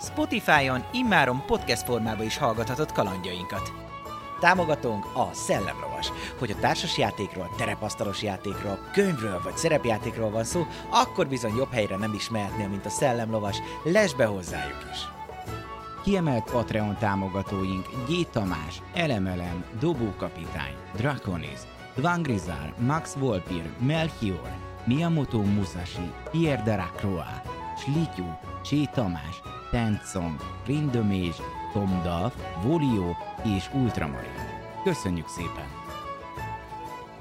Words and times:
Spotify-on 0.00 0.84
immáron 0.92 1.42
podcast 1.46 1.84
formában 1.84 2.24
is 2.24 2.36
hallgathatod 2.36 2.92
kalandjainkat. 2.92 3.72
Támogatónk 4.40 5.04
a 5.04 5.28
Szellemlovas. 5.32 6.12
Hogy 6.38 6.50
a 6.50 6.60
társas 6.60 6.98
játékról, 6.98 7.50
terepasztalos 7.56 8.22
játékról, 8.22 8.78
könyvről 8.92 9.40
vagy 9.42 9.56
szerepjátékról 9.56 10.30
van 10.30 10.44
szó, 10.44 10.66
akkor 10.90 11.26
bizony 11.26 11.56
jobb 11.56 11.72
helyre 11.72 11.96
nem 11.96 12.12
is 12.14 12.30
mehetnél, 12.30 12.68
mint 12.68 12.86
a 12.86 12.90
Szellemlovas. 12.90 13.56
Lesz 13.84 14.12
be 14.12 14.24
hozzájuk 14.24 14.84
is! 14.92 14.98
Kiemelt 16.02 16.50
Patreon 16.50 16.96
támogatóink 16.98 17.86
G. 18.08 18.30
Tamás, 18.30 18.82
Elemelem, 18.94 19.64
Dobókapitány, 19.80 20.74
Draconis, 20.96 21.58
Dvangrizar, 21.94 22.74
Max 22.78 23.14
Volpir, 23.14 23.70
Melchior, 23.78 24.50
Miyamoto 24.84 25.38
Musashi, 25.38 26.12
Pierre 26.30 26.62
Delacroix, 26.62 27.42
Slityu, 27.78 28.26
Csé 28.62 28.84
Tamás, 28.84 29.40
Tencom, 29.70 30.36
Rindomés, 30.66 31.36
Tomdalf, 31.72 32.34
Volio 32.62 33.14
és 33.56 33.70
Ultramarin. 33.74 34.30
Köszönjük 34.84 35.28
szépen! 35.28 35.78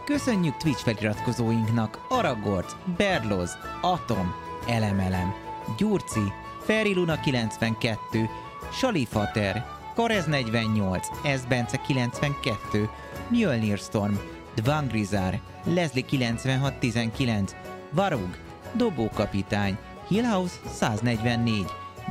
Köszönjük 0.05 0.57
Twitch 0.57 0.83
feliratkozóinknak 0.83 2.05
Aragorc, 2.09 2.75
Berloz, 2.97 3.57
Atom, 3.81 4.33
Elemelem, 4.67 5.33
Gyurci, 5.77 6.33
Feriluna 6.63 7.19
92, 7.19 8.29
Salifater, 8.71 9.65
Karez 9.95 10.25
48, 10.25 11.07
Esbence 11.23 11.77
92, 11.77 12.89
Mjölnir 13.29 13.77
Storm, 13.77 14.19
Dvangrizar, 14.55 15.39
Leslie 15.63 16.05
9619, 16.09 17.55
Varug, 17.89 18.37
Dobókapitány, 18.73 19.77
Hillhouse 20.07 20.55
144, 20.73 21.65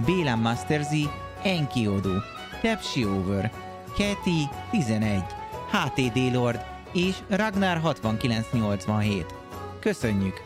Béla 0.04 0.36
Master 0.36 0.82
Z, 0.82 0.90
Enkiodu, 1.42 2.18
Tepsi 2.60 3.04
Over, 3.04 3.50
Keti 3.96 4.48
11, 4.70 5.22
HTD 5.70 6.32
Lord 6.32 6.60
és 6.92 7.14
Ragnar 7.28 7.80
6987. 7.80 9.34
Köszönjük! 9.80 10.42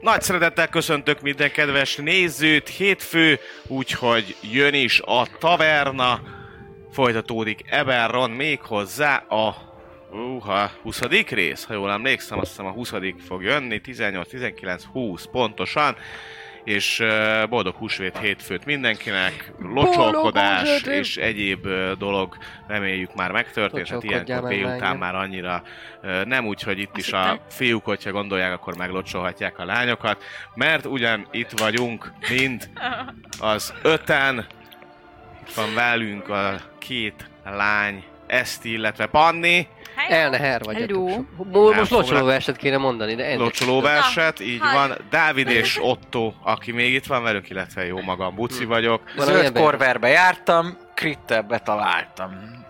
Nagy 0.00 0.22
szeretettel 0.22 0.68
köszöntök 0.68 1.20
minden 1.20 1.50
kedves 1.52 1.96
nézőt, 1.96 2.68
hétfő, 2.68 3.38
úgyhogy 3.66 4.36
jön 4.40 4.74
is 4.74 5.00
a 5.00 5.26
taverna, 5.38 6.20
folytatódik 6.92 7.60
Eberron 7.70 8.30
még 8.30 8.60
hozzá 8.60 9.16
a 9.16 9.73
Uha, 10.10 10.70
20. 10.82 11.00
rész, 11.28 11.64
ha 11.64 11.74
jól 11.74 11.90
emlékszem, 11.90 12.38
azt 12.38 12.48
hiszem 12.48 12.66
a 12.66 12.70
20. 12.70 12.92
fog 13.26 13.42
jönni, 13.42 13.80
18, 13.80 14.28
19, 14.28 14.84
20 14.84 15.24
pontosan, 15.24 15.96
és 16.64 17.02
boldog 17.48 17.74
húsvét 17.74 18.18
hétfőt 18.18 18.64
mindenkinek, 18.64 19.52
locsolkodás 19.58 20.82
és 20.82 21.16
egyéb 21.16 21.68
dolog. 21.98 22.36
Reméljük 22.66 23.14
már 23.14 23.30
megtörtént, 23.30 23.88
hát 23.88 24.04
ilyenkor 24.04 24.48
délután 24.48 24.96
már 24.96 25.14
annyira 25.14 25.62
nem 26.24 26.46
úgy, 26.46 26.62
hogy 26.62 26.78
itt 26.78 26.96
is 26.96 27.12
a 27.12 27.40
fiúk, 27.50 27.84
hogyha 27.84 28.10
gondolják, 28.10 28.52
akkor 28.52 28.76
meglocsolhatják 28.76 29.58
a 29.58 29.64
lányokat, 29.64 30.22
mert 30.54 30.86
ugyan 30.86 31.28
itt 31.30 31.50
vagyunk 31.50 32.12
mind 32.28 32.70
az 33.40 33.74
öten, 33.82 34.46
itt 35.42 35.54
van 35.54 35.74
velünk 35.74 36.28
a 36.28 36.60
két 36.78 37.30
lány, 37.44 38.04
Eszti, 38.26 38.72
illetve 38.72 39.06
Panni, 39.06 39.68
Elneher 40.08 40.62
vagy. 40.64 40.76
Hello. 40.76 41.24
Most 41.72 41.90
locsolóverset 41.90 42.56
kéne 42.56 42.76
mondani, 42.76 43.14
de 43.14 43.34
Locsolóverset, 43.36 44.40
így 44.40 44.58
van. 44.58 44.96
Dávid 45.10 45.48
és 45.48 45.78
Otto, 45.80 46.32
aki 46.42 46.72
még 46.72 46.92
itt 46.94 47.06
van 47.06 47.22
velünk, 47.22 47.50
illetve 47.50 47.86
jó 47.86 48.00
magam, 48.00 48.34
Buci 48.34 48.64
vagyok. 48.64 49.02
Valami 49.16 49.36
Zöld 49.36 49.58
korverbe 49.58 50.08
jártam, 50.08 50.76
krittel 50.94 51.42
betaláltam. 51.42 52.62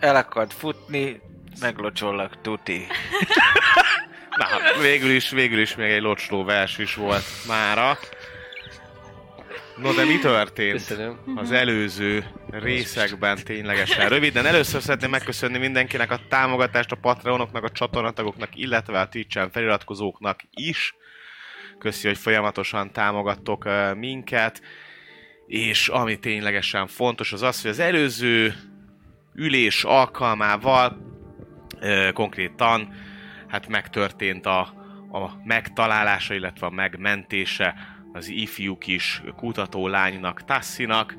El 0.00 0.16
akart 0.16 0.52
futni, 0.52 1.20
meglocsollak 1.60 2.40
tuti. 2.40 2.86
Na, 4.38 4.46
végül 4.80 5.10
is, 5.10 5.30
végül 5.30 5.60
is 5.60 5.76
még 5.76 5.90
egy 5.90 6.02
locsolóvers 6.02 6.78
is 6.78 6.94
volt 6.94 7.24
mára. 7.46 7.98
No 9.82 9.92
de 9.92 10.04
mi 10.04 10.18
történt 10.18 10.72
Köszönöm. 10.72 11.18
az 11.36 11.52
előző 11.52 12.24
részekben 12.50 13.38
ténylegesen 13.44 14.08
röviden? 14.08 14.46
Először 14.46 14.82
szeretném 14.82 15.10
megköszönni 15.10 15.58
mindenkinek 15.58 16.10
a 16.10 16.20
támogatást, 16.28 16.92
a 16.92 16.96
Patreonoknak, 16.96 17.64
a 17.64 17.70
csatornatagoknak, 17.70 18.48
illetve 18.56 19.00
a 19.00 19.08
Twitch-en 19.08 19.50
feliratkozóknak 19.50 20.40
is. 20.50 20.94
Köszi, 21.78 22.06
hogy 22.06 22.18
folyamatosan 22.18 22.92
támogattok 22.92 23.68
minket. 23.96 24.62
És 25.46 25.88
ami 25.88 26.18
ténylegesen 26.18 26.86
fontos, 26.86 27.32
az 27.32 27.42
az, 27.42 27.62
hogy 27.62 27.70
az 27.70 27.78
előző 27.78 28.54
ülés 29.34 29.84
alkalmával 29.84 30.98
konkrétan 32.12 32.94
hát 33.48 33.68
megtörtént 33.68 34.46
a, 34.46 34.60
a 35.12 35.30
megtalálása, 35.44 36.34
illetve 36.34 36.66
a 36.66 36.70
megmentése 36.70 37.96
az 38.18 38.28
ifjú 38.28 38.78
kis 38.78 39.22
kutató 39.36 39.88
lánynak, 39.88 40.44
Tassinak, 40.44 41.14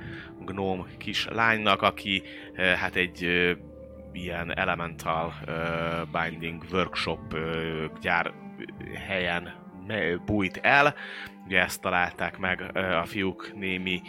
gnóm 0.46 0.86
kis 0.98 1.28
lánynak, 1.28 1.82
aki 1.82 2.24
hát 2.56 2.96
egy 2.96 3.24
ilyen 4.14 4.58
elemental 4.58 5.34
binding 6.12 6.64
workshop 6.72 7.38
gyár 8.02 8.34
helyen 9.08 9.54
bújt 10.26 10.58
el. 10.58 10.96
Ugye 11.46 11.62
ezt 11.62 11.82
találták 11.82 12.38
meg 12.38 12.78
a 12.78 13.06
fiúk 13.06 13.52
némi, 13.56 14.02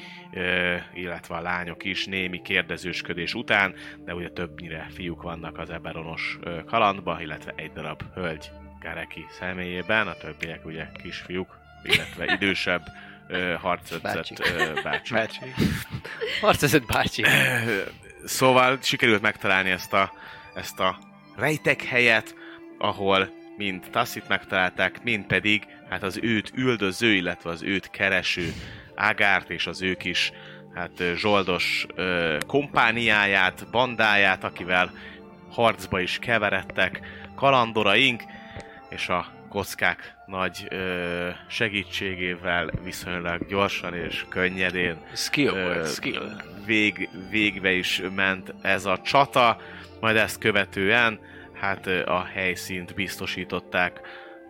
illetve 0.95 1.35
a 1.35 1.41
lányok 1.41 1.85
is 1.85 2.07
némi 2.07 2.43
kérdezősködés 2.43 3.35
után, 3.35 3.75
de 4.05 4.15
ugye 4.15 4.29
többnyire 4.29 4.87
fiúk 4.91 5.23
vannak 5.23 5.59
az 5.59 5.71
Eberonos 5.71 6.39
kalandba, 6.67 7.21
illetve 7.21 7.53
egy 7.57 7.73
darab 7.73 8.03
hölgy 8.15 8.51
Gareki 8.81 9.25
személyében, 9.29 10.07
a 10.07 10.15
többiek 10.15 10.65
ugye 10.65 10.87
kisfiúk, 11.03 11.59
illetve 11.83 12.35
idősebb 12.35 12.83
ö, 13.29 13.55
bácsik. 14.03 15.15
Bácsi. 15.15 15.41
Harcvezet 16.41 16.87
bácsi. 16.87 17.25
Szóval 18.25 18.79
sikerült 18.83 19.23
megtalálni 19.23 19.71
ezt 19.71 19.93
a, 19.93 20.13
ezt 20.55 20.81
a 20.81 20.99
rejtek 21.37 21.83
helyet, 21.83 22.35
ahol 22.79 23.29
mind 23.57 23.87
Tassit 23.91 24.29
megtalálták, 24.29 25.03
mind 25.03 25.27
pedig 25.27 25.67
hát 25.89 26.03
az 26.03 26.19
őt 26.23 26.53
üldöző, 26.55 27.15
illetve 27.15 27.51
az 27.51 27.63
őt 27.63 27.91
kereső 27.91 28.53
Ágárt 28.95 29.51
és 29.51 29.67
az 29.67 29.83
ő 29.83 29.95
kis 29.95 30.33
hát 30.75 31.03
zsoldos 31.17 31.87
ö, 31.95 32.39
kompániáját, 32.47 33.71
bandáját, 33.71 34.45
akivel 34.45 34.93
harcba 35.51 36.01
is 36.01 36.19
keveredtek 36.19 37.01
kalandoraink, 37.37 38.23
és 38.89 39.09
a 39.09 39.27
kockák 39.51 40.15
nagy 40.27 40.67
ö, 40.69 41.29
segítségével 41.49 42.71
viszonylag 42.83 43.47
gyorsan 43.49 43.95
és 43.95 44.25
könnyedén 44.29 44.97
Skill 45.15 45.55
Ö, 45.55 45.87
skill. 45.87 46.43
vég, 46.67 47.09
végbe 47.31 47.71
is 47.73 48.03
ment 48.15 48.55
ez 48.63 48.85
a 48.85 49.01
csata, 49.05 49.57
majd 50.01 50.17
ezt 50.17 50.39
követően 50.39 51.21
hát 51.61 51.87
ö, 51.87 52.07
a 52.07 52.25
helyszínt 52.25 52.95
biztosították 52.95 54.01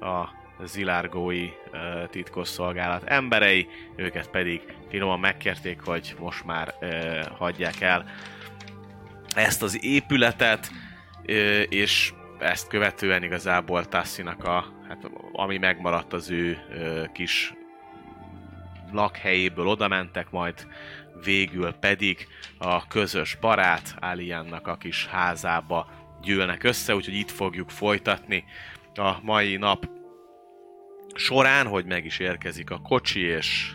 a 0.00 0.24
zilárgói 0.64 1.48
ö, 1.72 2.04
titkosszolgálat 2.10 3.02
emberei, 3.04 3.68
őket 3.96 4.30
pedig 4.30 4.60
finoman 4.90 5.20
megkérték, 5.20 5.80
hogy 5.80 6.14
most 6.18 6.44
már 6.44 6.74
ö, 6.80 7.20
hagyják 7.38 7.80
el 7.80 8.04
ezt 9.34 9.62
az 9.62 9.84
épületet, 9.84 10.70
ö, 11.26 11.60
és 11.60 12.12
ezt 12.38 12.68
követően 12.68 13.22
igazából 13.22 13.84
Tassinak 13.84 14.44
a, 14.44 14.78
hát 14.90 15.10
ami 15.32 15.58
megmaradt 15.58 16.12
az 16.12 16.30
ő 16.30 16.58
kis 17.12 17.54
lakhelyéből 18.92 19.66
oda 19.66 19.88
mentek, 19.88 20.30
majd 20.30 20.66
végül 21.24 21.72
pedig 21.72 22.26
a 22.58 22.86
közös 22.86 23.36
barát 23.40 23.94
Aliannak 24.00 24.66
a 24.66 24.76
kis 24.76 25.06
házába 25.06 25.90
gyűlnek 26.22 26.62
össze, 26.62 26.94
úgyhogy 26.94 27.14
itt 27.14 27.30
fogjuk 27.30 27.70
folytatni 27.70 28.44
a 28.94 29.20
mai 29.22 29.56
nap 29.56 29.88
során, 31.14 31.66
hogy 31.66 31.84
meg 31.84 32.04
is 32.04 32.18
érkezik 32.18 32.70
a 32.70 32.80
kocsi, 32.80 33.20
és 33.20 33.74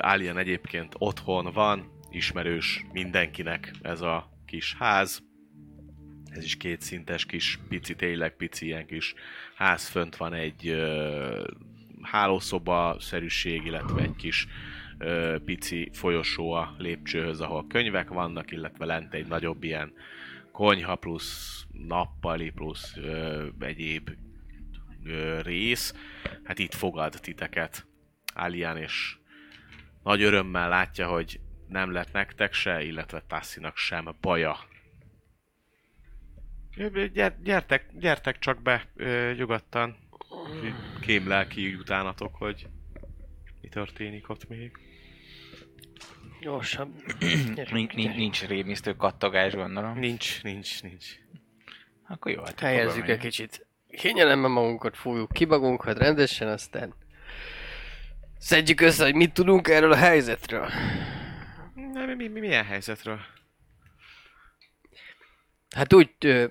Alien 0.00 0.38
egyébként 0.38 0.94
otthon 0.98 1.52
van, 1.52 1.90
ismerős 2.10 2.84
mindenkinek 2.92 3.70
ez 3.82 4.00
a 4.00 4.30
kis 4.46 4.76
ház. 4.78 5.27
Ez 6.30 6.44
is 6.44 6.56
kétszintes 6.56 7.26
kis, 7.26 7.58
pici, 7.68 7.94
tényleg 7.94 8.36
pici 8.36 8.66
ilyen 8.66 8.86
kis 8.86 9.14
ház, 9.54 9.88
fönt 9.88 10.16
van 10.16 10.32
egy 10.32 10.68
ö, 10.68 11.48
hálószoba-szerűség, 12.02 13.64
illetve 13.64 14.02
egy 14.02 14.16
kis 14.16 14.46
ö, 14.98 15.36
pici 15.44 15.90
folyosó 15.92 16.52
a 16.52 16.74
lépcsőhöz, 16.78 17.40
ahol 17.40 17.66
könyvek 17.66 18.08
vannak, 18.08 18.50
illetve 18.50 18.84
lent 18.84 19.14
egy 19.14 19.26
nagyobb 19.26 19.62
ilyen 19.62 19.92
konyha 20.52 20.96
plusz 20.96 21.64
nappali 21.86 22.50
plusz 22.50 22.96
ö, 22.96 23.46
egyéb 23.58 24.10
ö, 25.04 25.40
rész. 25.42 25.94
Hát 26.44 26.58
itt 26.58 26.74
fogad 26.74 27.12
titeket 27.20 27.86
Alien, 28.34 28.76
és 28.76 29.16
nagy 30.02 30.22
örömmel 30.22 30.68
látja, 30.68 31.06
hogy 31.08 31.40
nem 31.68 31.92
lett 31.92 32.12
nektek 32.12 32.52
se, 32.52 32.82
illetve 32.82 33.22
Tassinak 33.26 33.76
sem 33.76 34.16
baja. 34.20 34.58
Ö, 36.78 37.06
Gyer, 37.06 37.36
gyertek, 37.42 37.86
gyertek 37.92 38.38
csak 38.38 38.62
be 38.62 38.86
ö, 38.96 39.32
nyugodtan. 39.36 39.96
Kém 41.00 41.28
lelki 41.28 41.74
utánatok, 41.74 42.34
hogy 42.34 42.66
mi 43.62 43.68
történik 43.68 44.28
ott 44.28 44.48
még. 44.48 44.72
Gyorsabb. 46.40 46.90
Nincs, 47.70 47.92
nincs, 47.92 48.14
nincs 48.16 48.46
rémisztő 48.46 48.94
kattogás, 48.94 49.54
gondolom. 49.54 49.98
Nincs, 49.98 50.42
nincs, 50.42 50.82
nincs. 50.82 51.06
Akkor 52.08 52.32
jó, 52.32 52.42
hát 52.44 52.60
Helyezzük 52.60 53.08
egy 53.08 53.18
kicsit. 53.18 53.66
Kényelemben 53.90 54.50
magunkat, 54.50 54.96
fújjuk 54.96 55.32
ki 55.32 55.44
magunkat 55.44 55.98
rendesen, 55.98 56.48
aztán 56.48 56.94
szedjük 58.38 58.80
össze, 58.80 59.04
hogy 59.04 59.14
mit 59.14 59.32
tudunk 59.32 59.68
erről 59.68 59.92
a 59.92 59.96
helyzetről. 59.96 60.68
Na, 61.92 62.06
mi, 62.06 62.14
mi, 62.14 62.28
mi, 62.28 62.40
milyen 62.40 62.64
helyzetről? 62.64 63.20
Hát 65.76 65.92
úgy, 65.92 66.10
ö, 66.20 66.46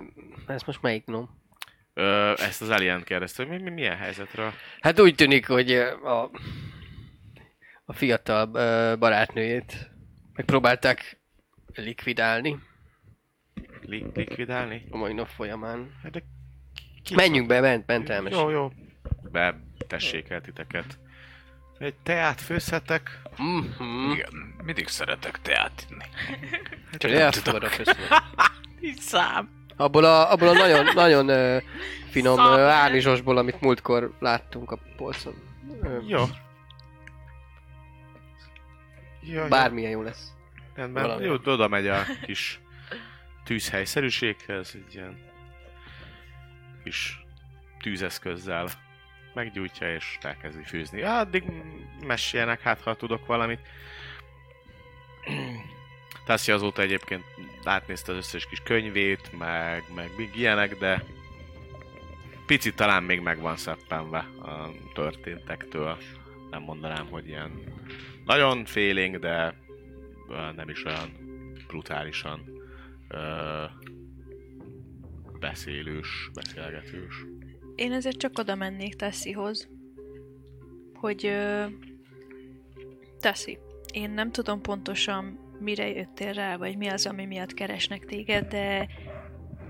ez 0.46 0.62
most 0.62 0.82
melyik 0.82 1.04
nom? 1.04 1.30
Ö, 1.94 2.32
ezt 2.36 2.62
az 2.62 2.68
Alien 2.68 3.02
kérdezte, 3.04 3.44
hogy 3.46 3.52
mi, 3.56 3.62
mi, 3.62 3.70
milyen 3.70 3.96
helyzetről? 3.96 4.52
Hát 4.80 5.00
úgy 5.00 5.14
tűnik, 5.14 5.46
hogy 5.46 5.72
a, 5.72 6.30
a 7.84 7.92
fiatal 7.92 8.46
barátnőjét 8.96 9.90
megpróbálták 10.34 11.20
likvidálni 11.74 12.58
Li- 13.80 14.06
likvidálni? 14.14 14.86
a 14.90 14.96
mai 14.96 15.12
nap 15.12 15.28
folyamán. 15.28 15.98
Hát 16.02 16.12
de 16.12 16.22
ki 17.02 17.14
Menjünk 17.14 17.46
be, 17.48 17.60
bent, 17.60 17.86
bent 17.86 18.08
elmesél. 18.08 18.38
Jó, 18.38 18.50
jó. 18.50 18.72
Be 19.32 19.60
tessék 19.86 20.30
el 20.30 20.40
titeket. 20.40 20.98
Egy 21.78 21.94
teát 22.02 22.40
főzhetek? 22.40 23.18
Mhm. 23.36 24.10
Igen, 24.10 24.54
mindig 24.64 24.88
szeretek 24.88 25.40
teát 25.42 25.86
inni. 25.90 26.04
Csak 26.96 27.10
elfogadok 27.10 27.76
köszönöm. 28.80 28.94
Hiszám. 28.94 29.50
Abból 29.76 30.04
a, 30.04 30.32
abból 30.32 30.48
a 30.48 30.52
nagyon, 30.52 30.84
nagyon 31.04 31.28
ö, 31.28 31.58
finom 32.10 32.38
ö, 32.38 32.42
Szammer. 32.42 32.60
árnizsosból, 32.60 33.36
amit 33.36 33.60
múltkor 33.60 34.12
láttunk 34.18 34.70
a 34.70 34.78
polcon. 34.96 35.34
Ö, 35.82 35.98
Jó. 36.06 36.24
Jó. 39.20 39.46
Bármilyen 39.48 39.90
jó 39.90 40.02
lesz. 40.02 40.32
Rendben. 40.74 41.02
valami. 41.02 41.24
Jó, 41.24 41.32
oda 41.44 41.68
megy 41.68 41.86
a 41.86 42.02
kis 42.22 42.60
tűzhelyszerűséghez, 43.44 44.72
egy 44.74 44.94
ilyen 44.94 45.18
kis 46.84 47.20
tűzeszközzel 47.80 48.68
meggyújtja 49.34 49.94
és 49.94 50.18
elkezdi 50.22 50.62
főzni. 50.62 50.98
Ja, 50.98 51.18
addig 51.18 51.44
meséljenek, 52.06 52.60
hát 52.60 52.80
ha 52.80 52.94
tudok 52.94 53.26
valamit. 53.26 53.60
Tassi 56.28 56.52
azóta 56.52 56.82
egyébként 56.82 57.24
átnézte 57.64 58.12
az 58.12 58.18
összes 58.18 58.46
kis 58.46 58.60
könyvét, 58.64 59.38
meg, 59.38 59.84
meg 59.94 60.10
még 60.16 60.30
ilyenek, 60.36 60.78
de 60.78 61.04
picit 62.46 62.76
talán 62.76 63.02
még 63.02 63.20
meg 63.20 63.40
van 63.40 63.56
szeppenve 63.56 64.18
a 64.18 64.70
történtektől. 64.94 65.98
Nem 66.50 66.62
mondanám, 66.62 67.06
hogy 67.06 67.26
ilyen 67.26 67.50
nagyon 68.24 68.64
félénk, 68.64 69.16
de 69.16 69.54
nem 70.56 70.68
is 70.68 70.84
olyan 70.84 71.10
brutálisan 71.66 72.44
ö, 73.08 73.64
beszélős, 75.40 76.30
beszélgetős. 76.34 77.24
Én 77.74 77.92
ezért 77.92 78.18
csak 78.18 78.38
oda 78.38 78.54
mennék 78.54 78.94
Tessihoz, 78.94 79.68
hogy 80.94 81.32
Tessi, 83.20 83.58
én 83.92 84.10
nem 84.10 84.32
tudom 84.32 84.60
pontosan 84.60 85.46
mire 85.60 85.88
jöttél 85.88 86.32
rá, 86.32 86.56
vagy 86.56 86.76
mi 86.76 86.88
az, 86.88 87.06
ami 87.06 87.26
miatt 87.26 87.54
keresnek 87.54 88.04
téged, 88.04 88.46
de 88.48 88.88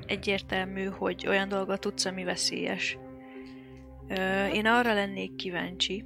egyértelmű, 0.06 0.85
hogy 0.85 1.26
olyan 1.29 1.49
dolgot 1.49 1.81
tudsz, 1.81 2.05
ami 2.05 2.25
veszélyes. 2.25 2.99
Ö, 4.08 4.46
én 4.46 4.67
arra 4.67 4.94
lennék 4.94 5.35
kíváncsi, 5.35 6.05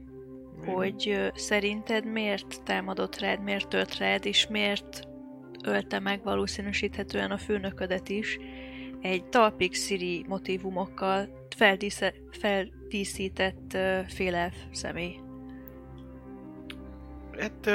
hogy 0.64 1.08
ö, 1.08 1.26
szerinted 1.34 2.04
miért 2.04 2.62
támadott 2.62 3.18
rád, 3.18 3.42
miért 3.42 3.68
tört 3.68 3.98
rád, 3.98 4.26
és 4.26 4.46
miért 4.46 5.08
ölte 5.64 5.98
meg 5.98 6.22
valószínűsíthetően 6.22 7.30
a 7.30 7.38
főnöködet 7.38 8.08
is 8.08 8.38
egy 9.00 9.24
talpig 9.24 9.74
sziri 9.74 10.24
motivumokkal 10.28 11.46
feldísze, 11.56 12.14
feldíszített 12.30 13.74
ö, 13.74 14.00
félelf 14.08 14.54
személy. 14.70 15.31
Hát 17.38 17.66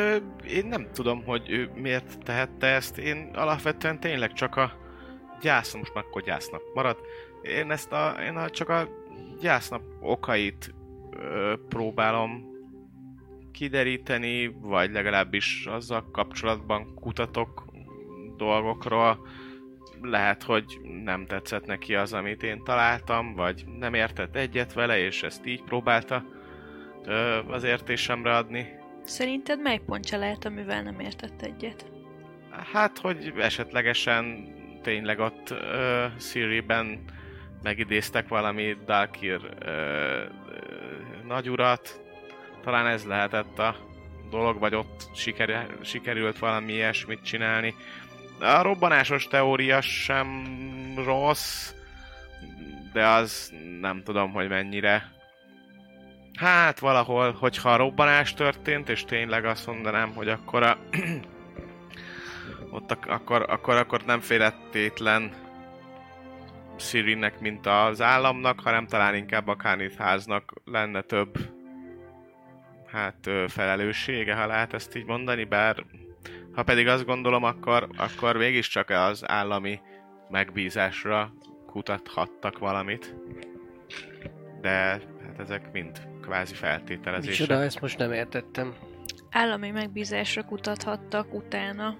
én 0.48 0.66
nem 0.66 0.88
tudom, 0.94 1.24
hogy 1.24 1.50
ő 1.50 1.72
miért 1.76 2.24
tehette 2.24 2.68
ezt. 2.68 2.98
Én 2.98 3.32
alapvetően 3.34 4.00
tényleg 4.00 4.34
csak 4.34 4.56
a 4.56 4.72
gyász, 5.42 5.74
most 5.74 5.94
már 5.94 6.04
akkor 6.08 6.24
marad. 6.74 6.98
Én 7.42 7.72
ezt 7.72 7.92
a, 7.92 8.16
én 8.28 8.36
a, 8.36 8.50
csak 8.50 8.70
a 8.70 8.88
gyásznap 9.40 9.82
okait 10.02 10.74
ö, 11.12 11.54
próbálom 11.70 12.56
kideríteni, 13.52 14.48
vagy 14.48 14.92
legalábbis 14.92 15.66
azzal 15.66 16.12
kapcsolatban 16.12 16.94
kutatok 16.96 17.66
dolgokról. 18.38 19.28
Lehet, 20.02 20.44
hogy 20.44 20.80
nem 21.04 21.26
tetszett 21.26 21.66
neki 21.66 21.96
az, 21.96 22.14
amit 22.14 22.44
én 22.44 22.64
találtam, 22.64 23.36
vagy 23.36 23.66
nem 23.80 23.94
értett 23.94 24.36
egyet 24.36 24.74
vele, 24.74 25.00
és 25.00 25.24
ezt 25.24 25.46
így 25.46 25.64
próbálta 25.64 26.26
ö, 27.06 27.40
az 27.48 27.64
értésemre 27.64 28.36
adni. 28.36 28.77
Szerinted 29.08 29.62
mely 29.62 29.78
pontja 29.86 30.18
lehet, 30.18 30.46
amivel 30.46 30.84
nem 30.84 31.00
értett 31.00 31.42
egyet? 31.42 31.86
Hát, 32.72 32.98
hogy 32.98 33.34
esetlegesen 33.38 34.54
tényleg 34.82 35.20
ott 35.20 35.50
ö, 35.50 36.06
Siri-ben 36.20 37.04
megidéztek 37.64 38.28
valami 38.28 38.78
Dalkir 38.86 39.40
ö, 39.60 40.24
nagyurat. 41.28 42.02
Talán 42.64 42.88
ez 42.88 43.06
lehetett 43.06 43.60
a 43.60 43.76
dolog, 44.30 44.60
vagy 44.60 44.76
ott 44.76 45.10
siker, 45.16 45.68
sikerült 45.82 46.40
valami 46.40 46.74
ilyesmit 46.74 47.24
csinálni. 47.24 47.76
A 48.40 48.62
robbanásos 48.62 49.28
teória 49.28 49.82
sem 49.82 50.46
rossz, 51.06 51.74
de 52.94 53.08
az 53.08 53.54
nem 53.80 54.04
tudom, 54.04 54.32
hogy 54.32 54.48
mennyire. 54.48 55.16
Hát 56.38 56.80
valahol, 56.80 57.32
hogyha 57.32 57.76
robbanás 57.76 58.34
történt, 58.34 58.90
és 58.90 59.04
tényleg 59.06 59.46
azt 59.46 59.68
mondanám, 59.68 60.14
hogy 60.14 60.30
akkor 60.30 60.64
a 60.64 60.78
ott 62.72 62.92
ak- 62.92 63.10
akkor, 63.10 63.46
akkor, 63.50 63.76
akkor 63.76 64.02
nem 64.06 64.20
félettétlen 64.20 65.34
Sirinek, 66.76 67.40
mint 67.40 67.66
az 67.66 68.02
államnak, 68.02 68.60
hanem 68.60 68.88
talán 68.88 69.16
inkább 69.16 69.48
a 69.48 69.56
Kánit 69.56 69.96
háznak 69.96 70.54
lenne 70.66 71.02
több 71.02 71.38
hát 72.88 73.30
felelőssége, 73.48 74.36
ha 74.36 74.46
lehet 74.48 74.74
ezt 74.74 74.96
így 74.96 75.06
mondani, 75.06 75.44
bár 75.44 75.86
ha 76.54 76.64
pedig 76.64 76.88
azt 76.88 77.06
gondolom, 77.06 77.44
akkor, 77.44 77.88
akkor 77.98 78.38
mégiscsak 78.38 78.90
az 78.90 79.30
állami 79.30 79.80
megbízásra 80.30 81.34
kutathattak 81.66 82.60
valamit. 82.60 83.16
De 84.62 84.72
hát 85.26 85.40
ezek 85.40 85.72
mind 85.72 86.17
kvázi 86.28 86.54
feltételezések. 86.54 87.40
Micsoda, 87.40 87.64
ezt 87.64 87.82
most 87.82 87.98
nem 87.98 88.12
értettem. 88.12 88.74
Állami 89.32 89.72
megbízásra 89.72 90.44
kutathattak 90.44 91.34
utána. 91.34 91.96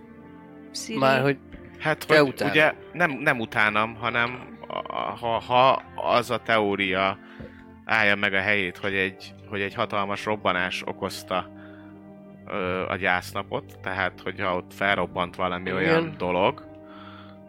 Siri. 0.72 0.98
Már 1.00 1.22
hogy 1.22 1.38
Hát, 1.80 2.04
hogy 2.04 2.20
utánad. 2.20 2.54
ugye 2.54 2.74
nem, 2.94 3.12
nem 3.12 3.40
utánam, 3.40 3.96
hanem 3.96 4.58
ha, 5.20 5.40
ha 5.40 5.84
az 5.96 6.30
a 6.32 6.38
teória 6.38 7.18
állja 7.86 8.16
meg 8.16 8.34
a 8.34 8.40
helyét, 8.40 8.78
hogy 8.78 8.94
egy, 8.94 9.34
hogy 9.50 9.62
egy 9.62 9.74
hatalmas 9.74 10.26
robbanás 10.26 10.84
okozta 10.86 11.50
ö, 12.46 12.86
a 12.90 12.96
gyásznapot, 12.96 13.80
tehát 13.80 14.22
hogyha 14.24 14.56
ott 14.56 14.74
felrobbant 14.74 15.36
valami 15.36 15.70
Igen. 15.70 15.76
olyan 15.76 16.16
dolog, 16.18 16.66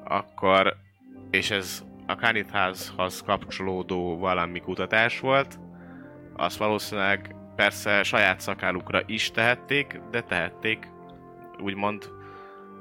akkor, 0.04 0.76
és 1.30 1.50
ez 1.50 1.82
a 2.06 2.16
Kanitházhoz 2.16 3.22
kapcsolódó 3.22 4.18
valami 4.18 4.60
kutatás 4.60 5.20
volt, 5.20 5.58
azt 6.40 6.56
valószínűleg 6.56 7.34
persze 7.56 8.02
saját 8.02 8.40
szakálukra 8.40 9.02
is 9.06 9.30
tehették, 9.30 10.00
de 10.10 10.22
tehették 10.22 10.88
úgymond 11.60 12.10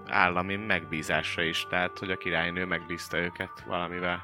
állami 0.08 0.56
megbízásra 0.56 1.44
is, 1.44 1.66
tehát 1.70 1.98
hogy 1.98 2.12
a 2.12 2.18
királynő 2.18 2.66
megbízta 2.66 3.18
őket 3.18 3.64
valamivel. 3.68 4.24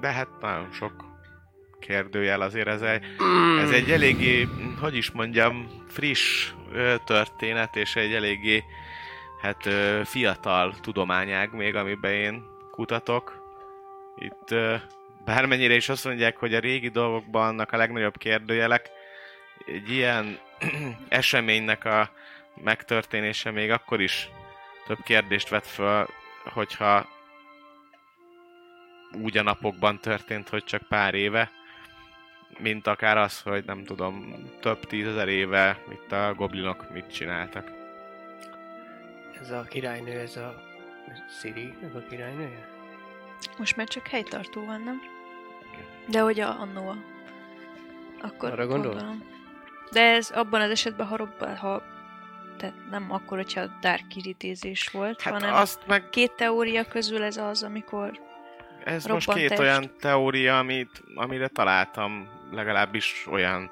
De 0.00 0.12
hát 0.12 0.28
nagyon 0.40 0.72
sok 0.72 1.04
kérdőjel 1.80 2.40
azért 2.40 2.68
ez 2.68 2.82
egy, 2.82 3.04
ez 3.58 3.70
egy 3.70 3.90
eléggé, 3.90 4.48
hogy 4.80 4.96
is 4.96 5.10
mondjam, 5.10 5.66
friss 5.88 6.52
történet, 7.04 7.76
és 7.76 7.96
egy 7.96 8.12
eléggé 8.12 8.64
hát 9.40 9.68
fiatal 10.04 10.74
tudományág 10.80 11.54
még, 11.54 11.74
amiben 11.74 12.12
én 12.12 12.42
kutatok. 12.70 13.40
Itt 14.16 14.54
bármennyire 15.24 15.74
is 15.74 15.88
azt 15.88 16.04
mondják, 16.04 16.36
hogy 16.36 16.54
a 16.54 16.60
régi 16.60 16.88
dolgokban 16.88 17.46
annak 17.46 17.72
a 17.72 17.76
legnagyobb 17.76 18.16
kérdőjelek, 18.16 18.90
egy 19.66 19.90
ilyen 19.90 20.38
eseménynek 21.08 21.84
a 21.84 22.10
megtörténése 22.54 23.50
még 23.50 23.70
akkor 23.70 24.00
is 24.00 24.28
több 24.86 25.02
kérdést 25.02 25.48
vet 25.48 25.66
föl, 25.66 26.06
hogyha 26.44 27.08
úgy 29.22 29.38
a 29.38 29.42
napokban 29.42 30.00
történt, 30.00 30.48
hogy 30.48 30.64
csak 30.64 30.82
pár 30.88 31.14
éve, 31.14 31.50
mint 32.58 32.86
akár 32.86 33.16
az, 33.16 33.40
hogy 33.40 33.64
nem 33.64 33.84
tudom, 33.84 34.34
több 34.60 34.86
tízezer 34.86 35.28
éve 35.28 35.78
itt 35.90 36.12
a 36.12 36.34
goblinok 36.34 36.90
mit 36.92 37.12
csináltak. 37.12 37.70
Ez 39.40 39.50
a 39.50 39.62
királynő, 39.62 40.18
ez 40.20 40.36
a 40.36 40.62
Siri, 41.40 41.74
ez 41.82 41.94
a 41.94 42.06
királynője? 42.08 42.68
Most 43.58 43.76
már 43.76 43.88
csak 43.88 44.06
helytartó 44.06 44.64
van, 44.64 44.82
nem? 44.82 45.11
De 46.06 46.20
hogy 46.20 46.40
a 46.40 46.60
annó 46.60 46.88
a... 46.88 46.96
Akkor 48.22 48.50
Arra 48.50 48.66
gondolom. 48.66 49.24
De 49.90 50.00
ez 50.00 50.30
abban 50.30 50.60
az 50.60 50.70
esetben, 50.70 51.06
ha, 51.06 51.16
robba, 51.16 51.56
ha 51.56 51.82
tehát 52.56 52.74
nem 52.90 53.12
akkor, 53.12 53.36
hogyha 53.36 53.66
dark 53.80 54.08
kiridézés 54.08 54.88
volt, 54.88 55.20
Hát 55.20 55.32
hanem 55.32 55.54
azt 55.54 55.80
meg, 55.86 56.08
két 56.08 56.32
teória 56.32 56.84
közül 56.84 57.22
ez 57.22 57.36
az, 57.36 57.62
amikor 57.62 58.20
ez 58.84 59.04
most 59.04 59.32
két 59.32 59.48
robbantest. 59.48 59.60
olyan 59.60 59.96
teória, 60.00 60.58
amit, 60.58 61.02
amire 61.14 61.48
találtam 61.48 62.28
legalábbis 62.50 63.26
olyan 63.30 63.70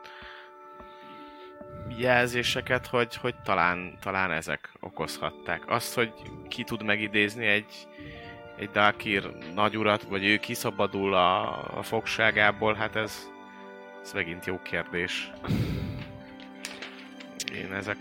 jelzéseket, 1.99 2.87
hogy, 2.87 3.17
hogy 3.17 3.35
talán, 3.45 3.99
talán 4.01 4.31
ezek 4.31 4.73
okozhatták. 4.81 5.63
Azt, 5.67 5.95
hogy 5.95 6.13
ki 6.49 6.65
tud 6.65 6.83
megidézni 6.83 7.47
egy, 7.47 7.89
egy 8.61 8.71
Dalkir 8.71 9.31
nagyurat, 9.55 10.03
vagy 10.03 10.25
ő 10.25 10.37
kiszabadul 10.37 11.15
a, 11.15 11.49
a 11.79 11.83
fogságából, 11.83 12.75
hát 12.75 12.97
ez, 12.97 13.31
ez 14.03 14.13
megint 14.13 14.47
jó 14.47 14.59
kérdés. 14.63 15.31
Én 17.55 17.73
ezek 17.73 17.97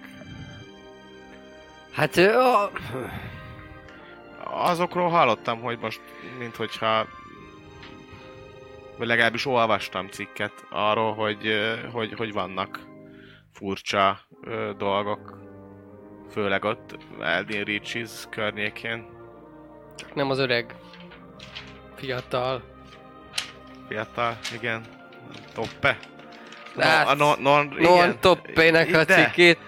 Hát 1.91 2.17
a... 2.17 2.71
azokról 4.43 5.09
hallottam, 5.09 5.61
hogy 5.61 5.77
most, 5.79 6.01
mint 6.37 6.55
hogyha 6.55 7.07
vagy 8.97 9.07
legalábbis 9.07 9.45
olvastam 9.45 10.07
cikket 10.07 10.53
arról, 10.69 11.13
hogy, 11.13 11.53
hogy, 11.91 12.13
hogy 12.13 12.33
vannak 12.33 12.79
furcsa 13.53 14.19
dolgok, 14.77 15.37
főleg 16.31 16.63
ott 16.63 16.97
Eldin 17.19 17.63
Riches 17.63 18.25
környékén. 18.29 19.18
Csak 19.99 20.15
nem 20.15 20.29
az 20.29 20.39
öreg. 20.39 20.75
Fiatal. 21.95 22.63
Fiatal, 23.87 24.37
igen. 24.53 24.85
Toppe. 25.53 25.97
No, 26.75 26.81
Hát, 26.81 27.07
a 27.07 27.15
non, 27.15 27.41
non. 27.41 27.75
Non 27.79 28.19
Toppének 28.19 28.93
a 28.93 29.05
cikkét. 29.05 29.59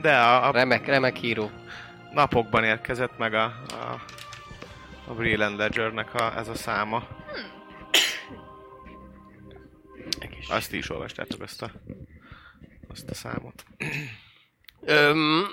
De 0.00 0.16
a, 0.16 0.48
a 0.48 0.50
Remek, 0.50 0.86
remek 0.86 1.22
író. 1.22 1.50
napokban 2.12 2.64
érkezett 2.64 3.18
meg 3.18 3.34
a, 3.34 3.44
a, 3.68 4.00
a 5.06 5.12
Brilliant 5.14 5.56
Ledgernek 5.56 6.14
a, 6.14 6.36
ez 6.36 6.48
a 6.48 6.54
száma. 6.54 7.06
Azt 10.48 10.72
is 10.72 10.90
olvastátok 10.90 11.42
ezt 11.42 11.62
a, 11.62 11.70
azt 12.88 13.10
a 13.10 13.14
számot. 13.14 13.64
Öm, 14.80 15.46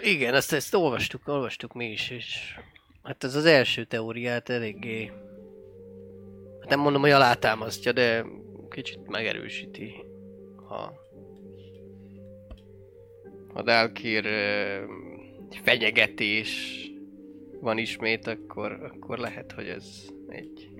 igen, 0.00 0.34
ezt, 0.34 0.52
ezt 0.52 0.74
olvastuk, 0.74 1.28
olvastuk 1.28 1.72
mi 1.72 1.90
is, 1.90 2.10
és 2.10 2.54
hát 3.02 3.24
ez 3.24 3.34
az 3.34 3.44
első 3.44 3.84
teóriát 3.84 4.48
eléggé, 4.48 5.12
hát 6.60 6.68
nem 6.68 6.80
mondom, 6.80 7.00
hogy 7.00 7.10
alátámasztja, 7.10 7.92
de 7.92 8.24
kicsit 8.70 9.08
megerősíti, 9.08 9.94
ha 10.68 10.92
a 13.54 13.62
Dalkir 13.62 14.26
fenyegetés 15.62 16.80
van 17.60 17.78
ismét, 17.78 18.26
akkor, 18.26 18.72
akkor 18.72 19.18
lehet, 19.18 19.52
hogy 19.52 19.66
ez 19.66 20.08
egy 20.28 20.72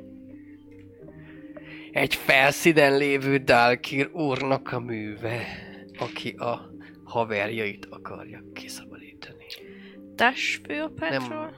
egy 1.92 2.14
felszínen 2.14 2.96
lévő 2.96 3.36
Dalkir 3.36 4.10
úrnak 4.12 4.72
a 4.72 4.80
műve, 4.80 5.44
aki 5.98 6.30
a 6.30 6.72
haverjait 7.04 7.86
akarja 7.90 8.42
kiszabadítani. 8.54 9.44
Tash 10.14 10.60
főapátról? 10.66 11.54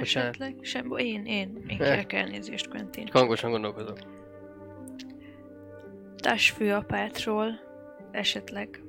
Bocsánat. 0.00 0.28
Esetleg? 0.28 0.56
Sem, 0.62 0.92
én, 0.96 1.24
én, 1.26 1.64
én 1.68 1.78
kérek 1.78 2.12
elnézést, 2.12 2.68
Quentin. 2.68 3.08
Hangosan 3.12 3.50
gondolkozom. 3.50 3.94
Tash 6.16 6.52
főapátról 6.54 7.60
esetleg 8.10 8.82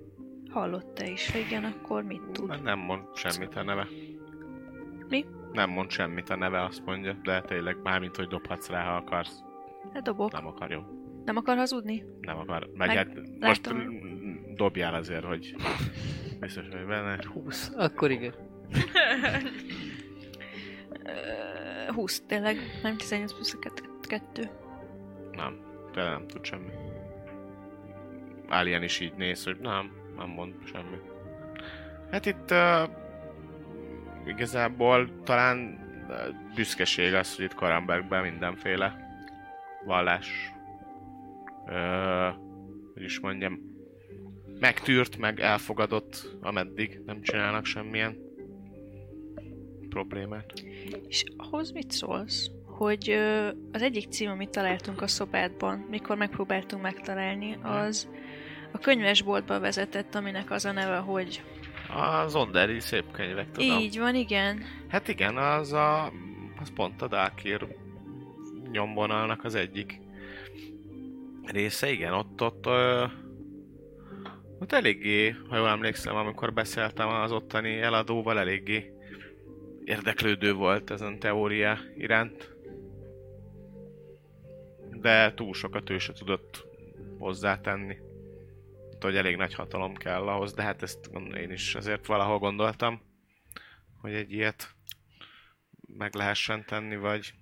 hallotta 0.49 1.05
is, 1.05 1.31
ha 1.31 1.37
igen, 1.37 1.63
akkor 1.63 2.03
mit 2.03 2.21
tud? 2.31 2.49
Hát 2.49 2.63
Nem 2.63 2.79
mond 2.79 3.01
semmit 3.15 3.55
a 3.55 3.63
neve. 3.63 3.87
Mi? 5.09 5.25
Nem 5.51 5.69
mond 5.69 5.89
semmit 5.91 6.29
a 6.29 6.35
neve, 6.35 6.63
azt 6.63 6.85
mondja, 6.85 7.13
de 7.23 7.41
tényleg 7.41 7.77
mármint, 7.83 8.15
hogy 8.15 8.27
dobhatsz 8.27 8.69
rá, 8.69 8.83
ha 8.83 8.95
akarsz. 8.95 9.39
Hát 9.93 10.03
dobok. 10.03 10.31
Nem 10.31 10.47
akar, 10.47 10.71
jó. 10.71 10.79
Nem 11.25 11.37
akar 11.37 11.57
hazudni? 11.57 12.03
Nem 12.21 12.37
akar. 12.37 12.69
Meg, 12.73 12.87
Meg- 12.87 12.97
hát 12.97 13.15
most 13.39 13.65
látom. 13.65 13.99
dobjál 14.55 14.93
azért, 14.93 15.23
hogy 15.23 15.55
biztos 16.39 16.67
vagy 16.71 16.85
benne. 16.85 17.19
20. 17.33 17.71
Akkor 17.75 18.11
igen. 18.11 18.33
Ö, 21.87 21.91
20 21.91 22.21
tényleg, 22.27 22.57
nem 22.83 22.97
18 22.97 23.33
plusz 23.33 23.57
2. 24.07 24.49
Nem, 25.31 25.59
tényleg 25.91 26.11
nem 26.11 26.27
tud 26.27 26.45
semmi. 26.45 26.71
Alien 28.47 28.83
is 28.83 28.99
így 28.99 29.13
néz, 29.13 29.43
hogy 29.43 29.57
nem, 29.59 29.91
nem 30.17 30.29
mond 30.29 30.53
semmi. 30.65 30.97
Hát 32.11 32.25
itt 32.25 32.51
uh, 32.51 32.89
igazából 34.25 35.23
talán 35.23 35.79
büszkeség 36.55 37.13
az, 37.13 37.35
hogy 37.35 37.45
itt 37.45 37.53
Karambergben 37.53 38.21
mindenféle 38.23 39.09
vallás 39.85 40.51
uh, 41.65 42.35
hogy 42.93 43.03
is 43.03 43.19
mondjam 43.19 43.59
megtűrt, 44.59 45.17
meg 45.17 45.39
elfogadott, 45.39 46.37
ameddig 46.41 47.01
nem 47.05 47.21
csinálnak 47.21 47.65
semmilyen 47.65 48.17
problémát. 49.91 50.53
És 51.07 51.23
ahhoz 51.37 51.71
mit 51.71 51.91
szólsz? 51.91 52.49
Hogy 52.65 53.09
az 53.71 53.81
egyik 53.81 54.09
cím, 54.09 54.29
amit 54.29 54.49
találtunk 54.49 55.01
a 55.01 55.07
szobádban, 55.07 55.85
mikor 55.89 56.17
megpróbáltunk 56.17 56.81
megtalálni, 56.81 57.57
az 57.61 58.09
a 58.71 58.77
könyvesboltba 58.77 59.59
vezetett, 59.59 60.15
aminek 60.15 60.51
az 60.51 60.65
a 60.65 60.71
neve, 60.71 60.97
hogy 60.97 61.43
Az 62.23 62.35
Onderi 62.35 62.79
szép 62.79 63.11
könyvek, 63.11 63.51
tudom. 63.51 63.79
így 63.79 63.99
van, 63.99 64.15
igen. 64.15 64.63
Hát 64.87 65.07
igen, 65.07 65.37
az 65.37 65.73
a... 65.73 66.11
Az 66.61 66.73
pont 66.75 67.01
a 67.01 67.07
Dákír 67.07 67.67
nyomvonalnak 68.71 69.43
az 69.43 69.55
egyik 69.55 69.99
része, 71.45 71.91
igen, 71.91 72.13
ott, 72.13 72.41
ott, 72.41 72.65
ö, 72.65 73.05
ott 74.59 74.71
eléggé, 74.71 75.35
ha 75.49 75.57
jól 75.57 75.67
emlékszem, 75.67 76.15
amikor 76.15 76.53
beszéltem 76.53 77.07
az 77.07 77.31
ottani 77.31 77.79
eladóval, 77.81 78.39
eléggé 78.39 78.93
érdeklődő 79.83 80.53
volt 80.53 80.89
ezen 80.89 81.19
teória 81.19 81.77
iránt. 81.95 82.55
De 84.91 85.33
túl 85.33 85.53
sokat 85.53 85.89
ő 85.89 85.97
se 85.97 86.13
tudott 86.13 86.65
hozzátenni. 87.17 87.95
Hát, 88.91 89.03
hogy 89.03 89.15
elég 89.15 89.35
nagy 89.35 89.53
hatalom 89.53 89.95
kell 89.95 90.27
ahhoz, 90.27 90.53
de 90.53 90.61
hát 90.61 90.81
ezt 90.81 91.09
én 91.35 91.51
is 91.51 91.75
azért 91.75 92.05
valahol 92.05 92.39
gondoltam, 92.39 93.01
hogy 94.01 94.13
egy 94.13 94.31
ilyet 94.31 94.75
meg 95.97 96.15
lehessen 96.15 96.65
tenni, 96.65 96.95
vagy 96.95 97.33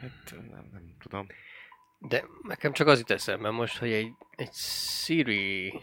hát 0.00 0.34
nem, 0.50 0.68
nem 0.72 0.96
tudom. 0.98 1.26
De 1.98 2.24
nekem 2.42 2.72
csak 2.72 2.86
az 2.86 2.98
jut 2.98 3.10
eszembe 3.10 3.50
most, 3.50 3.78
hogy 3.78 3.92
egy, 3.92 4.12
egy 4.30 4.52
Siri 4.52 5.80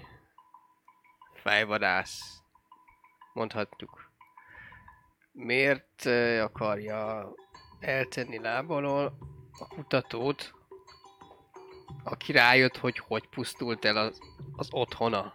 fejvadász, 1.33 2.41
mondhatjuk, 3.33 4.00
miért 5.43 6.05
akarja 6.41 7.33
eltenni 7.79 8.39
láb 8.39 8.71
alól 8.71 9.17
a 9.59 9.67
kutatót, 9.67 10.53
aki 12.03 12.31
rájött, 12.31 12.77
hogy 12.77 12.97
hogy 12.97 13.27
pusztult 13.27 13.85
el 13.85 13.97
az, 13.97 14.19
az 14.55 14.67
otthona. 14.71 15.33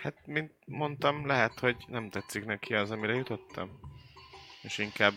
Hát, 0.00 0.26
mint 0.26 0.52
mondtam, 0.66 1.26
lehet, 1.26 1.58
hogy 1.58 1.76
nem 1.88 2.10
tetszik 2.10 2.44
neki 2.44 2.74
az, 2.74 2.90
amire 2.90 3.14
jutottam. 3.14 3.80
És 4.62 4.78
inkább 4.78 5.14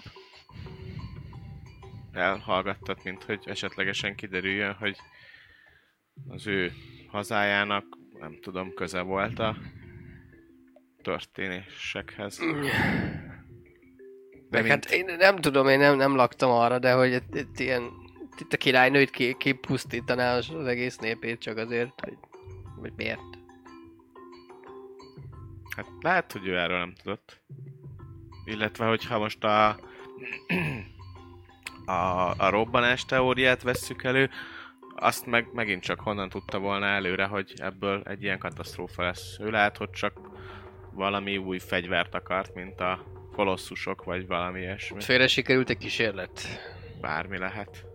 elhallgattat, 2.12 3.04
mint 3.04 3.24
hogy 3.24 3.44
esetlegesen 3.46 4.16
kiderüljön, 4.16 4.74
hogy 4.74 4.98
az 6.28 6.48
ő 6.48 6.72
hazájának, 7.08 7.86
nem 8.20 8.40
tudom, 8.42 8.74
köze 8.74 9.02
volt 9.02 9.40
a 9.40 9.58
történésekhez. 11.02 12.40
De 14.50 14.62
mint- 14.62 14.72
hát 14.72 14.92
én 14.92 15.16
nem 15.18 15.36
tudom, 15.36 15.68
én 15.68 15.80
nem, 15.80 15.96
nem 15.96 16.16
laktam 16.16 16.52
arra, 16.52 16.80
de 16.80 16.94
hogy 16.94 17.12
itt, 17.12 17.36
itt 17.36 17.60
ilyen, 17.60 17.92
itt 18.38 18.54
a 18.54 18.58
királynőt 18.58 19.10
ki, 19.10 19.36
kipusztítaná 19.38 20.36
az 20.36 20.66
egész 20.66 20.98
népét 20.98 21.40
csak 21.40 21.58
azért, 21.58 22.00
hogy, 22.04 22.18
hogy 22.80 22.92
miért. 22.96 23.38
Hát 25.76 25.86
lehet, 26.02 26.32
hogy 26.32 26.48
ő 26.48 26.58
erről 26.58 26.78
nem 26.78 26.94
tudott. 27.04 27.42
Illetve, 28.46 28.86
hogyha 28.86 29.20
most 29.20 29.44
a, 29.44 29.68
a, 31.86 32.34
a 32.38 32.50
robbanás 32.50 33.06
teóriát 33.06 33.62
vesszük 33.62 34.04
elő, 34.04 34.30
azt 34.96 35.26
meg 35.26 35.48
megint 35.54 35.84
csak 35.84 36.00
honnan 36.00 36.30
tudta 36.30 36.60
volna 36.60 36.86
előre, 36.86 37.26
hogy 37.26 37.54
ebből 37.58 38.02
egy 38.06 38.24
ilyen 38.24 38.40
katasztrófa 38.40 39.04
lesz. 39.04 39.38
Ő 39.40 39.50
lehet, 39.50 39.78
hogy 39.78 39.90
csak 39.90 40.20
valami 40.92 41.38
új 41.38 41.60
fegyvert 41.60 42.16
akart, 42.16 42.54
mint 42.56 42.80
a 42.80 43.19
kolosszusok, 43.40 44.04
vagy 44.04 44.28
valami 44.28 44.60
ilyesmi. 44.60 45.02
Félre 45.02 45.28
sikerült 45.28 45.70
egy 45.70 45.78
kísérlet. 45.78 46.42
Bármi 47.02 47.38
lehet. 47.38 47.86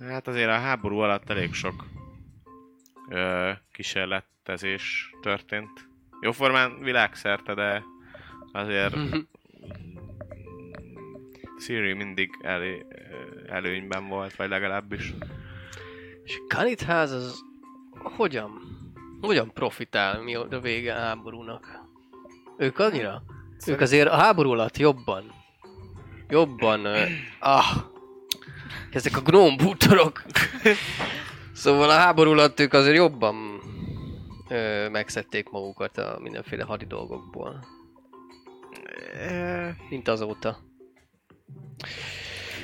Hát 0.00 0.28
azért 0.28 0.48
a 0.48 0.58
háború 0.58 0.98
alatt 0.98 1.30
elég 1.30 1.52
sok 1.52 1.84
ö, 3.08 3.50
kísérletezés 3.72 5.10
történt. 5.20 5.88
Jóformán 6.20 6.78
világszerte, 6.78 7.54
de 7.54 7.82
azért 8.52 8.96
Siri 11.62 11.92
mindig 11.92 12.30
elé, 12.42 12.86
ö, 12.88 13.52
előnyben 13.52 14.08
volt, 14.08 14.36
vagy 14.36 14.48
legalábbis. 14.48 15.14
És 16.24 16.40
Kanitház 16.48 17.10
az 17.10 17.44
hogyan, 17.90 18.60
hogyan 19.20 19.52
profitál 19.52 20.22
mi 20.22 20.34
a 20.34 20.60
vége 20.60 20.94
a 20.94 20.98
háborúnak? 20.98 21.84
Ők 22.56 22.78
annyira? 22.78 23.22
Ők 23.66 23.80
azért 23.80 24.08
a 24.08 24.16
háború 24.16 24.50
alatt 24.50 24.76
jobban, 24.76 25.32
jobban, 26.28 26.86
ah, 27.40 27.66
ezek 28.90 29.16
a 29.16 29.20
gnómbútorok. 29.20 30.22
szóval 31.52 31.90
a 31.90 31.96
háború 31.96 32.30
alatt 32.30 32.60
ők 32.60 32.72
azért 32.72 32.96
jobban 32.96 33.60
ö, 34.48 34.88
megszedték 34.88 35.50
magukat 35.50 35.98
a 35.98 36.18
mindenféle 36.22 36.64
hadi 36.64 36.84
dolgokból, 36.84 37.64
mint 39.88 40.08
azóta. 40.08 40.58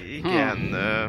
igen, 0.08 0.72
ö, 0.72 1.06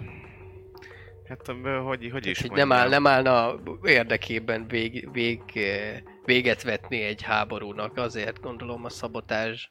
hát 1.27 1.55
hogy, 1.83 2.09
hogy 2.11 2.25
is 2.25 2.41
Hogy 2.41 2.51
nem, 2.51 2.71
áll, 2.71 2.89
nem 2.89 3.07
állna 3.07 3.55
érdekében 3.83 4.67
vég, 4.67 5.09
vég, 5.11 5.41
eh, 5.53 6.01
véget 6.25 6.63
vetni 6.63 7.01
egy 7.01 7.21
háborúnak, 7.21 7.97
azért 7.97 8.41
gondolom 8.41 8.85
a 8.85 8.89
szabotázs. 8.89 9.67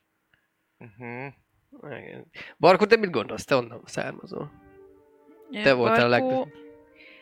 Uh-huh. 0.78 1.32
Igen. 1.82 2.30
Barkó, 2.58 2.84
te 2.84 2.96
mit 2.96 3.10
gondolsz? 3.10 3.44
Te 3.44 3.56
onnan 3.56 3.82
származol. 3.84 4.52
Te 5.62 5.72
voltál 5.72 6.04
a 6.04 6.08
leg, 6.08 6.24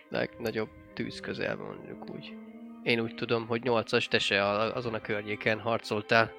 legnagyobb 0.08 0.70
tűz 0.94 1.20
közel, 1.20 1.56
mondjuk 1.56 2.10
úgy. 2.10 2.34
Én 2.82 3.00
úgy 3.00 3.14
tudom, 3.14 3.46
hogy 3.46 3.62
nyolcas 3.62 4.08
te 4.08 4.18
se 4.18 4.44
a- 4.44 4.74
azon 4.74 4.94
a 4.94 5.00
környéken 5.00 5.60
harcoltál. 5.60 6.32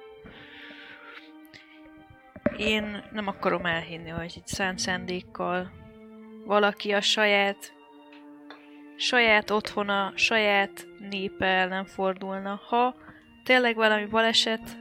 Én 2.56 3.04
nem 3.12 3.26
akarom 3.26 3.66
elhinni, 3.66 4.08
hogy 4.10 4.32
itt 4.36 4.46
szánt 4.46 4.78
szándékkal 4.78 5.70
valaki 6.44 6.92
a 6.92 7.00
saját 7.00 7.72
saját 8.96 9.50
otthona, 9.50 10.12
saját 10.14 10.86
népe 11.10 11.46
ellen 11.46 11.84
fordulna. 11.84 12.60
Ha 12.68 12.94
tényleg 13.44 13.74
valami 13.74 14.06
baleset 14.06 14.76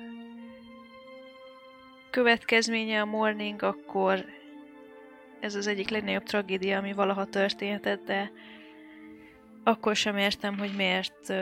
következménye 2.10 3.02
a 3.02 3.06
morning, 3.06 3.64
akkor 3.64 4.26
ez 5.40 5.56
az 5.56 5.68
egyik 5.68 5.90
legnagyobb 5.90 6.24
tragédia, 6.24 6.78
ami 6.78 6.94
valaha 6.94 7.26
történhetett, 7.26 8.06
de 8.06 8.32
akkor 9.64 9.96
sem 9.96 10.18
értem, 10.18 10.58
hogy 10.58 10.76
miért 10.76 11.34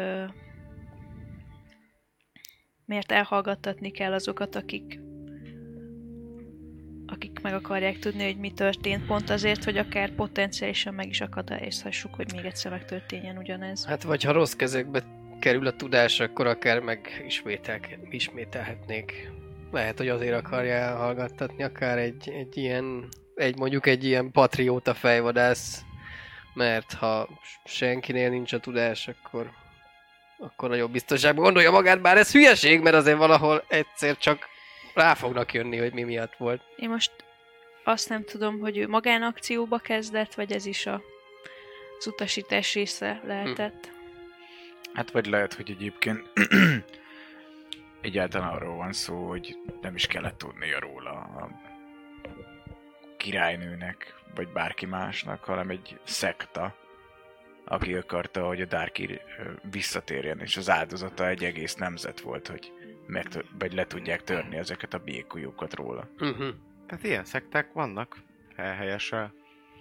miért 2.85 3.11
elhallgattatni 3.11 3.91
kell 3.91 4.13
azokat, 4.13 4.55
akik 4.55 4.99
akik 7.11 7.39
meg 7.41 7.53
akarják 7.53 7.99
tudni, 7.99 8.23
hogy 8.23 8.37
mi 8.37 8.51
történt, 8.51 9.05
pont 9.05 9.29
azért, 9.29 9.63
hogy 9.63 9.77
akár 9.77 10.11
potenciálisan 10.11 10.93
meg 10.93 11.07
is 11.07 11.21
akadályozhassuk, 11.21 12.15
hogy 12.15 12.33
még 12.35 12.45
egyszer 12.45 12.71
megtörténjen 12.71 13.37
ugyanez. 13.37 13.85
Hát 13.85 14.03
vagy 14.03 14.23
ha 14.23 14.31
rossz 14.31 14.53
kezekbe 14.53 15.03
kerül 15.39 15.67
a 15.67 15.75
tudás, 15.75 16.19
akkor 16.19 16.47
akár 16.47 16.79
meg 16.79 17.23
ismétel, 17.25 17.79
ismételhetnék. 18.09 19.31
Lehet, 19.71 19.97
hogy 19.97 20.09
azért 20.09 20.35
akarja 20.35 20.73
elhallgattatni 20.73 21.63
akár 21.63 21.97
egy, 21.97 22.29
egy 22.29 22.57
ilyen, 22.57 23.07
egy 23.35 23.57
mondjuk 23.57 23.87
egy 23.87 24.05
ilyen 24.05 24.31
patrióta 24.31 24.93
fejvadász, 24.93 25.83
mert 26.53 26.93
ha 26.93 27.29
senkinél 27.65 28.29
nincs 28.29 28.53
a 28.53 28.59
tudás, 28.59 29.07
akkor 29.07 29.51
akkor 30.41 30.69
nagyobb 30.69 30.91
biztonságban 30.91 31.43
gondolja 31.43 31.71
magát, 31.71 32.01
bár 32.01 32.17
ez 32.17 32.31
hülyeség, 32.31 32.81
mert 32.81 32.95
azért 32.95 33.17
valahol 33.17 33.63
egyszer 33.67 34.17
csak 34.17 34.48
rá 34.99 35.13
fognak 35.13 35.53
jönni, 35.53 35.77
hogy 35.77 35.93
mi 35.93 36.03
miatt 36.03 36.35
volt. 36.35 36.61
Én 36.75 36.89
most 36.89 37.11
azt 37.83 38.09
nem 38.09 38.23
tudom, 38.23 38.59
hogy 38.59 38.77
ő 38.77 38.87
magánakcióba 38.87 39.77
kezdett, 39.77 40.33
vagy 40.33 40.51
ez 40.51 40.65
is 40.65 40.85
a, 40.85 41.01
az 41.97 42.07
utasítás 42.07 42.73
része 42.73 43.21
lehetett. 43.25 43.91
Hát 44.93 45.11
vagy 45.11 45.25
lehet, 45.25 45.53
hogy 45.53 45.71
egyébként 45.71 46.29
egyáltalán 48.01 48.49
arról 48.49 48.75
van 48.75 48.93
szó, 48.93 49.27
hogy 49.27 49.57
nem 49.81 49.95
is 49.95 50.07
kellett 50.07 50.37
tudnia 50.37 50.79
róla 50.79 51.11
a 51.11 51.49
királynőnek, 53.17 54.15
vagy 54.35 54.47
bárki 54.47 54.85
másnak, 54.85 55.43
hanem 55.43 55.69
egy 55.69 55.99
szekta, 56.03 56.75
aki 57.65 57.93
akarta, 57.93 58.45
hogy 58.45 58.61
a 58.61 58.65
Darkir 58.65 59.11
ö, 59.11 59.51
visszatérjen, 59.71 60.39
és 60.39 60.57
az 60.57 60.69
áldozata 60.69 61.27
egy 61.27 61.43
egész 61.43 61.75
nemzet 61.75 62.19
volt, 62.19 62.47
hogy 62.47 62.73
meg, 63.09 63.45
vagy 63.59 63.73
le 63.73 63.85
tudják 63.85 64.23
törni 64.23 64.57
ezeket 64.57 64.93
a 64.93 64.97
békújukat 64.97 65.73
róla. 65.73 66.09
Uh-huh. 66.19 66.47
Tehát 66.87 67.03
ilyen 67.03 67.25
szekták 67.25 67.73
vannak, 67.73 68.17
helyesen. 68.55 69.33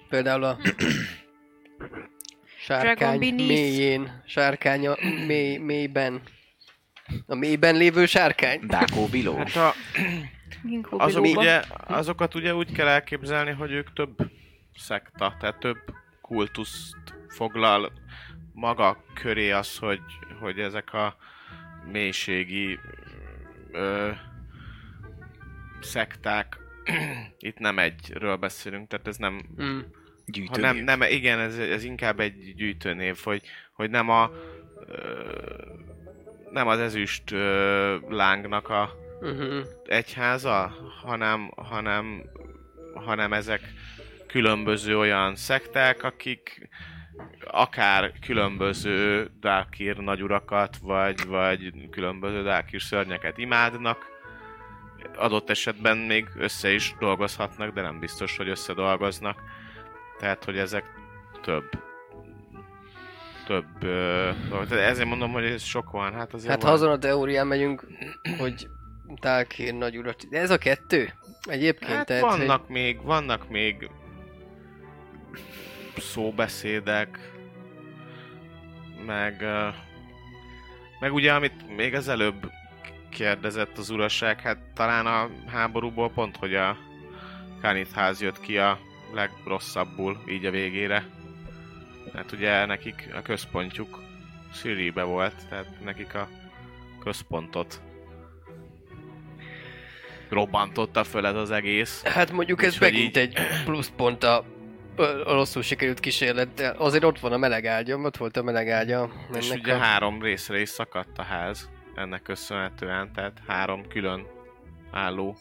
Például 0.08 0.44
a 0.44 0.58
sárkány 2.66 3.34
mélyén, 3.34 4.22
sárkánya 4.26 4.96
mély, 5.26 5.56
mélyben. 5.56 6.22
A 7.26 7.34
mélyben 7.34 7.74
lévő 7.76 8.06
sárkány. 8.06 8.60
Dákó 8.66 9.06
Biló. 9.06 9.36
Hát 9.36 9.56
a, 9.56 9.74
azok 10.90 11.24
ugye, 11.24 11.62
azokat 11.86 12.34
ugye 12.34 12.54
úgy 12.54 12.72
kell 12.72 12.86
elképzelni, 12.86 13.50
hogy 13.50 13.72
ők 13.72 13.92
több 13.92 14.16
szekta, 14.74 15.36
tehát 15.40 15.58
több 15.58 15.78
kultuszt 16.20 16.96
foglal 17.28 17.92
maga 18.52 19.04
köré 19.14 19.50
az, 19.50 19.78
hogy, 19.78 20.00
hogy 20.40 20.58
ezek 20.58 20.92
a 20.92 21.16
mélységi 21.92 22.78
ö, 23.72 24.10
szekták, 25.80 26.56
itt 27.38 27.58
nem 27.58 27.78
egyről 27.78 28.36
beszélünk, 28.36 28.88
tehát 28.88 29.06
ez 29.08 29.16
nem, 29.16 29.40
Mm. 29.62 29.78
ha 30.46 30.56
nem, 30.56 30.76
nem, 30.76 31.02
igen, 31.02 31.38
ez, 31.38 31.58
ez 31.58 31.84
inkább 31.84 32.20
egy 32.20 32.54
gyűjtőnév, 32.54 33.18
hogy, 33.24 33.42
hogy 33.72 33.90
nem 33.90 34.08
a 34.08 34.30
ö, 34.86 35.32
nem 36.50 36.66
az 36.68 36.78
ezüst 36.78 37.30
ö, 37.32 37.96
lángnak 38.08 38.68
a 38.68 39.06
Uh-huh. 39.20 39.64
egyháza, 39.86 40.76
hanem, 41.02 41.50
hanem, 41.56 42.22
hanem 42.94 43.32
ezek 43.32 43.60
különböző 44.26 44.98
olyan 44.98 45.36
szekták, 45.36 46.02
akik 46.02 46.68
akár 47.50 48.12
különböző 48.26 49.30
Darkir 49.40 49.96
nagyurakat, 49.96 50.76
vagy, 50.82 51.26
vagy 51.26 51.72
különböző 51.90 52.42
Darkir 52.42 52.82
szörnyeket 52.82 53.38
imádnak. 53.38 54.06
Adott 55.16 55.50
esetben 55.50 55.96
még 55.96 56.28
össze 56.36 56.70
is 56.72 56.94
dolgozhatnak, 56.98 57.74
de 57.74 57.80
nem 57.80 57.98
biztos, 57.98 58.36
hogy 58.36 58.48
összedolgoznak. 58.48 59.38
Tehát, 60.18 60.44
hogy 60.44 60.58
ezek 60.58 60.84
több 61.42 61.64
több 63.46 63.78
dolog. 64.48 64.72
Ezért 64.72 65.08
mondom, 65.08 65.32
hogy 65.32 65.44
ez 65.44 65.62
sok 65.62 65.90
van. 65.90 66.12
Hát 66.12 66.34
azért 66.34 66.50
Hát 66.50 66.62
ha 66.62 66.66
van. 66.66 66.74
azon 66.76 66.90
a 66.90 66.98
teórián 66.98 67.46
megyünk, 67.46 67.86
hogy 68.38 68.68
Tálkér 69.20 69.74
nagy 69.74 69.96
urat. 69.96 70.28
De 70.28 70.38
ez 70.38 70.50
a 70.50 70.58
kettő? 70.58 71.12
Egyébként, 71.42 71.90
Hát 71.92 72.06
tehát, 72.06 72.22
vannak 72.22 72.68
még, 72.68 73.02
vannak 73.02 73.48
még 73.48 73.90
szóbeszédek, 76.00 77.32
meg, 79.06 79.44
meg 81.00 81.12
ugye, 81.14 81.32
amit 81.32 81.76
még 81.76 81.94
az 81.94 82.08
előbb 82.08 82.50
kérdezett 83.10 83.78
az 83.78 83.90
uraság, 83.90 84.40
hát 84.40 84.58
talán 84.74 85.06
a 85.06 85.28
háborúból 85.50 86.10
pont, 86.10 86.36
hogy 86.36 86.54
a 86.54 86.76
Kanith 87.60 87.94
ház 87.94 88.20
jött 88.20 88.40
ki 88.40 88.58
a 88.58 88.78
legrosszabbul 89.14 90.22
így 90.28 90.44
a 90.44 90.50
végére. 90.50 91.06
Hát 92.14 92.32
ugye 92.32 92.64
nekik 92.66 93.08
a 93.14 93.22
központjuk 93.22 94.02
Szüribe 94.52 95.02
volt, 95.02 95.34
tehát 95.48 95.66
nekik 95.84 96.14
a 96.14 96.28
központot 97.00 97.80
robbantotta 100.28 101.04
föl 101.04 101.26
ez 101.26 101.34
az 101.34 101.50
egész. 101.50 102.02
Hát 102.02 102.32
mondjuk 102.32 102.62
ez 102.62 102.72
Úgyhogy 102.72 102.92
megint 102.92 103.16
így- 103.16 103.22
egy 103.22 103.38
pluszpont 103.64 104.24
a 104.24 104.44
rosszul 105.24 105.62
sikerült 105.62 106.00
kísérlet, 106.00 106.54
de 106.54 106.74
azért 106.76 107.04
ott 107.04 107.18
van 107.18 107.32
a 107.32 107.36
meleg 107.36 107.64
ágya, 107.64 107.96
ott 107.96 108.16
volt 108.16 108.36
a 108.36 108.42
meleg 108.42 108.68
ágya. 108.68 109.10
És 109.32 109.50
ugye 109.50 109.74
a... 109.74 109.78
három 109.78 110.22
részre 110.22 110.60
is 110.60 110.68
szakadt 110.68 111.18
a 111.18 111.22
ház 111.22 111.70
ennek 111.94 112.22
köszönhetően, 112.22 113.12
tehát 113.12 113.40
három 113.46 113.88
külön 113.88 114.26
álló 114.90 115.36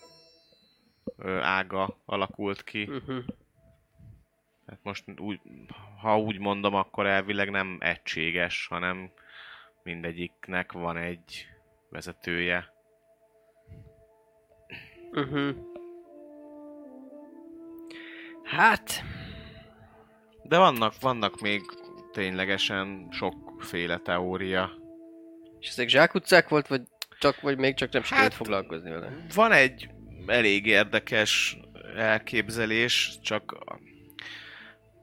ö, 1.18 1.40
ága 1.42 1.98
alakult 2.06 2.64
ki. 2.64 2.84
Uh-huh. 2.84 3.24
Tehát 4.66 4.82
most 4.84 5.04
úgy, 5.18 5.40
ha 6.02 6.20
úgy 6.20 6.40
mondom, 6.40 6.76
akkor 6.76 7.06
elvileg 7.06 7.50
nem 7.50 7.78
egységes, 7.80 8.68
hanem 8.70 9.12
mindegyiknek 9.84 10.72
van 10.72 10.98
egy 10.98 11.48
vezetője. 11.90 12.74
Uh-huh. 15.12 15.56
Hát, 18.44 19.04
De 20.48 20.58
vannak, 20.58 20.94
vannak 21.02 21.42
még 21.42 21.62
ténylegesen 22.12 23.08
sokféle 23.12 23.98
teória. 23.98 24.72
és 25.60 25.70
ezek 25.70 25.88
zsákutcák 25.90 26.50
volt, 26.50 26.68
vagy 26.68 26.82
csak, 27.20 27.42
vagy 27.42 27.58
még 27.58 27.76
csak 27.76 27.92
nem 27.92 28.04
sikerült 28.04 28.28
Hát- 28.30 28.38
foglalkozni 28.38 28.90
vele? 28.90 29.26
Van 29.36 29.52
egy 29.52 29.90
elég 30.26 30.66
érdekes 30.66 31.58
elképzelés, 31.96 33.18
csak 33.24 33.58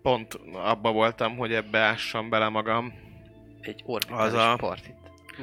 pont 0.02 0.34
abba 0.52 0.92
voltam, 0.92 1.36
hogy 1.36 1.52
ebbe 1.52 1.78
ássam 1.78 2.30
bele 2.30 2.48
magam. 2.48 2.92
Egy 3.60 3.82
orbitális 3.84 4.32
Az 4.32 4.34
a- 4.34 4.56
partit. 4.56 4.94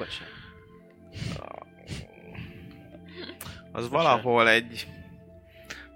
Sem. 0.09 0.27
Az 3.71 3.89
valahol 3.89 4.49
egy... 4.49 4.87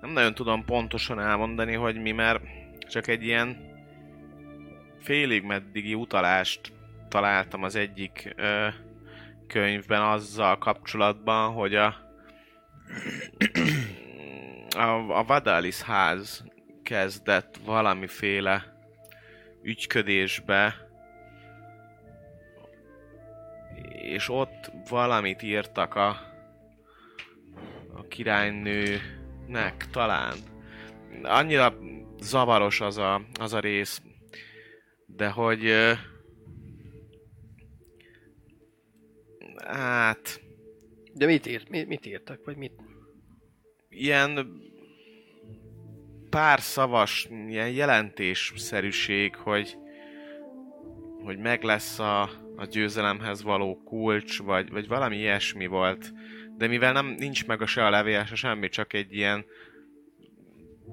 Nem 0.02 0.10
nagyon 0.10 0.34
tudom 0.34 0.66
pontosan 0.66 1.20
elmondani, 1.20 1.74
hogy 1.74 2.02
mi, 2.02 2.12
mert 2.12 2.42
csak 2.90 3.08
egy 3.08 3.24
ilyen 3.24 3.65
félig 5.06 5.44
meddigi 5.44 5.94
utalást 5.94 6.74
találtam 7.10 7.64
az 7.64 7.76
egyik 7.76 8.34
ö, 8.36 8.68
könyvben 9.48 10.02
azzal 10.02 10.58
kapcsolatban, 10.58 11.54
hogy 11.54 11.76
a 11.76 11.96
a, 14.76 15.18
a 15.18 15.24
Vadalis 15.24 15.82
ház 15.82 16.44
kezdett 16.84 17.58
valamiféle 17.66 18.78
ügyködésbe, 19.64 20.76
és 23.92 24.30
ott 24.30 24.72
valamit 24.90 25.42
írtak 25.42 25.96
a, 25.96 26.08
a 27.94 28.08
királynőnek 28.08 29.88
talán. 29.92 30.34
Annyira 31.24 31.74
zavaros 32.20 32.82
az 32.82 32.98
a, 32.98 33.22
az 33.40 33.54
a 33.54 33.60
rész, 33.60 34.02
de 35.06 35.30
hogy 35.30 35.72
hát 39.66 40.42
De 41.14 41.26
mit, 41.26 41.46
írt, 41.46 41.70
mit, 41.70 41.88
mit 41.88 42.06
írtak, 42.06 42.46
vagy 42.46 42.58
mit? 42.58 42.74
ilyen 43.90 44.62
pár 46.30 46.60
szavas, 46.60 47.28
ilyen 47.48 47.70
jelentésszerűség, 47.70 49.36
hogy 49.36 49.78
hogy 51.24 51.38
meg 51.38 51.64
lesz 51.64 52.00
a, 52.00 52.22
a 52.56 52.66
győzelemhez 52.70 53.44
való 53.44 53.82
kulcs, 53.84 54.42
vagy, 54.42 54.70
vagy 54.70 54.88
valami 54.88 55.18
ilyesmi 55.18 55.68
volt. 55.68 56.14
De 56.58 56.68
mivel 56.68 56.94
nem 56.94 57.06
nincs 57.06 57.46
meg 57.46 57.62
a 57.62 57.66
se 57.66 57.86
a 57.86 57.90
levél, 57.90 58.26
se 58.26 58.36
semmi, 58.36 58.70
csak 58.70 58.94
egy 58.94 59.14
ilyen 59.14 59.46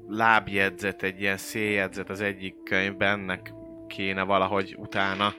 lábjegyzet, 0.08 1.02
egy 1.02 1.20
ilyen 1.20 1.36
széljegyzet 1.36 2.10
az 2.10 2.20
egyik 2.20 2.54
könyvben, 2.64 3.18
ennek 3.18 3.52
kéne 3.92 4.22
valahogy 4.22 4.74
utána 4.78 5.34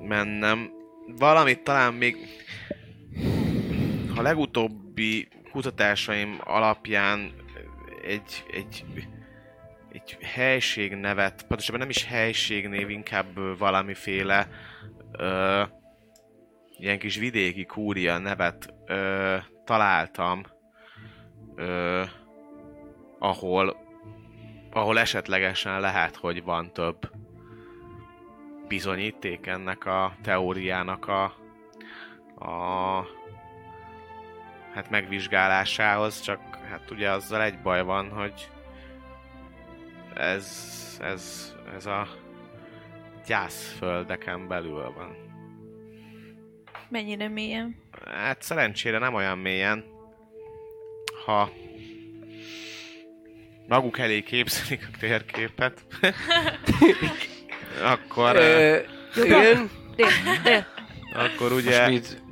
mennem. 0.00 0.70
Valamit 1.18 1.62
talán 1.62 1.94
még 1.94 2.16
a 4.16 4.22
legutóbbi 4.22 5.28
kutatásaim 5.50 6.38
alapján 6.44 7.32
egy, 8.02 8.44
egy, 8.52 8.84
egy 9.92 10.16
helységnevet, 10.20 11.46
pontosabban 11.46 11.80
nem 11.80 11.90
is 11.90 12.04
helységnév, 12.04 12.90
inkább 12.90 13.58
valamiféle 13.58 14.48
ö, 15.12 15.62
ilyen 16.78 16.98
kis 16.98 17.16
vidéki 17.16 17.64
kúria 17.64 18.18
nevet 18.18 18.74
ö, 18.86 19.36
találtam, 19.64 20.44
ö, 21.54 22.02
ahol, 23.18 23.87
ahol 24.78 24.98
esetlegesen 24.98 25.80
lehet, 25.80 26.16
hogy 26.16 26.44
van 26.44 26.72
több 26.72 27.10
bizonyíték 28.68 29.46
ennek 29.46 29.84
a 29.86 30.12
teóriának 30.22 31.06
a, 31.06 31.24
a 32.44 33.06
hát 34.74 34.90
megvizsgálásához, 34.90 36.20
csak 36.20 36.40
hát 36.70 36.90
ugye 36.90 37.10
azzal 37.10 37.42
egy 37.42 37.58
baj 37.58 37.82
van, 37.82 38.10
hogy 38.10 38.50
ez, 40.14 40.98
ez, 41.00 41.54
ez 41.74 41.86
a 41.86 42.08
gyászföldeken 43.26 44.48
belül 44.48 44.92
van. 44.96 45.16
Mennyire 46.88 47.28
mélyen? 47.28 47.76
Hát 48.04 48.42
szerencsére 48.42 48.98
nem 48.98 49.14
olyan 49.14 49.38
mélyen, 49.38 49.84
ha 51.24 51.50
maguk 53.68 53.98
elé 53.98 54.20
képzelik 54.20 54.88
a 54.92 54.96
térképet, 54.98 55.80
akkor, 57.92 58.36
Ö, 58.36 58.78
igen, 59.24 59.70
akkor 61.12 61.52
ugye 61.52 61.88
mit? 61.88 62.22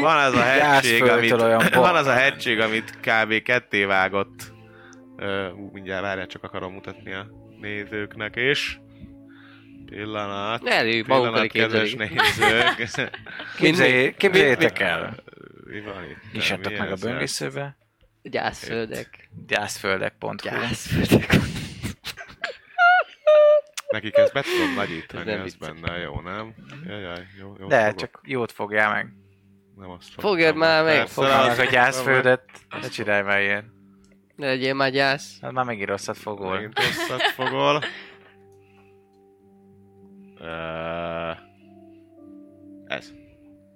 van 0.00 0.16
az 0.16 0.34
a 0.34 0.42
hegység, 0.42 1.02
amit, 1.02 1.30
van 1.74 1.96
az 1.96 2.06
a 2.06 2.12
hegység, 2.12 2.60
amit 2.60 2.98
kb. 3.00 3.42
ketté 3.42 3.84
vágott. 3.84 4.52
Ú, 5.56 5.70
mindjárt 5.72 6.02
várjál, 6.02 6.26
csak 6.26 6.42
akarom 6.44 6.72
mutatni 6.72 7.12
a 7.12 7.26
nézőknek 7.60 8.36
is. 8.36 8.80
Pillanat. 9.86 10.66
elő, 10.66 11.04
maguk 11.06 11.36
elé 11.36 11.46
Pillanat, 11.46 11.72
kedves 11.72 11.94
nézők. 11.94 12.88
Képzeljé, 13.56 14.14
képzeljétek 14.18 14.78
el. 14.78 15.16
Mi 15.64 15.80
van 15.80 16.04
itt? 16.04 16.32
Nyissatok 16.32 16.78
meg 16.78 16.92
a 16.92 16.96
böngészőbe. 17.00 17.77
Gyászföldek. 18.28 19.28
Gyászföldek.hu 19.46 20.34
Gyászföldek. 20.42 21.36
Nekik 23.88 24.16
ezt 24.16 24.32
be 24.32 24.42
tudom 24.42 24.74
nagyítani, 24.74 25.30
Ez 25.32 25.44
ez 25.44 25.54
benne 25.54 25.96
jó, 25.96 26.20
nem? 26.20 26.54
Jajjaj, 26.86 27.26
jó, 27.40 27.54
jó 27.58 27.66
De, 27.66 27.80
fogok. 27.84 27.98
csak 28.00 28.20
jót 28.24 28.52
fogjál 28.52 28.92
meg. 28.92 29.12
Nem 29.76 29.90
azt 29.90 30.08
Fogjad 30.16 30.56
már 30.56 30.84
meg, 30.84 31.06
Fogjál 31.06 31.46
meg 31.46 31.58
a 31.58 31.70
gyászföldet. 31.70 32.44
Ne 32.80 32.88
csinálj 32.88 33.22
már 33.22 33.40
ilyen. 33.40 33.72
Ne 34.36 34.46
legyél 34.46 34.74
már 34.74 34.90
gyász. 34.90 35.40
Hát 35.40 35.52
már 35.52 35.64
megint 35.64 35.88
rosszat 35.88 36.16
fogol. 36.16 36.50
Megint 36.54 36.78
rosszat 36.78 37.22
fogol. 37.22 37.82
Ez. 42.86 43.12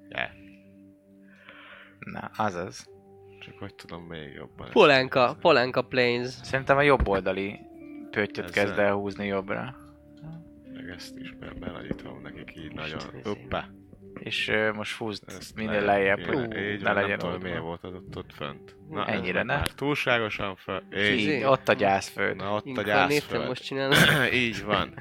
Ja, 0.09 0.31
Na, 1.99 2.31
azaz. 2.37 2.91
Csak 3.53 3.61
hogy 3.61 3.75
tudom 3.75 4.03
még 4.03 4.33
jobban. 4.35 4.69
Polenka, 4.71 5.37
Polenka 5.41 5.83
Plains. 5.83 6.29
Szerintem 6.43 6.77
a 6.77 6.83
jobb 6.83 7.09
oldali 7.09 7.59
pöttyöt 8.11 8.49
Ezzel. 8.49 8.65
kezd 8.65 8.79
el 8.79 8.93
húzni 8.93 9.27
jobbra. 9.27 9.75
Meg 10.75 10.89
ezt 10.97 11.17
is 11.19 11.31
be- 11.31 11.53
benagyítom 11.61 12.21
nekik 12.23 12.57
így 12.57 12.73
nagyon. 12.73 12.99
nézzék. 13.13 13.25
Hoppá. 13.25 13.69
És 14.21 14.49
ö, 14.49 14.73
most 14.73 14.97
húzd 14.97 15.23
Ezt 15.27 15.55
minél 15.55 15.81
ne- 15.81 15.85
lejjebb, 15.87 16.21
hogy 16.25 16.57
így 16.57 16.83
ne 16.83 16.85
van, 16.85 16.95
nem 16.95 16.95
legyen 16.95 17.19
tudom, 17.19 17.41
miért 17.41 17.59
volt 17.61 17.85
az 17.85 17.95
ott, 17.95 18.17
ott 18.17 18.33
fönt. 18.33 18.77
Na, 18.91 19.07
Ennyire 19.07 19.33
meg 19.33 19.45
ne. 19.45 19.55
Már 19.55 19.69
túlságosan 19.69 20.57
föl. 20.57 20.83
Így, 20.97 21.19
Így, 21.21 21.45
ott 21.45 21.69
a 21.69 21.73
gyászföld. 21.73 22.37
na 22.37 22.55
ott 22.55 22.77
a 22.77 22.83
gyászföld. 22.83 23.47
most 23.49 23.65
csinálom. 23.65 23.99
így 24.33 24.65
van. 24.65 24.95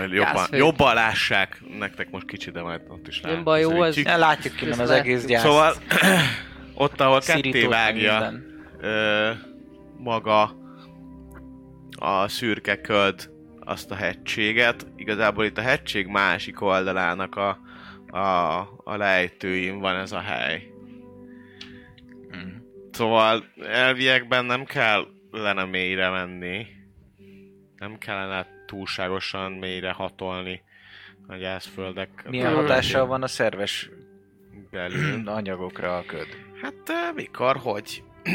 Hogy 0.00 0.12
jobban, 0.12 0.46
jobban 0.50 0.94
lássák, 0.94 1.60
nektek 1.78 2.10
most 2.10 2.26
kicsi, 2.26 2.50
de 2.50 2.62
majd 2.62 2.80
ott 2.88 3.08
is 3.08 3.20
Nem 3.20 3.32
lát- 3.32 3.42
baj, 3.44 3.60
jó, 3.60 3.82
ez-. 3.82 3.96
Ja, 3.96 4.16
látjuk 4.16 4.62
innen 4.62 4.78
az 4.78 4.90
egész 4.90 5.24
gyász. 5.26 5.42
Szóval 5.42 5.74
ott, 6.74 7.00
ahol 7.00 7.20
ketté 7.20 7.64
vágja 7.64 8.32
ö, 8.80 9.30
maga 9.98 10.56
a 11.98 12.28
szürke 12.28 12.80
köd 12.80 13.30
azt 13.60 13.90
a 13.90 13.94
hegységet. 13.94 14.86
Igazából 14.96 15.44
itt 15.44 15.58
a 15.58 15.62
hegység 15.62 16.06
másik 16.06 16.60
oldalának 16.60 17.36
a, 17.36 17.58
a, 18.06 18.58
a 18.84 18.96
lejtőin 18.96 19.78
van 19.78 19.96
ez 19.96 20.12
a 20.12 20.20
hely. 20.20 20.72
Mm. 22.36 22.56
Szóval 22.90 23.44
elviekben 23.66 24.44
nem 24.44 24.64
kellene 24.64 25.64
mélyre 25.64 26.08
menni. 26.10 26.66
Nem 27.76 27.98
kellene 27.98 28.46
túlságosan 28.66 29.52
mélyre 29.52 29.90
hatolni 29.90 30.62
a 31.26 31.36
gyászföldek 31.36 32.24
Milyen 32.28 32.54
hatással 32.54 33.06
van 33.06 33.22
a 33.22 33.26
szerves 33.26 33.90
belül. 34.70 35.28
anyagokra 35.38 35.96
a 35.96 36.04
köd? 36.06 36.26
Hát 36.62 37.14
mikor, 37.14 37.56
hogy? 37.56 38.02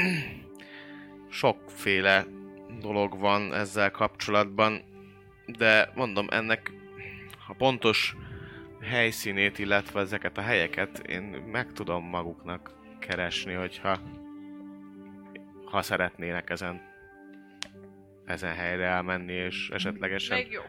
Sokféle 1.30 2.26
dolog 2.80 3.20
van 3.20 3.54
ezzel 3.54 3.92
kapcsolatban, 3.92 4.82
de 5.46 5.92
mondom, 5.96 6.28
ennek 6.30 6.72
a 7.48 7.54
pontos 7.54 8.16
helyszínét, 8.82 9.60
illetve 9.60 10.00
ezeket 10.00 10.38
a 10.38 10.42
helyeket 10.42 11.00
én 11.00 11.24
meg 11.52 11.74
tudom 11.74 12.04
maguknak 12.04 12.72
keresni, 13.00 13.54
hogyha 13.54 14.00
ha 15.66 15.82
szeretnének 15.82 16.50
ezen 16.50 16.82
ezen 18.26 18.54
helyre 18.54 18.86
elmenni, 18.86 19.34
és 19.34 19.70
esetlegesen 19.70 20.38
Még 20.38 20.52
jó. 20.52 20.62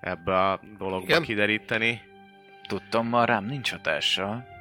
ebbe 0.00 0.50
a 0.50 0.60
dologba 0.78 1.06
Igen. 1.06 1.22
kideríteni. 1.22 2.00
Tudtam, 2.68 3.24
rám 3.24 3.44
nincs 3.44 3.70
hatással. 3.70 4.55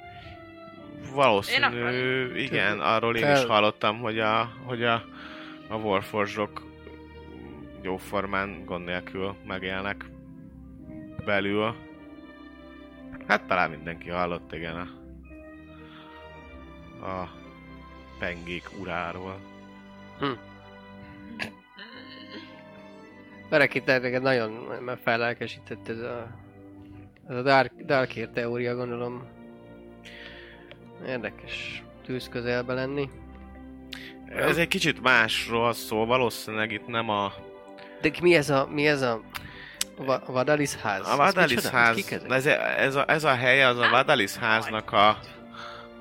Valószínű, 1.14 2.36
igen, 2.36 2.80
arról 2.80 3.16
én 3.16 3.32
is 3.32 3.46
hallottam, 3.46 4.00
hogy 4.00 4.20
a, 4.20 4.52
hogy 4.66 4.84
a, 4.84 4.94
a 5.68 5.76
Warforged-ok 5.76 6.66
jóformán 7.82 8.66
gond 8.66 8.86
nélkül 8.86 9.36
megélnek 9.48 10.06
belül. 11.26 11.76
Hát 13.28 13.48
talán 13.48 13.70
mindenki 13.70 14.10
hallott, 14.10 14.54
igen, 14.54 14.76
a, 14.76 14.88
a 17.06 17.30
pengék 18.20 18.70
uráról. 18.80 19.40
Verekit 23.50 23.86
neked 23.86 24.22
nagyon 24.22 24.70
fellelkesített 25.04 25.90
ez 25.90 26.00
a, 26.00 26.28
ez 27.30 27.36
a 27.36 27.42
Dark, 27.42 27.74
Darkért 27.82 28.34
teória, 28.34 28.76
gondolom. 28.76 29.35
Érdekes 31.08 31.84
tűz 32.06 32.30
közelbe 32.30 32.74
lenni. 32.74 33.10
Ez 34.36 34.58
egy 34.58 34.68
kicsit 34.68 35.02
másról 35.02 35.74
szól, 35.74 36.06
valószínűleg 36.06 36.72
itt 36.72 36.88
nem 36.88 37.10
a, 37.10 37.34
De 38.02 38.12
mi 38.22 38.36
ez 38.36 38.50
a, 38.50 38.68
mi 38.72 38.88
ez 38.88 39.02
a 39.02 39.22
Va- 39.98 40.26
Vadalis 40.28 40.76
ház? 40.76 41.08
A 41.08 41.12
Ez 41.12 41.18
Vadalis 41.18 41.66
ház, 41.66 41.96
Kik 41.96 42.12
ezek? 42.12 42.32
ez, 42.32 42.46
ez, 42.78 42.96
a, 42.96 43.04
ez 43.08 43.24
a 43.24 43.36
hely, 43.36 43.64
az 43.64 43.78
a 43.78 43.90
Vadalis 43.90 44.36
háznak 44.36 44.92
a, 44.92 45.20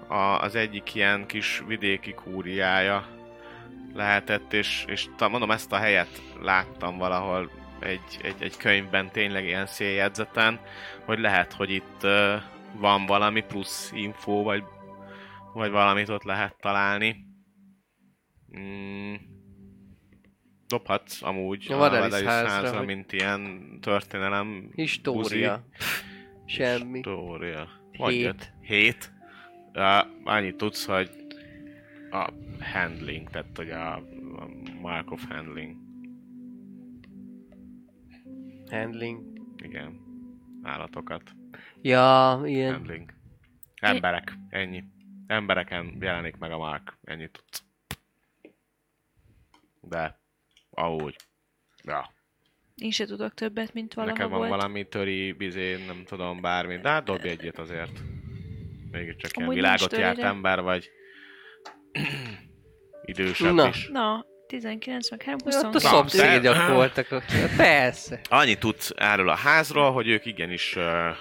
a, 0.06 0.40
az 0.40 0.54
egyik 0.54 0.94
ilyen 0.94 1.26
kis 1.26 1.62
vidéki 1.66 2.12
kúriája 2.12 3.06
lehetett, 3.94 4.52
és, 4.52 4.84
és 4.86 5.06
mondom, 5.18 5.50
ezt 5.50 5.72
a 5.72 5.76
helyet 5.76 6.22
láttam 6.42 6.98
valahol 6.98 7.50
egy, 7.78 8.18
egy, 8.22 8.34
egy 8.38 8.56
könyvben, 8.56 9.10
tényleg 9.10 9.44
ilyen 9.44 9.66
széljegyzeten, 9.66 10.58
hogy 11.04 11.18
lehet, 11.18 11.52
hogy 11.52 11.70
itt 11.70 12.00
uh, 12.02 12.34
van 12.72 13.06
valami 13.06 13.40
plusz 13.40 13.90
info, 13.94 14.42
vagy, 14.42 14.62
vagy 15.54 15.70
valamit 15.70 16.08
ott 16.08 16.22
lehet 16.22 16.56
találni. 16.60 17.26
Mm. 18.58 19.14
Dobhatsz 20.66 21.22
amúgy 21.22 21.66
A 21.68 21.74
a 21.74 21.78
Vadalis 21.78 22.26
házra, 22.26 22.48
házra, 22.48 22.76
hogy- 22.76 22.86
mint 22.86 23.12
ilyen 23.12 23.68
történelem 23.80 24.70
História. 24.74 25.64
Semmi. 26.46 26.92
História. 26.92 27.68
Hét. 27.90 28.52
Hét. 28.60 29.12
Uh, 29.72 30.06
annyit 30.24 30.56
tudsz, 30.56 30.86
hogy 30.86 31.10
a 32.10 32.32
handling, 32.60 33.30
tehát 33.30 33.56
hogy 33.56 33.70
a, 33.70 33.94
a 34.36 34.48
mark 34.80 35.10
of 35.10 35.24
handling. 35.28 35.76
Handling. 38.70 39.20
Igen. 39.62 40.00
Állatokat. 40.62 41.32
Ja, 41.82 42.40
ilyen. 42.44 42.72
Handling. 42.72 43.14
Emberek. 43.80 44.32
Ennyi. 44.48 44.84
Embereken 45.26 45.96
jelenik 46.00 46.36
meg 46.36 46.52
a 46.52 46.56
mark. 46.58 46.98
Ennyit 47.04 47.30
tudsz. 47.30 47.62
De 49.80 50.18
ahogy. 50.70 51.16
Ja. 51.82 52.12
Én 52.74 52.90
se 52.90 53.06
tudok 53.06 53.34
többet, 53.34 53.72
mint 53.72 53.94
valaha 53.94 54.12
Nekem 54.12 54.30
van 54.30 54.38
volt. 54.38 54.50
valami 54.50 54.88
töri, 54.88 55.32
bizé, 55.32 55.84
nem 55.86 56.04
tudom, 56.04 56.40
bármi. 56.40 56.76
De 56.78 56.88
hát 56.88 57.04
dobj 57.04 57.28
egyet 57.28 57.58
azért. 57.58 57.98
Mégiscsak 58.90 59.30
ilyen 59.36 59.48
Amúgy 59.48 59.54
világot 59.54 59.92
járt 59.96 60.18
ember 60.18 60.62
vagy. 60.62 60.90
Idősebb 63.04 63.54
Na. 63.54 63.68
is. 63.68 63.88
Na, 63.88 64.24
19 64.46 65.10
meg 65.10 65.22
3, 65.22 65.38
Ott 65.44 65.52
a 65.52 65.56
22. 65.56 65.78
szomszédok 65.88 66.54
te- 66.54 66.72
voltak. 66.72 67.06
Persze. 67.56 68.20
Annyit 68.28 68.58
tudsz 68.58 68.92
erről 68.96 69.28
a 69.28 69.34
házról, 69.34 69.92
hogy 69.92 70.08
ők 70.08 70.24
igenis 70.26 70.76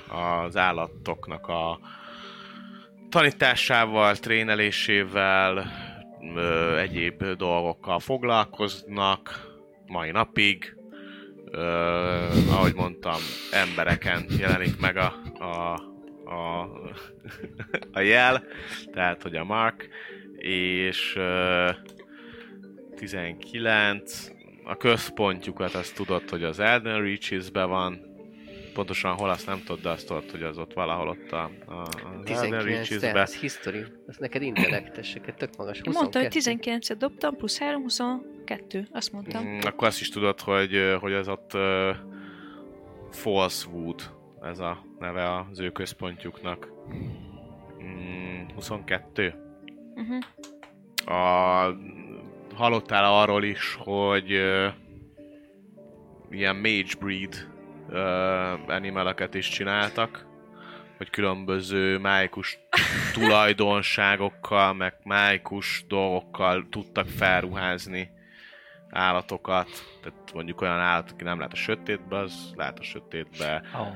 az 0.09 0.57
állatoknak 0.57 1.47
a 1.47 1.79
tanításával, 3.13 4.15
trénelésével, 4.15 5.71
ö, 6.35 6.77
egyéb 6.77 7.23
dolgokkal 7.23 7.99
foglalkoznak 7.99 9.49
mai 9.85 10.11
napig. 10.11 10.75
Ö, 11.51 11.61
ahogy 12.49 12.73
mondtam, 12.73 13.19
embereken 13.51 14.25
jelenik 14.39 14.79
meg 14.79 14.97
a, 14.97 15.13
a, 15.39 15.73
a, 16.33 16.69
a 17.91 17.99
jel, 17.99 18.43
tehát 18.91 19.21
hogy 19.21 19.35
a 19.35 19.43
mark, 19.43 19.87
és 20.37 21.15
ö, 21.15 21.69
19, 22.95 24.31
a 24.63 24.77
központjukat 24.77 25.73
azt 25.73 25.95
tudod, 25.95 26.29
hogy 26.29 26.43
az 26.43 26.59
Elden 26.59 27.01
Reaches-be 27.01 27.63
van, 27.63 28.12
pontosan 28.73 29.15
hol 29.15 29.29
azt 29.29 29.45
nem 29.45 29.63
tudod, 29.65 29.81
de 29.81 29.89
azt 29.89 30.07
tudod, 30.07 30.31
hogy 30.31 30.43
az 30.43 30.57
ott 30.57 30.73
valahol 30.73 31.07
ott 31.07 31.31
a, 31.31 31.51
a 31.65 31.73
az 31.73 31.95
Elden 32.03 32.23
19 32.23 32.63
Reaches-be. 32.63 32.99
tehát 32.99 33.27
ez 33.27 33.35
history. 33.35 33.85
Ez 34.07 34.17
neked 34.17 34.41
intellekteseket 34.41 35.35
tök 35.35 35.55
magas. 35.57 35.77
Én 35.77 35.91
mondtam, 35.93 36.21
hogy 36.21 36.33
22. 36.33 36.71
19-et 36.71 36.95
dobtam, 36.97 37.35
plusz 37.35 37.59
3, 37.59 37.81
22. 37.81 38.87
Azt 38.91 39.11
mondtam. 39.11 39.43
Mm, 39.43 39.59
akkor 39.61 39.87
azt 39.87 40.01
is 40.01 40.09
tudod, 40.09 40.39
hogy, 40.39 40.97
hogy 40.99 41.13
az 41.13 41.27
ott 41.27 41.53
uh, 41.53 41.95
Falsewood, 43.11 44.01
ez 44.41 44.59
a 44.59 44.85
neve 44.99 45.45
az 45.51 45.59
ő 45.59 45.71
központjuknak. 45.71 46.67
Mm, 47.83 48.47
22. 48.55 49.33
Uh-huh. 49.95 51.15
A, 51.15 51.77
hallottál 52.55 53.21
arról 53.21 53.43
is, 53.43 53.75
hogy 53.79 54.33
uh, 54.33 54.65
ilyen 56.29 56.55
mage 56.55 56.95
breed 56.99 57.52
uh, 57.89 58.69
animaleket 58.69 59.33
is 59.33 59.49
csináltak, 59.49 60.25
hogy 60.97 61.09
különböző 61.09 61.97
májkus 61.97 62.59
tulajdonságokkal, 63.13 64.73
meg 64.73 64.93
májkus 65.03 65.85
dolgokkal 65.87 66.67
tudtak 66.69 67.07
felruházni 67.07 68.11
állatokat. 68.89 69.69
Tehát 70.01 70.33
mondjuk 70.33 70.61
olyan 70.61 70.79
állat, 70.79 71.11
aki 71.11 71.23
nem 71.23 71.39
lát 71.39 71.51
a 71.53 71.55
sötétbe, 71.55 72.17
az 72.17 72.53
lát 72.55 72.79
a 72.79 72.83
sötétbe. 72.83 73.61
Oh. 73.75 73.87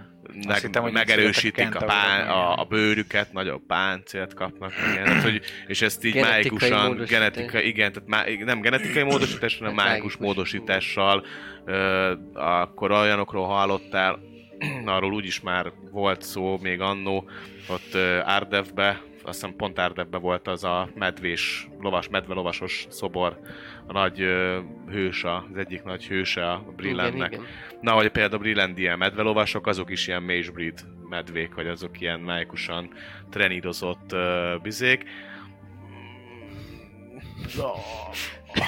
Meg, 0.47 0.61
hittem, 0.61 0.81
hogy 0.81 0.91
megerősítik 0.91 1.75
a, 1.75 1.85
pán, 1.85 2.27
a, 2.27 2.59
a 2.59 2.63
bőrüket, 2.63 3.33
nagyobb 3.33 3.61
páncélt 3.67 4.33
kapnak, 4.33 4.73
igen, 4.91 5.03
tehát, 5.05 5.23
hogy, 5.23 5.41
és 5.67 5.81
ezt 5.81 6.05
így 6.05 6.13
Genetikai 6.13 6.31
májikusan, 6.31 6.87
módosítás. 6.87 7.19
genetikai, 7.19 7.67
igen, 7.67 7.91
tehát 7.91 8.09
má, 8.09 8.23
nem 8.45 8.61
genetikai 8.61 9.03
módosítás, 9.11 9.57
hanem 9.57 9.73
májkus 9.73 10.17
módosítással, 10.17 11.25
ö, 11.65 12.13
akkor 12.33 12.91
olyanokról 12.91 13.45
hallottál, 13.45 14.19
arról 14.85 15.13
úgyis 15.13 15.41
már 15.41 15.71
volt 15.91 16.21
szó 16.21 16.57
még 16.61 16.81
annó, 16.81 17.29
ott 17.67 17.93
ö, 17.93 18.19
Ardevbe, 18.25 19.01
azt 19.23 19.39
hiszem 19.41 19.55
pont 19.55 19.79
Ardevbe 19.79 20.17
volt 20.17 20.47
az 20.47 20.63
a 20.63 20.89
medvés, 20.95 21.67
lovas, 21.79 22.07
medvelovasos 22.07 22.85
szobor, 22.89 23.39
a 23.87 23.91
nagy 23.91 24.21
ö, 24.21 24.59
hőse, 24.89 25.35
az 25.35 25.57
egyik 25.57 25.83
nagy 25.83 26.07
hőse 26.07 26.51
a 26.51 26.59
Igen, 26.61 26.75
Brillandnek. 26.75 27.31
igen. 27.31 27.45
Na, 27.81 27.91
hogy 27.91 28.07
például 28.09 28.35
a 28.35 28.43
Brilland 28.43 28.77
ilyen 28.77 28.97
medvelovasok, 28.97 29.67
azok 29.67 29.89
is 29.91 30.07
ilyen 30.07 30.23
mage 30.23 30.51
breed 30.51 30.79
medvék, 31.09 31.53
vagy 31.53 31.67
azok 31.67 32.01
ilyen 32.01 32.19
májkusan 32.19 32.89
trenírozott 33.29 34.13
uh, 34.13 34.61
bizék. 34.61 35.03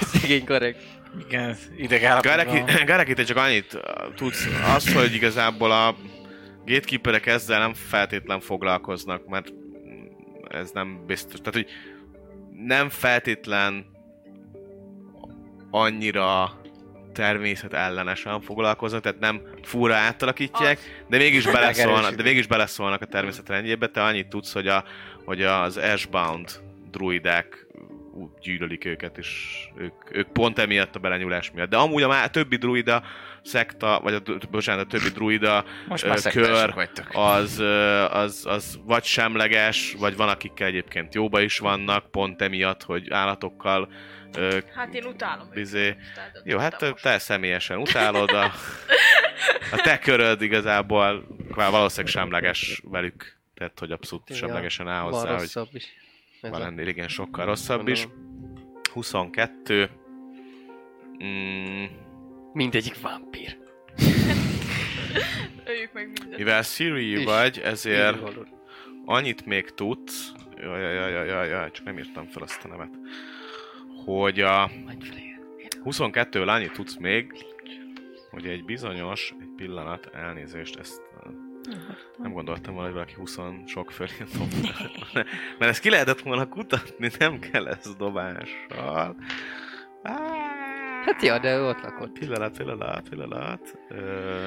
Szegény 0.00 0.44
korrekt. 0.44 0.82
Igen, 1.26 1.56
ideg 1.76 2.20
te 3.14 3.22
csak 3.24 3.36
annyit 3.36 3.80
tudsz, 4.14 4.48
az, 4.74 4.94
hogy 4.94 5.14
igazából 5.14 5.70
a 5.70 5.96
gatekeeperek 6.66 7.26
ezzel 7.26 7.58
nem 7.58 7.74
feltétlen 7.74 8.40
foglalkoznak, 8.40 9.26
mert 9.28 9.52
ez 10.48 10.70
nem 10.70 11.06
biztos. 11.06 11.38
Tehát, 11.38 11.54
hogy 11.54 11.66
nem 12.66 12.88
feltétlen 12.88 13.89
annyira 15.70 16.60
természet 17.12 17.72
ellenesen 17.72 18.40
foglalkoznak, 18.40 19.02
tehát 19.02 19.18
nem 19.18 19.42
fura 19.62 19.94
átalakítják, 19.94 20.78
de 21.08 21.16
mégis 21.16 21.44
beleszólnak, 21.52 22.14
de 22.14 22.22
mégis 22.22 22.46
beleszólnak 22.46 23.02
a 23.02 23.06
természet 23.06 23.48
rendjébe. 23.48 23.86
Te 23.86 24.02
annyit 24.02 24.28
tudsz, 24.28 24.52
hogy, 24.52 24.66
a, 24.66 24.84
hogy 25.24 25.42
az 25.42 25.76
Ashbound 25.76 26.50
druidák 26.90 27.66
gyűlölik 28.40 28.84
őket, 28.84 29.18
és 29.18 29.58
ők, 29.76 29.92
ők 30.12 30.28
pont 30.28 30.58
emiatt 30.58 30.94
a 30.94 30.98
belenyúlás 30.98 31.50
miatt. 31.50 31.70
De 31.70 31.76
amúgy 31.76 32.02
a 32.02 32.08
má, 32.08 32.26
többi 32.26 32.56
druida 32.56 33.02
szekta, 33.42 34.00
vagy 34.02 34.14
a, 34.14 34.20
bocsánat, 34.50 34.84
a 34.84 34.88
többi 34.88 35.08
druida 35.08 35.64
Most 35.88 36.04
ö, 36.04 36.08
már 36.08 36.20
kör, 36.20 36.88
az, 37.12 37.58
ö, 37.58 38.04
az, 38.04 38.44
az 38.48 38.80
vagy 38.84 39.04
semleges, 39.04 39.94
vagy 39.98 40.16
van 40.16 40.28
akikkel 40.28 40.66
egyébként 40.66 41.14
jóba 41.14 41.40
is 41.40 41.58
vannak, 41.58 42.10
pont 42.10 42.42
emiatt, 42.42 42.82
hogy 42.82 43.10
állatokkal 43.10 43.88
ö, 44.36 44.58
Hát 44.74 44.94
én 44.94 45.04
utálom 45.04 45.48
Bizé. 45.54 45.96
Jó, 46.44 46.58
hát 46.58 46.84
te 47.02 47.18
személyesen 47.18 47.78
utálod, 47.78 48.30
a, 48.30 48.44
a 49.72 49.76
te 49.82 49.98
köröd 49.98 50.42
igazából 50.42 51.26
már 51.54 51.70
valószínűleg 51.70 52.12
semleges 52.12 52.80
velük, 52.84 53.38
tehát 53.54 53.78
hogy 53.78 53.92
abszolút 53.92 54.28
Igen, 54.28 54.40
semlegesen 54.40 54.88
áll 54.88 55.02
Van 55.02 55.12
hozzá, 55.12 55.28
hogy 55.30 55.38
rosszabb 55.40 55.68
is. 55.72 55.86
Van 56.40 56.62
ennél 56.62 56.86
igen 56.86 57.08
sokkal 57.08 57.44
rosszabb 57.44 57.88
is. 57.88 58.04
gondolom. 58.06 58.28
22. 58.92 59.90
Mm, 61.24 61.84
Mindegyik 62.52 63.00
vámpír. 63.00 63.56
Öljük 65.64 65.92
meg 65.92 66.06
mindent. 66.06 66.36
mivel 66.36 66.62
Siri 66.62 67.24
vagy, 67.24 67.58
ezért 67.58 68.18
annyit 69.04 69.46
még 69.46 69.70
tudsz, 69.70 70.32
jaj, 70.56 70.80
jaj, 70.80 71.10
jaj, 71.10 71.26
jaj, 71.26 71.48
jaj, 71.48 71.70
csak 71.70 71.84
nem 71.84 71.98
írtam 71.98 72.26
fel 72.26 72.42
azt 72.42 72.64
a 72.64 72.68
nevet, 72.68 72.90
hogy 74.04 74.40
a 74.40 74.70
Majd 74.84 75.04
felé. 75.04 75.34
22-vel 75.84 76.48
annyit 76.48 76.72
tudsz 76.72 76.96
még, 76.96 77.32
hogy 78.30 78.46
egy 78.46 78.64
bizonyos, 78.64 79.34
egy 79.40 79.52
pillanat, 79.56 80.10
elnézést, 80.14 80.76
ezt 80.76 81.02
uh, 81.24 81.32
nem 82.18 82.32
gondoltam 82.32 82.74
volna, 82.74 82.88
hogy 82.88 82.96
valaki 82.96 83.14
20 83.14 83.38
sok 83.66 83.90
fölé 83.90 84.10
dob. 84.38 84.52
Mert 85.58 85.70
ezt 85.70 85.80
ki 85.80 85.90
lehetett 85.90 86.20
volna 86.20 86.48
kutatni, 86.48 87.10
nem 87.18 87.38
kell 87.38 87.66
ez 87.68 87.96
dobással. 87.96 89.16
Hát 91.04 91.22
ja, 91.22 91.38
de 91.38 91.60
ott 91.60 91.82
lakott. 91.82 92.18
Pillanat, 92.18 92.56
pillanat, 92.56 93.08
pillanat. 93.08 93.78
Ö, 93.88 94.46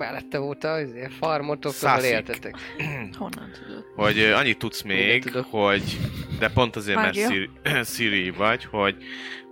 mellette 0.00 0.38
volt 0.38 0.64
a 0.64 0.80
izé, 0.80 1.06
farmotok, 1.18 1.72
ahol 1.80 2.02
éltetek. 2.02 2.54
Honnan 3.18 3.50
tudod? 3.52 3.84
hogy 3.94 4.20
annyit 4.20 4.58
tudsz 4.58 4.82
még, 4.82 5.30
hogy 5.32 5.98
de 6.38 6.50
pont 6.50 6.76
azért, 6.76 6.96
mert 6.96 7.14
Mágia. 7.14 7.30
Siri, 7.30 7.50
Siri 7.84 8.30
vagy, 8.44 8.64
hogy 8.64 8.96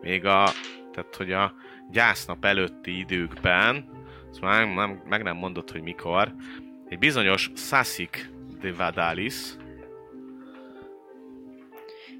még 0.01 0.25
a, 0.25 0.51
tehát 0.93 1.17
hogy 1.17 1.33
a 1.33 1.55
gyásznap 1.91 2.45
előtti 2.45 2.99
időkben, 2.99 3.97
már 4.41 4.67
nem, 4.67 5.03
meg 5.09 5.23
nem 5.23 5.37
mondod, 5.37 5.71
hogy 5.71 5.83
mikor, 5.83 6.35
egy 6.89 6.99
bizonyos 6.99 7.51
Sasik 7.57 8.31
de 8.61 8.73
Vadalis, 8.73 9.35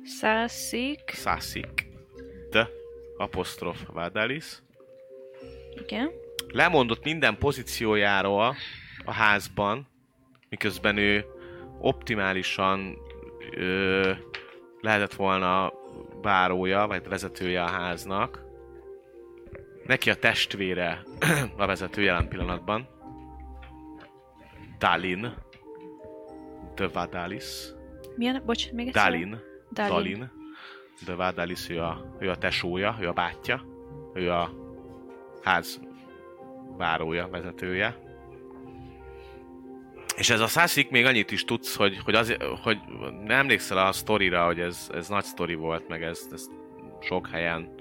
Szászik. 0.05 1.01
Sasik 1.07 1.87
de 2.51 2.69
apostrof 3.17 3.81
Vadalis, 3.93 4.63
Igen. 5.85 6.11
Lemondott 6.49 7.05
minden 7.05 7.39
pozíciójáról 7.39 8.57
a 9.05 9.13
házban, 9.13 9.87
miközben 10.49 10.97
ő 10.97 11.25
optimálisan 11.79 12.99
ö, 13.57 14.13
lehetett 14.81 15.15
volna 15.15 15.73
bárója, 16.23 16.87
vagy 16.87 17.09
vezetője 17.09 17.63
a 17.63 17.69
háznak. 17.69 18.47
Neki 19.87 20.11
a 20.11 20.15
testvére 20.15 21.03
a 21.57 21.67
vezető 21.67 22.03
jelen 22.03 22.29
pillanatban. 22.29 22.89
Dalin. 24.79 25.35
De 26.75 26.89
Vadalis. 26.89 27.45
Milyen? 28.17 28.43
Bocs, 28.47 28.73
még 28.73 28.87
egyszer. 28.87 29.11
Dalin. 29.11 29.41
Dalin. 29.73 29.93
Dalin. 29.93 30.31
De 31.07 31.15
Vadalis, 31.15 31.69
ő 31.69 31.81
a, 31.81 32.17
ő 32.19 32.31
a 32.31 32.37
tesója, 32.37 32.97
ő 33.01 33.09
a 33.09 33.13
bátyja. 33.13 33.65
Ő 34.15 34.31
a 34.31 34.51
ház 35.43 35.81
várója, 36.79 37.29
vezetője. 37.29 37.97
És 40.17 40.31
ez 40.31 40.41
a 40.41 40.47
szászik 40.47 40.91
még 40.91 41.05
annyit 41.05 41.31
is 41.31 41.45
tudsz, 41.45 41.77
hogy, 41.77 41.99
hogy, 42.05 42.15
az, 42.15 42.37
hogy 42.63 42.79
nem 43.25 43.39
emlékszel 43.39 43.87
a 43.87 43.93
sztorira, 43.93 44.45
hogy 44.45 44.61
ez, 44.61 44.91
ez 44.95 45.09
nagy 45.09 45.25
sztori 45.25 45.55
volt, 45.55 45.89
meg 45.89 46.03
ezt, 46.03 46.33
ezt 46.33 46.51
sok 47.01 47.29
helyen 47.29 47.75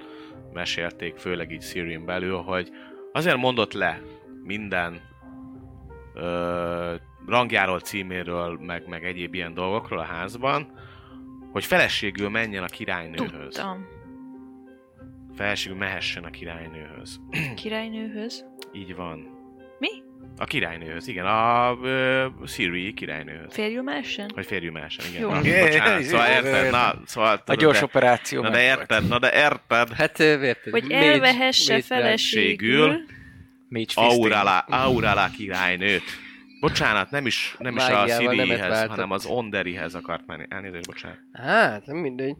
mesélték, 0.53 1.15
főleg 1.15 1.51
így 1.51 1.61
Syrian 1.61 2.05
belül, 2.05 2.37
hogy 2.37 2.71
azért 3.11 3.37
mondott 3.37 3.73
le 3.73 4.01
minden 4.43 5.01
ö, 6.13 6.95
rangjáról, 7.27 7.79
címéről, 7.79 8.59
meg, 8.61 8.87
meg 8.87 9.05
egyéb 9.05 9.33
ilyen 9.33 9.53
dolgokról 9.53 9.99
a 9.99 10.03
házban, 10.03 10.71
hogy 11.51 11.65
feleségül 11.65 12.29
menjen 12.29 12.63
a 12.63 12.67
királynőhöz. 12.67 13.53
Tudtam. 13.53 13.85
Feleségül 15.35 15.77
mehessen 15.77 16.23
a 16.23 16.29
királynőhöz. 16.29 17.19
Királynőhöz. 17.55 18.45
Így 18.73 18.95
van. 18.95 19.35
Mi? 19.79 19.89
A 20.37 20.43
királynőhöz, 20.43 21.07
igen, 21.07 21.25
a 21.25 21.77
ö, 21.83 22.25
Siri 22.45 22.93
királynőhöz. 22.93 23.53
Férjül 23.53 23.81
mehessen? 23.81 24.31
Vagy 24.35 24.45
férjű 24.45 24.69
másen, 24.69 25.05
igen. 25.09 25.21
Jó. 25.21 25.29
Na, 25.29 25.41
Bocsánat, 25.41 26.03
szóval 26.03 26.27
érted, 26.27 26.71
na, 26.71 27.01
szóval... 27.05 27.41
A 27.45 27.53
gyors 27.53 27.79
de- 27.79 27.83
operáció 27.85 28.41
Na 28.41 28.49
de 28.49 28.61
érted, 28.61 29.07
na 29.07 29.19
de 29.19 29.31
érted. 29.33 29.91
Hát 29.93 30.19
érted? 30.19 30.71
Hogy 30.71 30.91
elvehesse 30.91 31.73
mage 31.73 31.83
feleségül. 31.85 32.97
Aurala, 33.95 34.57
Aurala 34.59 35.29
királynőt. 35.37 36.03
Bocsánat, 36.59 37.11
nem 37.11 37.25
is, 37.25 37.55
nem 37.59 37.75
is 37.75 37.87
a 37.87 38.07
Sirihez, 38.07 38.85
hanem 38.85 39.11
az 39.11 39.25
Onderihez 39.25 39.95
akart 39.95 40.25
menni. 40.25 40.45
Elnézést, 40.49 40.85
bocsánat. 40.85 41.17
Hát, 41.33 41.85
nem 41.85 41.97
mindegy. 41.97 42.35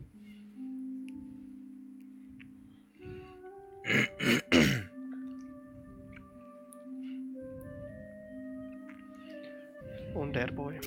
Wonderboy. 10.18 10.78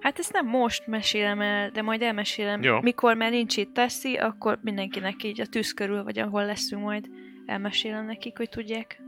Hát 0.00 0.18
ezt 0.18 0.32
nem 0.32 0.46
most 0.46 0.86
mesélem 0.86 1.40
el, 1.40 1.70
de 1.70 1.82
majd 1.82 2.02
elmesélem. 2.02 2.62
Jó. 2.62 2.80
Mikor 2.80 3.16
már 3.16 3.30
nincs 3.30 3.56
itt 3.56 3.74
Teszi, 3.74 4.16
akkor 4.16 4.58
mindenkinek 4.62 5.22
így 5.22 5.40
a 5.40 5.46
tűz 5.46 5.72
körül, 5.72 6.04
vagy 6.04 6.18
ahol 6.18 6.44
leszünk 6.44 6.82
majd, 6.82 7.08
elmesélem 7.46 8.06
nekik, 8.06 8.36
hogy 8.36 8.48
tudják 8.48 9.02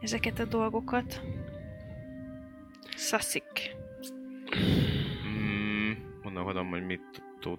ezeket 0.00 0.38
a 0.38 0.44
dolgokat. 0.44 1.20
Szaszik. 2.96 3.76
Mm, 5.26 5.92
gondolkodom, 6.22 6.68
hogy 6.68 6.82
mit 6.82 7.22
tud 7.40 7.58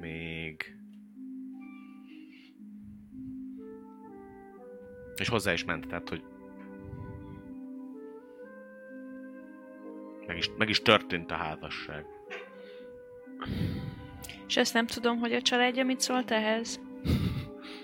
még... 0.00 0.76
És 5.16 5.28
hozzá 5.28 5.52
is 5.52 5.64
ment, 5.64 5.86
tehát, 5.86 6.08
hogy 6.08 6.22
meg 10.28 10.36
is, 10.36 10.50
meg 10.58 10.68
is 10.68 10.82
történt 10.82 11.30
a 11.30 11.34
házasság. 11.34 12.04
És 14.48 14.56
ezt 14.56 14.74
nem 14.74 14.86
tudom, 14.86 15.18
hogy 15.18 15.32
a 15.32 15.42
családja 15.42 15.84
mit 15.84 16.00
szólt 16.00 16.30
ehhez. 16.30 16.80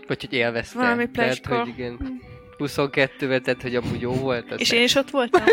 Vagy 0.07 0.21
hogy 0.21 0.33
élvezte. 0.33 0.79
Valami 0.79 1.11
Tehát, 1.11 1.47
hogy 1.47 1.69
igen. 1.69 2.23
22-vel, 2.59 3.41
tehát, 3.41 3.63
hogy 3.63 3.77
amúgy 3.77 4.01
jó 4.01 4.13
volt. 4.13 4.61
És 4.61 4.73
én 4.73 4.83
is 4.83 4.95
ott 4.95 5.11
voltam. 5.11 5.45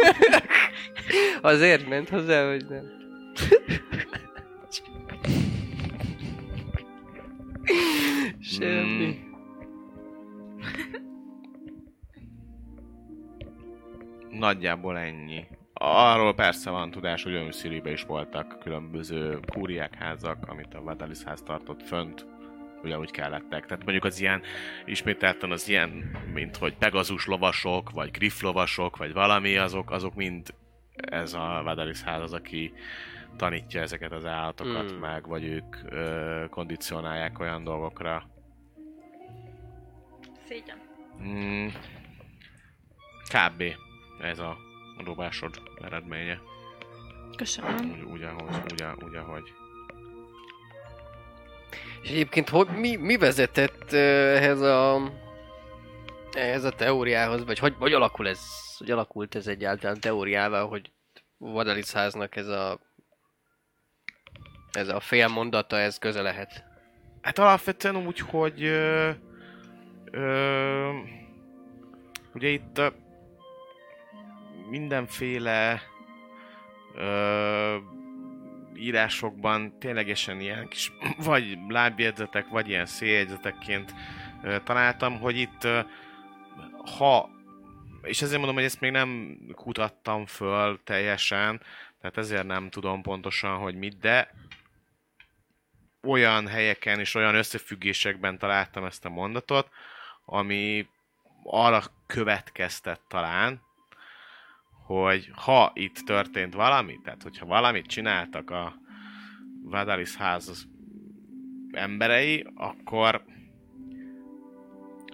Azért 1.42 1.88
ment 1.88 2.10
hozzá, 2.10 2.50
hogy 2.50 2.66
nem. 2.70 3.00
Semmi. 8.40 9.06
Mm. 9.06 9.30
Nagyjából 14.30 14.98
ennyi. 14.98 15.46
Arról 15.84 16.34
persze 16.34 16.70
van 16.70 16.92
tudás, 16.92 17.24
hogy 17.24 17.34
Önsziribe 17.34 17.92
is 17.92 18.04
voltak 18.04 18.60
különböző 18.60 19.40
kúriák 19.54 19.96
házak, 19.96 20.38
amit 20.48 20.74
a 20.74 20.82
Vadalis 20.82 21.24
ház 21.24 21.42
tartott 21.42 21.84
fönt, 21.84 22.26
ugyanúgy 22.84 23.12
kellettek. 23.12 23.66
Tehát 23.66 23.84
mondjuk 23.84 24.06
az 24.06 24.20
ilyen, 24.20 24.42
ismételten 24.86 25.52
az 25.52 25.70
ilyen, 25.70 25.90
mint 26.34 26.58
hogy 26.58 26.78
Pegazus 26.78 27.26
lovasok, 27.26 27.90
vagy 27.90 28.12
Griff 28.12 28.42
lovasok, 28.42 28.98
vagy 28.98 29.14
valami, 29.14 29.58
azok, 29.58 29.92
azok 29.92 30.16
mind 30.16 30.54
ez 30.96 31.34
a 31.34 31.62
Vadalis 31.64 32.02
ház 32.02 32.22
az, 32.22 32.34
aki 32.34 32.74
tanítja 33.38 33.82
ezeket 33.82 34.12
az 34.12 34.26
állatokat 34.26 34.92
Mm. 34.92 34.98
meg, 35.00 35.28
vagy 35.28 35.44
ők 35.44 35.76
ö, 35.90 36.46
kondicionálják 36.50 37.40
olyan 37.40 37.64
dolgokra, 37.64 38.30
Szégyen. 40.48 40.78
Mm, 41.24 41.68
kb. 43.28 43.64
ez 44.22 44.40
a 44.40 44.58
dobásod 45.04 45.62
eredménye. 45.82 46.42
Köszönöm. 47.36 47.76
Úgy, 47.76 48.02
úgy, 48.02 48.24
ahogy, 48.24 48.56
úgy, 48.72 48.86
úgy, 49.04 49.16
ahogy. 49.16 49.54
És 52.02 52.10
egyébként 52.10 52.50
hogy, 52.50 52.68
mi, 52.68 52.96
mi 52.96 53.18
vezetett 53.18 53.94
ehhez 53.94 54.62
a 54.62 55.02
ehhez 56.32 56.64
a 56.64 56.70
teóriához, 56.70 57.46
vagy 57.46 57.60
hogy, 57.60 57.76
hogy 57.80 57.94
alakul 57.94 58.28
ez, 58.28 58.40
hogy 58.78 58.92
alakult 58.92 59.36
ez 59.36 59.48
egyáltalán 59.48 60.00
teóriával, 60.00 60.68
hogy 60.68 60.92
Vadalis 61.38 61.92
háznak 61.92 62.36
ez 62.36 62.48
a 62.48 62.80
ez 64.72 64.88
a 64.88 65.00
fél 65.00 65.28
mondata, 65.28 65.78
ez 65.78 65.98
köze 65.98 66.22
lehet. 66.22 66.64
Hát 67.22 67.40
alapvetően 67.40 67.96
úgy, 67.96 68.20
hogy 68.20 68.64
ö, 68.64 69.10
ö, 70.12 70.90
ugye 72.34 72.48
itt 72.48 72.78
ö, 72.78 72.88
mindenféle 74.72 75.82
ö, 76.96 77.78
írásokban 78.76 79.80
ténylegesen 79.80 80.40
ilyen 80.40 80.68
kis 80.68 80.92
vagy 81.30 81.58
lábjegyzetek, 81.68 82.48
vagy 82.48 82.70
ilyen 82.70 82.86
széljegyzetekként 82.86 83.94
ö, 84.44 84.58
találtam, 84.64 85.20
hogy 85.20 85.38
itt 85.38 85.64
ö, 85.64 85.80
ha 86.98 87.30
és 88.02 88.22
ezért 88.22 88.38
mondom, 88.38 88.56
hogy 88.56 88.64
ezt 88.64 88.80
még 88.80 88.92
nem 88.92 89.38
kutattam 89.56 90.26
föl 90.26 90.80
teljesen, 90.84 91.62
tehát 92.02 92.18
ezért 92.18 92.46
nem 92.46 92.70
tudom 92.70 93.02
pontosan, 93.02 93.58
hogy 93.58 93.76
mit, 93.76 94.00
de 94.00 94.34
olyan 96.04 96.48
helyeken 96.48 97.00
és 97.00 97.16
olyan 97.16 97.36
összefüggésekben 97.36 98.38
találtam 98.38 98.86
ezt 98.86 99.06
a 99.06 99.10
mondatot, 99.10 99.70
ami 100.26 100.88
arra 101.44 101.84
következtet 102.06 103.02
talán, 103.08 103.62
hogy 104.86 105.32
ha 105.36 105.72
itt 105.76 105.96
történt 105.96 106.54
valami, 106.54 107.00
tehát 107.04 107.24
hogyha 107.24 107.46
valamit 107.46 107.86
csináltak 107.86 108.50
a 108.50 108.76
Vadalis 109.64 110.16
ház 110.16 110.68
emberei, 111.72 112.46
akkor 112.56 113.24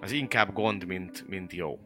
az 0.00 0.12
inkább 0.12 0.52
gond, 0.52 0.86
mint, 0.86 1.28
mint 1.28 1.52
jó. 1.52 1.78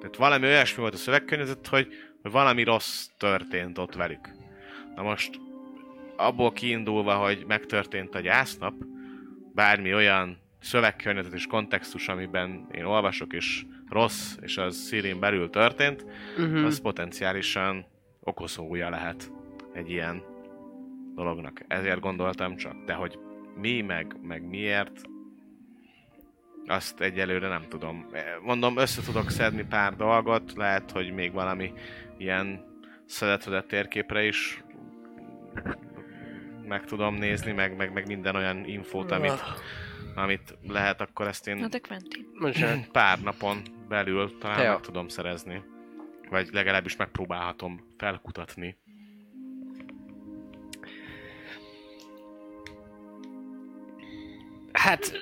Tehát 0.00 0.16
valami 0.16 0.46
olyasmi 0.46 0.80
volt 0.80 0.94
a 0.94 0.96
szövegkörnyezet, 0.96 1.66
hogy, 1.66 1.88
hogy 2.22 2.30
valami 2.30 2.62
rossz 2.62 3.06
történt 3.18 3.78
ott 3.78 3.94
velük. 3.94 4.30
Na 4.94 5.02
most 5.02 5.40
abból 6.16 6.52
kiindulva, 6.52 7.14
hogy 7.14 7.44
megtörtént 7.46 8.14
a 8.14 8.20
gyásznap, 8.20 8.74
bármi 9.54 9.94
olyan 9.94 10.38
szövegkörnyezet 10.60 11.32
és 11.32 11.46
kontextus, 11.46 12.08
amiben 12.08 12.66
én 12.70 12.84
olvasok, 12.84 13.32
és 13.32 13.64
rossz, 13.88 14.36
és 14.40 14.56
az 14.56 14.76
szírin 14.76 15.20
belül 15.20 15.50
történt, 15.50 16.04
Uh-huh. 16.38 16.64
az 16.64 16.80
potenciálisan 16.80 17.86
okozója 18.20 18.90
lehet 18.90 19.30
egy 19.72 19.90
ilyen 19.90 20.22
dolognak. 21.14 21.60
Ezért 21.68 22.00
gondoltam 22.00 22.56
csak. 22.56 22.84
De 22.84 22.92
hogy 22.92 23.18
mi, 23.60 23.80
meg, 23.80 24.16
meg 24.22 24.48
miért, 24.48 25.00
azt 26.66 27.00
egyelőre 27.00 27.48
nem 27.48 27.64
tudom. 27.68 28.06
Mondom, 28.42 28.78
össze 28.78 29.02
tudok 29.02 29.30
szedni 29.30 29.64
pár 29.64 29.96
dolgot, 29.96 30.52
lehet, 30.56 30.90
hogy 30.90 31.12
még 31.12 31.32
valami 31.32 31.72
ilyen 32.18 32.64
szedetvedett 33.04 33.68
térképre 33.68 34.24
is 34.24 34.64
meg 36.66 36.84
tudom 36.84 37.14
nézni, 37.14 37.52
meg, 37.52 37.76
meg, 37.76 37.92
meg 37.92 38.06
minden 38.06 38.36
olyan 38.36 38.64
infót, 38.64 39.10
amit, 39.10 39.42
amit 40.16 40.58
lehet, 40.62 41.00
akkor 41.00 41.26
ezt 41.26 41.48
én 41.48 41.56
Na 41.56 41.68
de 41.68 41.78
Quentin. 41.78 42.26
Bocsánat. 42.40 42.90
pár 42.98 43.20
napon 43.20 43.62
belül 43.88 44.38
talán 44.38 44.66
meg 44.66 44.80
tudom 44.80 45.08
szerezni. 45.08 45.62
Vagy 46.30 46.48
legalábbis 46.52 46.96
megpróbálhatom 46.96 47.94
felkutatni. 47.96 48.78
Hát, 54.72 55.12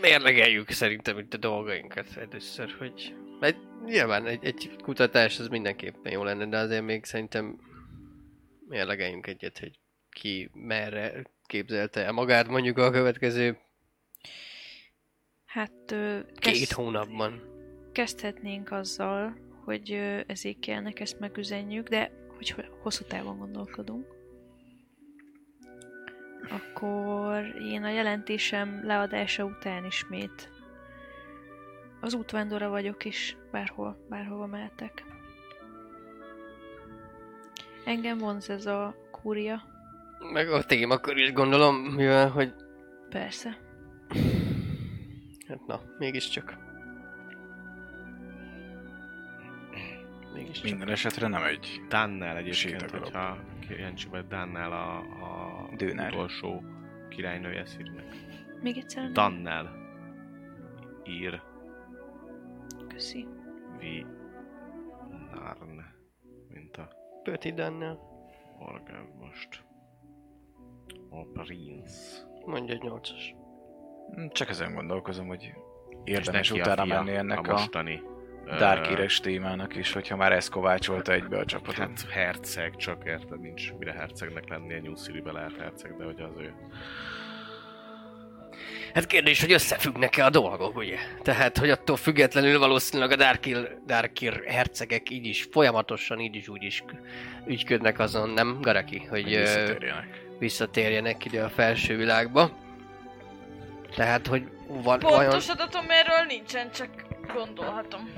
mérlegeljük 0.00 0.70
szerintem 0.70 1.18
itt 1.18 1.34
a 1.34 1.36
dolgainkat 1.36 2.06
először, 2.16 2.74
hogy... 2.78 3.14
Egy, 3.40 3.56
nyilván 3.84 4.26
egy, 4.26 4.44
egy 4.44 4.70
kutatás 4.82 5.38
az 5.38 5.48
mindenképpen 5.48 6.12
jó 6.12 6.24
lenne, 6.24 6.46
de 6.46 6.58
azért 6.58 6.84
még 6.84 7.04
szerintem 7.04 7.58
mérlegeljünk 8.68 9.26
egyet, 9.26 9.58
hogy 9.58 9.78
ki 10.10 10.50
merre 10.54 11.22
képzelte 11.46 12.04
el 12.04 12.12
magát 12.12 12.48
mondjuk 12.48 12.78
a 12.78 12.90
következő 12.90 13.58
Hát 15.52 15.90
ö, 15.92 16.18
két 16.36 16.52
kezd, 16.58 16.72
hónapban. 16.72 17.42
kezdhetnénk 17.92 18.70
azzal, 18.70 19.36
hogy 19.64 19.92
ö, 19.92 20.20
ezékielnek 20.26 21.00
ezt 21.00 21.18
megüzenjük, 21.18 21.88
de 21.88 22.10
hogy 22.36 22.50
ho- 22.50 22.70
hosszú 22.82 23.04
távon 23.04 23.38
gondolkodunk. 23.38 24.06
Akkor 26.50 27.44
én 27.62 27.82
a 27.82 27.88
jelentésem 27.90 28.80
leadása 28.84 29.44
után 29.44 29.84
ismét 29.84 30.50
az 32.00 32.14
útvándora 32.14 32.68
vagyok 32.68 33.04
is, 33.04 33.36
bárhol, 33.50 34.06
bárhova 34.08 34.46
mehetek. 34.46 35.04
Engem 37.84 38.18
vonz 38.18 38.50
ez 38.50 38.66
a 38.66 38.94
kúria, 39.10 39.62
Meg 40.32 40.50
a 40.50 40.64
témakör 40.64 41.16
is 41.16 41.32
gondolom, 41.32 41.76
mivel 41.76 42.28
hogy... 42.30 42.54
persze. 43.08 43.58
Hát 45.52 45.66
na, 45.66 45.80
mégiscsak. 45.98 46.56
Mégiscsak. 50.34 50.64
Minden 50.64 50.88
esetre 50.88 51.28
nem 51.28 51.42
egy 51.42 51.80
Dannel 51.88 52.36
egyébként, 52.36 52.80
Sétagalop. 52.80 53.04
hogyha 53.04 53.38
kíváncsi 53.68 54.08
vagy 54.08 54.26
Dannel 54.26 54.72
a, 54.72 54.96
a 54.98 55.68
Döner. 55.76 56.12
utolsó 56.12 56.62
királynője 57.08 57.64
szírnek. 57.64 58.04
Még 58.62 58.76
egyszer? 58.76 59.10
Dannel 59.10 59.70
ír 61.04 61.42
Köszi. 62.88 63.26
vi 63.78 64.06
Narn, 65.34 65.84
mint 66.48 66.76
a 66.76 66.88
Pöti 67.22 67.52
Dannel. 67.52 67.98
orgáv 68.58 69.06
most. 69.20 69.64
A 71.10 71.24
prince. 71.24 72.22
Mondja 72.46 72.74
egy 72.74 72.82
nyolcas. 72.82 73.34
Csak 74.32 74.48
ezen 74.48 74.74
gondolkozom, 74.74 75.26
hogy 75.26 75.52
érdemes 76.04 76.50
a 76.50 76.54
utána 76.54 76.84
menni 76.84 77.14
ennek 77.14 77.38
a 77.38 77.50
a, 77.50 77.52
mostani 77.52 78.02
ö, 78.46 78.56
Dark 78.56 79.20
témának 79.20 79.76
is, 79.76 79.92
hogyha 79.92 80.16
már 80.16 80.32
ez 80.32 80.48
kovácsolta 80.48 81.12
egybe 81.12 81.38
a 81.38 81.44
csapatot. 81.44 81.76
Hát 81.76 82.06
herceg, 82.10 82.76
csak 82.76 83.02
érted, 83.04 83.40
nincs 83.40 83.72
mire 83.78 83.92
hercegnek 83.92 84.48
lennie, 84.48 84.80
New 84.80 84.94
City-be 84.94 85.32
lehet 85.32 85.56
herceg, 85.56 85.96
de 85.96 86.04
hogy 86.04 86.20
az 86.20 86.38
ő. 86.38 86.54
Hát 88.94 89.06
kérdés, 89.06 89.40
hogy 89.40 89.52
összefüggnek-e 89.52 90.24
a 90.24 90.30
dolgok, 90.30 90.76
ugye? 90.76 90.96
Tehát, 91.22 91.58
hogy 91.58 91.70
attól 91.70 91.96
függetlenül 91.96 92.58
valószínűleg 92.58 93.10
a 93.10 93.16
Darkir, 93.16 93.78
Darkir 93.86 94.42
hercegek 94.46 95.10
így 95.10 95.26
is 95.26 95.48
folyamatosan, 95.50 96.20
így 96.20 96.34
is 96.34 96.48
úgy 96.48 96.62
is 96.62 96.84
ügyködnek 97.46 97.98
azon, 97.98 98.30
nem 98.30 98.58
Garaki, 98.60 98.98
hogy 98.98 99.22
hogy 99.22 99.36
visszatérjenek. 99.36 100.24
visszatérjenek 100.38 101.24
ide 101.24 101.44
a 101.44 101.48
felső 101.48 101.96
világba. 101.96 102.50
Tehát, 103.96 104.26
hogy 104.26 104.42
van, 104.66 104.98
vajon... 104.98 105.20
Pontos 105.30 105.48
adatom 105.48 105.84
erről 105.88 106.26
nincsen, 106.28 106.70
csak 106.72 106.88
gondolhatom. 107.34 108.10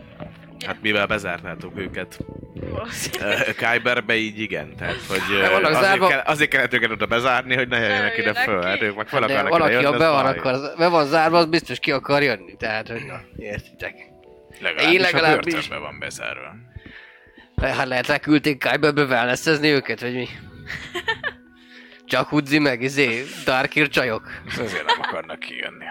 Hát 0.67 0.77
mivel 0.83 1.07
bezárnátok 1.07 1.79
őket 1.79 2.19
ö, 3.21 3.35
Kyberbe, 3.59 4.15
így 4.15 4.39
igen. 4.41 4.77
Tehát, 4.77 4.97
hogy 5.09 5.21
vannak 5.51 5.71
azért, 5.71 5.83
zárva- 5.85 6.09
kell, 6.09 6.21
azért 6.25 6.51
kellett 6.51 6.75
őket 6.75 6.91
oda 6.91 7.07
bezárni, 7.07 7.55
hogy 7.55 7.69
ne 7.69 7.79
jöjjenek 7.79 8.19
ide 8.19 8.35
föl. 8.35 8.63
Hát 8.63 8.83
ők 8.83 8.97
meg 8.97 9.09
fel 9.09 9.21
de 9.21 9.27
akarnak 9.27 9.51
valaki, 9.51 9.75
ha 9.75 9.81
jönni, 9.81 9.97
be 9.99 10.09
van, 10.09 10.27
akar, 10.27 10.77
be 10.77 10.89
van 10.89 11.07
zárva, 11.07 11.39
az 11.39 11.47
biztos 11.47 11.79
ki 11.79 11.93
akar 11.93 12.23
jönni. 12.23 12.57
Tehát, 12.57 12.89
hogy 12.89 13.05
na, 13.07 13.21
értitek. 13.37 13.95
Legalábbis, 14.61 15.01
legalábbis- 15.01 15.55
a 15.55 15.57
börtönbe 15.57 15.79
van 15.85 15.99
bezárva. 15.99 16.55
Hát 17.63 17.87
lehet 17.87 18.07
leküldték 18.07 18.59
Kyberbe 18.59 19.03
wellnessezni 19.03 19.69
őket, 19.69 20.01
vagy 20.01 20.15
mi? 20.15 20.29
Csak 22.07 22.29
Hudzi 22.29 22.59
meg, 22.59 22.83
izé, 22.83 23.25
Darkir 23.45 23.89
csajok. 23.89 24.23
Ezért 24.47 24.87
nem 24.87 25.01
akarnak 25.01 25.39
kijönni. 25.39 25.85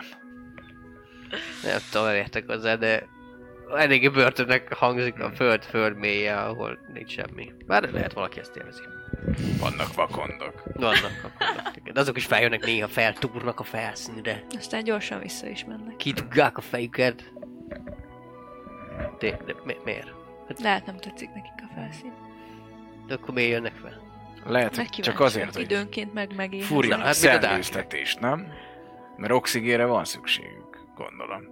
Nem 1.63 1.79
tudom, 1.91 2.13
értek 2.13 2.47
hozzá, 2.47 2.75
de 2.75 3.07
eléggé 3.77 4.09
börtönnek 4.09 4.73
hangzik 4.73 5.19
a 5.19 5.31
föld 5.31 5.63
föld 5.63 5.97
mélye, 5.97 6.35
ahol 6.35 6.79
nincs 6.93 7.11
semmi. 7.11 7.51
Bár 7.65 7.91
lehet 7.91 8.13
valaki 8.13 8.39
ezt 8.39 8.55
élvezi. 8.55 8.81
Vannak 9.59 9.93
vakondok. 9.93 10.63
Vannak 10.73 11.23
akkor. 11.23 11.91
De 11.93 11.99
azok 11.99 12.17
is 12.17 12.25
feljönnek 12.25 12.65
néha, 12.65 12.87
feltúrnak 12.87 13.59
a 13.59 13.63
felszínre. 13.63 14.43
Aztán 14.57 14.83
gyorsan 14.83 15.19
vissza 15.19 15.47
is 15.47 15.65
mennek. 15.65 15.95
Kidugják 15.95 16.57
a 16.57 16.61
fejüket. 16.61 17.33
De, 19.19 19.39
de 19.45 19.55
mi, 19.63 19.75
miért? 19.83 20.13
Lehet 20.59 20.85
nem 20.85 20.97
tetszik 20.97 21.29
nekik 21.33 21.51
a 21.57 21.73
felszín. 21.75 22.13
De 23.07 23.13
akkor 23.13 23.33
miért 23.33 23.51
jönnek 23.51 23.73
fel? 23.81 24.12
Lehet, 24.45 24.75
hogy 24.75 24.89
csak 24.89 25.19
azért, 25.19 25.53
hogy 25.53 25.61
Időnként 25.63 26.13
meg 26.13 26.35
megél. 26.35 26.61
furja 26.61 26.97
hát 26.97 27.13
szellőztetést, 27.13 28.19
nem? 28.19 28.47
Mert 29.17 29.33
oxigénre 29.33 29.85
van 29.85 30.05
szükségük, 30.05 30.77
gondolom. 30.95 31.43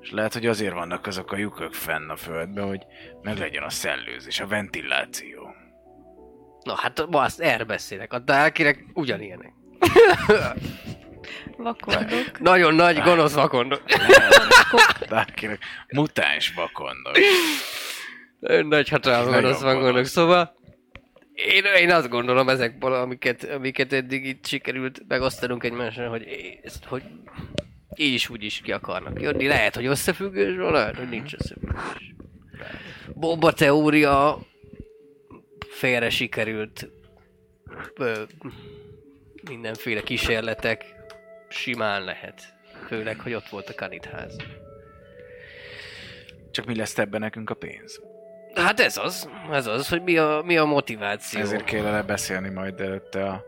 És 0.00 0.10
lehet, 0.10 0.32
hogy 0.32 0.46
azért 0.46 0.72
vannak 0.74 1.06
azok 1.06 1.32
a 1.32 1.36
lyukak 1.36 1.74
fenn 1.74 2.08
a 2.10 2.16
földben, 2.16 2.66
hogy 2.68 2.82
meg 3.22 3.38
legyen 3.38 3.62
a 3.62 3.70
szellőzés, 3.70 4.40
a 4.40 4.46
ventiláció. 4.46 5.54
Na 6.62 6.74
hát 6.76 7.06
ma 7.10 7.20
azt 7.20 7.40
erre 7.40 7.64
beszélek, 7.64 8.12
a 8.12 8.18
Darkirek 8.18 8.84
ugyanilyenek. 8.94 9.52
Vakondok. 11.56 12.38
Nagyon 12.40 12.74
nagy, 12.74 12.98
gonosz 12.98 13.34
vakondok. 13.34 13.82
Darkinek 15.08 15.58
mutáns 15.88 16.52
vakondok. 16.54 17.16
Nagy 18.68 18.88
hatalmas 18.88 19.24
Nagyon 19.26 19.42
gonosz 19.42 19.60
vakondok. 19.60 19.90
gonosz. 19.92 20.10
Szóval 20.10 20.55
én, 21.36 21.64
én 21.64 21.90
azt 21.90 22.08
gondolom 22.08 22.48
ezekből, 22.48 22.92
amiket, 22.92 23.44
amiket 23.44 23.92
eddig 23.92 24.26
itt 24.26 24.46
sikerült 24.46 25.02
megosztanunk 25.08 25.64
egymással, 25.64 26.08
hogy 26.08 26.26
ezt, 26.62 26.84
hogy 26.84 27.02
így 27.94 28.12
is 28.12 28.28
úgy 28.28 28.42
is 28.42 28.60
ki 28.60 28.72
akarnak 28.72 29.20
jönni. 29.20 29.46
Lehet, 29.46 29.74
hogy 29.74 29.86
összefüggés 29.86 30.56
van, 30.56 30.72
lehet, 30.72 30.96
hogy 30.96 31.08
nincs 31.08 31.34
összefüggés. 31.34 32.14
Bomba 33.14 33.52
teória 33.52 34.38
félre 35.68 36.10
sikerült 36.10 36.88
ö, 37.94 38.22
mindenféle 39.48 40.02
kísérletek 40.02 40.94
simán 41.48 42.04
lehet. 42.04 42.54
Főleg, 42.86 43.20
hogy 43.20 43.34
ott 43.34 43.48
volt 43.48 43.68
a 43.68 43.74
kanitház. 43.74 44.36
Csak 46.50 46.66
mi 46.66 46.76
lesz 46.76 46.98
ebben 46.98 47.20
nekünk 47.20 47.50
a 47.50 47.54
pénz? 47.54 48.00
Hát 48.56 48.80
ez 48.80 48.96
az, 48.96 49.28
ez 49.50 49.66
az, 49.66 49.88
hogy 49.88 50.02
mi 50.02 50.16
a, 50.16 50.42
mi 50.44 50.56
a 50.56 50.64
motiváció. 50.64 51.40
Ezért 51.40 51.64
kellene 51.64 52.02
beszélni 52.02 52.48
majd 52.48 52.80
előtte 52.80 53.26
a 53.28 53.44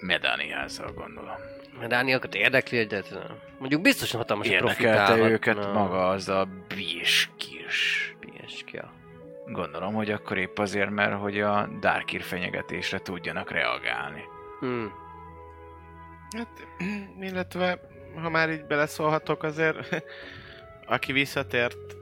Medani 0.00 0.50
házzal, 0.50 0.92
gondolom. 0.92 1.34
Mert 1.78 1.90
Dániakat 1.90 2.34
érdekli 2.34 2.78
egyet. 2.78 3.18
Mondjuk 3.58 3.82
biztosan 3.82 4.20
hatalmas 4.20 4.48
Érdekelte 4.48 5.16
őket 5.16 5.72
maga 5.72 6.08
az 6.08 6.28
a 6.28 6.48
bieskis. 6.68 8.14
Pieskja. 8.20 8.92
Gondolom, 9.46 9.94
hogy 9.94 10.10
akkor 10.10 10.38
épp 10.38 10.58
azért, 10.58 10.90
mert 10.90 11.18
hogy 11.20 11.40
a 11.40 11.68
Darkir 11.80 12.22
fenyegetésre 12.22 12.98
tudjanak 12.98 13.50
reagálni. 13.50 14.22
Hmm. 14.60 14.92
Hát, 16.36 16.66
illetve, 17.20 17.80
ha 18.22 18.30
már 18.30 18.50
így 18.50 18.64
beleszólhatok, 18.64 19.42
azért 19.42 20.04
aki 20.86 21.12
visszatért 21.12 21.96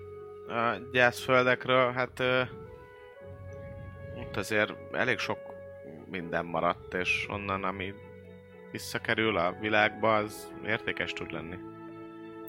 a 0.55 0.77
gyászföldekről, 0.93 1.93
hát 1.93 2.21
ö, 2.21 2.43
ott 4.21 4.37
azért 4.37 4.73
elég 4.93 5.19
sok 5.19 5.39
minden 6.11 6.45
maradt, 6.45 6.95
és 6.95 7.27
onnan, 7.31 7.65
ami 7.65 7.95
visszakerül 8.71 9.37
a 9.37 9.57
világba, 9.61 10.15
az 10.15 10.53
értékes 10.67 11.13
tud 11.13 11.33
lenni. 11.33 11.57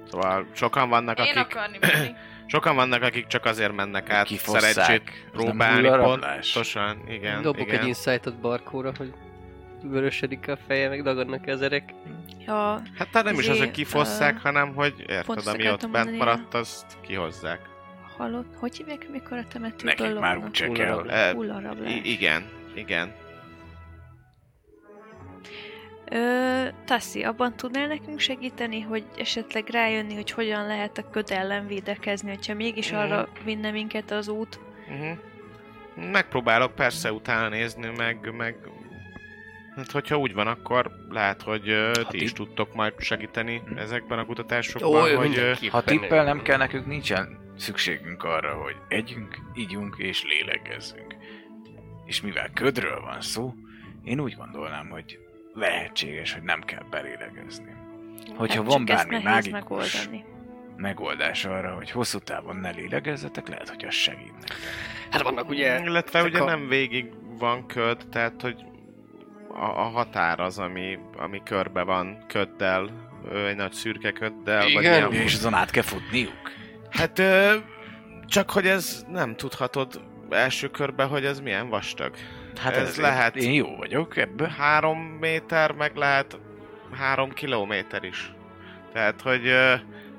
Szóval 0.09 0.47
sokan 0.51 0.89
vannak, 0.89 1.19
Én 1.19 1.25
akik, 1.25 1.37
akarni 1.37 1.77
menni. 1.81 2.11
sokan 2.53 2.75
vannak, 2.75 3.01
akik 3.01 3.27
csak 3.27 3.45
azért 3.45 3.75
mennek 3.75 4.09
át 4.09 4.25
Kifosszák. 4.27 4.61
szerencsét 4.61 5.11
próbálni 5.31 5.89
pontosan. 5.89 7.03
Igen, 7.07 7.41
Dobok 7.41 7.67
igen. 7.67 7.79
egy 7.79 7.87
insightot 7.87 8.39
Barkóra, 8.39 8.91
hogy 8.97 9.13
vörösedik 9.83 10.47
a 10.47 10.57
feje, 10.67 10.89
meg 10.89 11.03
dagadnak 11.03 11.47
ezerek. 11.47 11.93
Ja, 12.45 12.81
Hát 12.97 13.23
nem 13.23 13.39
is 13.39 13.47
az, 13.47 13.57
hogy 13.57 13.71
kifosszák, 13.71 14.35
ö, 14.35 14.39
hanem 14.41 14.73
hogy 14.73 14.93
érted, 15.07 15.47
ami 15.47 15.69
ott 15.69 15.79
bent 15.79 15.91
mondani, 15.93 16.17
maradt, 16.17 16.53
azt 16.53 16.97
kihozzák. 17.01 17.73
Halott. 18.18 18.55
Hogy 18.55 18.78
hívják, 18.78 19.05
amikor 19.09 19.38
a 19.38 19.45
temetőből 19.47 19.95
Nekik 20.07 20.20
már 20.20 20.34
lopnak? 20.34 20.49
úgyse 20.49 20.68
kell. 20.70 21.09
E, 21.09 21.36
igen, 22.03 22.45
igen. 22.76 23.13
Ö, 26.11 26.63
Tassi, 26.86 27.24
abban 27.24 27.55
tudnál 27.55 27.88
nekünk 27.88 28.20
segíteni, 28.20 28.82
hogy 28.82 29.03
esetleg 29.18 29.68
rájönni, 29.70 30.16
hogy 30.16 30.32
hogyan 30.32 30.68
lehet 30.68 30.97
a 30.97 31.09
köd 31.09 31.32
ellen 31.32 31.68
védekezni, 31.68 32.30
hogyha 32.30 32.53
mégis 32.53 32.91
Mhm. 32.91 32.99
arra 32.99 33.28
vinne 33.43 33.72
minket 33.72 34.11
az 34.11 34.28
út? 34.28 34.59
Uh-huh. 34.89 35.18
Megpróbálok 36.11 36.76
persze 36.76 37.11
utána 37.11 37.49
nézni, 37.49 37.89
meg, 37.97 38.34
meg 38.38 38.55
Hát, 39.76 39.91
hogyha 39.91 40.17
úgy 40.17 40.34
van, 40.34 40.47
akkor 40.47 40.91
lehet, 41.09 41.41
hogy 41.41 41.69
uh, 41.69 41.91
ti 41.91 42.05
ti- 42.17 42.21
is 42.21 42.34
tudtok 42.34 42.73
majd 42.76 42.93
segíteni 42.99 43.61
Hm. 43.67 43.78
ezekben 43.78 44.17
a 44.19 44.21
Ó, 44.21 44.26
kutatásokban, 44.26 45.01
hogy... 45.01 45.13
ö, 45.15 45.19
mindenképpen. 45.21 45.69
Ha 45.69 45.82
tippel 45.84 46.23
nem 46.23 46.41
kell 46.41 46.57
nekünk, 46.57 46.86
nincsen 46.86 47.38
szükségünk 47.57 48.23
arra, 48.23 48.53
hogy 48.53 48.76
együnk, 48.88 49.38
ígyunk 49.55 49.95
és 49.97 50.23
lélegezzünk. 50.23 51.15
És 52.05 52.21
mivel 52.21 52.49
ködről 52.53 53.01
van 53.01 53.21
szó, 53.21 53.53
én 54.03 54.19
úgy 54.19 54.36
gondolnám, 54.36 54.89
hogy 54.89 55.19
lehetséges, 55.53 56.34
hogy 56.34 56.43
nem 56.43 56.61
kell 56.61 56.84
belélegezni. 56.89 57.73
Hogyha 58.36 58.63
Hát 58.63 58.71
van 58.71 58.86
bármi 58.86 59.19
mágikus 59.23 59.51
megoldani. 59.51 60.26
megoldás 60.76 61.45
arra, 61.45 61.76
hogy 61.76 61.91
hosszú 61.91 62.19
távon 62.19 62.55
ne 62.55 62.69
lélegezzetek, 62.69 63.47
lehet, 63.47 63.69
hogy 63.69 63.86
az 63.86 63.93
segít 63.93 64.32
nektek. 64.34 64.57
Hát 65.09 65.21
vannak 65.21 65.49
ugye... 65.49 65.80
Illetve 65.84 66.23
ugye 66.23 66.39
a- 66.39 66.45
nem 66.45 66.67
végig 66.67 67.05
van 67.38 67.65
köd, 67.67 67.97
tehát 68.11 68.41
hogy 68.41 68.55
a, 69.55 69.63
a 69.65 69.83
határ 69.89 70.39
az, 70.39 70.59
ami, 70.59 70.97
ami 71.17 71.41
körbe 71.45 71.83
van 71.83 72.23
köddel, 72.27 72.89
egy 73.47 73.55
nagy 73.55 73.71
szürke 73.73 74.11
köddel, 74.11 74.61
vagy 74.61 74.69
Igen. 74.71 75.11
ilyen- 75.11 75.13
És 75.23 75.33
azon 75.33 75.53
át 75.53 75.71
kell 75.71 75.83
futniuk. 75.83 76.51
Hát 76.89 77.19
ö, 77.19 77.55
csak 78.25 78.49
hogy 78.49 78.67
ez 78.67 79.05
nem 79.11 79.35
tudhatod 79.35 80.01
első 80.29 80.67
körben, 80.69 81.07
hogy 81.07 81.25
ez 81.25 81.39
milyen 81.39 81.69
vastag. 81.69 82.13
Hát 82.61 82.75
Ez 82.75 82.87
ez 82.87 82.97
lehet-. 82.97 83.35
Én 83.35 83.53
jó 83.53 83.75
vagyok 83.75 84.17
ebbe. 84.17 84.49
Három 84.57 84.99
méter, 84.99 85.71
meg 85.71 85.95
lehet 85.95 86.39
három 86.97 87.31
kilométer 87.33 88.03
is. 88.03 88.31
Tehát, 88.93 89.21
hogy 89.21 89.47
ö, 89.47 89.73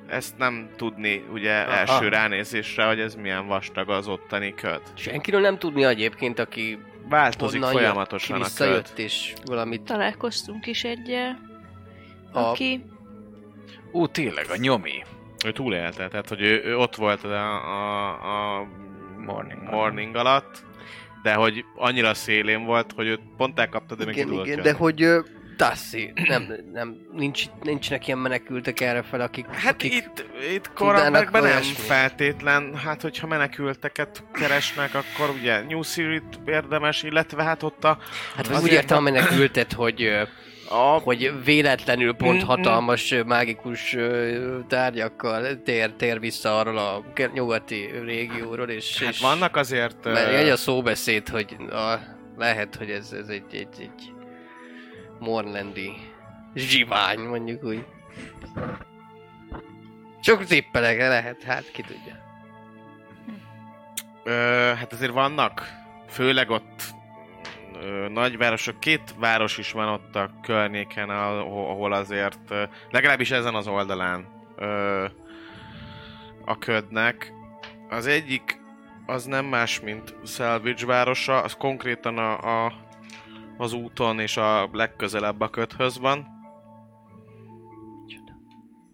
ezt 0.09 0.39
nem 0.39 0.68
tudni 0.76 1.24
ugye 1.32 1.61
Aha. 1.61 1.72
első 1.72 2.09
ránézésre, 2.09 2.84
hogy 2.87 3.01
ez 3.01 3.14
milyen 3.14 3.47
vastag 3.47 3.91
az 3.91 4.09
ottani 4.09 4.55
köd. 4.55 4.80
Senkiről 4.95 5.41
nem 5.41 5.59
tudni 5.59 5.84
egyébként, 5.84 6.39
aki 6.39 6.78
Változik 7.09 7.61
onnan 7.61 7.73
folyamatosan 7.73 8.37
jött, 8.37 8.47
a 8.47 8.49
visszajött, 8.49 8.99
és 8.99 9.33
valamit... 9.45 9.83
Találkoztunk 9.83 10.67
is 10.67 10.85
egyel, 10.85 11.39
A- 12.33 12.39
aki 12.39 12.85
Ó, 13.93 14.07
tényleg, 14.07 14.47
a 14.51 14.57
nyomi. 14.57 15.03
Ő 15.47 15.53
túlélte, 15.53 16.09
tehát 16.09 16.29
hogy 16.29 16.41
ő, 16.43 16.63
ő 16.65 16.77
ott 16.77 16.95
volt 16.97 17.25
a, 17.25 17.55
a, 17.55 18.59
a 18.59 18.67
Morning. 19.27 19.63
morning 19.71 20.17
alatt, 20.17 20.65
de 21.23 21.35
hogy 21.35 21.65
annyira 21.77 22.15
szélén 22.15 22.65
volt, 22.65 22.93
hogy 22.93 23.07
őt 23.07 23.21
pont 23.37 23.59
elkaptad, 23.59 23.99
de 23.99 24.05
még 24.05 24.15
Igen, 24.15 24.29
tudott 24.29 24.47
igen, 24.47 24.63
de 24.63 24.73
hogy 24.73 25.03
Tassi, 25.57 26.13
nem, 26.29 26.55
nem, 26.73 26.97
nincs, 27.13 27.45
nincsenek 27.63 28.07
ilyen 28.07 28.19
menekültek 28.19 28.81
erre 28.81 29.03
fel, 29.03 29.21
akik... 29.21 29.47
Hát 29.47 29.73
akik 29.73 29.95
itt, 29.95 30.25
itt 30.55 30.73
korábban 30.73 31.29
nem 31.33 31.43
olyasmi. 31.43 31.73
feltétlen, 31.75 32.75
hát 32.75 33.03
hogyha 33.03 33.27
menekülteket 33.27 34.25
keresnek, 34.33 34.95
akkor 34.95 35.31
ugye 35.31 35.61
New 35.69 35.83
Series 35.83 36.23
érdemes, 36.47 37.03
illetve 37.03 37.43
hát 37.43 37.63
ott 37.63 37.85
a... 37.85 37.99
Hát 38.37 38.47
azért 38.47 38.63
úgy 38.63 38.73
értem 38.73 38.97
a 38.97 39.01
menekültet, 39.01 39.73
hogy, 39.73 40.27
a 40.69 41.01
hogy 41.03 41.33
véletlenül 41.45 42.15
pont 42.15 42.39
Mm, 42.39 42.45
mm. 42.45 42.47
hatalmas 42.47 43.15
mágikus 43.27 43.97
tárgyakkal 44.69 45.63
tér, 45.63 45.93
tér 45.93 46.21
vissza 46.21 46.59
arról 46.59 46.79
a 46.79 47.05
nyugati 47.33 47.91
régióról, 48.05 48.69
és, 48.69 48.99
hát 48.99 49.13
és 49.13 49.21
vannak 49.21 49.57
azért... 49.57 50.05
mert 50.05 50.33
egy 50.33 50.49
a 50.49 50.57
szóbeszéd, 50.57 51.29
hogy 51.29 51.57
a, 51.71 51.95
lehet, 52.37 52.75
hogy 52.75 52.91
ez, 52.91 53.13
ez 53.13 53.29
egy, 53.29 53.45
egy, 53.53 53.81
egy 53.81 54.15
morlandi 55.19 55.93
zsivány, 56.55 57.21
mondjuk 57.21 57.64
úgy. 57.64 57.85
Csak 60.21 60.45
tippelek, 60.45 60.99
lehet, 60.99 61.43
hát 61.43 61.71
ki 61.71 61.83
tudja. 61.83 62.25
Ö, 64.25 64.73
hát 64.77 64.93
azért 64.93 65.12
vannak, 65.12 65.69
főleg 66.09 66.51
ott 66.51 66.83
ö, 67.83 68.09
nagyvárosok, 68.09 68.81
két 68.81 69.14
város 69.19 69.59
is 69.59 69.73
van 69.73 69.89
ott 69.89 70.17
a 70.17 70.31
környéken, 70.43 71.11
ahol 71.11 71.93
azért, 71.93 72.51
ö, 72.51 72.62
legalábbis 72.91 73.31
ezen 73.31 73.55
az 73.55 73.67
oldalán 73.67 74.27
ö, 74.57 75.05
a 76.45 76.59
ködnek. 76.59 77.33
Az 77.89 78.07
egyik 78.07 78.61
az 79.07 79.25
nem 79.25 79.45
más, 79.45 79.81
mint 79.81 80.14
Salvage 80.25 80.87
városa, 80.87 81.41
az 81.41 81.57
konkrétan 81.57 82.19
a, 82.19 82.64
a, 82.64 82.73
az 83.57 83.73
úton 83.73 84.21
és 84.21 84.37
a 84.37 84.69
legközelebb 84.73 85.41
a 85.41 85.51
ködhöz 85.51 85.99
van. 85.99 86.27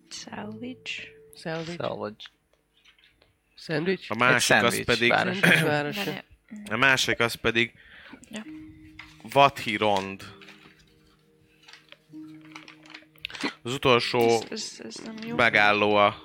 Salvage. 0.08 0.90
Salvage. 1.34 1.72
Salvage. 1.72 2.24
Sandwich? 3.54 4.10
A 4.10 4.14
másik 4.14 4.34
az 4.36 4.42
szendvics 4.44 4.84
pedig... 4.84 5.10
város. 5.10 5.38
Sandwich 5.38 5.64
városa. 5.64 6.12
A 6.70 6.76
másik 6.76 7.20
az 7.20 7.34
pedig 7.34 7.72
Ja. 8.30 8.42
Vathirond. 9.32 10.22
Az 13.62 13.74
utolsó 13.74 14.18
Ez, 14.18 14.44
ez, 14.50 14.80
ez 14.84 14.94
nem 14.94 15.16
jó. 15.26 15.36
megálló 15.36 15.94
a 15.94 16.22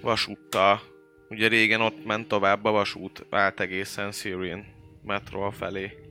vasúttal. 0.00 0.80
Ugye 1.28 1.48
régen 1.48 1.80
ott 1.80 2.04
ment 2.04 2.28
tovább 2.28 2.64
a 2.64 2.70
vasút, 2.70 3.26
állt 3.30 3.60
egészen 3.60 4.12
Syrian 4.12 4.66
metro 5.02 5.50
felé. 5.50 6.05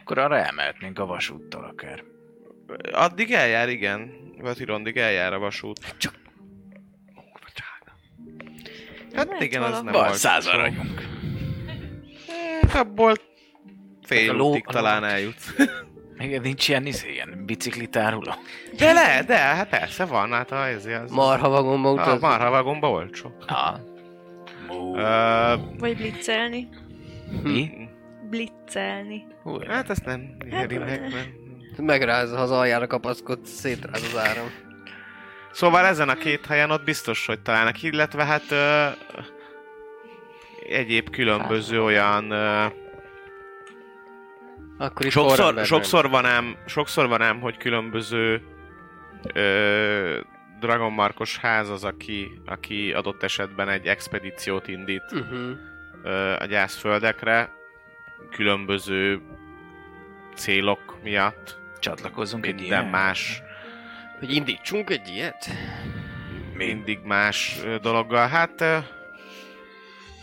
Akkor 0.00 0.18
arra 0.18 0.36
elmehetnénk 0.38 0.98
a 0.98 1.06
vasúttal 1.06 1.64
akár. 1.64 2.02
Addig 2.92 3.32
eljár, 3.32 3.68
igen. 3.68 4.10
Vatirondig 4.38 4.96
eljár 4.96 5.32
a 5.32 5.38
vasút. 5.38 5.94
Csak- 5.96 6.20
Hát 9.14 9.26
Lehet 9.26 9.42
igen, 9.42 9.60
valahol. 9.60 9.82
nem 9.84 9.92
volt 9.92 10.14
száz 10.14 10.46
aranyunk. 10.46 11.00
Hát 12.68 12.74
abból 12.86 13.14
fél 14.02 14.30
A 14.30 14.32
ló- 14.32 14.50
útig 14.50 14.64
a 14.66 14.72
talán 14.72 15.04
eljut. 15.04 15.36
Még 16.18 16.40
nincs 16.40 16.68
ilyen, 16.68 16.86
izé, 16.86 17.10
ilyen 17.12 17.42
biciklitáruló. 17.46 18.32
De 18.76 18.92
le, 18.92 19.22
de, 19.26 19.36
hát 19.36 19.68
persze 19.68 20.04
van, 20.04 20.30
hát 20.32 20.50
a, 20.50 20.66
ez 20.66 20.86
az... 20.86 21.10
Marha 21.10 21.48
vagonba 21.48 21.88
a 21.88 21.92
utaz. 21.92 22.20
marha 22.20 22.50
vagomba 22.50 22.90
olcsó. 22.90 23.34
Ah. 23.46 23.78
Ö, 24.94 25.54
Vagy 25.78 25.96
blitzelni. 25.96 26.68
Mi? 27.42 27.70
Blitzelni. 28.32 29.26
Hú, 29.42 29.58
hát 29.60 29.90
ezt 29.90 30.04
nem 30.04 30.36
éri 30.50 30.78
meg, 30.78 31.00
mert... 31.00 31.28
Megráz, 31.76 32.30
ha 32.30 32.40
az 32.40 32.50
aljára 32.50 32.86
kapaszkod, 32.86 33.46
szétráz 33.46 34.02
az 34.02 34.16
áram. 34.18 34.50
Szóval 35.50 35.86
ezen 35.86 36.08
a 36.08 36.14
két 36.14 36.46
helyen 36.46 36.70
ott 36.70 36.84
biztos, 36.84 37.26
hogy 37.26 37.40
találnak, 37.40 37.82
illetve 37.82 38.24
hát 38.24 38.50
ö, 38.50 38.86
egyéb 40.68 41.10
különböző 41.10 41.82
olyan 41.82 42.30
ö, 42.30 42.64
Akkor 44.78 45.06
is 45.06 45.12
sokszor, 45.12 45.64
sokszor, 45.64 46.08
van 46.08 46.24
ám, 46.24 46.56
sokszor 46.66 47.08
van 47.08 47.22
ám, 47.22 47.40
hogy 47.40 47.56
különböző 47.56 48.42
ö, 49.34 50.18
Dragon 50.60 50.92
Markos 50.92 51.38
ház 51.38 51.68
az, 51.68 51.84
aki, 51.84 52.40
aki 52.46 52.92
adott 52.92 53.22
esetben 53.22 53.68
egy 53.68 53.86
expedíciót 53.86 54.68
indít 54.68 55.12
Uh-huh. 55.12 55.50
ö, 56.02 56.34
a 56.38 56.44
gyászföldekre, 56.44 57.60
különböző 58.30 59.20
célok 60.34 60.98
miatt, 61.02 61.60
Csatlakozzunk 61.80 62.46
egy 62.46 62.62
ilyen. 62.62 62.84
más 62.84 63.42
Hogy 64.18 64.34
indítsunk 64.34 64.90
egy 64.90 65.08
ilyet? 65.08 65.50
mindig 66.54 66.98
más 67.04 67.60
dologgal. 67.80 68.28
Hát 68.28 68.60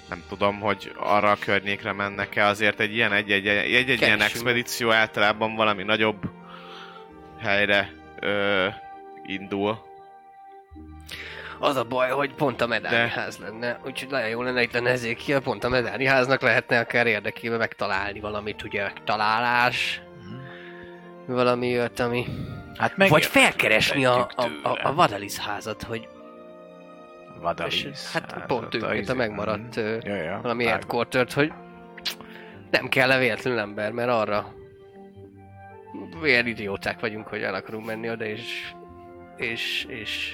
nem 0.09 0.23
tudom, 0.27 0.59
hogy 0.59 0.91
arra 0.95 1.31
a 1.31 1.37
környékre 1.39 1.93
mennek-e, 1.93 2.45
azért 2.45 2.79
egy 2.79 2.93
ilyen, 2.93 3.11
egy, 3.11 3.31
egy, 3.31 3.47
egy, 3.47 3.73
egy, 3.73 3.89
egy 3.89 4.01
ilyen 4.01 4.21
expedíció 4.21 4.91
általában 4.91 5.55
valami 5.55 5.83
nagyobb 5.83 6.29
helyre 7.39 7.93
ö, 8.19 8.67
indul. 9.25 9.87
Az 11.59 11.75
a 11.75 11.83
baj, 11.83 12.09
hogy 12.09 12.33
pont 12.33 12.61
a 12.61 12.67
medányház 12.67 13.37
lenne, 13.37 13.79
úgyhogy 13.85 14.09
nagyon 14.09 14.29
jó 14.29 14.41
lenne 14.41 14.61
itt 14.61 14.73
lenne 14.73 14.89
ezért 14.89 15.39
pont 15.39 15.63
a 15.63 15.69
medányháznak 15.69 16.41
lehetne 16.41 16.79
akár 16.79 17.07
érdekében 17.07 17.57
megtalálni 17.57 18.19
valamit, 18.19 18.63
ugye 18.63 18.83
megtalálás, 18.83 20.01
valami 21.25 21.67
olyat, 21.77 21.99
ami... 21.99 22.25
Hát 22.77 22.97
meg 22.97 23.09
Vagy 23.09 23.25
felkeresni 23.25 24.05
a, 24.05 24.29
a, 24.35 24.43
a, 24.63 24.79
a 24.83 24.93
Vadalis 24.93 25.37
házat, 25.37 25.83
hogy 25.83 26.07
Vadalis. 27.41 27.83
és, 27.83 28.11
hát 28.11 28.31
házat, 28.31 28.47
pont 28.47 28.75
őket 28.75 28.89
a 28.89 28.95
izé- 28.95 29.15
megmaradt 29.15 29.77
ö, 29.77 29.97
Ja, 30.01 30.15
ja. 30.15 30.39
valami 30.41 30.65
headquartert, 30.65 31.33
hogy 31.33 31.53
nem 32.71 32.87
kell 32.87 33.17
véletlenül 33.17 33.59
ember, 33.59 33.91
mert 33.91 34.09
arra 34.09 34.53
olyan 36.21 36.47
idióták 36.47 36.99
vagyunk, 36.99 37.27
hogy 37.27 37.41
el 37.41 37.53
akarunk 37.53 37.85
menni 37.85 38.09
oda, 38.09 38.25
és 38.25 38.71
és, 39.39 39.85
és 39.89 40.33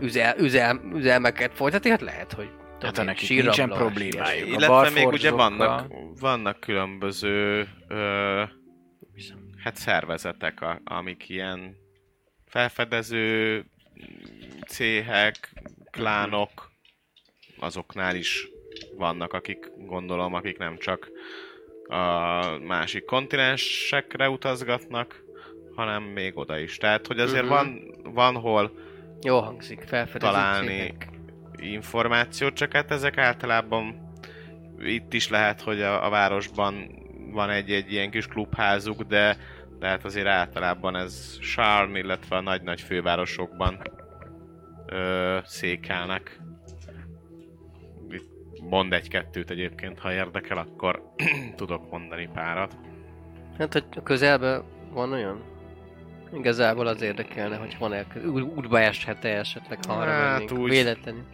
üzel, 0.00 0.38
üzel, 0.38 0.80
üzelmeket 0.94 1.54
folytatni, 1.54 1.90
hát 1.90 2.00
lehet, 2.00 2.32
hogy 2.32 2.48
Hát 2.80 2.96
ha 2.96 3.02
nekik 3.02 3.28
nincsen 3.42 3.68
problémájuk. 3.68 4.48
Illetve 4.48 4.90
még 4.90 5.06
ugye 5.06 5.30
vannak, 5.30 5.92
vannak 6.20 6.60
különböző 6.60 7.68
ö, 7.88 8.42
hát 9.64 9.76
szervezetek, 9.76 10.60
a, 10.60 10.80
amik 10.84 11.28
ilyen 11.28 11.76
felfedező 12.46 13.64
céhek, 14.68 15.52
klánok, 15.90 16.70
azoknál 17.58 18.16
is 18.16 18.48
vannak, 18.96 19.32
akik 19.32 19.70
gondolom, 19.76 20.34
akik 20.34 20.58
nem 20.58 20.78
csak 20.78 21.08
a 21.88 22.58
másik 22.58 23.04
kontinensekre 23.04 24.28
utazgatnak, 24.28 25.22
hanem 25.74 26.02
még 26.02 26.36
oda 26.38 26.58
is. 26.58 26.76
Tehát, 26.76 27.06
hogy 27.06 27.18
azért 27.20 27.44
Mhm. 27.44 27.52
van, 27.52 27.94
van 28.02 28.34
hol 28.34 28.84
Jó 29.22 29.40
hangzik, 29.40 29.84
találni 30.18 30.94
információt, 31.56 32.54
csak 32.54 32.72
hát 32.72 32.90
ezek 32.90 33.18
általában 33.18 34.12
itt 34.78 35.12
is 35.12 35.28
lehet, 35.28 35.60
hogy 35.60 35.82
a, 35.82 36.06
a 36.06 36.10
városban 36.10 37.04
van 37.30 37.50
egy-egy 37.50 37.92
ilyen 37.92 38.10
kis 38.10 38.26
klubházuk, 38.26 39.02
de, 39.02 39.36
de 39.78 39.86
hát 39.86 40.04
azért 40.04 40.26
általában 40.26 40.96
ez 40.96 41.38
Charm, 41.38 41.94
illetve 41.94 42.36
a 42.36 42.40
nagy-nagy 42.40 42.80
fővárosokban 42.80 43.82
ö, 44.86 45.38
székelnek. 45.44 46.40
Itt 48.10 48.30
mond 48.62 48.92
egy-kettőt 48.92 49.50
egyébként, 49.50 49.98
ha 49.98 50.12
érdekel, 50.12 50.58
akkor 50.58 51.02
tudok 51.56 51.90
mondani 51.90 52.28
párat. 52.34 52.76
Hát, 53.58 53.72
hogy 53.72 53.84
a 53.96 54.02
közelben 54.02 54.64
van 54.92 55.12
olyan? 55.12 55.55
Igazából 56.32 56.86
az 56.86 57.00
érdekelne, 57.02 57.56
hogy 57.56 57.76
van-e 57.78 58.06
útba 58.56 58.80
eshet-e 58.80 59.38
esetleg, 59.38 59.78
ha 59.86 59.92
arra 59.92 60.10
Hát 60.10 60.38
mennénk. 60.38 60.52
úgy. 60.60 60.70
Véletlenül. 60.70 61.24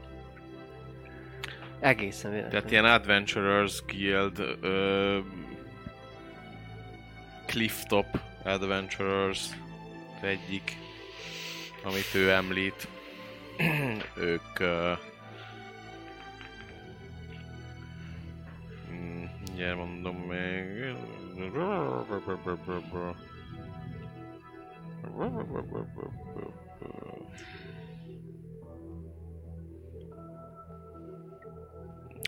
Egészen 1.80 2.30
véletlenül. 2.30 2.58
Tehát 2.58 2.70
ilyen 2.70 2.84
Adventurers 3.00 3.82
Guild, 3.86 4.38
ö, 4.60 5.18
Clifftop 7.46 8.06
Adventurers 8.44 9.46
egyik, 10.20 10.76
amit 11.84 12.14
ő 12.14 12.30
említ. 12.30 12.88
ők 14.16 14.58
ö, 14.58 14.92
mm, 18.92 19.24
mindjárt 19.44 19.76
mondom 19.76 20.16
még. 20.16 20.94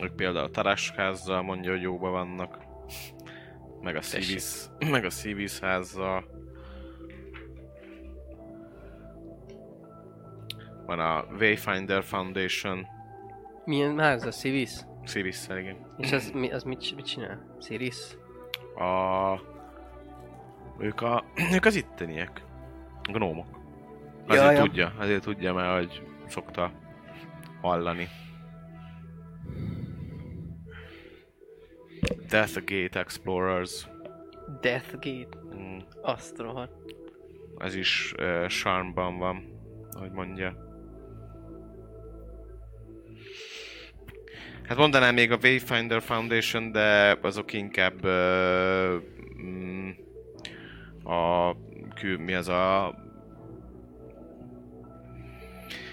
Ők 0.03 0.15
például 0.15 0.45
a 0.45 0.51
Tarásházzal 0.51 1.43
mondja, 1.43 1.71
hogy 1.71 1.83
jóba 1.83 2.11
vannak. 2.11 2.59
Meg 3.81 3.97
a 3.97 4.01
Civis, 4.01 4.65
meg 4.91 5.05
a 5.05 5.11
Civis 5.11 5.59
házzal. 5.59 6.25
Van 10.87 10.99
a 10.99 11.25
Wayfinder 11.39 12.03
Foundation, 12.03 12.87
Milyen 13.65 13.99
ház 13.99 14.25
a 14.25 14.31
Civis? 14.31 14.71
civis 15.05 15.49
igen. 15.49 15.77
És 15.97 16.13
az, 16.13 16.31
mi, 16.31 16.53
az 16.53 16.63
mit, 16.63 16.95
mit 16.97 17.07
csinál? 17.07 17.57
Ciris? 17.61 18.17
A... 18.77 19.41
Ők, 20.79 21.01
a... 21.01 21.25
ők 21.55 21.65
az 21.65 21.75
itteniek. 21.75 22.44
Gnómok. 23.13 23.47
Ja, 24.29 24.35
Azért 24.43 24.57
ja. 24.57 24.63
tudja, 24.65 24.93
azért 24.99 25.23
tudja, 25.23 25.53
mert 25.53 25.79
hogy 25.79 26.03
szokta 26.27 26.73
hallani. 27.61 28.09
Death 32.29 32.55
Gate 32.65 32.99
Explorers. 33.01 33.89
Deathgate? 34.61 35.39
Mm, 35.55 35.79
Azt 36.03 36.39
rohadt. 36.39 36.95
Ez 37.59 37.75
is 37.75 38.15
uh, 38.19 38.47
Charmban 38.47 39.19
van, 39.19 39.45
ahogy 39.91 40.11
mondja. 40.11 40.57
Hát 44.69 44.77
mondanám 44.77 45.15
még 45.15 45.33
a 45.33 45.39
Wayfinder 45.43 46.03
Foundation, 46.03 46.73
de 46.73 47.19
azok 47.23 47.53
inkább 47.53 48.05
uh, 48.05 49.03
mm, 49.43 49.91
a 51.05 51.57
kül, 51.95 52.19
mi 52.19 52.35
az 52.35 52.49
a 52.49 52.95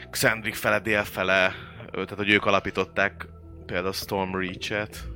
Xandrik 0.10 0.56
fele, 0.56 1.54
ö, 1.86 1.92
tehát 1.92 2.14
hogy 2.16 2.30
ők 2.30 2.46
alapították 2.46 3.28
például 3.66 3.94
Storm 3.94 4.36
Reach-et, 4.36 5.08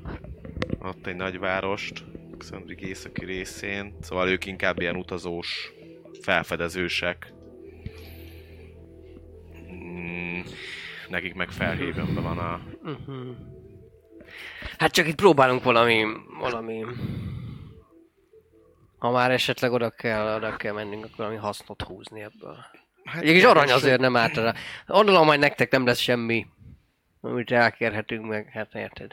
ott 0.79 1.07
egy 1.07 1.15
nagyvárost, 1.15 2.03
Xandrik 2.37 2.81
északi 2.81 3.25
részén, 3.25 3.97
szóval 4.01 4.29
ők 4.29 4.45
inkább 4.45 4.79
ilyen 4.79 4.95
utazós, 4.95 5.71
felfedezősek. 6.21 7.33
Mm, 9.71 10.39
nekik 11.09 11.33
meg 11.33 11.49
felhívőben 11.49 12.23
van 12.23 12.37
a... 12.37 12.61
Uh-huh. 12.83 13.35
Hát 14.77 14.91
csak 14.91 15.07
itt 15.07 15.15
próbálunk 15.15 15.63
valami, 15.63 16.05
valami... 16.39 16.85
Ha 18.97 19.11
már 19.11 19.31
esetleg 19.31 19.71
oda 19.71 19.89
kell, 19.89 20.35
oda 20.35 20.55
kell 20.55 20.73
mennünk, 20.73 21.03
akkor 21.05 21.17
valami 21.17 21.35
hasznot 21.35 21.81
húzni 21.81 22.21
ebből. 22.21 22.57
Hát 23.03 23.23
Egy 23.23 23.31
kis 23.33 23.43
arany 23.43 23.71
azért 23.71 23.99
nem 23.99 24.15
árt 24.15 24.35
rá. 24.35 24.53
Gondolom, 24.85 25.25
majd 25.25 25.39
nektek 25.39 25.71
nem 25.71 25.85
lesz 25.85 25.99
semmi, 25.99 26.45
amit 27.21 27.51
elkérhetünk 27.51 28.25
meg, 28.25 28.49
hát 28.49 28.73
érted. 28.73 29.11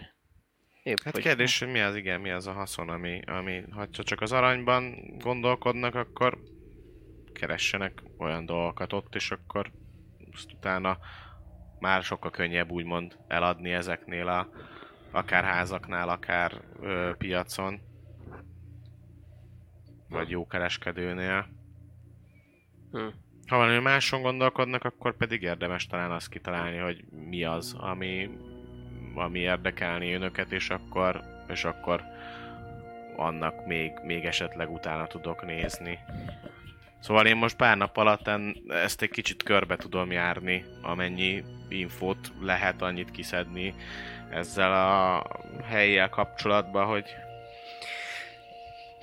Épp, 0.83 0.97
Hát 1.05 1.13
hogy- 1.15 1.23
kérdés, 1.23 1.59
hogy 1.59 1.69
mi 1.69 1.81
az, 1.81 1.97
igen, 1.97 2.21
mi 2.21 2.31
az 2.31 2.47
a 2.47 2.53
haszon, 2.53 2.89
ami, 2.89 3.21
ami 3.27 3.65
ha 3.71 3.89
csak 3.91 4.21
az 4.21 4.33
aranyban 4.33 4.95
gondolkodnak, 5.19 5.95
akkor 5.95 6.39
keressenek 7.33 8.03
olyan 8.19 8.47
dolgokat 8.47 8.93
ott, 8.93 9.15
és 9.15 9.31
akkor 9.31 9.71
azt 10.33 10.53
utána 10.53 10.99
már 11.79 12.03
sokkal 12.03 12.31
könnyebb 12.31 12.71
úgymond 12.71 13.17
eladni 13.29 13.73
ezeknél 13.73 14.29
a 14.29 14.49
akár 15.11 15.45
házaknál, 15.45 16.09
akár 16.09 16.61
ö, 16.81 17.11
piacon. 17.19 17.81
Vagy 20.13 20.31
jó 20.31 20.47
kereskedőnél. 20.47 21.47
Hm. 22.93 23.07
Ha 23.47 23.57
valami 23.57 23.79
máson 23.79 24.23
gondolkodnak, 24.23 24.85
akkor 24.85 25.17
pedig 25.17 25.43
érdemes 25.43 25.87
talán 25.87 26.11
azt 26.11 26.29
kitalálni, 26.29 26.77
hogy 26.77 27.05
mi 27.29 27.45
az, 27.45 27.77
ami, 27.79 28.31
ami 29.15 29.39
érdekelni 29.39 30.13
önöket, 30.13 30.53
és 30.53 30.71
akkor, 30.71 31.23
és 31.49 31.65
akkor 31.65 32.03
annak 33.17 33.67
még, 33.67 33.93
még 34.05 34.25
esetleg 34.25 34.71
utána 34.71 35.07
tudok 35.07 35.47
nézni. 35.47 35.99
Szóval 37.01 37.27
én 37.27 37.37
most 37.37 37.57
pár 37.57 37.77
nap 37.77 37.97
alatt 37.97 38.31
ezt 38.69 39.03
egy 39.03 39.11
kicsit 39.11 39.43
körbe 39.43 39.77
tudom 39.77 40.13
járni, 40.13 40.65
amennyi 40.83 41.45
infót 41.69 42.33
lehet 42.41 42.83
annyit 42.83 43.11
kiszedni 43.11 43.75
ezzel 44.31 44.73
a 44.73 45.23
helyjel 45.65 46.09
kapcsolatban, 46.09 46.87
hogy 46.87 47.05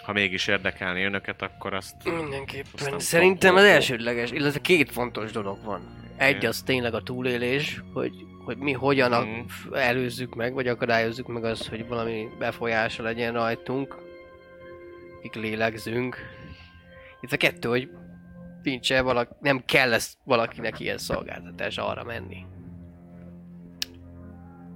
ha 0.02 0.14
mégis 0.14 0.48
érdekelni 0.48 1.04
önöket, 1.04 1.42
akkor 1.42 1.74
azt... 1.74 1.96
Mindenképpen. 2.04 3.00
Szerintem 3.00 3.56
az 3.56 3.64
elsődleges, 3.64 4.32
illetve 4.32 4.60
két 4.60 4.92
fontos 4.92 5.32
dolog 5.32 5.64
van. 5.64 5.82
Egy 6.18 6.46
az 6.46 6.62
tényleg 6.62 6.94
a 6.94 7.02
túlélés, 7.04 7.84
hogy, 7.94 8.14
hogy 8.46 8.58
mi 8.58 8.72
hogyan 8.72 9.12
a, 9.14 9.20
Mhm. 9.20 9.40
előzzük 9.74 10.36
meg, 10.36 10.54
vagy 10.54 10.68
akadályozzuk 10.68 11.28
meg 11.28 11.44
azt, 11.44 11.68
hogy 11.68 11.88
valami 11.88 12.28
befolyása 12.40 13.04
legyen 13.04 13.34
rajtunk, 13.34 13.98
akik 15.18 15.34
lélegzünk. 15.34 16.18
Itt 17.22 17.32
a 17.32 17.38
kettő, 17.38 17.70
hogy 17.70 17.90
nincs 18.64 18.92
-e 18.92 19.02
valaki, 19.02 19.34
nem 19.40 19.64
kell 19.66 19.94
ezt 19.94 20.18
valakinek 20.24 20.80
ilyen 20.80 20.98
szolgáltatás 20.98 21.78
arra 21.78 22.04
menni. 22.04 22.46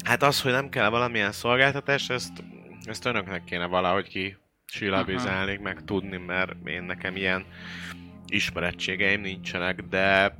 Hát 0.06 0.24
az, 0.24 0.42
hogy 0.42 0.52
nem 0.52 0.70
kell 0.70 0.90
valamilyen 0.90 1.32
szolgáltatás, 1.32 2.10
ezt, 2.10 2.44
ezt 2.84 3.06
önöknek 3.06 3.44
kéne 3.44 3.66
valahogy 3.66 4.08
ki 4.08 4.38
silabizálni, 4.74 5.60
meg 5.64 5.84
tudni, 5.86 6.18
mert 6.18 6.54
én 6.66 6.84
nekem 6.84 7.16
ilyen 7.16 7.46
ismerettségeim 8.28 9.22
nincsenek, 9.22 9.82
de 9.82 10.38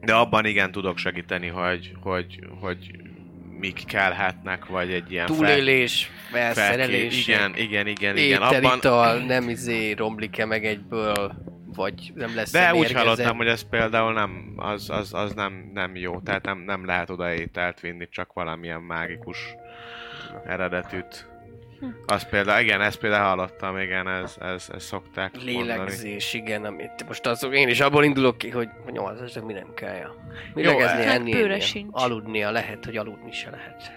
de 0.00 0.14
abban 0.14 0.44
igen 0.44 0.70
tudok 0.70 0.98
segíteni, 0.98 1.46
hogy, 1.46 1.92
hogy, 2.00 2.38
hogy 2.60 2.90
mik 3.58 3.84
kellhetnek, 3.86 4.66
vagy 4.66 4.92
egy 4.92 5.12
ilyen 5.12 5.26
fel- 5.26 5.36
Túlélés, 5.36 6.10
felké- 6.30 6.54
felszerelés, 6.54 7.26
Igen, 7.28 7.56
igen, 7.56 7.86
igen, 7.86 8.16
igen. 8.16 8.42
Abban, 8.42 8.76
ital, 8.76 9.18
nem 9.18 9.48
izé 9.48 9.92
romlik-e 9.92 10.44
meg 10.44 10.64
egyből, 10.64 11.34
vagy 11.74 12.12
nem 12.14 12.34
lesz 12.34 12.52
de 12.52 12.74
úgy 12.74 12.92
hallottam, 12.92 13.36
hogy 13.36 13.46
ez 13.46 13.68
például 13.68 14.12
nem, 14.12 14.52
az, 14.56 14.90
az, 14.90 15.14
az 15.14 15.34
nem, 15.34 15.70
nem 15.74 15.96
jó, 15.96 16.20
tehát 16.20 16.44
nem, 16.44 16.58
nem 16.58 16.86
lehet 16.86 17.10
oda 17.10 17.34
ételt 17.34 17.80
vinni, 17.80 18.08
csak 18.08 18.32
valamilyen 18.32 18.80
mágikus 18.80 19.38
eredetűt. 20.46 21.31
Az 22.06 22.28
például, 22.28 22.62
igen, 22.62 22.80
ezt 22.80 22.98
például 22.98 23.24
hallottam, 23.24 23.78
igen, 23.78 24.08
ez, 24.08 24.36
ez, 24.40 24.68
ez 24.74 24.82
szokták 24.84 25.32
mondani. 25.32 25.56
Lélegzés, 25.56 26.34
igen, 26.34 26.64
amit 26.64 27.04
most 27.06 27.26
azok, 27.26 27.54
én 27.54 27.68
is 27.68 27.80
abból 27.80 28.04
indulok 28.04 28.38
ki, 28.38 28.50
hogy 28.50 28.68
a 28.86 28.90
nyolcasnak 28.90 29.46
mi 29.46 29.52
nem 29.52 29.74
kell. 29.74 30.10
Lélegezni, 30.54 31.04
hát 31.04 31.14
enni, 31.14 31.60
sincs. 31.60 31.88
Aludnia 31.90 32.50
lehet, 32.50 32.84
hogy 32.84 32.96
aludni 32.96 33.32
se 33.32 33.50
lehet. 33.50 33.92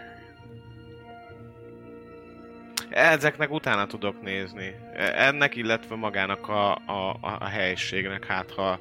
Ezeknek 2.90 3.52
utána 3.52 3.86
tudok 3.86 4.22
nézni. 4.22 4.76
Ennek, 5.16 5.56
illetve 5.56 5.96
magának 5.96 6.48
a, 6.48 6.72
a, 6.72 7.18
a, 7.22 7.46
helységnek, 7.46 8.26
hát 8.26 8.52
ha 8.52 8.80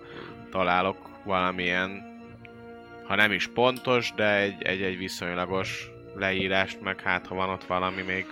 találok 0.50 0.96
valamilyen, 1.24 2.02
ha 3.04 3.14
nem 3.14 3.32
is 3.32 3.48
pontos, 3.48 4.12
de 4.16 4.36
egy, 4.36 4.62
egy, 4.62 4.82
egy 4.82 4.98
viszonylagos 4.98 5.90
leírást, 6.14 6.80
meg 6.80 7.00
hát 7.00 7.26
ha 7.26 7.34
van 7.34 7.48
ott 7.48 7.64
valami 7.64 8.02
még 8.02 8.26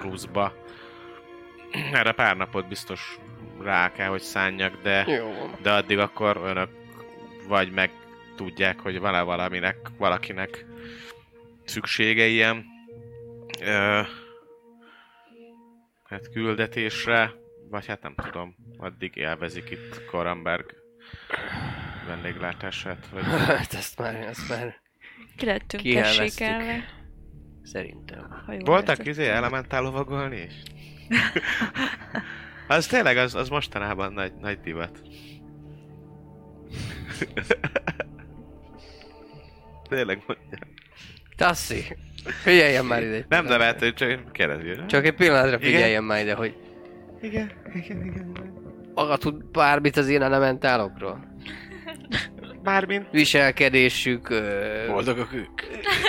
pluszba. 0.00 0.52
Erre 1.92 2.12
pár 2.12 2.36
napot 2.36 2.68
biztos 2.68 3.18
rá 3.62 3.92
kell, 3.92 4.08
hogy 4.08 4.20
szánjak, 4.20 4.82
de, 4.82 5.04
Jó 5.08 5.50
de 5.62 5.72
addig 5.72 5.98
akkor 5.98 6.40
önök 6.44 6.70
vagy 7.48 7.72
meg 7.72 7.90
tudják, 8.36 8.80
hogy 8.80 8.98
van-e 9.00 9.20
valaminek, 9.22 9.76
valakinek 9.98 10.64
szüksége 11.64 12.26
ilyen 12.26 12.64
ö, 13.60 14.00
hát 16.08 16.30
küldetésre, 16.32 17.32
vagy 17.70 17.86
hát 17.86 18.02
nem 18.02 18.14
tudom, 18.14 18.56
addig 18.78 19.16
élvezik 19.16 19.70
itt 19.70 20.04
Koramberg 20.10 20.74
vendéglátását, 22.06 23.06
vagy 23.12 23.22
Hát 23.24 23.74
ezt 23.74 23.98
már, 23.98 24.14
ezt 24.14 24.48
már 24.48 24.80
Ki 25.36 25.46
lettünk 25.46 25.82
Kielveztük. 25.82 26.16
tessékelve. 26.18 26.95
Szerintem. 27.66 28.42
Ha 28.46 28.54
voltak 28.64 29.06
izé 29.06 29.28
elementál 29.28 29.82
lovagolni 29.82 30.36
is? 30.36 30.62
az 32.68 32.86
tényleg, 32.86 33.16
az, 33.16 33.34
az 33.34 33.48
mostanában 33.48 34.12
nagy, 34.12 34.32
nagy 34.40 34.60
divat. 34.60 35.02
tényleg 39.88 40.22
mondja. 40.26 40.58
Tassi, 41.36 41.96
figyeljen 42.42 42.84
már 42.84 43.02
ide. 43.02 43.14
egy 43.14 43.24
Nem 43.28 43.44
nevető, 43.44 43.92
csak 43.92 44.32
kérdezi. 44.32 44.86
Csak 44.86 45.04
egy 45.04 45.14
pillanatra 45.14 45.48
Igen? 45.48 45.60
figyeljen 45.60 46.04
már 46.04 46.22
ide, 46.22 46.34
hogy 46.34 46.56
Igen, 47.20 47.50
igen, 47.74 48.04
igen. 48.04 48.32
maga 48.94 49.16
tud 49.16 49.44
bármit 49.44 49.96
az 49.96 50.08
ilyen 50.08 50.22
elementálokról? 50.22 51.35
Mármint 52.66 53.06
Viselkedésük, 53.10 54.28
ö, 54.30 54.84
Boldogok 54.88 55.32
ők. 55.32 55.60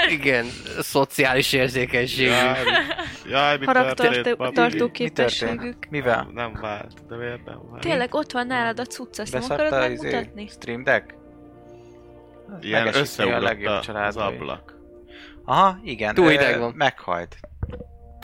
igen, 0.10 0.46
szociális 0.80 1.54
érzékenység. 1.54 2.28
Jaj, 2.28 2.64
mi- 2.64 3.30
jaj, 3.32 3.58
mi? 3.58 3.66
Haragtartó 3.66 4.92
képességük. 4.92 5.88
Mivel? 5.90 6.30
Nem 6.34 6.58
vált, 6.62 7.08
de 7.08 7.16
miért 7.16 7.46
nem 7.46 7.60
vált? 7.70 7.82
Tényleg 7.82 8.14
ott 8.14 8.32
van 8.32 8.48
nálad 8.48 8.80
a 8.80 8.86
cucc, 8.86 9.20
azt 9.20 9.34
nem 9.34 9.42
akarod 9.44 9.70
Beszarta 9.70 9.92
izé, 9.92 10.10
megmutatni? 10.10 10.48
Stream 10.48 10.84
Deck? 10.84 11.16
Ilyen 12.62 12.88
összeugrott 12.88 13.88
az 13.88 14.18
ablak. 14.18 14.76
Aha, 15.46 15.80
igen. 15.84 16.14
Túl 16.14 16.26
ö, 16.28 16.30
hideg 16.30 16.60
van. 16.60 16.74
Meghajt. 16.76 17.38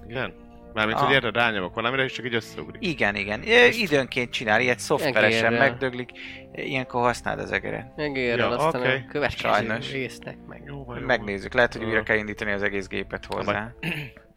Igen? 0.07 0.33
Mármint, 0.73 0.97
Ah. 0.97 1.05
hogy 1.05 1.13
érted, 1.13 1.35
rányomok 1.35 1.75
valamire, 1.75 2.03
és 2.03 2.11
csak 2.11 2.25
így 2.25 2.35
összeugrik. 2.35 2.85
Igen, 2.87 3.15
igen. 3.15 3.41
Ö, 3.47 3.65
Időnként 3.65 4.31
csinál, 4.31 4.61
ilyet 4.61 4.79
szoftveresen 4.79 5.45
Egérrel. 5.45 5.67
megdöglik. 5.69 6.09
Ilyenkor 6.53 7.01
használd 7.01 7.39
az 7.39 7.51
egeret. 7.51 7.95
Megérrel, 7.95 8.49
Ja, 8.49 8.57
aztán 8.57 8.81
oké. 8.81 8.89
a 9.07 9.11
következő 9.11 9.47
Sajnos. 9.53 9.91
résznek 9.91 10.37
meg. 10.47 10.61
Jó 10.65 10.83
van, 10.85 10.99
jó 10.99 11.05
Megnézzük, 11.05 11.53
lehet, 11.53 11.73
hogy 11.73 11.83
újra 11.83 12.03
kell 12.03 12.17
indítani 12.17 12.51
az 12.51 12.63
egész 12.63 12.87
gépet 12.87 13.25
hozzá. 13.25 13.73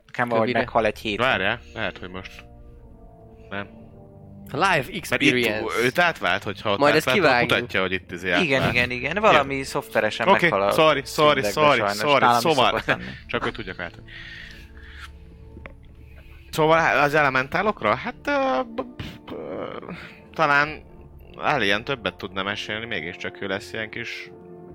Nekem 0.07 0.29
valahogy 0.29 0.53
meghal 0.53 0.87
egy 0.87 0.99
hét. 0.99 1.19
Várjál, 1.19 1.61
lehet, 1.75 1.99
hogy 1.99 2.09
most. 2.11 2.45
Nem. 3.51 3.69
Live 4.53 4.67
Mert 4.69 4.89
itt 4.89 4.97
experience. 4.97 5.63
őt 5.85 5.99
átvált, 5.99 6.43
hogyha 6.43 6.71
ott 6.73 6.79
Majd 6.79 6.95
ezt 6.95 7.09
átvált, 7.09 7.27
kivágjuk. 7.27 7.51
mutatja, 7.51 7.81
hogy 7.81 7.93
itt 7.93 8.13
izé 8.13 8.29
Igen, 8.29 8.39
átvált. 8.63 8.73
igen, 8.75 8.91
igen. 8.91 9.17
Valami 9.21 9.63
szoftveresen 9.63 10.29
Oké, 10.29 10.49
meghal 10.49 10.69
a 10.69 10.71
sorry, 10.73 11.03
sorry, 11.05 11.43
sorry, 11.43 11.83
sorry. 11.95 12.27
Szóval, 12.39 12.83
csak 13.27 13.43
hogy 13.43 13.53
tudjak 13.53 13.79
át. 13.81 13.93
Szóval 16.57 17.01
az 17.01 17.15
elementálokra? 17.15 17.95
Hát 17.95 18.15
uh, 18.27 18.67
b- 18.75 19.05
talán 20.35 20.83
Alien 21.35 21.85
többet 21.85 22.15
tudna 22.15 22.43
mesélni, 22.43 22.87
mégiscsak 22.87 23.41
ő 23.43 23.47
lesz 23.47 23.73
ilyen 23.73 23.91
kis 23.91 24.31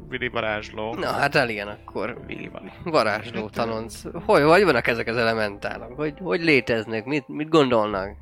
Vili 0.10 0.28
varázsló. 0.28 0.94
Na 0.94 1.12
hát 1.12 1.36
Alien 1.36 1.68
akkor 1.68 2.20
Vili 2.26 2.48
van. 2.48 2.72
varázsló 2.84 3.50
tanonc. 3.50 4.02
Hogy, 4.26 4.42
hogy 4.42 4.64
vannak 4.64 4.88
ezek 4.88 5.08
az 5.08 5.16
elementálok? 5.18 5.96
Hogy, 5.96 6.14
hogy 6.20 6.42
léteznek? 6.44 7.06
Mit, 7.06 7.28
mit 7.28 7.50
gondolnak? 7.50 8.16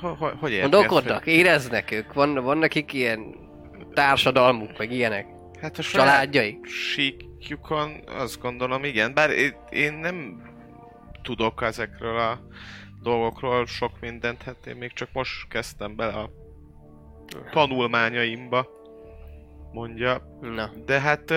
Hogy, 0.00 0.16
hogy, 0.18 0.34
hogy 0.40 0.60
Gondolkodnak? 0.60 1.26
Éreznek 1.26 1.90
ők? 1.90 2.12
Van, 2.12 2.34
van 2.34 2.58
nekik 2.58 2.92
ilyen 2.92 3.34
társadalmuk, 3.94 4.78
meg 4.78 4.92
ilyenek? 4.92 5.26
Hát 5.60 5.78
a 5.78 5.82
saját 5.82 6.06
Családjaik? 6.06 6.66
síkjukon 6.66 7.92
azt 8.18 8.40
gondolom, 8.40 8.84
igen. 8.84 9.14
Bár 9.14 9.30
én, 9.30 9.54
én 9.70 9.92
nem 9.92 10.42
tudok 11.22 11.62
ezekről 11.62 12.18
a 12.18 12.38
dolgokról 13.02 13.66
sok 13.66 14.00
mindent, 14.00 14.42
hát 14.42 14.66
én 14.66 14.76
még 14.76 14.92
csak 14.92 15.08
most 15.12 15.48
kezdtem 15.48 15.96
bele 15.96 16.12
a 16.12 16.30
tanulmányaimba, 17.50 18.68
mondja. 19.72 20.38
Na. 20.40 20.70
De 20.86 21.00
hát 21.00 21.30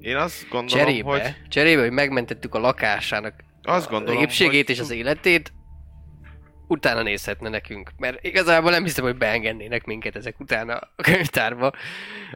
én 0.00 0.16
azt 0.16 0.48
gondolom, 0.48 0.84
Cserébe, 0.84 1.08
hogy... 1.08 1.34
cserébe, 1.48 1.80
hogy 1.80 1.90
megmentettük 1.90 2.54
a 2.54 2.58
lakásának 2.58 3.34
Azt 3.62 3.86
a 3.86 3.90
gondolom, 3.90 4.22
épségét 4.22 4.66
hogy... 4.66 4.74
és 4.74 4.80
az 4.80 4.90
életét, 4.90 5.52
utána 6.70 7.02
nézhetne 7.02 7.48
nekünk. 7.48 7.90
Mert 7.96 8.24
igazából 8.24 8.70
nem 8.70 8.82
hiszem, 8.82 9.04
hogy 9.04 9.16
beengednének 9.16 9.84
minket 9.84 10.16
ezek 10.16 10.40
utána 10.40 10.74
a 10.74 11.02
könyvtárba. 11.02 11.72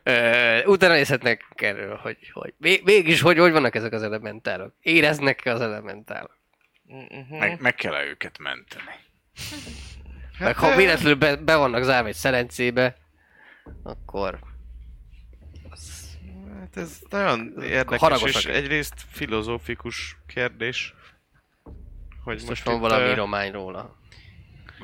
Ö, 0.02 0.64
utána 0.64 0.94
nézhetnek 0.94 1.44
erről, 1.56 1.96
hogy, 1.96 2.16
hogy 2.32 2.54
még- 2.58 2.84
mégis 2.84 3.20
hogy, 3.20 3.38
hogy 3.38 3.52
vannak 3.52 3.74
ezek 3.74 3.92
az 3.92 4.02
elementálok. 4.02 4.74
Éreznek 4.80 5.42
az 5.44 5.60
elementálok. 5.60 6.43
Mhm. 7.10 7.36
Meg, 7.38 7.60
meg 7.60 7.74
kell 7.74 8.04
őket 8.04 8.38
menteni. 8.38 8.84
Hát, 10.38 10.46
Meg 10.46 10.56
ha 10.56 10.76
véletlenül 10.76 11.14
be, 11.14 11.36
be 11.36 11.56
vannak 11.56 11.82
zárva 11.82 12.08
egy 12.08 12.14
szelencébe, 12.14 12.96
akkor 13.82 14.38
Hát 16.60 16.76
ez 16.76 16.98
nagyon 17.10 17.62
érdekes, 17.62 18.00
haragosak 18.00 18.42
és 18.42 18.44
egyrészt 18.44 18.94
filozófikus 19.10 20.16
kérdés. 20.26 20.94
Hogy 22.24 22.34
biztos 22.34 22.48
most 22.48 22.64
van 22.64 22.80
valami 22.80 23.04
ö, 23.04 23.10
íromány 23.12 23.52
róla. 23.52 23.96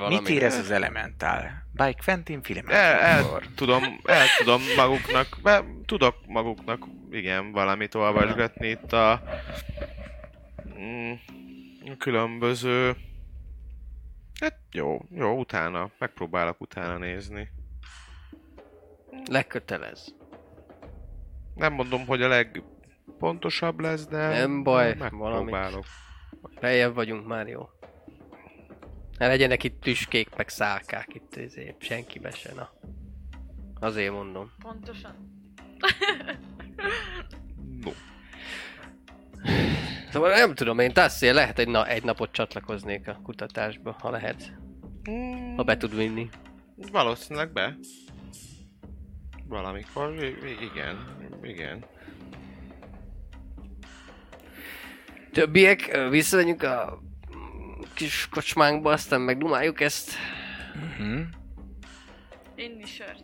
Mit 0.07 0.29
ír 0.29 0.43
ez 0.43 0.57
az 0.57 0.71
Elementál? 0.71 1.67
By 1.71 1.95
Quentin 2.03 2.35
El, 2.35 2.41
Filemon. 2.43 2.71
el 2.71 3.41
tudom, 3.55 3.99
el 4.03 4.25
tudom 4.37 4.61
maguknak, 4.75 5.37
be, 5.43 5.63
tudok 5.85 6.15
maguknak, 6.27 6.87
igen, 7.11 7.51
valamit 7.51 7.95
olvasgatni 7.95 8.67
itt 8.67 8.93
a 8.93 9.21
mm, 10.79 11.11
különböző 11.97 12.95
Hát 14.41 14.59
jó, 14.71 15.01
jó, 15.09 15.39
utána, 15.39 15.91
megpróbálok 15.99 16.61
utána 16.61 16.97
nézni. 16.97 17.49
Lekötelez. 19.29 20.15
Nem 21.55 21.73
mondom, 21.73 22.05
hogy 22.05 22.21
a 22.21 22.27
legpontosabb 22.27 23.79
lesz, 23.79 24.07
de 24.07 24.27
Nem 24.27 24.63
baj, 24.63 24.93
megpróbálok. 24.93 25.85
Feljebb 26.59 26.93
vagyunk 26.93 27.27
már 27.27 27.47
jó. 27.47 27.69
Ne 29.17 29.27
legyenek 29.27 29.63
itt 29.63 29.81
tüskék, 29.81 30.35
meg 30.35 30.49
szálkák 30.49 31.13
itt 31.13 31.35
ezért, 31.35 31.81
senkibe 31.83 32.31
se, 32.31 32.53
na. 32.53 32.69
Azért 33.79 34.11
mondom. 34.13 34.51
Pontosan. 34.59 35.15
Szóval 40.11 40.29
nem 40.29 40.55
tudom, 40.55 40.79
én 40.79 40.93
Tassi 40.93 41.31
lehet, 41.31 41.55
hogy 41.55 41.67
na, 41.67 41.87
egy 41.87 42.03
napot 42.03 42.31
csatlakoznék 42.31 43.07
a 43.07 43.19
kutatásba, 43.23 43.95
ha 43.99 44.09
lehet. 44.09 44.53
Ha 45.55 45.63
be 45.63 45.77
tud 45.77 45.95
vinni. 45.95 46.29
Valószínűleg 46.91 47.51
be. 47.51 47.77
Valamikor, 49.47 50.13
igen, 50.71 51.17
igen. 51.41 51.85
Többiek, 55.31 56.07
visszamegyünk 56.09 56.63
a 56.63 57.01
kis 57.93 58.27
kocsmánkba, 58.31 58.91
aztán 58.91 59.21
megdumáljuk 59.21 59.81
ezt. 59.81 60.11
Mhm. 60.97 61.21
Inni 62.55 62.85
sört. 62.85 63.23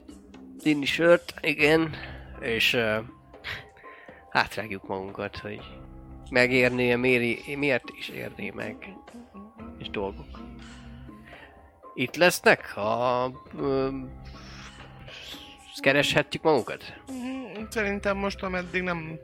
Inni 0.63 0.85
sört, 0.85 1.33
igen. 1.41 1.95
És 2.39 2.73
uh, 2.73 2.97
hátrágjuk 4.29 4.87
magunkat, 4.87 5.37
hogy 5.37 5.61
megérné, 6.29 6.95
méri, 6.95 7.55
miért 7.55 7.89
is 7.97 8.09
érné 8.09 8.49
meg. 8.49 8.75
És 9.77 9.89
dolgok. 9.89 10.39
Itt 11.93 12.15
lesznek, 12.15 12.71
ha 12.71 13.31
kereshetjük 15.81 16.43
magunkat? 16.43 16.93
Mhm, 17.07 17.63
Szerintem 17.69 18.17
most, 18.17 18.43
ameddig 18.43 18.81
nem 18.81 19.19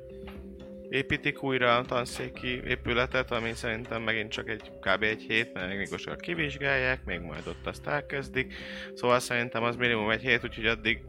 építik 0.89 1.43
újra 1.43 1.77
a 1.77 1.85
tanszéki 1.85 2.47
épületet, 2.47 3.31
ami 3.31 3.53
szerintem 3.53 4.01
megint 4.01 4.31
csak 4.31 4.49
egy 4.49 4.71
kb. 4.79 5.03
egy 5.03 5.21
hét, 5.21 5.53
mert 5.53 5.77
még 5.77 5.87
most 5.91 6.19
kivizsgálják, 6.19 7.05
még 7.05 7.19
majd 7.19 7.47
ott 7.47 7.67
azt 7.67 7.87
elkezdik. 7.87 8.53
Szóval 8.93 9.19
szerintem 9.19 9.63
az 9.63 9.75
minimum 9.75 10.09
egy 10.09 10.21
hét, 10.21 10.43
úgyhogy 10.43 10.65
addig 10.65 11.01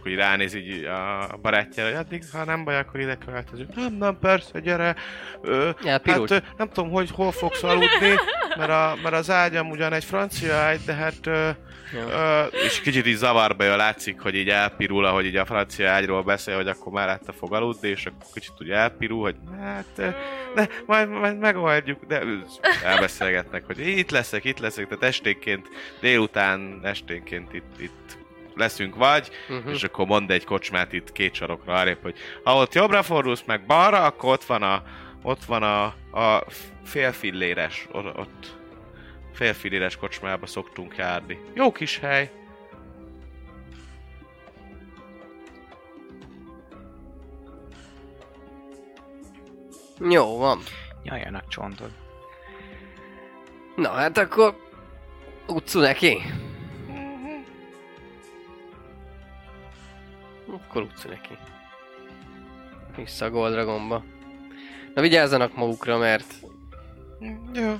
akkor 0.00 0.12
így 0.12 0.18
ránéz 0.18 0.54
így 0.54 0.84
a 0.84 1.38
barátjára, 1.42 1.90
hogy 1.90 1.98
addig, 1.98 2.22
ha 2.32 2.44
nem 2.44 2.64
baj, 2.64 2.76
akkor 2.76 3.00
ide 3.00 3.18
költözünk. 3.26 3.74
Nem, 3.74 3.92
nem, 3.92 4.18
persze, 4.18 4.60
gyere. 4.60 4.96
Ö, 5.42 5.70
Elpirult. 5.84 6.30
hát 6.30 6.42
ö, 6.42 6.46
nem 6.56 6.68
tudom, 6.68 6.90
hogy 6.90 7.10
hol 7.10 7.32
fogsz 7.32 7.62
aludni, 7.62 8.14
mert, 8.56 8.70
a, 8.70 8.96
mert 9.02 9.14
az 9.14 9.30
ágyam 9.30 9.70
ugyan 9.70 9.92
egy 9.92 10.04
francia 10.04 10.54
ágy, 10.54 10.80
de 10.84 10.94
hát 10.94 11.26
ö, 11.26 11.50
Ö, 11.94 12.44
és 12.44 12.80
kicsit 12.80 13.06
így 13.06 13.16
zavarba 13.16 13.64
jön, 13.64 13.76
látszik, 13.76 14.20
hogy 14.20 14.34
így 14.34 14.48
elpirul, 14.48 15.04
ahogy 15.04 15.24
így 15.24 15.36
a 15.36 15.44
francia 15.44 15.90
ágyról 15.90 16.22
beszél, 16.22 16.56
hogy 16.56 16.68
akkor 16.68 16.92
már 16.92 17.06
látta 17.06 17.32
fog 17.32 17.54
aludni, 17.54 17.88
és 17.88 18.06
akkor 18.06 18.32
kicsit 18.34 18.52
úgy 18.58 18.70
elpirul, 18.70 19.22
hogy 19.22 19.36
hát, 19.60 19.84
ö, 19.96 20.08
de 20.54 20.68
majd, 20.86 21.08
majd 21.08 21.38
megoldjuk, 21.38 22.04
de 22.06 22.22
elbeszélgetnek, 22.84 23.66
hogy 23.66 23.78
itt 23.88 24.10
leszek, 24.10 24.44
itt 24.44 24.58
leszek, 24.58 24.84
tehát 24.88 25.02
esténként, 25.02 25.68
délután 26.00 26.80
esténként 26.82 27.52
itt, 27.52 27.80
itt 27.80 28.18
leszünk 28.60 28.94
vagy, 28.94 29.30
Uh-huh. 29.48 29.72
és 29.72 29.82
akkor 29.84 30.06
mond 30.06 30.30
egy 30.30 30.44
kocsmát 30.44 30.92
itt 30.92 31.12
két 31.12 31.34
sarokra 31.34 31.74
arrébb, 31.74 31.98
hogy 32.02 32.18
ha 32.44 32.56
ott 32.56 32.74
jobbra 32.74 33.02
fordulsz 33.02 33.42
meg 33.46 33.66
balra, 33.66 34.04
akkor 34.04 34.32
ott 34.32 34.44
van 34.44 34.62
a, 34.62 34.82
ott 35.22 35.44
van 35.44 35.62
a, 35.62 35.84
a 36.20 36.44
félfilléres, 36.84 37.88
ott, 37.92 38.18
ott 38.18 38.56
félfilléres 39.32 39.96
kocsmába 39.96 40.46
szoktunk 40.46 40.96
járni. 40.96 41.38
Jó 41.54 41.72
kis 41.72 41.98
hely. 41.98 42.30
Jó 50.08 50.38
van. 50.38 50.58
Nyaljanak 51.02 51.48
csontod. 51.48 51.90
Na 53.76 53.90
hát 53.90 54.18
akkor 54.18 54.56
utcu 55.46 55.80
neki. 55.80 56.22
Akkor 60.52 60.82
utcu 60.82 61.08
neki. 61.08 61.38
Vissza 62.96 63.24
a 63.24 63.30
Gold 63.30 63.52
Dragonba. 63.52 64.04
Na 64.94 65.00
vigyázzanak 65.02 65.56
magukra, 65.56 65.98
mert 65.98 66.34
Jó. 67.52 67.76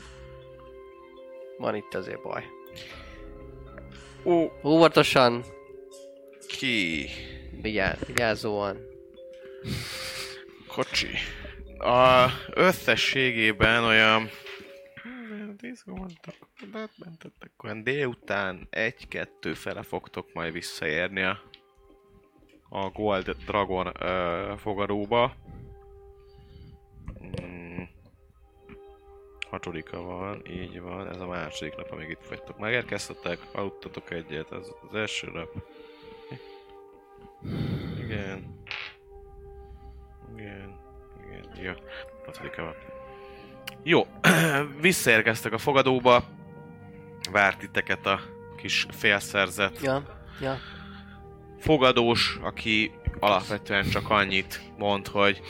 van 1.59 1.75
itt 1.75 1.95
azért 1.95 2.23
baj. 2.23 2.45
Ó, 4.25 4.51
Óvatosan, 4.65 5.45
ki? 6.49 7.09
vigyáz, 7.63 7.99
vigyázóan. 8.07 8.79
Kocsi. 10.67 11.09
A 11.79 12.27
összességében 12.55 13.85
olyan... 13.85 14.31
Izgultak, 15.61 16.35
mentettek 16.97 17.51
olyan 17.63 17.83
délután 17.83 18.67
egy-kettő 18.71 19.55
fele 19.55 19.83
fogtok 19.83 20.33
majd 20.33 20.53
visszaérni 20.53 21.23
a, 21.23 21.43
a 22.71 22.89
Gold 22.89 23.37
Dragon 23.47 23.93
ö, 24.01 24.53
fogadóba. 24.57 25.33
Mm. 27.43 27.83
Hatodika 29.51 30.03
van, 30.03 30.43
így 30.51 30.81
van, 30.81 31.09
ez 31.09 31.21
a 31.21 31.27
második 31.27 31.77
nap, 31.77 31.91
amíg 31.91 32.09
itt 32.09 32.27
vagytok. 32.29 32.59
Megérkeztetek, 32.59 33.39
aludtatok 33.53 34.11
egyet, 34.11 34.53
ez 34.53 34.67
az 34.89 34.95
első 34.95 35.31
nap. 35.33 35.49
Igen. 37.99 38.65
Igen. 40.37 40.79
Igen, 41.27 41.63
jó. 41.63 41.73
Hatodika 42.25 42.63
van. 42.63 42.75
Jó, 43.83 44.07
visszaérkeztek 44.81 45.53
a 45.53 45.59
fogadóba. 45.59 46.25
Várt 47.31 47.59
titeket 47.59 48.07
a 48.07 48.21
kis 48.57 48.87
félszerzet 48.91 49.81
Ja, 49.81 50.03
ja. 50.41 50.57
Fogadós, 51.61 52.39
aki 52.43 52.91
alapvetően 53.19 53.89
csak 53.89 54.11
annyit 54.11 54.61
mond, 54.79 55.07
hogy 55.07 55.41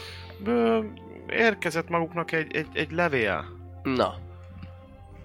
"Ö, 0.44 0.80
érkezett 1.30 1.88
maguknak 1.88 2.32
egy, 2.32 2.56
egy, 2.56 2.66
egy 2.72 2.90
levél. 2.90 3.44
Na, 3.82 4.14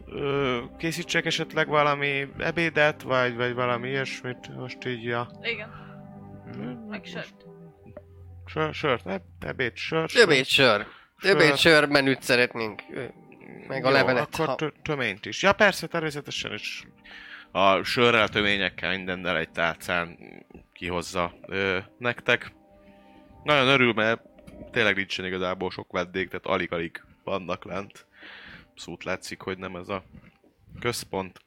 Ö, 0.10 0.60
készítsek 0.78 1.26
esetleg 1.26 1.68
valami 1.68 2.28
ebédet, 2.38 3.02
vagy, 3.02 3.36
vagy 3.36 3.54
valami 3.54 3.90
ilyesmit, 3.90 4.56
most 4.58 4.86
így 4.86 5.10
a... 5.10 5.30
Igen, 5.42 5.70
meg 6.90 7.06
sört. 7.06 7.34
Sör, 8.46 8.74
sört, 8.74 9.08
eb, 9.08 9.22
ebéd, 9.40 9.76
sör, 9.76 10.12
többét 10.12 10.46
sör. 10.46 10.86
Többét 11.22 11.48
Sör. 11.58 11.58
sör 11.58 11.88
menüt 11.90 12.22
szeretnénk. 12.22 12.82
Meg 13.68 13.86
a 13.86 13.88
Jó, 13.90 13.94
levelet. 13.96 14.28
akkor 14.34 14.46
Ha... 14.46 14.56
tö- 14.56 14.74
töményt 14.82 15.26
is. 15.26 15.44
Ja 15.44 15.54
persze, 15.54 15.88
természetesen 15.88 16.54
is 16.54 16.84
a 17.56 17.84
sörrel, 17.84 18.30
töményekkel, 18.30 18.96
mindennel 18.96 19.38
egy 19.38 19.50
tálcán 19.50 20.18
kihozza 20.74 21.34
ö, 21.48 21.80
nektek. 21.98 22.52
Nagyon 23.44 23.68
örül, 23.68 23.94
mert 23.94 24.22
tényleg 24.72 24.96
nincsen 24.96 25.26
igazából 25.26 25.72
sok 25.72 25.92
vendég, 25.92 26.28
tehát 26.28 26.46
alig-alig 26.46 27.04
vannak 27.24 27.64
lent. 27.64 28.06
Szót 28.76 29.04
látszik, 29.04 29.42
hogy 29.42 29.58
nem 29.58 29.76
ez 29.76 29.90
a 29.90 30.04
központ. 30.80 31.40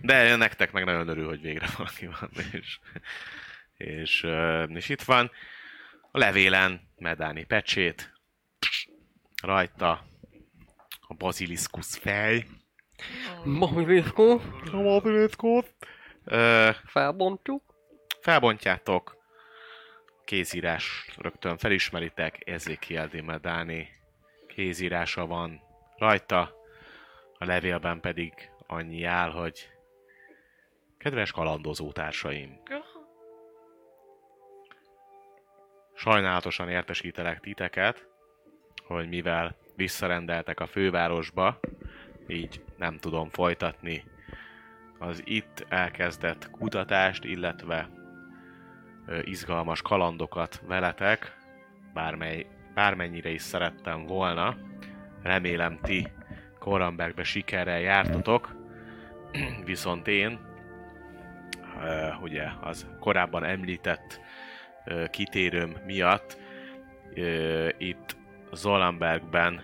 De 0.00 0.36
nektek 0.36 0.72
meg 0.72 0.84
nagyon 0.84 1.08
örül, 1.08 1.28
hogy 1.28 1.40
végre 1.40 1.66
valaki 1.76 2.06
van, 2.06 2.30
és, 2.52 2.78
és, 3.76 4.26
és 4.68 4.88
itt 4.88 5.02
van. 5.02 5.30
A 6.10 6.18
levélen 6.18 6.80
Medáni 6.98 7.44
pecsét, 7.44 8.12
rajta 9.42 10.06
a 11.00 11.14
baziliszkusz 11.14 11.96
fej. 11.96 12.46
Mobiliszkó, 13.44 14.40
A 14.72 14.82
baziliszkusz. 14.82 15.74
Ö, 16.24 16.70
felbontjuk. 16.84 17.62
felbontjátok, 18.20 19.16
kézírás 20.24 21.14
rögtön 21.16 21.56
felismeritek, 21.56 22.48
Ezekiel 22.48 23.06
de 23.06 23.22
Medáni 23.22 23.88
kézírása 24.46 25.26
van 25.26 25.60
rajta, 25.96 26.54
a 27.38 27.44
levélben 27.44 28.00
pedig 28.00 28.32
annyi 28.66 29.04
áll, 29.04 29.30
hogy 29.30 29.70
kedves 30.98 31.32
kalandozó 31.32 31.92
társaim, 31.92 32.60
sajnálatosan 35.94 36.68
értesítelek 36.68 37.40
titeket, 37.40 38.08
hogy 38.86 39.08
mivel 39.08 39.56
visszarendeltek 39.76 40.60
a 40.60 40.66
fővárosba, 40.66 41.60
így 42.26 42.64
nem 42.76 42.98
tudom 42.98 43.28
folytatni 43.28 44.04
az 44.98 45.22
itt 45.24 45.66
elkezdett 45.68 46.50
kutatást, 46.50 47.24
illetve 47.24 47.88
izgalmas 49.22 49.82
kalandokat 49.82 50.62
veletek, 50.66 51.36
bármely, 51.94 52.46
bármennyire 52.74 53.30
is 53.30 53.42
szerettem 53.42 54.06
volna. 54.06 54.56
Remélem 55.22 55.78
ti 55.82 56.08
Korambergbe 56.58 57.22
sikerrel 57.22 57.80
jártatok, 57.80 58.56
viszont 59.64 60.08
én, 60.08 60.38
ugye 62.20 62.48
az 62.60 62.86
korábban 63.00 63.44
említett 63.44 64.20
kitérőm 65.10 65.76
miatt 65.84 66.38
itt 67.78 68.16
Zolambergben 68.52 69.62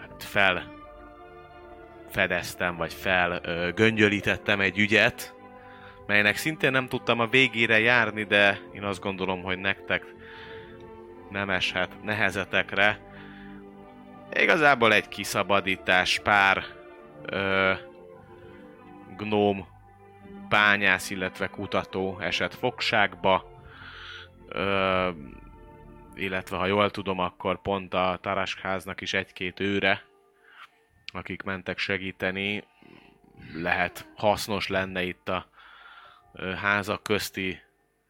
hát 0.00 0.22
fel 0.22 0.83
fedeztem, 2.14 2.76
vagy 2.76 2.92
fel 2.92 3.40
ö, 3.42 3.70
göngyölítettem 3.74 4.60
egy 4.60 4.78
ügyet, 4.78 5.34
melynek 6.06 6.36
szintén 6.36 6.70
nem 6.70 6.88
tudtam 6.88 7.20
a 7.20 7.26
végére 7.26 7.78
járni, 7.78 8.24
de 8.24 8.58
én 8.72 8.82
azt 8.82 9.00
gondolom, 9.00 9.42
hogy 9.42 9.58
nektek 9.58 10.04
nem 11.30 11.50
eshet 11.50 12.02
nehezetekre. 12.02 13.00
Igazából 14.32 14.92
egy 14.92 15.08
kiszabadítás, 15.08 16.20
pár 16.22 16.64
ö, 17.22 17.72
gnóm 19.16 19.66
bányász, 20.48 21.10
illetve 21.10 21.46
kutató 21.46 22.18
esett 22.20 22.54
fogságba, 22.54 23.44
ö, 24.48 25.08
illetve 26.14 26.56
ha 26.56 26.66
jól 26.66 26.90
tudom, 26.90 27.18
akkor 27.18 27.62
pont 27.62 27.94
a 27.94 28.18
Taraskháznak 28.20 29.00
is 29.00 29.14
egy-két 29.14 29.60
őre, 29.60 30.02
akik 31.14 31.42
mentek 31.42 31.78
segíteni, 31.78 32.64
lehet 33.54 34.06
hasznos 34.16 34.68
lenne 34.68 35.02
itt 35.02 35.28
a 35.28 35.46
házak 36.56 37.02
közti 37.02 37.62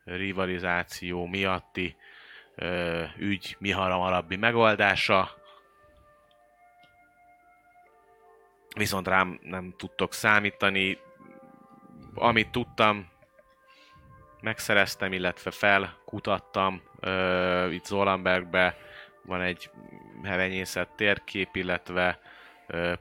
rivalizáció 0.04 1.26
miatti 1.26 1.96
ügy 3.16 3.56
mi 3.58 3.70
hamarabbi 3.70 4.36
megoldása. 4.36 5.30
Viszont 8.76 9.08
rám 9.08 9.38
nem 9.42 9.74
tudtok 9.76 10.12
számítani. 10.12 10.98
Amit 12.14 12.50
tudtam, 12.50 13.08
megszereztem, 14.40 15.12
illetve 15.12 15.50
felkutattam. 15.50 16.82
Itt 17.70 17.84
Zolambergbe 17.84 18.76
van 19.22 19.40
egy 19.40 19.70
hevenyészet 20.22 20.88
térkép, 20.88 21.56
illetve 21.56 22.20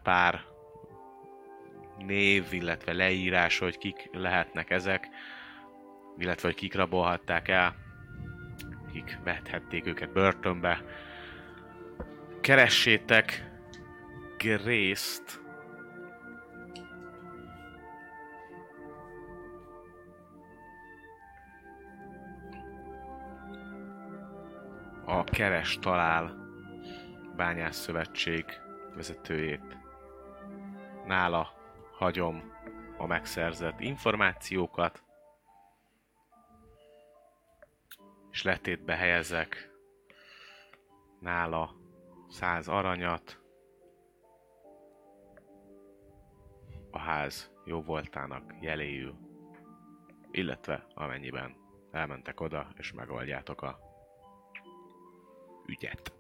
pár 0.04 0.42
név, 1.98 2.48
illetve 2.52 2.94
leírás, 2.94 3.60
hogy 3.60 3.78
kik 3.78 4.10
lehetnek 4.12 4.70
ezek, 4.70 5.08
illetve 6.18 6.48
hogy 6.48 6.58
kik 6.58 6.76
rabolhatták 6.76 7.48
el, 7.48 7.76
kik 8.92 9.20
vethették 9.24 9.88
őket 9.88 10.14
börtönbe. 10.14 10.84
Keressétek 12.42 13.52
Grace-t, 14.38 15.42
a 25.06 25.24
Keres 25.24 25.80
Talál 25.80 26.36
Bányász 27.36 27.78
Szövetség 27.78 28.46
vezetőjét. 28.96 29.78
Nála 31.06 31.54
hagyom 31.98 32.52
a 32.98 33.06
megszerzett 33.06 33.80
információkat, 33.80 35.04
és 38.32 38.44
letétbe 38.44 38.96
helyezek 38.96 39.72
nála 41.20 41.76
száz 42.30 42.68
aranyat, 42.68 43.42
a 46.92 47.00
ház 47.00 47.52
jó 47.66 47.82
voltának 47.82 48.54
jeléül, 48.62 49.16
illetve 50.32 50.88
amennyiben 50.94 51.56
elmentek 51.92 52.40
oda, 52.40 52.68
és 52.78 52.92
megoldjátok 52.92 53.62
a 53.62 53.80
ügyet. 55.66 56.14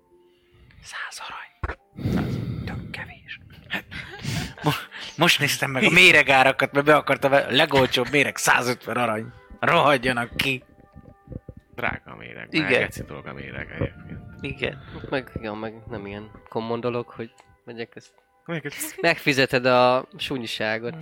Száz 0.82 1.21
arany. 1.28 1.80
Száz. 2.11 2.38
Tök 2.65 2.89
kevés. 2.91 3.39
Mo- 3.39 4.53
most 5.18 5.39
néztem 5.39 5.72
meg 5.72 5.84
a 5.84 5.89
méregárakat, 5.89 6.72
mert 6.72 6.86
be 6.86 6.95
akartam, 6.95 7.32
a 7.32 7.39
legolcsóbb 7.49 8.07
méreg 8.11 8.38
150 8.38 8.97
arany. 8.97 9.26
Rohadjanak 9.59 10.36
ki. 10.36 10.64
Drága 11.76 12.11
a 12.11 12.16
méreg, 12.16 12.47
Igen. 12.51 12.68
Igen. 12.68 12.82
geci 12.82 13.03
dolog 13.03 13.26
a 13.26 13.34
méreg 13.34 13.72
egyébként. 13.72 14.20
Igen. 14.41 14.84
Meg, 15.09 15.32
igen, 15.36 15.57
meg 15.57 15.74
nem 15.89 16.05
ilyen 16.05 16.32
kommon 16.49 16.80
dolog, 16.80 17.07
hogy 17.09 17.34
megyek 17.66 17.95
ezt. 17.95 18.14
Megfizeted 19.01 19.66
a 19.66 20.07
sunyiságot. 20.18 20.95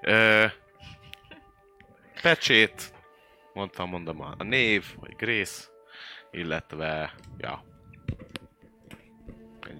Ö, 0.00 0.44
pecsét, 2.22 2.92
mondtam, 3.52 3.88
mondom 3.88 4.20
a, 4.20 4.34
a 4.38 4.42
név, 4.42 4.84
vagy 5.00 5.16
Grace, 5.16 5.64
illetve, 6.30 7.14
ja, 7.38 7.64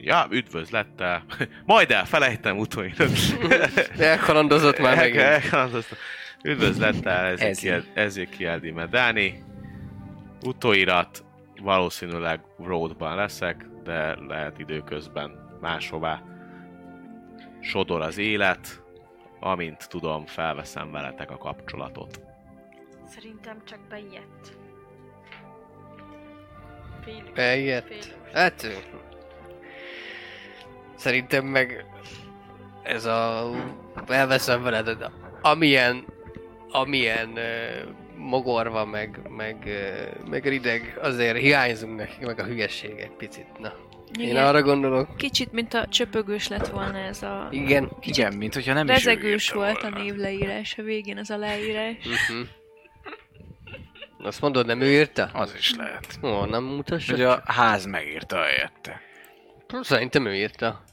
ja, 0.00 0.26
üdvözlettel. 0.30 1.24
Majd 1.66 1.90
elfelejtem 1.90 2.58
utóirat. 2.58 3.10
Elkalandozott 3.98 4.78
már 4.78 4.96
megint. 5.04 5.20
Elkalandoztam. 5.20 5.98
Üdvözlettel 6.42 7.24
Ezekiel. 7.24 7.48
Ezekiel, 7.48 7.84
Ezekiel 7.94 8.58
Di 8.58 8.70
Medani. 8.70 9.42
Utóirat 10.42 11.24
valószínűleg 11.60 12.40
roadban 12.58 13.16
leszek, 13.16 13.66
de 13.84 14.16
lehet 14.28 14.58
időközben 14.58 15.56
máshová 15.60 16.22
sodor 17.60 18.00
az 18.00 18.18
élet. 18.18 18.82
Amint 19.40 19.88
tudom, 19.88 20.26
felveszem 20.26 20.90
veletek 20.90 21.30
a 21.30 21.36
kapcsolatot. 21.36 22.20
Szerintem 23.06 23.62
csak 23.64 23.78
beijedt. 23.88 24.58
Beijedt. 27.34 28.16
Hát... 28.32 28.66
Szerintem 30.98 31.44
meg 31.44 31.84
ez 32.82 33.04
a... 33.04 33.50
Elveszem 34.06 34.62
veled, 34.62 34.90
de 34.90 35.10
amilyen... 35.42 36.04
Amilyen 36.70 37.28
uh, 37.28 37.94
mogorva, 38.16 38.84
meg, 38.84 39.20
meg, 39.36 39.56
uh, 39.66 40.28
meg 40.28 40.46
rideg, 40.46 40.98
azért 41.02 41.38
hiányzunk 41.38 41.96
nekik, 41.96 42.26
meg 42.26 42.38
a 42.40 42.44
hülyeség 42.44 42.98
egy 42.98 43.10
picit. 43.16 43.58
Na, 43.58 43.72
én 44.18 44.28
Igen. 44.28 44.46
arra 44.46 44.62
gondolok. 44.62 45.16
Kicsit, 45.16 45.52
mint 45.52 45.74
a 45.74 45.86
csöpögős 45.86 46.48
lett 46.48 46.66
volna 46.68 46.98
ez 46.98 47.22
a... 47.22 47.48
Igen. 47.50 47.90
Igen, 48.00 48.34
mint 48.34 48.54
hogyha 48.54 48.72
nem 48.72 48.88
is 48.88 48.92
Rezegős 48.92 49.46
írta 49.46 49.58
volt 49.58 49.76
a 49.76 49.80
volna. 49.80 49.98
névleírás 49.98 50.78
a 50.78 50.82
végén, 50.82 51.18
az 51.18 51.30
aláírás. 51.30 51.96
Uh-huh. 51.96 52.46
Azt 54.22 54.40
mondod, 54.40 54.66
nem 54.66 54.80
ő 54.80 54.90
írta? 54.90 55.30
Az 55.32 55.54
is 55.58 55.74
lehet. 55.76 56.18
Ó, 56.22 56.44
nem 56.44 56.64
mutassa. 56.64 57.12
Hogy 57.12 57.22
a 57.22 57.42
ház 57.44 57.84
megírta 57.86 58.36
helyette. 58.42 59.00
Szerintem 59.80 60.26
ő 60.26 60.34
írta. 60.34 60.84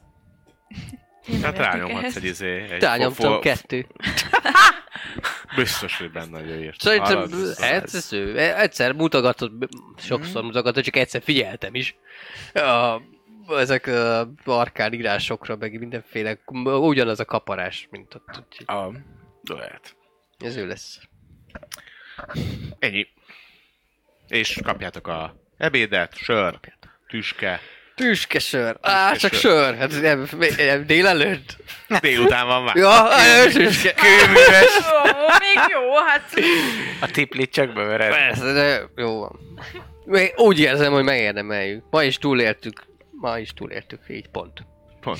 Én 1.27 1.39
Tehát 1.39 1.55
értek 1.55 1.71
rányomhatsz 1.71 2.15
egy 2.15 2.23
izé... 2.23 2.61
Egy 2.61 2.81
Rányomtam 2.81 3.31
fo- 3.31 3.41
kettő. 3.41 3.85
Biztos, 5.55 5.97
hogy 5.97 6.11
benne, 6.11 6.59
írt. 6.59 6.79
Szerintem 6.79 7.29
ő. 8.11 8.39
Egyszer 8.39 8.91
mutogatott, 8.93 9.69
sokszor 9.97 10.43
mutogatott, 10.43 10.83
csak 10.83 10.95
egyszer 10.95 11.21
figyeltem 11.21 11.75
is. 11.75 11.95
A, 12.53 13.01
ezek 13.49 13.87
a 13.87 14.27
arkán 14.45 14.93
írásokra, 14.93 15.55
meg 15.55 15.79
mindenféle, 15.79 16.37
ugyanaz 16.63 17.19
a 17.19 17.25
kaparás, 17.25 17.87
mint 17.91 18.15
ott. 18.15 18.43
Úgyhogy 18.47 18.75
A... 18.75 18.91
Lehet. 19.53 19.95
ez 20.39 20.55
ő 20.55 20.67
lesz. 20.67 20.99
Ennyi. 22.79 23.07
És 24.27 24.59
kapjátok 24.63 25.07
a 25.07 25.35
ebédet, 25.57 26.17
sör, 26.17 26.59
tüske. 27.07 27.59
Tüskesör. 27.95 28.77
Á, 28.81 29.13
csak 29.13 29.33
sör. 29.33 29.75
Hát 29.75 29.91
ez 29.91 29.99
nem, 29.99 30.27
nem 30.57 30.85
délelőtt. 30.85 31.57
Délután 32.01 32.47
van 32.47 32.63
már. 32.63 32.75
Ja, 32.75 33.11
ez 33.13 33.53
tüske. 33.53 33.93
Kőműves. 33.93 34.77
Ó, 34.77 35.27
még 35.39 35.71
jó, 35.71 35.95
hát... 36.07 36.33
A 37.01 37.11
tiplit 37.11 37.51
csak 37.51 37.73
bevered. 37.73 38.11
Persze, 38.11 38.51
de 38.53 38.81
jó 38.95 39.19
van. 39.19 39.39
Még 40.05 40.33
úgy 40.35 40.59
érzem, 40.59 40.93
hogy 40.93 41.03
megérdemeljük. 41.03 41.83
Ma 41.89 42.03
is 42.03 42.17
túléltük. 42.17 42.83
Ma 43.11 43.39
is 43.39 43.53
túléltük, 43.53 43.99
így 44.07 44.27
pont. 44.27 44.65
Pont. 45.01 45.19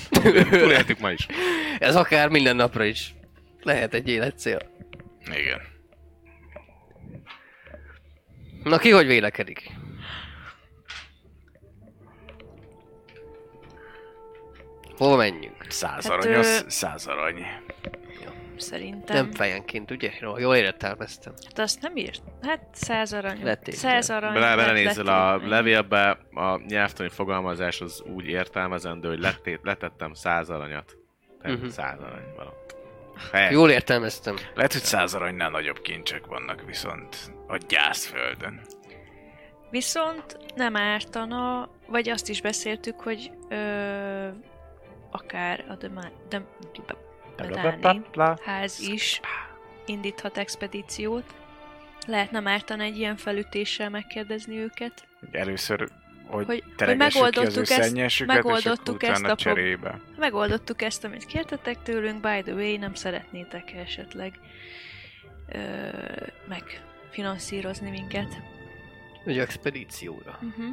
Túléltük 0.50 1.00
ma 1.00 1.12
is. 1.12 1.26
Ez 1.80 1.96
akár 1.96 2.30
minden 2.30 2.56
napra 2.56 2.84
is 2.84 3.14
lehet 3.62 3.94
egy 3.94 4.10
életcél. 4.10 4.60
Igen. 5.26 5.62
Na 8.64 8.78
ki 8.78 8.90
hogy 8.90 9.08
vélekedik? 9.08 9.72
Hova 14.98 15.16
menjünk? 15.16 15.66
Száz 15.70 16.04
Hát, 16.08 16.12
arany, 16.12 16.34
ö, 16.34 16.38
az 16.40 16.66
száz 16.68 17.08
arany. 17.08 17.46
Szerintem. 18.58 19.16
Nem 19.16 19.32
fejenként, 19.32 19.92
ugye? 19.92 20.12
Jó, 20.20 20.38
jól 20.38 20.56
értelmeztem. 20.56 21.34
Hát 21.46 21.60
azt 21.60 21.82
nem 21.82 21.96
írt. 21.96 22.22
Hát 22.42 22.68
száz 22.72 23.14
arany. 23.14 23.44
Lettél. 23.44 23.74
Száz 23.74 24.10
arany. 24.10 24.34
Bele, 24.34 24.56
belenézel 24.56 25.08
a 25.08 25.48
levélbe, 25.48 26.10
a 26.34 26.58
nyelvtani 26.68 27.10
fogalmazás 27.10 27.82
az 27.82 28.04
úgy 28.16 28.26
értelmezendő, 28.28 29.08
hogy 29.10 29.20
letét, 29.20 29.60
letettem 29.64 30.14
száz 30.14 30.50
aranyat. 30.50 30.96
Tehát 31.42 31.58
Mhm. 31.60 31.68
száz 31.68 32.00
arany. 32.00 32.24
Hely. 33.32 33.52
Jól 33.52 33.70
értelmeztem. 33.72 34.36
Lehet, 34.54 34.72
hogy 34.74 34.82
száz 34.84 35.14
aranynál 35.14 35.50
nagyobb 35.50 35.82
kincsek 35.82 36.26
vannak 36.26 36.62
viszont 36.66 37.18
a 37.48 37.58
gyászföldön. 37.68 38.62
Viszont 39.70 40.38
nem 40.56 40.76
ártana, 40.76 41.70
vagy 41.88 42.10
azt 42.10 42.30
is 42.30 42.42
beszéltük, 42.42 43.00
hogy 43.00 43.32
ö, 43.50 44.28
akár 45.12 45.66
a 45.70 45.76
Dema- 45.76 46.12
Dem- 46.30 46.48
Medáni 47.38 48.02
ház 48.46 48.80
is 48.80 49.20
indíthat 49.86 50.38
expedíciót. 50.38 51.34
Lehet 52.08 52.32
nem 52.32 52.48
ártana 52.48 52.84
egy 52.84 52.98
ilyen 52.98 53.16
felütéssel 53.16 53.90
megkérdezni 53.90 54.58
őket. 54.58 55.08
Először, 55.32 55.80
hogy, 56.28 56.46
Hogy- 56.46 56.46
hogy 56.46 56.64
teregessük 56.76 57.12
ki 57.30 57.40
az 57.40 57.46
megoldottuk 57.46 57.70
ezt- 57.72 58.26
megoldottuk 58.26 58.96
akkor 58.96 59.10
ezt 59.10 59.24
a 59.24 59.36
cserébe. 59.36 60.00
Megoldottuk 60.18 60.82
ezt, 60.82 61.04
amit 61.04 61.26
kértetek 61.26 61.82
tőlünk, 61.84 62.22
by 62.22 62.42
the 62.42 62.54
way, 62.54 62.78
nem 62.78 62.94
szeretnétek 62.94 63.74
esetleg 63.74 64.40
ö, 65.48 65.60
megfinanszírozni 66.48 67.90
minket. 67.90 68.42
Egy 69.26 69.38
expedícióra. 69.40 70.40
Uh-huh. 70.42 70.66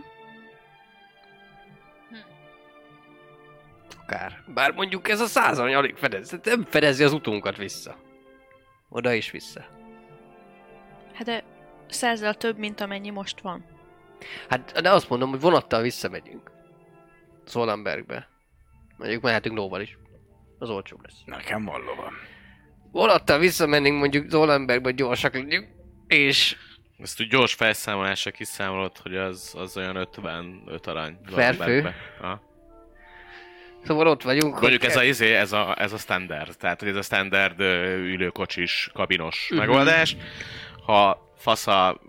Akár. 4.03 4.43
Bár 4.47 4.73
mondjuk 4.73 5.09
ez 5.09 5.21
a 5.21 5.27
száz 5.27 5.59
arany 5.59 5.75
alig 5.75 5.97
fedez. 5.97 6.39
Nem 6.43 6.65
fedezi 6.65 7.05
az 7.05 7.13
utunkat 7.13 7.57
vissza. 7.57 7.97
Oda 8.89 9.13
is 9.13 9.31
vissza. 9.31 9.65
Hát 11.13 11.25
de 11.25 11.45
százzal 11.89 12.35
több, 12.35 12.59
mint 12.59 12.81
amennyi 12.81 13.11
most 13.11 13.41
van. 13.41 13.65
Hát 14.49 14.81
de 14.81 14.91
azt 14.91 15.09
mondom, 15.09 15.31
hogy 15.31 15.41
vonattal 15.41 15.83
visszamegyünk. 15.83 16.51
Zolenbergbe. 17.47 18.29
Mondjuk 18.97 19.23
mehetünk 19.23 19.57
lóval 19.57 19.81
is. 19.81 19.99
Az 20.59 20.71
olcsóbb 20.71 21.03
lesz. 21.03 21.23
Nekem 21.25 21.65
van 21.65 21.81
lovam. 21.81 22.15
Vonattal 22.93 23.39
visszamennénk 23.39 23.99
mondjuk 23.99 24.29
Zolenbergbe, 24.31 24.89
hogy 24.89 24.95
gyorsak 24.95 25.35
legyünk. 25.35 25.69
És 26.07 26.57
Ezt 26.99 27.21
úgy 27.21 27.29
gyors 27.29 27.55
felszámolásra 27.55 28.31
kiszámolod, 28.31 28.99
hogy 28.99 29.17
az, 29.17 29.55
az 29.59 29.77
olyan 29.77 29.97
55 29.97 30.87
arany. 30.87 31.19
Per 31.35 31.55
fő? 31.55 31.59
Zolbergbe. 31.65 31.95
Ha. 32.21 32.43
Szóval 33.85 34.07
ott 34.07 34.23
vagyunk. 34.23 34.61
Mondjuk 34.61 34.85
ez 34.85 34.97
a, 34.97 35.03
izé, 35.05 35.35
ez, 35.35 35.53
a, 35.53 35.75
ez 35.79 35.93
a 35.93 35.97
standard, 35.99 36.57
tehát 36.59 36.81
hogy 36.81 36.89
ez 36.89 36.97
a 36.97 37.03
standard 37.03 37.61
ülőkocsis, 37.61 38.91
kabinos 38.95 39.47
Mhm. 39.51 39.59
megoldás. 39.59 40.17
Ha 40.87 41.33
fasza 41.37 42.01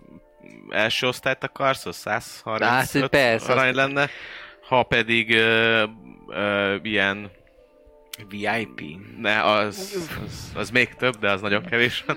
első 0.70 1.06
osztályt 1.06 1.44
akarsz, 1.44 1.86
az 1.86 1.96
135 1.96 3.00
Hát, 3.00 3.10
persze, 3.10 3.52
arany 3.52 3.74
lenne. 3.74 4.08
Ha 4.68 4.82
pedig 4.82 5.30
ö, 5.34 5.84
ö, 6.28 6.76
ilyen, 6.82 7.30
VIP. 8.28 8.80
ne, 9.18 9.42
az, 9.44 10.08
az, 10.24 10.52
az 10.54 10.70
még 10.70 10.94
több, 10.94 11.14
de 11.18 11.30
az 11.30 11.40
nagyon 11.40 11.64
kevés 11.64 12.04
van. 12.06 12.16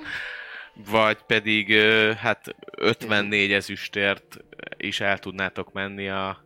Vagy 0.92 1.18
pedig 1.28 1.70
ö, 1.72 2.12
hát 2.18 2.56
54 2.78 3.52
ezüstért 3.52 4.38
is 4.78 5.00
el 5.00 5.18
tudnátok 5.20 5.74
menni 5.74 6.10
a, 6.10 6.46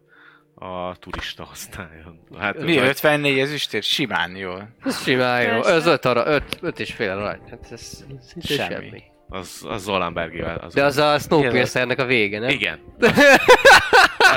a 0.63 0.95
turista 0.99 1.47
osztályon. 1.51 2.19
Hát, 2.39 2.57
Mi, 2.57 2.77
vagy- 2.77 2.87
54 2.87 3.39
ezüstért? 3.39 3.83
Simán 3.83 4.35
jól. 4.35 4.69
Ez 4.83 5.03
simán 5.03 5.41
jó. 5.41 5.63
Ez 5.63 5.85
öt, 5.85 6.05
arra, 6.05 6.25
öt, 6.27 6.57
öt 6.61 6.79
és 6.79 6.93
fél 6.93 7.09
arany. 7.11 7.39
Hát 7.49 7.71
ez 7.71 8.03
Semmi. 8.43 8.69
semmi. 8.73 9.03
Az, 9.29 9.65
az 9.67 9.81
Zolanbergivel. 9.83 10.57
Az 10.57 10.73
De 10.73 10.83
az 10.83 10.97
a 10.97 11.19
Snowpiercernek 11.19 11.99
a 11.99 12.05
vége, 12.05 12.39
nem? 12.39 12.49
Igen. 12.49 12.79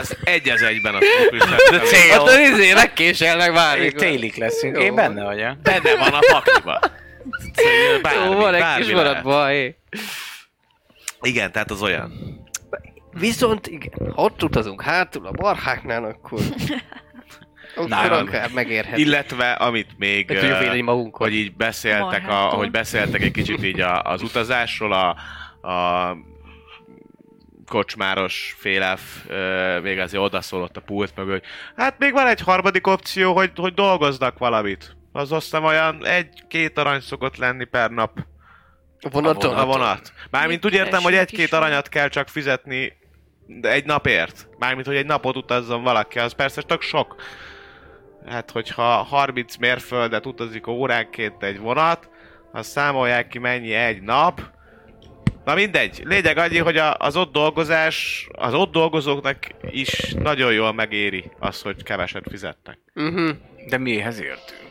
Az 0.00 0.16
egy 0.24 0.48
az 0.48 0.62
egyben 0.62 0.94
a 0.94 0.98
Snowpiercer. 1.00 1.82
cél. 1.82 2.10
Hát 2.10 2.20
az 2.20 2.38
izé. 2.38 2.72
Még 3.78 3.92
télig 3.94 4.36
leszünk. 4.36 4.76
Jó. 4.76 4.82
Én 4.82 4.94
benne 4.94 5.24
vagyok. 5.24 5.58
Benne 5.62 5.96
van 5.96 6.12
a 6.12 6.18
pakliba. 6.32 6.80
Bármi, 8.02 8.24
Jó, 8.24 8.40
van 8.40 8.54
egy 8.54 8.76
kis 8.76 8.92
maradva, 8.92 9.46
hé. 9.46 9.76
Igen, 11.20 11.52
tehát 11.52 11.70
az 11.70 11.82
olyan. 11.82 12.12
Viszont 13.18 13.66
igen, 13.66 14.12
ha 14.14 14.22
ott 14.22 14.42
utazunk 14.42 14.82
hátul 14.82 15.26
a 15.26 15.30
barháknál, 15.30 16.04
akkor... 16.04 16.40
akkor 17.76 17.88
Nálam. 17.88 18.26
akár 18.26 18.50
megérhet. 18.54 18.98
Illetve 18.98 19.52
amit 19.52 19.88
még, 19.98 20.28
Meg 20.28 20.38
tudjuk 20.38 20.58
védeni 20.58 20.80
magunkat. 20.80 21.20
hogy 21.20 21.34
így 21.34 21.54
beszéltek, 21.56 22.22
a, 22.22 22.32
Marhától. 22.32 22.58
hogy 22.58 22.70
beszéltek 22.70 23.22
egy 23.22 23.32
kicsit 23.32 23.64
így 23.64 23.80
a, 23.80 24.02
az 24.02 24.22
utazásról, 24.22 24.92
a, 24.92 25.16
a 25.68 26.16
kocsmáros 27.66 28.56
félelf 28.58 29.00
ö, 29.28 29.80
még 29.80 29.98
azért 29.98 30.22
odaszólott 30.22 30.76
a 30.76 30.80
pult 30.80 31.16
mögül, 31.16 31.32
hogy 31.32 31.42
hát 31.76 31.98
még 31.98 32.12
van 32.12 32.26
egy 32.26 32.40
harmadik 32.40 32.86
opció, 32.86 33.34
hogy, 33.34 33.50
hogy 33.56 33.74
dolgoznak 33.74 34.38
valamit. 34.38 34.96
Az 35.12 35.32
aztán 35.32 35.64
olyan 35.64 36.06
egy-két 36.06 36.78
arany 36.78 37.00
szokott 37.00 37.36
lenni 37.36 37.64
per 37.64 37.90
nap. 37.90 38.18
A 39.00 39.08
vonaton? 39.08 39.54
A 39.56 39.64
vonat. 39.64 40.12
Mármint 40.30 40.64
úgy 40.64 40.72
értem, 40.72 41.02
hogy 41.02 41.12
Keresünk 41.12 41.30
egy-két 41.30 41.46
is. 41.46 41.52
aranyat 41.52 41.88
kell 41.88 42.08
csak 42.08 42.28
fizetni 42.28 42.92
egy 43.60 43.84
napért. 43.84 44.48
Mármint, 44.58 44.86
hogy 44.86 44.96
egy 44.96 45.06
napot 45.06 45.36
utazzon 45.36 45.82
valaki, 45.82 46.18
az 46.18 46.32
persze 46.32 46.62
csak 46.62 46.82
sok. 46.82 47.14
Hát, 48.26 48.50
hogyha 48.50 48.82
30 48.82 49.56
mérföldet 49.56 50.26
utazik 50.26 50.66
óránként 50.66 51.42
egy 51.42 51.58
vonat, 51.58 52.08
azt 52.52 52.70
számolják 52.70 53.28
ki 53.28 53.38
mennyi 53.38 53.72
egy 53.72 54.02
nap. 54.02 54.40
Na 55.44 55.54
mindegy, 55.54 56.02
lényeg 56.04 56.36
annyi, 56.38 56.58
hogy 56.58 56.76
a, 56.76 56.94
az 56.98 57.16
ott 57.16 57.32
dolgozás, 57.32 58.28
az 58.32 58.54
ott 58.54 58.72
dolgozóknak 58.72 59.36
is 59.70 60.14
nagyon 60.18 60.52
jól 60.52 60.72
megéri 60.72 61.30
az, 61.38 61.62
hogy 61.62 61.82
keveset 61.82 62.24
fizetnek. 62.30 62.78
Mhm. 62.92 63.30
De 63.68 63.78
mihez 63.78 64.20
értünk? 64.20 64.63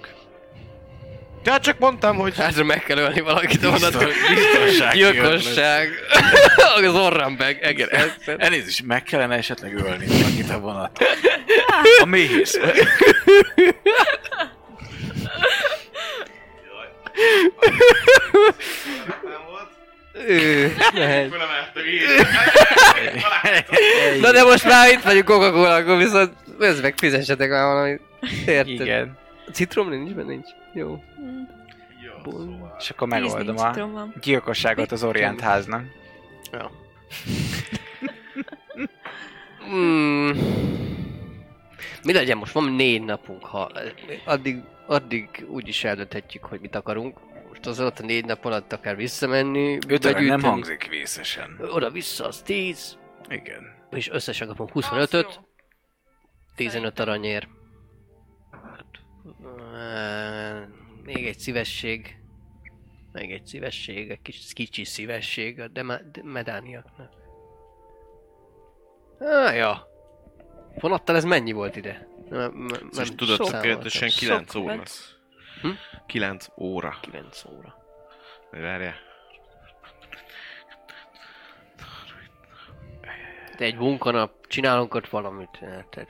Ja, 1.44 1.60
csak 1.60 1.80
mondtam, 1.80 2.16
hogy 2.16 2.36
Hát 2.38 2.64
meg 2.64 2.84
kell 2.84 2.98
ölni 2.98 3.22
valakit 3.22 3.64
a 3.64 3.70
vonaton. 3.70 4.08
Biztonság. 4.36 4.94
Gyilkosság. 4.94 5.90
az 6.86 6.96
orrambeg. 6.96 7.68
Igen, 7.70 7.90
Egész. 7.90 8.36
elnézést, 8.38 8.86
meg 8.86 9.04
kellene 9.04 9.36
esetleg 9.36 9.76
ölni 9.76 10.06
valakit 10.08 10.50
a 10.50 10.60
vonaton. 10.60 11.08
A 12.02 12.06
méhész. 12.06 12.60
Ő, 20.28 20.76
lehet. 20.94 21.30
Na 24.22 24.32
de 24.32 24.44
most 24.44 24.64
már 24.66 24.92
itt 24.92 25.02
vagyunk 25.02 25.26
coca 25.26 25.74
akkor 25.76 25.98
viszont 25.98 26.32
ez 26.60 26.82
meg 26.82 26.94
fizessetek 26.98 27.50
már 27.50 27.66
valamit. 27.66 28.02
Érted? 28.46 28.68
Igen. 28.70 29.18
Citrom 29.54 29.90
nincs 29.90 30.12
benne? 30.12 30.28
Nincs. 30.28 30.48
Jó. 30.74 31.04
És 32.80 32.90
akkor 32.90 33.08
Tíz 33.10 33.20
megoldom 33.20 33.58
a 33.58 33.72
tudom, 33.72 33.92
van. 33.92 34.14
gyilkosságot 34.22 34.92
az 34.92 35.04
Orient 35.04 35.42
háznak. 35.42 35.86
Ja. 36.52 36.72
Hmm. 39.70 40.32
Mi 42.04 42.14
legyen 42.14 42.38
most? 42.38 42.54
Van 42.54 42.72
négy 42.72 43.04
napunk, 43.04 43.46
ha 43.46 43.72
addig, 44.26 44.62
addig 44.86 45.46
úgy 45.48 45.68
is 45.68 45.84
eldönthetjük, 45.84 46.44
hogy 46.44 46.60
mit 46.60 46.76
akarunk. 46.76 47.18
Most 47.48 47.66
az 47.66 47.80
alatt 47.80 48.00
a 48.00 48.06
négy 48.06 48.26
nap 48.26 48.46
alatt 48.46 48.74
akár 48.74 48.96
visszamenni, 48.96 49.78
Öt 49.88 50.06
arany 50.06 50.26
nem 50.26 50.42
hangzik 50.42 50.88
vészesen. 50.90 51.60
Oda-vissza 51.72 52.26
az 52.28 52.42
10, 52.42 52.98
Igen. 53.30 53.62
és 53.92 54.10
összesen 54.10 54.48
kapunk 54.48 54.76
Az 54.76 54.86
25-öt, 54.86 55.34
jó. 55.36 55.42
15 56.56 57.00
aranyér. 57.00 57.48
Hát, 59.74 60.68
még 61.04 61.28
egy 61.28 61.38
szívesség. 61.40 62.18
Még 63.12 63.32
egy 63.32 63.46
szívesség, 63.46 64.10
egy 64.10 64.22
kis, 64.22 64.54
kicsi 64.54 64.84
szívesség 64.84 65.60
a 65.60 65.68
de- 65.68 66.02
medániaknak. 66.24 67.12
Ah, 69.20 69.56
ja. 69.56 69.88
Vonattal 70.80 71.16
ez 71.16 71.24
mennyi 71.24 71.52
volt 71.52 71.76
ide? 71.76 72.08
Nem, 72.30 72.54
nem, 72.54 72.90
És 73.00 73.10
tudod, 73.16 73.38
tökéletesen 73.38 74.10
9 74.10 74.52
Sok 74.52 74.62
óra. 74.64 74.76
volt. 74.76 74.92
Hm? 75.62 75.70
9 76.06 76.48
óra. 76.58 76.98
9 77.02 77.46
óra. 77.46 77.76
Várjál. 78.52 78.96
De 83.58 83.66
egy 83.66 83.76
munkanap, 83.76 84.48
csinálunk 84.48 84.94
ott 84.94 85.08
valamit, 85.10 85.60
érted? 85.62 86.08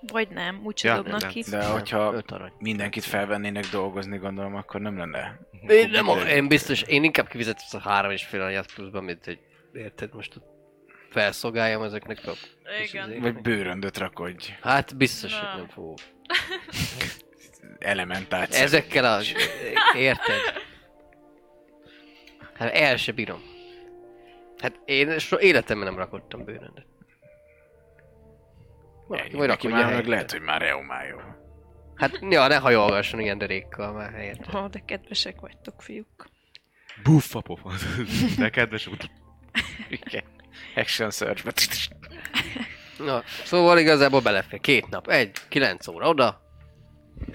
Vagy 0.00 0.28
nem, 0.28 0.60
úgyse 0.64 0.88
Ja, 0.88 0.94
dobnak 0.94 1.20
nem. 1.20 1.30
ki. 1.30 1.42
De 1.50 1.64
hogyha 1.64 2.12
5 2.12 2.30
arany. 2.30 2.52
mindenkit 2.58 3.04
felvennének 3.04 3.66
dolgozni, 3.66 4.16
gondolom, 4.16 4.54
akkor 4.54 4.80
nem 4.80 4.98
lenne. 4.98 5.38
Én, 5.68 5.90
nem, 5.90 6.06
én 6.26 6.48
biztos, 6.48 6.82
én 6.82 7.04
inkább 7.04 7.28
kifizetem 7.28 7.62
azt 7.64 7.74
a 7.74 7.88
három 7.88 8.10
és 8.10 8.24
fél 8.24 8.42
anyat 8.42 8.72
pluszban, 8.74 9.04
mint 9.04 9.24
hogy 9.24 9.38
érted 9.72 10.14
most 10.14 10.36
ott 10.36 10.46
felszogáljam 11.10 11.82
ezeknek 11.82 12.18
a... 12.26 12.32
Igen. 12.82 13.20
Vagy 13.20 13.40
bőröndöt 13.40 13.98
rakodj. 13.98 14.56
Hát 14.60 14.96
biztos, 14.96 15.32
Na. 15.32 15.46
hogy 15.46 15.58
nem 15.58 15.68
fogok. 15.68 15.98
elementált 17.78 18.54
Ezekkel 18.54 19.04
a... 19.04 19.20
Érted? 19.96 20.40
Hát 22.54 22.72
el 22.74 22.96
se 22.96 23.12
bírom. 23.12 23.42
Hát 24.58 24.80
én 24.84 25.18
so 25.18 25.36
életemben 25.36 25.86
nem 25.88 25.96
rakottam 25.96 26.44
bőröndet. 26.44 26.86
Valaki 29.08 29.28
Ennyi, 29.28 29.36
majd 29.36 29.48
neki 29.48 29.68
már 29.68 29.92
meg 29.92 30.06
lehet, 30.06 30.30
hogy 30.30 30.40
már 30.40 30.60
reumája. 30.60 31.36
Hát, 31.94 32.18
ja, 32.30 32.46
ne 32.46 32.56
hajolgasson 32.56 33.20
ilyen 33.20 33.38
derékkal 33.38 33.92
már 33.92 34.12
helyett. 34.12 34.54
Ó, 34.54 34.66
de 34.66 34.82
kedvesek 34.84 35.40
vagytok, 35.40 35.82
fiúk. 35.82 36.28
Buffa 37.02 37.40
pofa. 37.40 37.70
De 38.38 38.50
kedves, 38.50 38.88
Igen. 39.88 40.24
Action 40.74 41.10
search 41.10 41.90
Na, 42.98 43.22
szóval 43.44 43.78
igazából 43.78 44.20
belefér. 44.20 44.60
Két 44.60 44.88
nap, 44.88 45.08
egy, 45.08 45.30
kilenc 45.48 45.88
óra 45.88 46.08
oda. 46.08 46.40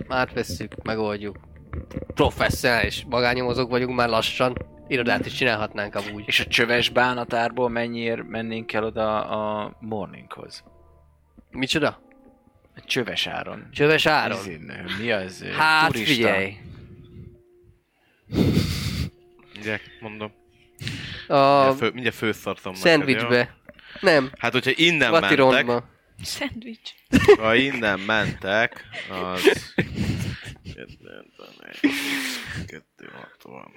Átvesszük, 0.08 0.84
megoldjuk. 0.84 1.40
Professzionális 2.14 3.06
magányomozók 3.10 3.70
vagyunk 3.70 3.96
már 3.96 4.10
lassan. 4.10 4.58
Irodát 4.88 5.26
is 5.26 5.34
csinálhatnánk 5.34 5.96
amúgy. 5.96 6.24
És 6.26 6.40
a 6.40 6.46
csöves 6.46 6.90
bánatárból 6.90 7.70
mennyiért 7.70 8.28
mennénk 8.28 8.74
el 8.74 8.84
oda 8.84 9.26
a 9.26 9.74
morninghoz? 9.80 10.64
Micsoda? 11.54 12.02
Csöves 12.86 13.28
áron. 13.28 13.70
Csöves 13.72 14.06
áron? 14.06 14.38
Izén, 14.40 14.60
Mi 15.00 15.12
az? 15.12 15.44
Hát 15.58 15.92
turista? 15.92 16.14
figyelj. 16.14 16.58
Mindjárt 19.54 19.82
mondom. 20.00 20.32
A 21.28 21.36
Mindjárt, 21.36 21.78
fő, 21.78 21.92
mindjárt 21.92 22.16
jó? 22.74 22.80
szendvicsbe. 22.80 23.58
Nem, 24.02 24.32
Hát, 24.40 24.52
hogyha 24.52 24.72
innen 24.76 25.12
mentek, 25.12 25.22
Vatirondba. 25.22 25.90
Szendvics. 26.24 26.90
ha 27.38 27.56
innen 27.56 28.00
mentek, 28.00 28.86
az... 29.10 29.74
Kettő, 30.76 31.26
kettő, 32.66 33.10
hatvan, 33.14 33.72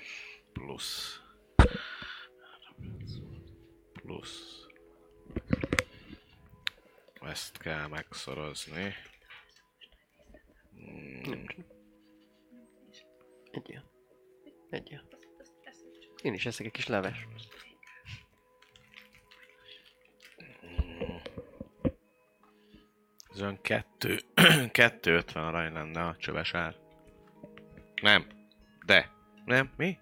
plusz... 0.53 1.21
Plusz... 4.03 4.56
Ezt 7.31 7.59
kell 7.59 7.87
megszorozni. 7.87 8.95
Hmm, 10.71 11.45
Egy 13.51 13.81
Egy 14.71 15.01
Én 16.23 16.35
is 16.35 16.47
eszek 16.47 16.67
egy 16.67 16.73
kis 16.73 16.87
leves. 16.87 17.27
Ez 23.31 23.41
olyan 23.43 23.61
kettő, 23.61 24.19
250 24.73 25.45
arany 25.45 25.73
lenne 25.73 26.07
a 26.07 26.17
csöves 26.17 26.55
ár. 26.55 26.77
Nem. 28.03 28.27
De. 28.85 29.11
Nem? 29.45 29.73
Mi? 29.77 29.99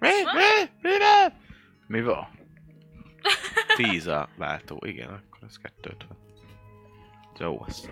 Mi? 0.00 0.08
Mi? 0.32 0.68
Mi? 0.82 0.90
Mi? 0.96 1.34
Mi 1.86 2.02
van? 2.02 2.38
10 3.76 4.06
a 4.06 4.28
váltó. 4.36 4.82
Igen, 4.86 5.08
akkor 5.08 5.42
ez 5.42 5.56
250. 5.56 6.13
Jó, 7.38 7.64
azt 7.68 7.88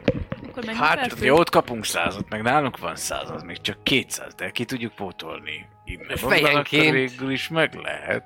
Akkor 0.48 0.64
Hát, 0.64 1.16
ott 1.22 1.50
kapunk 1.50 1.84
százat, 1.84 2.28
meg 2.28 2.42
nálunk 2.42 2.78
van 2.78 2.96
száz, 2.96 3.30
az 3.30 3.42
még 3.42 3.60
csak 3.60 3.82
200, 3.84 4.34
de 4.34 4.50
ki 4.50 4.64
tudjuk 4.64 4.94
pótolni. 4.94 5.66
Innen 5.84 6.16
Fejenként. 6.16 6.92
végül 6.92 7.30
is 7.30 7.48
meg 7.48 7.74
lehet. 7.82 8.24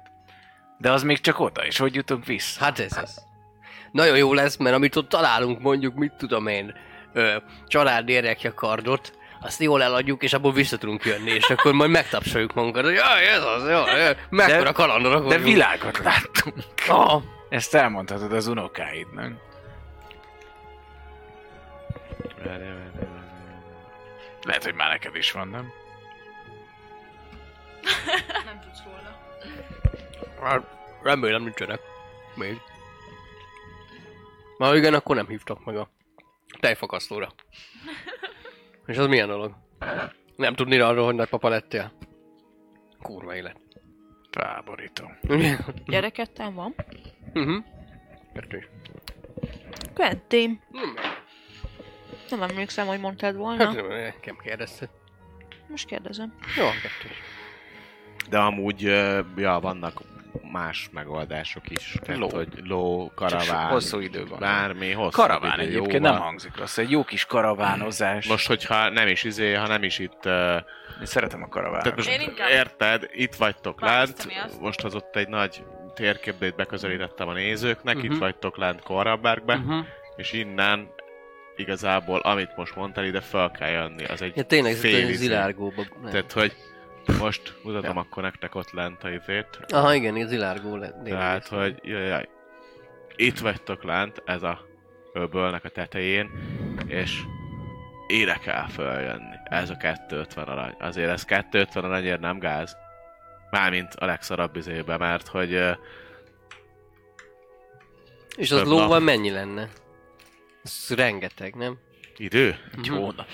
De 0.79 0.91
az 0.93 1.03
még 1.03 1.21
csak 1.21 1.41
oda, 1.41 1.67
és 1.67 1.79
hogy 1.79 1.95
jutunk 1.95 2.25
vissza? 2.27 2.65
Hát 2.65 2.79
ez 2.79 2.97
az. 3.03 3.25
Nagyon 3.93 4.17
jó 4.17 4.33
lesz, 4.35 4.57
mert 4.57 4.75
amit 4.77 4.97
ott 4.97 5.09
találunk, 5.09 5.61
mondjuk, 5.61 5.95
mit 5.95 6.13
tudom 6.19 6.47
én, 6.47 6.75
ö, 7.13 7.37
családi 7.67 8.17
erekje 8.17 8.51
kardot, 8.55 9.13
azt 9.41 9.61
jól 9.63 9.83
eladjuk, 9.83 10.23
és 10.23 10.33
abból 10.33 10.53
vissza 10.53 10.77
tudunk 10.79 11.05
jönni, 11.05 11.31
és 11.31 11.51
akkor 11.51 11.73
majd 11.73 11.91
megtapsoljuk 11.91 12.55
magunkat, 12.55 12.85
hogy 12.85 12.95
jaj, 12.95 13.27
ez 13.27 13.43
az, 13.45 13.69
jó, 13.69 13.83
mekkora 14.31 14.73
kalandorok 14.73 15.19
De 15.23 15.27
vagyunk. 15.27 15.45
világot 15.45 15.99
láttunk. 15.99 16.55
Ah, 16.89 17.23
Ezt 17.49 17.75
elmondhatod 17.75 18.33
az 18.33 18.47
unokáidnak. 18.47 19.33
Lehet, 24.43 24.65
hogy 24.65 24.75
már 24.75 24.91
neked 24.91 25.17
is 25.17 25.33
van, 25.33 25.49
nem? 25.49 25.73
Nem 28.45 28.61
tudsz 28.61 28.83
róla. 28.85 29.19
hát, 30.43 30.67
remélem 31.03 31.43
nincsenek. 31.43 31.81
Még. 32.35 32.61
Ma 34.59 34.75
igen, 34.75 34.95
akkor 34.95 35.17
nem 35.17 35.27
hívtak 35.27 35.65
meg 35.65 35.77
a 35.77 35.89
tejfakasztóra. 36.61 37.33
És 38.87 38.97
az 38.97 39.07
milyen 39.07 39.29
dolog? 39.29 39.55
Nem 40.37 40.55
tudni 40.55 40.79
arról, 40.79 41.05
hogy 41.05 41.15
nagypapa 41.15 41.49
lettél? 41.49 41.93
Kurva 43.03 43.35
élet. 43.35 43.61
Táborító. 44.31 45.11
Gyerekettem 45.87 46.55
van. 46.55 46.75
Mhm. 47.33 47.57
Kettő 48.35 48.57
is. 48.59 48.69
Nem, 52.31 52.43
emlékszem, 52.43 52.87
hogy 52.87 53.01
mondtad 53.01 53.37
volna. 53.37 53.65
Hát 53.65 53.89
nekem 53.89 54.37
kérdezted. 54.43 54.89
Most 55.69 55.87
kérdezem. 55.87 56.35
Jó, 56.57 56.65
kettő 56.65 57.09
is. 57.11 57.17
De 58.29 58.39
amúgy, 58.39 58.81
ja, 59.37 59.59
vannak 59.63 60.01
más 60.53 60.89
megoldások 60.93 61.71
is. 61.71 61.97
Tehát, 62.03 62.21
Ló. 62.21 62.29
hogy 62.29 62.49
ló, 62.65 63.13
karaván, 63.15 63.71
hosszú 63.71 63.99
idő 64.01 64.27
van. 64.27 64.39
bármi, 64.39 64.91
hosszú 64.93 65.11
Karaván 65.21 65.61
idő, 65.61 65.69
egyébként 65.69 65.93
jóval. 65.93 66.11
nem 66.13 66.21
hangzik 66.21 66.57
rossz, 66.57 66.79
egy 66.79 66.91
jó 66.91 67.05
kis 67.05 67.25
karavánozás. 67.25 68.27
Most, 68.29 68.47
hogyha 68.47 68.89
nem 68.89 69.09
is 69.09 69.25
izé, 69.25 69.53
ha 69.55 69.67
nem 69.67 69.83
is 69.83 69.99
itt... 69.99 70.25
Uh, 70.25 70.55
Én 71.01 71.07
szeretem 71.07 71.43
a 71.43 71.49
karavánt. 71.49 71.83
tehát 71.83 71.97
most 71.99 72.09
Én 72.11 72.21
inkább 72.21 72.51
érted, 72.51 73.09
itt 73.13 73.35
vagytok 73.35 73.81
lent, 73.81 74.29
most 74.61 74.85
az 74.85 74.95
ott 74.95 75.17
egy 75.17 75.29
nagy 75.29 75.65
térképét 75.95 76.55
beközelítettem 76.57 77.29
a 77.29 77.33
nézőknek, 77.33 77.97
Mhm. 77.97 78.05
itt 78.05 78.19
vagytok 78.19 78.57
lent 78.57 78.83
Korabbergbe, 78.83 79.55
Uh-huh. 79.55 79.87
és 80.17 80.33
innen 80.33 80.89
igazából, 81.57 82.19
amit 82.19 82.57
most 82.57 82.75
mondtál, 82.77 83.05
ide 83.05 83.21
fel 83.21 83.51
kell 83.51 83.71
jönni, 83.71 84.05
az 84.05 84.23
egy 84.23 84.37
Ja, 84.37 84.43
tényleg, 84.43 84.75
fél 84.75 84.99
izé. 85.09 85.13
zilárgóba. 85.13 85.83
Nem. 86.03 86.11
Tehát, 86.11 86.33
hogy 86.33 86.53
most 87.19 87.55
mutatom 87.63 87.97
akkor 87.97 88.23
nektek 88.23 88.55
ott 88.55 88.71
lent 88.71 89.05
a 89.05 89.11
izét. 89.11 89.59
Aha, 89.69 89.95
igen, 89.95 90.17
ez 90.17 90.29
zilárgó 90.29 90.77
lett. 90.77 91.05
Tehát, 91.05 91.47
hogy 91.49 91.79
jaj, 91.83 92.07
jaj, 92.07 92.29
itt 93.17 93.39
vagytok 93.39 93.83
lent, 93.85 94.23
ez 94.25 94.43
a 94.43 94.67
öbölnek 95.13 95.65
a 95.65 95.69
tetején, 95.69 96.31
és 96.87 97.21
ide 98.07 98.39
kell 98.45 98.67
följönni. 98.69 99.35
Ez 99.45 99.71
a 99.71 99.77
250 99.77 100.45
arany. 100.45 100.75
Azért 100.79 101.11
ez 101.11 101.25
250 101.25 101.85
aranyért 101.85 102.21
nem 102.21 102.39
gáz. 102.39 102.77
Mármint 103.51 103.95
a 103.95 104.05
legszarabb 104.05 104.57
izébe, 104.57 104.97
mert 104.97 105.27
hogy 105.27 105.53
És 108.37 108.51
az 108.51 108.63
lóval 108.63 108.89
nap. 108.89 109.03
mennyi 109.03 109.31
lenne? 109.31 109.69
Ez 110.67 110.95
rengeteg, 110.97 111.55
nem? 111.55 111.79
idő? 112.17 112.57
Egy 112.77 112.89
Mhm. 112.91 112.99
hónap. 112.99 113.27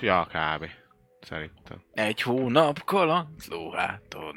Ja, 0.00 0.26
kb. 0.32 0.66
Szerintem. 1.20 1.82
Egy 1.94 2.22
hónap 2.22 2.84
kaland 2.84 3.26
lóháton. 3.48 4.36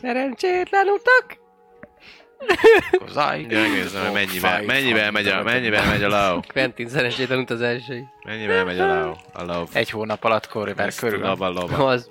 Szerencsétlen 0.00 0.86
utak! 0.86 1.38
Megnézem, 3.14 4.02
hogy 4.04 4.12
mennyivel, 4.12 4.62
mennyivel 4.62 5.10
megy 5.10 5.26
a, 5.28 5.42
mennyivel 5.42 5.86
megy 5.86 6.02
a 6.02 6.08
ló. 6.32 6.40
Quentin 6.52 6.88
szerencsétlen 6.88 7.38
utazásai. 7.38 8.04
Mennyivel 8.24 8.64
megy 8.64 8.78
a 8.78 9.04
ló. 9.04 9.16
A 9.32 9.42
ló. 9.44 9.64
Egy 9.72 9.90
hónap 9.90 10.24
alatt 10.24 10.48
korriver 10.48 10.94
körül. 10.94 11.20
tudom, 11.20 11.40
a 11.40 11.48
lóba. 11.48 11.86
Az. 11.86 12.08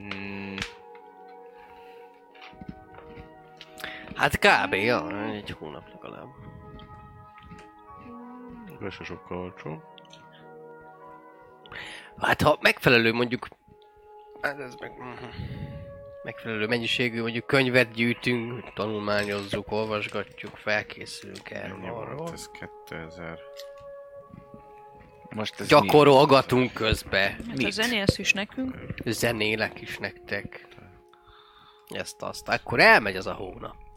Mm, 0.00 0.56
Hát 4.20 4.38
kb. 4.38 4.74
Ja, 4.74 5.24
egy 5.32 5.50
hónap 5.50 5.88
legalább. 5.92 6.28
ez 8.80 8.92
se 8.92 9.04
sokkal 9.04 9.38
olcsó. 9.38 9.82
Hát 12.18 12.42
ha 12.42 12.58
megfelelő 12.60 13.12
mondjuk... 13.12 13.48
Hát 14.40 14.60
ez 14.60 14.74
meg... 14.74 14.92
Megfelelő 16.24 16.66
mennyiségű 16.66 17.20
mondjuk 17.20 17.46
könyvet 17.46 17.90
gyűjtünk, 17.92 18.72
tanulmányozzuk, 18.72 19.72
olvasgatjuk, 19.72 20.56
felkészülünk 20.56 21.50
erről 21.50 21.84
arról. 21.84 22.32
ez 22.32 22.50
2000. 22.88 23.38
Most 25.34 25.60
ez 25.60 25.66
Gyakorolgatunk 25.66 26.72
közben. 26.72 27.32
Hát 27.48 27.62
a 27.62 27.70
zenélsz 27.70 28.18
is 28.18 28.32
nekünk. 28.32 28.76
Zenélek 29.04 29.80
is 29.80 29.98
nektek. 29.98 30.66
Ezt 31.88 32.22
azt. 32.22 32.48
Akkor 32.48 32.80
elmegy 32.80 33.16
az 33.16 33.26
a 33.26 33.32
hónap. 33.32 33.88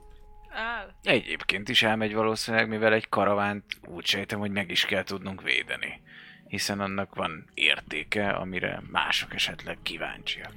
Áll. 0.54 0.94
Egyébként 1.04 1.70
is 1.70 1.84
elmegy 1.84 2.14
valószínűleg, 2.14 2.68
mivel 2.68 2.94
egy 2.94 3.10
karavánt 3.10 3.64
úgy 3.86 4.06
sejtem, 4.06 4.40
hogy 4.40 4.52
meg 4.52 4.72
is 4.72 4.86
kell 4.86 5.04
tudnunk 5.04 5.42
védeni. 5.42 6.02
Hiszen 6.48 6.80
annak 6.80 7.16
van 7.16 7.50
értéke, 7.54 8.30
amire 8.30 8.82
mások 8.92 9.34
esetleg 9.34 9.78
kíváncsiak. 9.84 10.54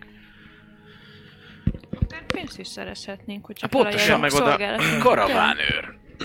Pénzt 2.27 2.59
is 2.59 2.69
szerezhetnénk, 2.69 3.47
hogyha 3.47 3.69
pontosan, 3.69 4.21
meg 4.21 4.33
oda-. 4.33 4.99
Karavánőr. 4.99 5.95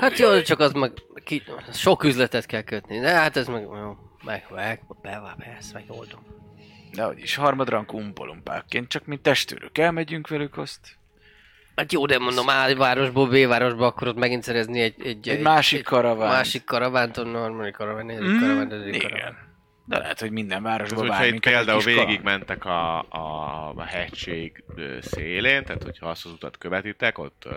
Hát 0.00 0.18
jó, 0.18 0.40
csak 0.40 0.58
az 0.58 0.72
meg 0.72 0.92
ki, 1.24 1.42
sok 1.72 2.04
üzletet 2.04 2.46
kell 2.46 2.62
kötni, 2.62 2.98
de 2.98 3.10
hát 3.10 3.36
ez 3.36 3.46
meg, 3.46 3.62
jó, 3.62 3.96
meg, 4.24 4.46
meg, 4.50 4.82
be, 5.02 5.34
be, 5.38 5.54
ezt 5.58 5.72
megoldom. 5.72 6.20
De 6.94 7.02
hogy 7.02 7.18
is, 7.18 7.34
harmadrankú 7.34 7.98
umpolumpákként, 7.98 8.88
csak 8.88 9.06
mint 9.06 9.22
testőrök 9.22 9.78
elmegyünk 9.78 10.28
velük 10.28 10.58
azt. 10.58 11.00
Hát 11.74 11.92
jó, 11.92 12.06
de 12.06 12.18
mondom, 12.18 12.48
A 12.48 12.74
városból 12.74 13.28
B 13.28 13.46
városba 13.46 13.86
akarod 13.86 14.18
megint 14.18 14.42
szerezni 14.42 14.80
egy... 14.80 14.94
Egy, 15.06 15.28
Egy 15.28 15.40
másik 15.40 15.84
karavánt. 15.84 16.32
Másik 16.32 16.64
karavánt, 16.64 17.16
onnan 17.16 17.40
harmadik 17.42 17.74
karaván, 17.74 18.06
negyedik 18.06 18.28
Mm, 18.28 18.38
karaván, 18.38 18.70
ötödik 18.70 19.02
karaván. 19.02 19.36
De 19.84 19.98
lehet, 19.98 20.20
hogy 20.20 20.30
minden 20.30 20.62
városban 20.62 21.08
hogyha 21.08 21.24
itt 21.24 21.40
például 21.40 21.78
egy 21.78 21.84
végigmentek 21.84 22.64
a, 22.64 22.98
a, 22.98 23.72
a 23.76 23.82
hegység 23.82 24.64
szélén, 25.00 25.64
tehát 25.64 25.82
hogyha 25.82 26.08
azt 26.08 26.24
az 26.24 26.32
utat 26.32 26.58
követitek, 26.58 27.18
ott 27.18 27.42
uh, 27.46 27.54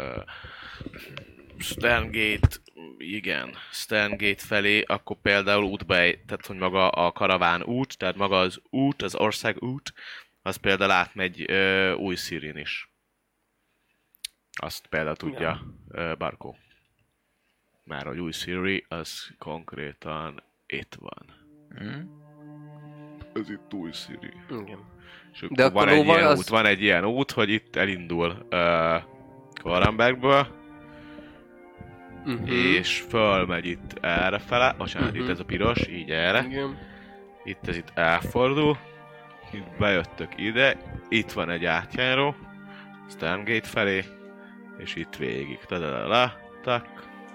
Sterngate, 1.60 2.58
igen, 2.98 3.56
Sterngate 3.72 4.44
felé, 4.46 4.82
akkor 4.82 5.18
például 5.22 5.64
útba, 5.64 5.98
egy- 5.98 6.20
tehát 6.26 6.46
hogy 6.46 6.58
maga 6.58 6.90
a 6.90 7.12
karaván 7.12 7.64
út, 7.64 7.98
tehát 7.98 8.16
maga 8.16 8.40
az 8.40 8.62
út, 8.70 9.02
az 9.02 9.16
ország 9.16 9.64
út, 9.64 9.94
az 10.42 10.56
például 10.56 10.92
átmegy 10.92 11.52
uh, 11.52 11.94
új 12.00 12.16
Szirin 12.16 12.58
is. 12.58 12.90
Azt 14.58 14.88
például 14.88 15.16
tudja 15.16 15.62
uh, 15.88 16.18
Barkó. 16.18 16.58
Már 17.84 18.06
hogy 18.06 18.20
új 18.20 18.32
Siri, 18.32 18.86
az 18.88 19.32
konkrétan 19.38 20.44
itt 20.66 20.96
van. 21.00 21.26
Mm. 21.84 22.02
Ez 23.34 23.50
itt 23.50 23.74
új 23.74 23.92
Siri. 23.92 24.34
Igen. 24.50 24.80
És 25.34 25.42
akkor 25.42 25.58
De 25.58 25.64
akkor 25.66 25.86
van, 25.86 25.90
egy 25.90 26.06
ilyen 26.06 26.26
az- 26.26 26.38
út, 26.38 26.48
van 26.48 26.66
egy 26.66 26.82
ilyen 26.82 27.06
út, 27.06 27.32
hogy 27.32 27.50
itt 27.50 27.76
elindul 27.76 28.48
uh, 28.52 29.04
Korambergből, 29.62 30.48
Uh-huh. 32.26 32.50
és 32.50 33.04
fölmegy 33.10 33.66
itt 33.66 33.98
erre 34.02 34.40
fele, 34.40 34.74
bocsánat, 34.78 35.12
Mhm. 35.14 35.22
itt 35.24 35.30
ez 35.30 35.40
a 35.40 35.46
piros, 35.46 35.88
így 35.88 36.10
erre, 36.10 36.46
Igen. 36.50 36.78
itt 37.44 37.68
ez 37.68 37.76
itt 37.78 37.92
elfordul, 37.94 38.78
itt 39.54 39.78
bejöttök 39.80 40.32
ide, 40.38 40.78
itt 41.10 41.32
van 41.32 41.50
egy 41.50 41.66
átjáró, 41.66 42.36
Sterngate 43.10 43.68
felé, 43.68 44.04
és 44.78 44.96
itt 44.96 45.16
végig, 45.16 45.60
tadadala, 45.68 46.34
tak, 46.64 46.88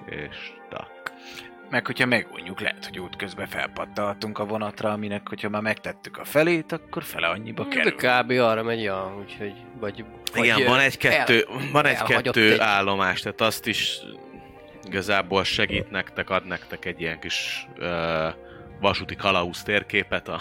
és 0.06 0.36
tak. 0.70 0.88
Meg 1.70 1.86
hogyha 1.86 2.06
megunjuk, 2.06 2.60
lehet, 2.60 2.86
hogy 2.86 2.98
útközben 2.98 3.46
felpaddaltunk 3.46 4.38
a 4.38 4.44
vonatra, 4.44 4.90
aminek, 4.92 5.28
hogyha 5.28 5.48
már 5.48 5.62
megtettük 5.62 6.16
a 6.18 6.24
felét, 6.24 6.72
akkor 6.72 7.02
fele 7.02 7.26
annyiba 7.26 7.64
De 7.64 7.68
kerül. 7.76 7.92
kb. 7.96 8.30
arra 8.30 8.62
megy, 8.62 8.82
ja, 8.82 9.16
úgyhogy, 9.20 9.52
vagy... 9.80 10.04
vagy 10.34 10.44
Igen, 10.44 10.64
van 10.64 10.78
egy-kettő, 10.78 11.46
van 11.72 11.86
elhagyott 11.86 12.16
egy-kettő 12.16 12.52
egy- 12.52 12.58
állomás, 12.58 13.20
tehát 13.20 13.40
azt 13.40 13.66
is 13.66 13.98
igazából 14.84 15.44
segít 15.44 15.90
nektek, 15.90 16.30
ad 16.30 16.46
nektek 16.46 16.84
egy 16.84 17.00
ilyen 17.00 17.20
kis 17.20 17.66
uh, 17.78 18.34
vasúti 18.80 19.16
kalauz 19.16 19.62
térképet, 19.62 20.28
a, 20.28 20.40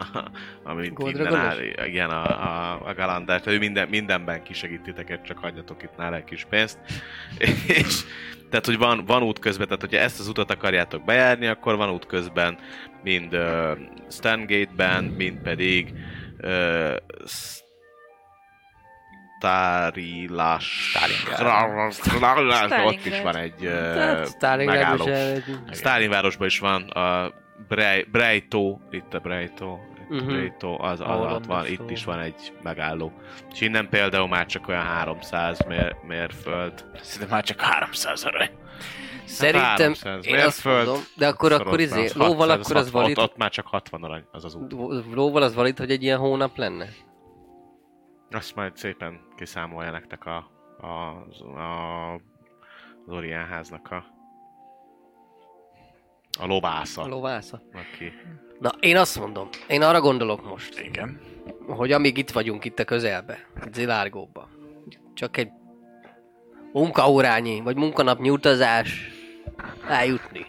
amit 0.62 0.92
Gold 0.92 1.14
innen 1.14 1.34
áll, 1.34 1.56
Dragonos? 1.56 1.86
igen, 1.86 2.10
a, 2.10 2.24
a, 2.24 2.80
a 2.86 2.94
Galandár, 2.94 3.42
ő 3.46 3.58
minden, 3.58 3.88
mindenben 3.88 4.42
kisegít 4.42 4.82
titeket, 4.82 5.24
csak 5.24 5.38
hagyjatok 5.38 5.82
itt 5.82 5.96
nála 5.96 6.16
egy 6.16 6.24
kis 6.24 6.46
pénzt. 6.50 6.78
És 7.78 8.00
tehát, 8.50 8.66
hogy 8.66 8.78
van, 8.78 9.04
van 9.04 9.22
út 9.22 9.38
közben, 9.38 9.66
tehát 9.66 9.80
hogyha 9.80 9.98
ezt 9.98 10.20
az 10.20 10.28
utat 10.28 10.50
akarjátok 10.50 11.04
bejárni, 11.04 11.46
akkor 11.46 11.76
van 11.76 11.90
út 11.90 12.06
közben 12.06 12.58
mind 13.02 13.34
uh, 13.34 13.78
Stangate-ben, 14.10 15.04
mind 15.04 15.38
pedig 15.38 15.92
uh, 16.42 16.96
Stárilás. 19.44 20.96
Ott 22.86 23.04
is 23.04 23.20
van 23.22 23.36
egy 23.36 23.68
Hát, 24.40 24.56
uh, 24.58 24.64
megálló. 24.64 25.08
Stalinvárosban 25.72 26.46
is 26.46 26.58
van 26.58 26.82
a 26.82 27.32
Brej- 27.68 28.10
Brejtó, 28.10 28.80
itt 28.90 29.14
a 29.14 29.18
Brejtó, 29.18 29.80
uh-huh. 30.10 30.26
Brejtó, 30.26 30.80
az 30.80 31.00
Ahol 31.00 31.26
alatt 31.26 31.46
van, 31.46 31.66
itt 31.66 31.90
is 31.90 32.04
van 32.04 32.18
egy 32.18 32.52
megálló. 32.62 33.12
És 33.52 33.60
innen 33.60 33.88
például 33.88 34.28
már 34.28 34.46
csak 34.46 34.68
olyan 34.68 34.82
300 34.84 35.58
mér, 35.68 35.96
mérföld. 36.06 36.84
Szerintem 37.02 37.28
már 37.30 37.44
csak 37.44 37.60
300 37.60 38.24
arany. 38.24 38.50
Szerintem, 39.24 39.62
300 39.68 40.26
én 40.26 40.34
azt 40.34 40.64
mérföld, 40.64 40.86
mondom, 40.86 41.04
de 41.16 41.26
akkor, 41.26 41.52
akkor 41.52 41.80
izé, 41.80 42.04
Az 42.04 42.14
lóval 42.14 42.48
600, 42.48 42.64
akkor 42.66 42.76
az 42.76 42.86
ott- 42.86 42.92
valid, 42.92 43.18
Ott, 43.18 43.24
ott 43.30 43.36
már 43.36 43.50
csak 43.50 43.66
60 43.66 44.02
arany 44.02 44.24
az 44.32 44.44
az 44.44 44.54
út. 44.54 44.72
lóval 45.14 45.42
az 45.42 45.54
valid, 45.54 45.78
hogy 45.78 45.90
egy 45.90 46.02
ilyen 46.02 46.18
hónap 46.18 46.56
lenne? 46.56 46.86
Azt 48.34 48.54
majd 48.54 48.76
szépen 48.76 49.20
kiszámolja 49.36 49.90
nektek 49.90 50.24
a, 50.26 50.50
a, 50.80 50.86
a 51.60 52.14
az 53.06 53.12
Orient 53.12 53.48
háznak 53.48 53.90
a 53.90 54.04
a 56.40 56.46
lovásza, 56.46 57.02
A 57.02 57.06
lovásza. 57.06 57.62
aki 57.72 58.12
Na, 58.60 58.70
én 58.80 58.96
azt 58.96 59.18
mondom, 59.18 59.48
én 59.68 59.82
arra 59.82 60.00
gondolok 60.00 60.44
most, 60.48 60.80
Igen. 60.80 61.20
hogy 61.66 61.92
amíg 61.92 62.16
itt 62.18 62.30
vagyunk 62.30 62.64
itt 62.64 62.78
a 62.78 62.84
közelbe, 62.84 63.38
Zilárgóba, 63.72 64.48
csak 65.14 65.36
egy 65.36 65.50
munkaórányi, 66.72 67.60
vagy 67.60 67.76
munkanapnyi 67.76 68.30
utazás 68.30 69.08
eljutni 69.88 70.46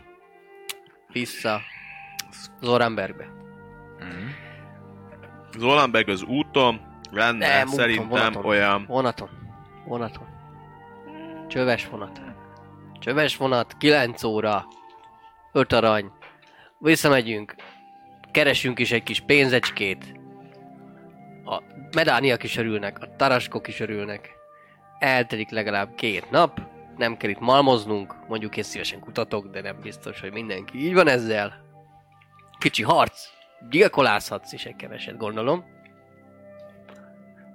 vissza 1.12 1.62
Zoranbergbe. 2.62 3.26
Mm. 4.04 4.28
Zolamberg 5.58 6.10
az 6.10 6.24
úton 6.24 6.82
lenne 7.16 7.48
Nem, 7.48 7.62
úton, 7.62 7.76
szerintem 7.76 8.08
vonaton. 8.08 8.46
olyan 8.46 8.86
Vonaton. 8.88 9.30
Vonaton. 9.86 10.28
Csöves 11.48 11.88
vonat. 11.88 12.22
Csöves 13.00 13.38
vonat, 13.38 13.78
9 13.78 14.24
óra, 14.24 14.66
5 15.52 15.74
arany. 15.74 16.12
Visszamegyünk, 16.78 17.56
keresünk 18.32 18.80
is 18.80 18.92
egy 18.92 19.04
kis 19.04 19.20
pénzecskét. 19.20 20.20
A 21.46 21.62
medániak 21.96 22.44
is 22.44 22.58
örülnek, 22.58 23.00
a 23.00 23.16
taraskok 23.16 23.68
is 23.68 23.80
örülnek. 23.80 24.30
Eltelik 25.00 25.50
legalább 25.50 25.96
két 25.96 26.32
nap, 26.32 26.62
nem 26.98 27.18
kell 27.18 27.30
itt 27.30 27.40
malmoznunk, 27.40 28.16
mondjuk 28.28 28.58
én 28.58 28.64
szívesen 28.64 29.00
kutatok, 29.00 29.48
de 29.48 29.62
nem 29.62 29.80
biztos, 29.82 30.20
hogy 30.20 30.32
mindenki 30.32 30.86
így 30.86 30.94
van 30.94 31.08
ezzel. 31.08 31.54
Kicsi 32.60 32.84
harc, 32.84 33.20
gyilkolászhatsz 33.70 34.52
is 34.52 34.66
egy 34.66 34.76
keveset, 34.76 35.18
gondolom 35.18 35.75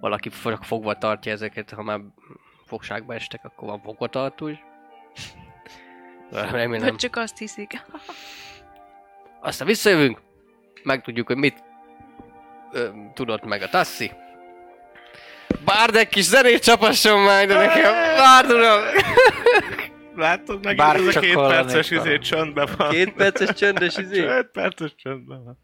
valaki 0.01 0.29
fog- 0.29 0.65
fogva 0.65 0.99
tartja 0.99 1.33
ezeket, 1.33 1.71
ha 1.71 1.83
már 1.83 2.01
fogságba 2.67 3.15
estek, 3.15 3.45
akkor 3.45 3.69
van 3.69 3.81
fogvatartó 3.83 4.49
is. 4.49 4.59
Remélem. 6.31 6.89
Vagy 6.89 6.97
csak 6.97 7.17
azt 7.17 7.39
hiszik. 7.39 7.73
Aztán 9.41 9.67
visszajövünk, 9.67 10.21
megtudjuk, 10.83 11.27
hogy 11.27 11.37
mit 11.37 11.63
ö, 12.73 12.89
tudott 13.15 13.45
meg 13.45 13.63
a 13.63 13.69
Tassi. 13.69 14.11
Bárd 15.65 15.97
egy 15.97 16.09
kis 16.09 16.25
zenét 16.25 16.63
csapasson 16.63 17.21
már 17.21 17.45
ide 17.45 17.55
nekem! 17.55 17.93
Bárd 18.17 18.51
uram! 18.51 18.81
Látod 20.15 20.65
meg 20.65 20.79
ez 20.79 21.17
a 21.17 21.21
két 21.21 21.35
perces 21.35 21.91
izé 21.91 22.19
csöndben 22.19 22.69
van. 22.77 22.91
Két 22.91 23.13
perces 23.13 23.55
csöndes 23.55 23.97
izé. 23.97 24.21
Két 24.27 24.51
perces 24.53 24.95
csöndben 24.95 25.45
van. 25.45 25.59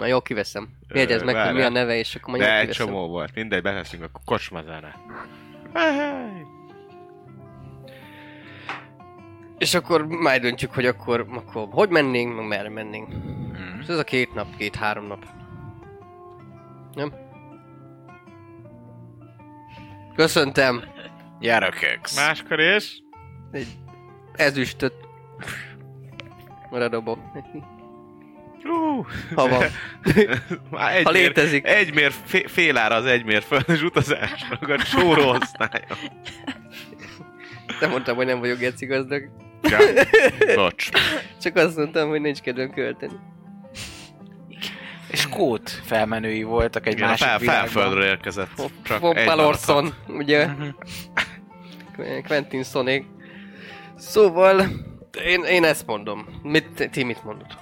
Na 0.00 0.06
jó, 0.06 0.20
kiveszem. 0.20 0.68
Jegyezd 0.88 1.24
meg, 1.24 1.36
hogy 1.46 1.54
mi 1.54 1.62
a 1.62 1.68
neve, 1.68 1.96
és 1.96 2.14
akkor 2.14 2.28
majd 2.28 2.42
De 2.42 2.54
egy 2.54 2.60
kiveszem. 2.60 2.86
csomó 2.86 3.08
volt. 3.08 3.34
Mindegy, 3.34 3.62
beteszünk 3.62 4.02
a 4.04 4.20
kocsmazára. 4.24 4.94
És 9.58 9.74
akkor 9.74 10.06
majd 10.06 10.42
döntjük, 10.42 10.74
hogy 10.74 10.86
akkor, 10.86 11.26
akkor 11.34 11.68
hogy 11.70 11.88
mennénk, 11.88 12.36
meg 12.36 12.46
merre 12.46 12.68
mennénk. 12.68 13.14
Mm. 13.14 13.80
És 13.80 13.86
ez 13.86 13.98
a 13.98 14.04
két 14.04 14.34
nap, 14.34 14.56
két-három 14.56 15.06
nap. 15.06 15.24
Nem? 16.94 17.12
Köszöntem. 20.14 20.82
Gyerekek. 21.40 22.08
Máskor 22.16 22.60
is. 22.60 23.02
Ezüstöt. 24.32 24.94
Maradobok 26.70 27.18
neki. 27.34 27.62
Uh, 28.64 29.06
Ha 29.34 29.48
van. 29.48 29.62
Már 30.70 30.96
egy 30.96 31.02
Ha 31.04 31.10
mér, 31.10 31.22
létezik. 31.22 31.66
egy 31.66 31.94
mér, 31.94 32.12
fé, 32.24 32.44
fél 32.48 32.76
ára 32.76 32.94
az 32.94 33.04
egy 33.04 33.24
mér 33.24 33.42
földes 33.42 33.82
utazásnak 33.82 34.68
a 34.68 34.78
sóró 34.78 35.28
osztálya. 35.28 35.96
Nem 37.80 37.90
mondtam, 37.90 38.16
hogy 38.16 38.26
nem 38.26 38.38
vagyok 38.40 38.58
geci 38.58 38.86
gazdag. 38.86 39.22
Ja. 39.62 39.78
Bocs. 40.54 40.88
Csak 41.42 41.56
azt 41.56 41.76
mondtam, 41.76 42.08
hogy 42.08 42.20
nincs 42.20 42.40
kedvem 42.40 42.70
költeni. 42.70 43.12
És 45.10 45.28
kód 45.28 45.68
felmenői 45.68 46.42
voltak 46.42 46.86
egy 46.86 46.92
Igen, 46.92 47.04
a 47.06 47.08
másik 47.10 47.26
fel, 47.26 47.38
világban. 47.38 47.68
felföldről 47.68 48.04
érkezett. 48.04 48.50
Von 49.00 49.16
maradhat. 49.24 49.94
ugye? 50.08 50.48
Quentin 52.26 52.62
Sonic. 52.62 53.04
Szóval, 53.96 54.60
én, 55.24 55.42
én 55.44 55.64
ezt 55.64 55.86
mondom. 55.86 56.26
Mit, 56.42 56.90
ti 56.90 57.04
mit 57.04 57.24
mondotok? 57.24 57.58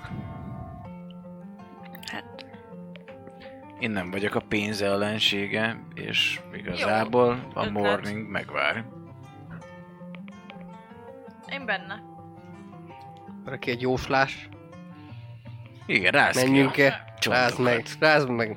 Én 3.78 3.90
nem 3.90 4.10
vagyok 4.10 4.34
a 4.34 4.40
pénz 4.40 4.82
ellensége, 4.82 5.82
és 5.94 6.40
igazából 6.55 7.28
a 7.55 7.60
ötlet. 7.60 7.70
morning 7.70 8.30
megvár. 8.30 8.84
benne. 11.66 12.02
Valaki 13.44 13.70
egy 13.70 13.80
jóslás. 13.80 14.48
Igen, 15.86 16.12
rász 16.12 16.36
ki 16.36 16.44
Menjünk 16.44 16.76
a 16.76 16.82
el. 16.82 17.05
Rázd 17.28 17.60
meg, 17.60 17.86
rázd 18.00 18.28
meg. 18.28 18.56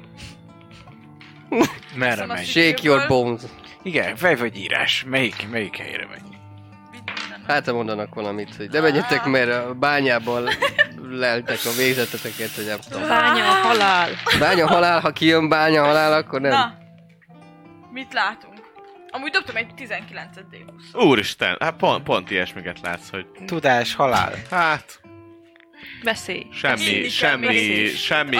Merre 1.96 2.26
megy? 2.26 2.46
Shake 2.46 2.80
your 2.82 3.08
bones. 3.08 3.42
Igen, 3.84 4.16
fej 4.16 4.36
vagy 4.36 4.58
írás. 4.58 5.04
Melyik, 5.04 5.48
melyik 5.50 5.78
helyre 5.78 6.08
megy? 6.08 6.32
Hát 7.48 7.66
ha 7.66 7.74
mondanak 7.74 8.16
valamit, 8.16 8.56
hogy 8.56 8.70
de 8.70 8.82
menjetek, 8.82 9.26
mert 9.26 9.52
a 9.52 9.74
bányában 9.74 10.48
leltek 11.12 11.60
a 11.66 11.72
végzeteteket, 11.78 12.50
hogy 12.56 12.66
nem 12.66 12.80
tudom. 12.90 13.08
Bánya 13.08 13.48
a 13.48 13.52
halál. 13.54 14.10
Bánya 14.40 14.68
halál, 14.68 15.00
ha 15.00 15.12
kijön 15.12 15.50
bánya 15.50 15.84
halál, 15.84 16.14
akkor 16.14 16.42
nem. 16.42 16.52
Na, 16.52 16.78
mit 17.92 18.14
látunk? 18.14 18.60
Amúgy 19.10 19.32
dobtam 19.32 19.56
egy 19.56 19.74
19 19.76 20.28
D20. 20.52 21.04
Úristen, 21.06 21.58
hát 21.60 21.76
pont, 21.76 22.04
pont 22.04 22.32
ilyesmiket 22.32 22.80
látsz, 22.82 23.10
hogy 23.10 23.26
Tudás, 23.46 23.96
halál. 23.96 24.34
hát 24.50 25.02
Veszély. 26.04 26.48
semmi, 26.54 26.84
kell 27.02 27.10
semmi, 27.10 27.46
még. 27.46 27.96
semmi 27.96 28.38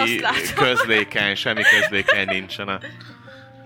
közlékeny, 0.54 1.34
semmi 1.34 1.62
közlékeny 1.62 2.26
nincsen 2.26 2.68
a 2.68 2.78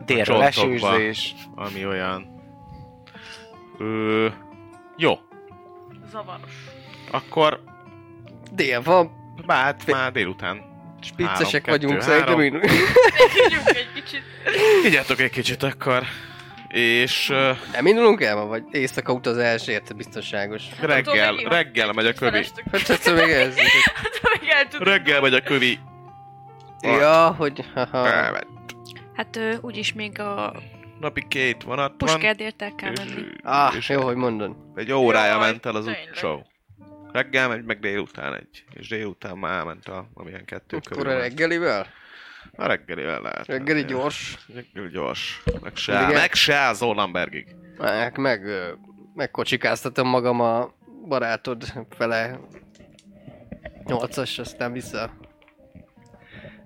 Délről 0.06 0.48
csontokba. 0.50 0.94
esőzés. 0.94 1.34
ami 1.54 1.86
olyan. 1.86 2.34
Ö, 3.78 4.28
jó, 4.96 5.18
Zavaros. 6.10 6.50
akkor 7.10 7.60
Dél 8.56 8.82
van, 8.82 9.10
hát 9.48 9.86
már 9.86 10.12
délután. 10.12 10.62
spiccesek 11.00 11.66
vagyunk 11.66 12.00
szerintem. 12.00 12.40
én- 12.40 12.60
egy 12.60 13.88
kicsit. 13.94 14.22
Figyeljetek 14.82 15.20
egy 15.20 15.30
kicsit 15.30 15.62
akkor. 15.62 16.02
És 16.68 17.30
ö, 17.30 17.50
Nem 17.72 17.86
indulunk 17.86 18.20
el 18.22 18.36
ma, 18.36 18.44
vagy 18.46 18.62
éjszaka 18.70 19.12
utazás, 19.12 19.66
érted, 19.66 19.96
biztonságos. 19.96 20.62
reggel, 20.80 21.32
még 21.32 21.46
reggel 21.46 21.92
megy 21.92 22.06
a 22.06 22.12
kövi. 22.12 22.44
Hát 22.72 22.88
egyszer 22.90 23.14
még 23.14 23.30
ez. 23.42 23.56
Hát. 24.48 24.74
Reggel 24.78 25.20
megy 25.20 25.34
a 25.34 25.40
kövi. 25.40 25.78
Ja, 26.82 27.34
hogy... 27.38 27.64
Hát 29.16 29.38
úgyis 29.60 29.92
még 29.92 30.20
a 30.20 30.52
Napi 31.00 31.24
két 31.28 31.62
vonat 31.62 31.88
van. 31.88 31.96
puskádért 31.96 32.62
el 32.62 32.72
kell 32.76 32.92
menni. 32.96 33.22
Ah, 33.42 33.74
és 33.76 33.88
jó, 33.88 34.00
hogy 34.02 34.16
mondod. 34.16 34.56
egy 34.74 34.92
órája 34.92 35.32
Jaj, 35.32 35.40
ment 35.40 35.66
el 35.66 35.74
az 35.76 35.86
utcsó. 35.86 36.46
Reggel 37.16 37.48
megy, 37.48 37.64
meg 37.64 37.78
délután 37.78 38.34
egy. 38.34 38.64
És 38.74 38.88
délután 38.88 39.38
már 39.38 39.59
elment 39.59 39.88
a, 39.88 40.09
amilyen 40.14 40.44
kettő 40.44 40.78
körül. 40.78 41.02
Akkor 41.02 41.06
a 41.06 41.12
van. 41.12 41.20
reggelivel? 41.20 41.86
A 42.56 42.66
reggelivel 42.66 43.20
lehet. 43.20 43.47
Reggeli 43.47 43.80
menni. 43.80 43.93
gyors. 43.93 44.38
Reggeli 44.55 44.88
gyors. 44.88 45.43
Meg 45.62 45.76
se, 45.76 45.93
Igen. 45.93 46.12
meg 46.12 46.34
se 46.34 46.72
Zolnambergig. 46.72 47.55
Meg, 47.78 48.18
meg, 48.18 48.40
megkocsikáztatom 49.14 50.09
magam 50.09 50.40
a 50.40 50.74
barátod 51.09 51.64
fele 51.98 52.40
nyolcas, 53.84 54.38
aztán 54.38 54.72
vissza 54.72 55.10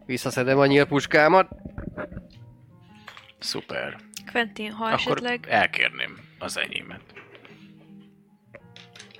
visszaszedem 0.06 0.58
a 0.58 0.66
nyílpuskámat. 0.66 1.48
Szuper. 3.38 3.96
Quentin, 4.32 4.72
ha 4.72 4.84
Akkor 4.84 4.98
esetleg, 4.98 5.46
elkérném 5.48 6.18
az 6.38 6.58
enyémet. 6.58 7.19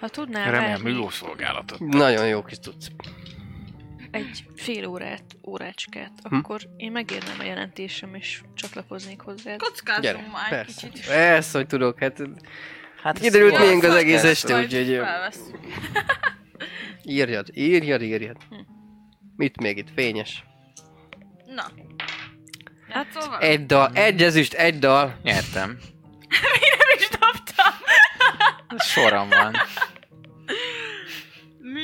Ha 0.01 0.09
tudnál 0.09 0.51
Remélem, 0.51 0.87
jó 0.87 1.09
szolgálatot. 1.11 1.79
Nagyon 1.79 2.27
jó 2.27 2.43
kis 2.43 2.59
tudsz. 2.59 2.89
egy 4.11 4.45
fél 4.57 4.87
órát, 4.87 5.25
órácskát, 5.47 6.13
Hm. 6.29 6.35
akkor 6.35 6.61
én 6.77 6.93
megérnem 6.93 7.37
a 7.39 7.43
jelentésem, 7.45 8.15
és 8.15 8.43
csatlakoznék. 8.55 9.17
Kockázom 9.57 10.03
Gyere, 10.03 10.27
már 10.33 10.45
egy 10.45 10.49
persze. 10.51 10.81
kicsit 10.89 10.99
is. 10.99 11.07
Persze, 11.07 11.59
hogy 11.59 11.67
tudok, 11.67 11.99
hát 11.99 12.23
Hát 13.03 13.19
kiderült 13.19 13.53
Jó, 13.53 13.59
miénk 13.65 13.83
az 13.83 13.95
egész 13.95 14.15
ezt 14.23 14.25
este, 14.25 14.53
majd 14.53 14.65
úgyhogy 14.65 14.91
ö, 14.91 15.03
felvesszük. 15.03 15.59
írjad, 17.03 17.49
írjad, 17.55 18.03
írjad. 18.03 18.37
Hm. 18.49 18.55
Mit 19.37 19.61
még 19.61 19.77
itt? 19.77 19.89
Fényes. 19.95 20.45
Na. 21.55 21.65
Hát 22.89 23.07
szóval... 23.13 23.39
Egy 23.39 23.67
dal, 23.67 23.91
egy 23.95 24.23
ezüst, 24.23 24.53
egy 24.53 24.79
dal. 24.79 25.19
Nyertem. 25.23 25.79
nem 26.79 26.99
is 26.99 27.09
dobtam. 27.09 27.75
Soram 28.79 29.29
van. 29.29 29.55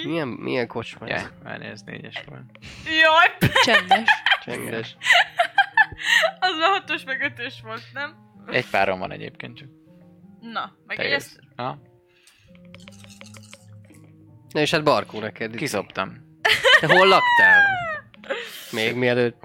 Mi? 0.07 0.13
Milyen, 0.13 0.29
milyen 0.29 0.67
kocsma 0.67 1.07
ez? 1.07 1.21
Jaj, 1.21 1.31
várj, 1.43 1.65
ez 1.65 1.83
négyes 1.83 2.25
volt. 2.29 2.45
Jaj, 2.85 3.51
Csendes. 3.65 4.09
Csendes. 4.45 4.97
az 6.41 6.57
már 6.59 6.71
hatos 6.71 7.05
meg 7.05 7.21
ötös 7.21 7.61
volt, 7.63 7.83
nem? 7.93 8.17
Egy 8.51 8.71
párom 8.71 8.99
van 8.99 9.11
egyébként 9.13 9.57
csak. 9.57 9.69
Na, 10.41 10.77
meg 10.87 10.99
egy 10.99 11.13
ezt... 11.13 11.41
Ha? 11.57 11.79
Na 14.49 14.61
és 14.61 14.71
hát 14.71 14.85
Barkó 14.85 15.21
neked. 15.21 15.55
Kiszoptam. 15.55 16.39
Te 16.81 16.87
hol 16.87 17.07
laktál? 17.07 17.63
Még 18.73 18.95
mielőtt 18.95 19.45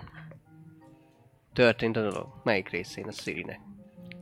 történt 1.53 1.97
a 1.97 2.01
dolog. 2.01 2.41
Melyik 2.43 2.69
részén 2.69 3.07
a 3.07 3.11
Szirinek? 3.11 3.59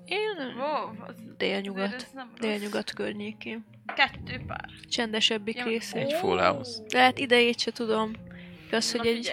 Én 0.09 0.55
Wow, 0.57 1.05
az... 1.07 1.15
délnyugat. 1.37 2.07
nem. 2.13 2.31
Délnyugat 2.39 2.91
környékén. 2.93 3.65
Kettő 3.95 4.41
pár. 4.47 4.65
Csendesebbik 4.89 5.55
Ja, 5.57 5.63
része. 5.63 5.99
Egy 5.99 6.13
full 6.13 6.39
house. 6.39 6.81
De 6.87 6.99
hát 6.99 7.17
idejét 7.19 7.59
se 7.59 7.71
tudom. 7.71 8.11
Az, 8.71 8.91
Na 8.93 8.99
hogy 8.99 9.07
egy 9.07 9.31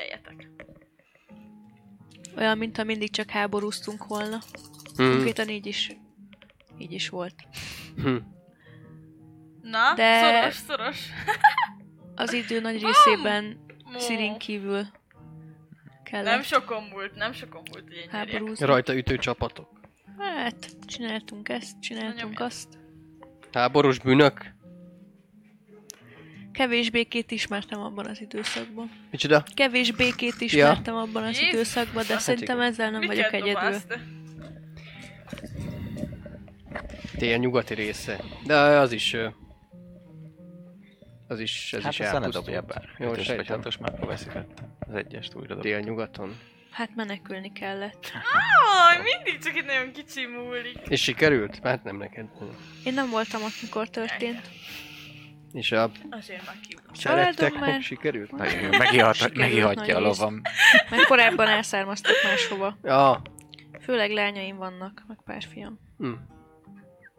olyan, 2.36 2.58
mintha 2.58 2.84
mindig 2.84 3.10
csak 3.10 3.30
háborúztunk 3.30 4.06
volna. 4.06 4.38
Hmm. 4.96 5.10
Konkrétan 5.10 5.48
így 5.48 5.66
is. 5.66 5.90
Így 6.78 6.92
is 6.92 7.08
volt. 7.08 7.34
Hm. 7.96 8.16
Na, 9.62 9.94
De- 9.94 10.20
szoros, 10.20 10.54
szoros. 10.54 10.98
Az 12.14 12.32
idő 12.32 12.60
nagy 12.60 12.82
részében 12.82 13.64
Mó. 13.84 13.98
Szirin 13.98 14.38
kívül 14.38 14.76
Nem 14.76 14.90
kellett 16.04 16.42
sokon 16.42 16.82
múlt, 16.82 17.14
nem 17.14 17.32
sokon 17.32 17.62
múlt, 17.72 17.84
hogy. 18.38 18.60
Rajta 18.60 18.94
ütő 18.96 19.16
csapatok. 19.18 19.75
Hát, 20.18 20.70
csináltunk 20.86 21.48
ezt, 21.48 21.80
csináltunk 21.80 22.40
azt. 22.40 22.68
Háborús 23.52 23.98
bűnök. 23.98 24.54
Kevés 26.52 26.90
békét 26.90 27.30
ismertem 27.30 27.80
abban 27.80 28.06
az 28.06 28.20
időszakban. 28.20 28.90
Micsoda? 29.10 29.44
Kevés 29.54 29.92
békét 29.92 30.40
ismertem 30.40 30.94
abban 30.94 31.22
az 31.22 31.36
Jézus! 31.38 31.52
időszakban, 31.52 32.04
de 32.06 32.12
Hát 32.12 32.22
szerintem 32.22 32.60
ezzel 32.60 32.90
nem 32.90 33.00
vagyok 33.06 33.32
egyedül. 33.32 33.54
te? 33.88 34.00
Tél 37.18 37.36
nyugati 37.36 37.74
része. 37.74 38.20
De 38.46 38.54
az 38.56 38.92
is... 38.92 39.16
Az 41.28 41.40
is, 41.40 41.72
ez 41.72 41.82
Hát 41.82 41.92
is 41.92 42.00
elpusztult. 42.00 42.34
dobja 42.34 42.62
bár. 42.62 42.88
Vagy 42.98 43.22
sejtem. 43.22 43.56
hatos 43.56 43.76
már 43.78 43.98
veszítettem. 44.06 44.76
Az 44.78 44.94
egyest 44.94 45.34
újra 45.34 45.54
dobtam. 45.54 45.70
Dél 45.70 45.80
nyugaton. 45.80 46.36
Hát 46.76 46.94
menekülni 46.94 47.52
kellett. 47.52 48.12
Aj, 48.88 48.96
mindig 49.02 49.42
csak 49.42 49.56
egy 49.56 49.64
nagyon 49.64 49.92
kicsi 49.92 50.26
múlik. 50.26 50.78
És 50.88 51.02
sikerült? 51.02 51.58
Hát 51.62 51.84
nem 51.84 51.96
neked. 51.96 52.26
Én 52.84 52.94
nem 52.94 53.10
voltam 53.10 53.42
ott, 53.42 53.62
mikor 53.62 53.88
történt. 53.88 54.50
És 55.52 55.72
a 55.72 55.90
Azért 56.10 56.46
már 56.46 56.56
kiugrott. 56.60 57.60
már- 57.60 57.82
sikerült? 57.82 58.30
Nagyon 58.30 58.60
jó. 58.60 58.68
Megihat, 58.78 59.14
Sikerült 59.14 59.38
megihatja 59.38 59.96
a 59.96 60.00
lovam. 60.00 60.40
Mert 60.90 61.06
korábban 61.06 61.46
elszármaztak 61.46 62.14
máshova. 62.24 62.76
Ja. 62.82 63.22
Főleg 63.80 64.10
lányaim 64.10 64.56
vannak, 64.56 65.04
meg 65.08 65.18
pár 65.24 65.42
fiam. 65.52 65.78
Hm. 65.98 66.12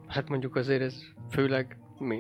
Hát 0.07 0.29
mondjuk 0.29 0.55
azért 0.55 0.81
ez 0.81 0.95
főleg 1.31 1.77
mi, 1.97 2.17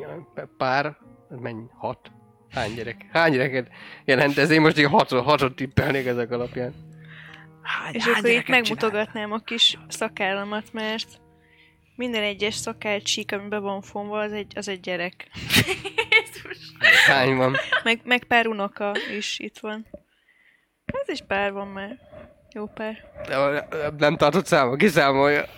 pár, 0.57 0.85
ez 1.31 1.37
mennyi? 1.39 1.65
Hat? 1.77 2.11
Hány 2.51 2.73
gyerek? 2.73 3.05
Hány 3.11 3.31
gyereket 3.31 3.69
jelent 4.05 4.37
ez? 4.37 4.49
Én 4.49 4.61
most 4.61 4.77
így 4.77 4.85
hatot, 4.85 5.23
hatot 5.23 5.55
tippelnék 5.55 6.05
ezek 6.05 6.31
alapján. 6.31 6.86
Hány, 7.67 7.93
És 7.93 8.05
akkor 8.05 8.29
itt 8.29 8.47
megmutogatnám 8.47 9.31
a 9.31 9.39
kis 9.39 9.77
szakállamat, 9.87 10.73
mert 10.73 11.07
minden 11.95 12.23
egyes 12.23 12.55
szakállcsík, 12.55 13.31
ami 13.31 13.47
be 13.47 13.59
van 13.59 13.81
fonva, 13.81 14.19
az 14.19 14.31
egy, 14.31 14.53
az 14.55 14.67
egy 14.67 14.79
gyerek. 14.79 15.27
Jézus. 16.11 16.71
Hány 17.07 17.35
van? 17.35 17.55
Meg, 17.83 18.01
meg 18.03 18.23
pár 18.23 18.47
unoka 18.47 18.95
is 19.17 19.39
itt 19.39 19.57
van. 19.57 19.85
Ez 20.85 21.09
is 21.09 21.21
pár 21.27 21.51
van 21.51 21.67
már. 21.67 21.99
Jó 22.53 22.65
pár. 22.65 23.11
Nem 23.97 24.17
tartott 24.17 24.45
számba, 24.45 24.75
kiszámolja. 24.75 25.45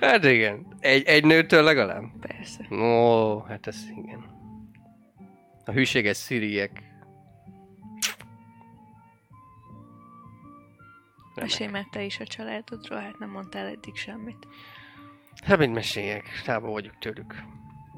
hát 0.00 0.24
igen. 0.24 0.76
Egy, 0.80 1.06
egy 1.06 1.24
nőtől 1.24 1.62
legalább? 1.62 2.04
Persze. 2.20 2.74
Ó, 2.74 3.40
hát 3.40 3.66
ez 3.66 3.76
igen. 3.96 4.30
A 5.64 5.70
hűséges 5.70 6.16
szíriek. 6.16 6.91
Mesélj 11.34 11.70
már 11.70 11.86
te 11.90 12.02
is 12.02 12.20
a 12.20 12.26
családodról, 12.26 12.98
hát 12.98 13.18
nem 13.18 13.30
mondtál 13.30 13.66
eddig 13.66 13.96
semmit. 13.96 14.46
Hát 15.44 15.58
mit 15.58 15.72
meséljek? 15.72 16.42
Távol 16.44 16.70
vagyok 16.70 16.98
tőlük. 16.98 17.42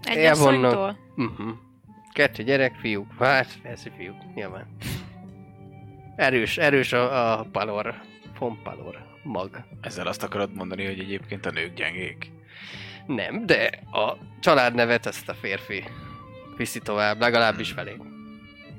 Egy 0.02 0.16
Elvonnak. 0.16 0.96
Uh-huh. 1.16 1.48
Kettő 2.12 2.42
gyerek, 2.42 2.74
fiúk. 2.74 3.12
Hát, 3.18 3.60
persze 3.62 3.90
fiúk, 3.96 4.34
nyilván. 4.34 4.66
Erős, 6.16 6.58
erős 6.58 6.92
a, 6.92 7.38
a 7.38 7.46
palor. 7.52 7.94
Von 8.38 8.62
palor. 8.62 9.06
Mag. 9.22 9.64
Ezzel 9.80 10.06
azt 10.06 10.22
akarod 10.22 10.54
mondani, 10.54 10.84
hogy 10.84 10.98
egyébként 10.98 11.46
a 11.46 11.50
nők 11.50 11.74
gyengék? 11.74 12.30
Nem, 13.06 13.46
de 13.46 13.70
a 13.92 14.16
családnevet 14.40 15.06
ezt 15.06 15.28
a 15.28 15.34
férfi 15.34 15.84
viszi 16.56 16.78
tovább, 16.78 17.20
legalábbis 17.20 17.72
felé. 17.72 17.96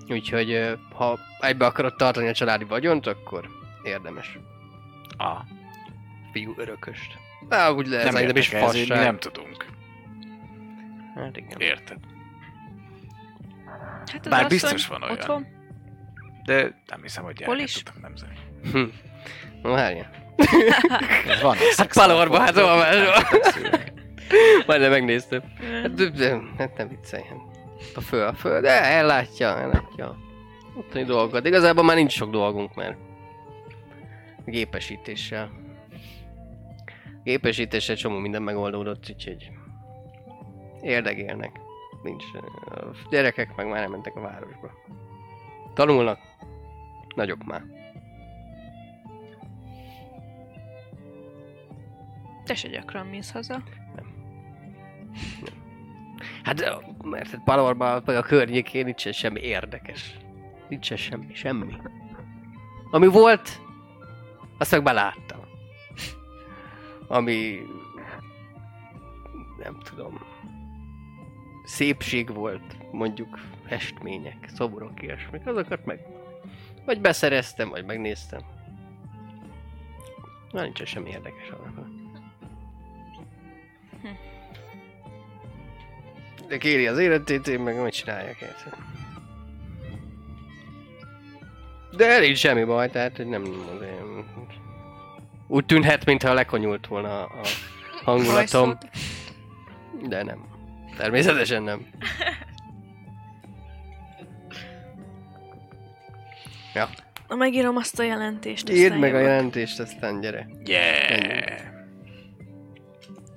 Úgyhogy 0.10 0.78
ha 0.94 1.20
egybe 1.40 1.66
akarod 1.66 1.96
tartani 1.96 2.28
a 2.28 2.34
családi 2.34 2.64
vagyont, 2.64 3.08
akkor 3.08 3.50
érdemes. 3.86 4.40
Ah, 5.18 5.42
Fiú 6.32 6.54
örököst. 6.58 7.18
Á, 7.50 7.70
úgy 7.70 7.88
lehet, 7.88 8.06
nem 8.06 8.16
ez 8.16 8.26
nem 8.28 8.36
is 8.36 8.48
fasság. 8.48 8.88
nem 9.04 9.18
tudunk. 9.18 9.66
Hát 11.16 11.38
igen. 11.38 11.60
Érted? 11.60 11.98
Hát 14.12 14.26
az 14.26 14.32
Bár 14.32 14.48
biztos 14.48 14.88
van 14.88 15.02
olyan. 15.04 15.14
Ott 15.16 15.26
van. 15.26 15.48
De 16.46 16.82
nem 16.88 17.02
hiszem, 17.02 17.24
hogy 17.24 17.36
gyereket 17.36 17.62
is? 17.68 17.84
tudok 17.84 18.02
nemzeni. 18.02 18.34
Hm. 18.72 18.84
Na, 19.62 19.70
várjál. 19.72 20.10
Van 21.42 21.56
Hát 21.78 21.94
Palorba, 21.94 22.40
hát 22.40 22.60
hol 22.60 22.76
máshol. 22.78 23.14
Majd 24.68 24.82
nem 24.82 24.90
megnéztem. 24.90 25.42
Hát, 25.82 25.94
de, 25.94 26.10
de, 26.10 26.42
hát 26.58 26.78
nem 26.78 26.88
viccelj. 26.88 27.24
hát. 27.24 27.38
A 27.96 28.02
föl, 28.02 28.28
a 28.28 28.34
föl, 28.34 28.62
de 28.62 28.84
ellátja, 28.84 29.60
ellátja. 29.60 30.18
Ottani 30.76 31.04
dolgokat. 31.04 31.46
Igazából 31.46 31.84
már 31.84 31.96
nincs 31.96 32.12
sok 32.12 32.30
dolgunk, 32.30 32.76
mert 32.76 32.98
gépesítéssel. 34.46 35.52
Gépesítéssel 37.24 37.96
csomó 37.96 38.18
minden 38.18 38.42
megoldódott, 38.42 39.10
úgyhogy 39.10 39.52
érdegélnek. 40.82 41.60
Nincs. 42.04 42.24
A 42.66 43.10
gyerekek 43.10 43.56
meg 43.56 43.68
már 43.68 43.82
nem 43.82 43.92
mentek 43.92 44.16
a 44.16 44.22
városba. 44.22 44.72
Tanulnak. 45.74 46.20
Nagyok 47.16 47.44
már. 47.44 47.64
Te 52.44 52.56
se 52.56 52.68
gyakran 52.68 53.06
mész 53.06 53.32
haza. 53.32 53.64
Hát, 56.44 56.62
ö, 56.62 56.76
mert 57.04 57.30
hát 57.30 57.44
Palorban, 57.44 58.04
meg 58.06 58.16
a 58.16 58.22
környékén 58.22 58.86
nincsen 58.86 59.12
semmi 59.12 59.40
érdekes. 59.40 60.18
Nincsen 60.70 60.98
semmi, 60.98 61.34
semmi. 61.34 61.74
Ami 62.92 63.08
volt, 63.08 63.62
azt 64.58 64.72
meg 64.72 64.84
beláttam. 64.84 65.40
Ami... 67.08 67.60
Nem 69.58 69.80
tudom. 69.80 70.20
Szépség 71.64 72.34
volt, 72.34 72.92
mondjuk 72.92 73.40
festmények, 73.68 74.50
szobrok, 74.56 75.02
ilyesmik, 75.02 75.48
azokat 75.48 75.86
meg... 75.86 76.00
Vagy 76.86 77.02
beszereztem, 77.02 77.70
vagy 77.70 77.86
megnéztem. 77.86 78.42
Na, 80.52 80.62
nincsen 80.62 80.86
semmi 80.86 81.10
érdekes 81.10 81.50
arra. 81.50 81.88
De 86.48 86.58
kéri 86.58 86.88
az 86.88 86.98
életét, 86.98 87.48
én 87.48 87.60
meg 87.60 87.82
mit 87.82 87.94
csináljak 87.94 88.42
érted? 88.42 88.74
De 91.98 92.06
elég 92.12 92.36
semmi 92.36 92.64
baj, 92.64 92.90
tehát 92.90 93.16
hogy 93.18 93.28
nem 93.28 93.44
azért... 93.76 93.94
Úgy 95.48 95.66
tűnhet, 95.66 96.06
mintha 96.06 96.34
lekonyult 96.34 96.88
volna 96.88 97.24
a 97.26 97.42
hangulatom, 98.04 98.78
de 100.08 100.24
nem. 100.24 100.46
Természetesen 100.98 101.64
nem. 101.64 101.88
Ja, 106.74 106.90
Na, 107.28 107.36
megírom 107.36 107.76
azt 107.78 108.00
a 108.00 108.04
jelentést. 108.04 108.70
írd 108.70 109.00
meg 109.00 109.14
a 109.14 109.18
jövök. 109.18 109.32
jelentést, 109.32 109.80
aztán 109.80 110.20
gyere. 110.20 110.48
Yeah! 110.66 111.60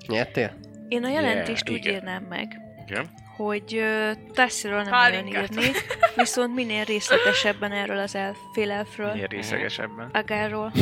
Nyertél? 0.06 0.58
Én 0.88 1.04
a 1.04 1.08
jelentést 1.08 1.68
Yeah, 1.68 1.80
úgy 1.80 1.86
igen. 1.86 1.98
írnám 1.98 2.22
meg, 2.28 2.56
Igen. 2.86 3.06
hogy 3.36 3.74
uh, 3.76 4.32
Tassiról 4.32 4.82
nem 4.82 4.90
nagyon 4.90 5.26
írni, 5.26 5.70
viszont 6.18 6.54
minél 6.54 6.84
részletesebben 6.84 7.72
erről 7.72 7.98
az 7.98 8.14
elf, 8.14 8.36
félelfről, 8.52 9.12
Milyen 9.12 9.26
részegesebben. 9.28 10.08
Agárról. 10.12 10.72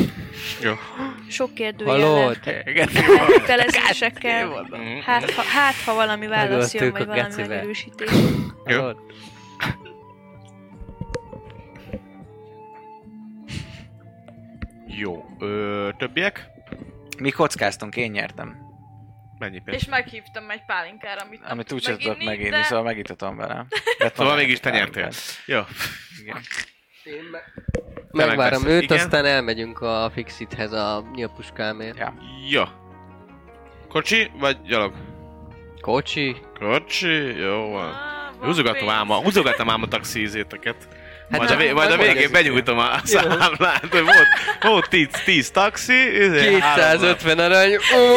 Jó. 0.61 0.73
Sok 1.29 1.49
Hallod? 1.85 2.37
feltételezésekkel, 2.43 4.47
Mhm. 4.47 4.97
hát 5.05 5.31
ha, 5.31 5.41
hát, 5.41 5.73
ha 5.85 5.93
valami 5.93 6.27
válasz 6.27 6.73
jön, 6.73 6.91
vagy 6.91 7.05
valami 7.05 7.33
megerősítés. 7.37 8.09
Jó. 8.65 8.89
Jó. 14.87 15.25
Ö, 15.39 15.89
többiek? 15.97 16.47
Mi 17.19 17.29
kockáztunk, 17.29 17.95
én 17.95 18.11
nyertem. 18.11 18.66
Mennyi 19.39 19.59
pénz? 19.59 19.81
És 19.81 19.87
meghívtam 19.89 20.49
egy 20.49 20.65
pálinkára, 20.65 21.21
amit 21.21 21.41
Amit 21.45 21.71
úgy 21.71 21.83
sem 21.83 21.97
tudok 21.97 22.23
meginni, 22.23 22.49
de- 22.49 22.63
szóval 22.63 22.83
megítatom 22.83 23.35
vele. 23.35 23.65
Szóval 24.15 24.35
mégis 24.35 24.59
te 24.59 24.69
nyertél. 24.69 25.11
Jó. 25.45 25.61
Igen. 26.21 26.41
Megvárom 28.11 28.37
megveszed, 28.37 28.67
őt, 28.69 28.81
igen. 28.81 28.97
aztán 28.97 29.25
elmegyünk 29.25 29.79
a 29.81 30.09
Fixithez 30.13 30.71
a 30.71 31.09
nyilpuskámért. 31.15 31.97
Ja. 31.97 32.13
Jó. 32.49 32.63
Kocsi 33.87 34.31
vagy 34.39 34.61
gyalog? 34.61 34.93
Kocsi? 35.81 36.35
Kocsi? 36.59 37.37
Jó 37.39 37.69
van. 37.71 37.91
Van 38.39 38.47
Húzogatom 38.47 38.89
ám 38.89 39.11
a, 39.11 39.15
húzogatom 39.21 39.69
ám 39.69 39.81
a 39.81 39.87
taxizéteket. 39.87 40.87
Hát 41.31 41.39
majd, 41.39 41.51
a, 41.51 41.55
vé- 41.55 41.73
majd 41.73 41.91
a 41.91 41.97
végén 41.97 42.31
benyújtom 42.31 42.77
a 42.77 42.91
számlát, 43.03 43.79
hogy 43.91 44.01
volt, 44.03 44.27
volt 44.61 44.89
10, 44.89 45.07
10 45.25 45.51
taxi, 45.51 46.23
izé, 46.23 46.59
három- 46.59 46.99
250 46.99 47.39
arany. 47.39 47.75
Ó, 47.75 48.15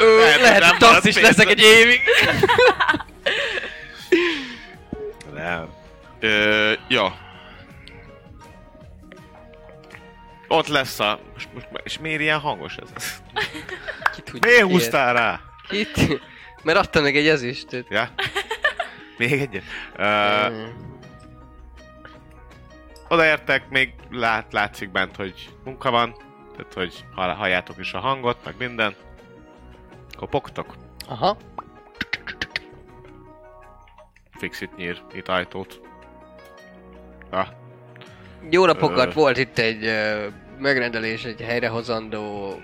Ö, 0.00 0.18
lehet, 0.40 0.60
nem 0.60 0.68
hogy 0.68 0.78
taxis 0.78 1.14
pénz. 1.14 1.26
leszek 1.26 1.48
egy 1.50 1.60
évig. 1.60 2.00
Nem. 5.34 5.68
Ö, 6.20 6.72
ja. 6.88 7.16
Ott 10.48 10.66
lesz 10.66 11.00
a... 11.00 11.20
Most, 11.34 11.48
most, 11.54 11.66
és 11.82 11.98
miért 11.98 12.20
ilyen 12.20 12.38
hangos 12.38 12.74
ez? 12.76 13.12
Ki 14.14 14.20
tudja, 14.22 14.48
Miért 14.50 14.62
húztál 14.70 15.12
rá? 15.14 15.40
Kit? 15.68 16.20
Mert 16.62 16.78
adtam 16.78 17.02
meg 17.02 17.16
egy 17.16 17.28
ezüstöt. 17.28 17.86
Ja? 17.90 18.10
Még 19.16 19.32
egyet? 19.32 19.62
Ö, 19.96 20.48
Mm. 20.48 20.64
Odaértek, 23.08 23.68
még 23.68 23.94
lát, 24.10 24.52
látszik 24.52 24.90
bent, 24.90 25.16
hogy 25.16 25.48
munka 25.64 25.90
van. 25.90 26.14
Tehát, 26.56 26.72
hogy 26.74 27.04
hall- 27.14 27.36
halljátok 27.36 27.78
is 27.78 27.92
a 27.92 27.98
hangot, 27.98 28.44
meg 28.44 28.54
minden. 28.58 28.94
Kopogtok. 30.16 30.74
Aha. 31.08 31.36
Fixit 34.30 34.76
nyír 34.76 35.02
itt 35.12 35.28
ajtót. 35.28 35.80
Ah, 37.30 37.46
Jó 38.50 38.64
napokat, 38.66 39.06
Ö. 39.08 39.12
volt 39.12 39.36
itt 39.38 39.58
egy 39.58 39.84
ö, 39.84 40.26
megrendelés, 40.58 41.24
egy 41.24 41.40
helyrehozandó 41.40 42.54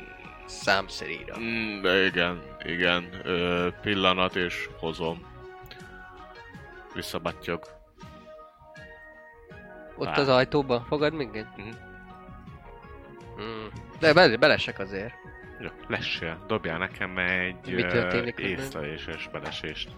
számszeríra. 0.47 1.39
mm, 1.39 1.85
igen, 2.07 2.43
igen. 2.65 3.09
Ö, 3.25 3.69
pillanat 3.83 4.37
és 4.37 4.69
hozom. 4.79 5.33
Visszabattyog. 6.95 7.63
Ott 9.97 10.07
Á. 10.07 10.21
az 10.21 10.29
ajtóban 10.29 10.85
fogad 10.85 11.13
minket? 11.15 11.57
Mhm. 11.57 11.69
Mm. 13.41 13.67
De 13.99 14.13
be, 14.13 14.37
belesek 14.37 14.79
azért. 14.79 15.15
Jó, 15.61 15.69
lessél. 15.87 16.45
Dobjál 16.47 16.79
nekem 16.79 17.19
egy 17.19 17.75
Mi 17.75 17.83
történik 17.83 18.37
velem? 18.37 18.51
észleléses 18.53 19.29
belesést. 19.33 19.91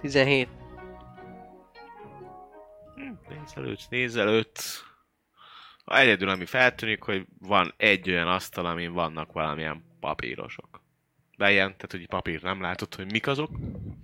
17. 0.00 0.48
Nézelődsz, 3.28 3.88
nézelődsz. 3.88 4.84
Egyedül, 5.84 6.28
ami 6.28 6.44
feltűnik, 6.46 7.02
hogy 7.02 7.26
van 7.38 7.74
egy 7.76 8.10
olyan 8.10 8.28
asztal, 8.28 8.66
amin 8.66 8.92
vannak 8.92 9.32
valamilyen 9.32 9.84
papírosok. 10.00 10.81
Ilyen, 11.50 11.76
tehát 11.76 11.90
hogy 11.90 12.06
papír 12.06 12.42
nem 12.42 12.60
látod, 12.60 12.94
hogy 12.94 13.10
mik 13.10 13.26
azok, 13.26 13.50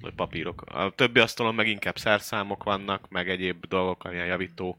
vagy 0.01 0.15
papírok. 0.15 0.63
A 0.63 0.91
többi 0.91 1.21
asztalon 1.21 1.55
meg 1.55 1.69
inkább 1.69 1.99
szerszámok 1.99 2.63
vannak, 2.63 3.09
meg 3.09 3.29
egyéb 3.29 3.67
dolgok, 3.67 4.09
ilyen 4.13 4.27
javító, 4.27 4.79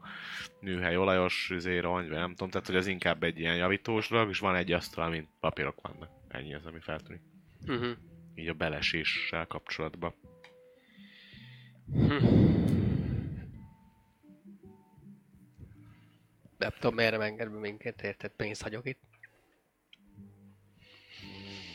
műhely, 0.60 0.96
olajos, 0.96 1.52
rongy, 1.80 2.08
vagy 2.08 2.18
nem 2.18 2.30
tudom, 2.30 2.50
tehát 2.50 2.66
hogy 2.66 2.76
az 2.76 2.86
inkább 2.86 3.22
egy 3.22 3.38
ilyen 3.38 3.56
javítós 3.56 4.08
dolog, 4.08 4.28
és 4.28 4.38
van 4.38 4.54
egy 4.54 4.72
asztal, 4.72 5.04
amin 5.04 5.28
papírok 5.40 5.80
vannak. 5.80 6.10
Ennyi 6.28 6.54
az, 6.54 6.66
ami 6.66 6.80
feltűnik. 6.80 7.22
Uh-huh. 7.66 7.96
Így 8.34 8.48
a 8.48 8.54
beleséssel 8.54 9.46
kapcsolatban. 9.46 10.14
Nem 16.58 16.70
tudom, 16.78 16.94
merre 16.94 17.20
enged 17.20 17.50
be 17.50 17.58
minket, 17.58 18.02
érted? 18.02 18.30
Pénzt 18.30 18.62
hagyok 18.62 18.86
itt. 18.86 19.09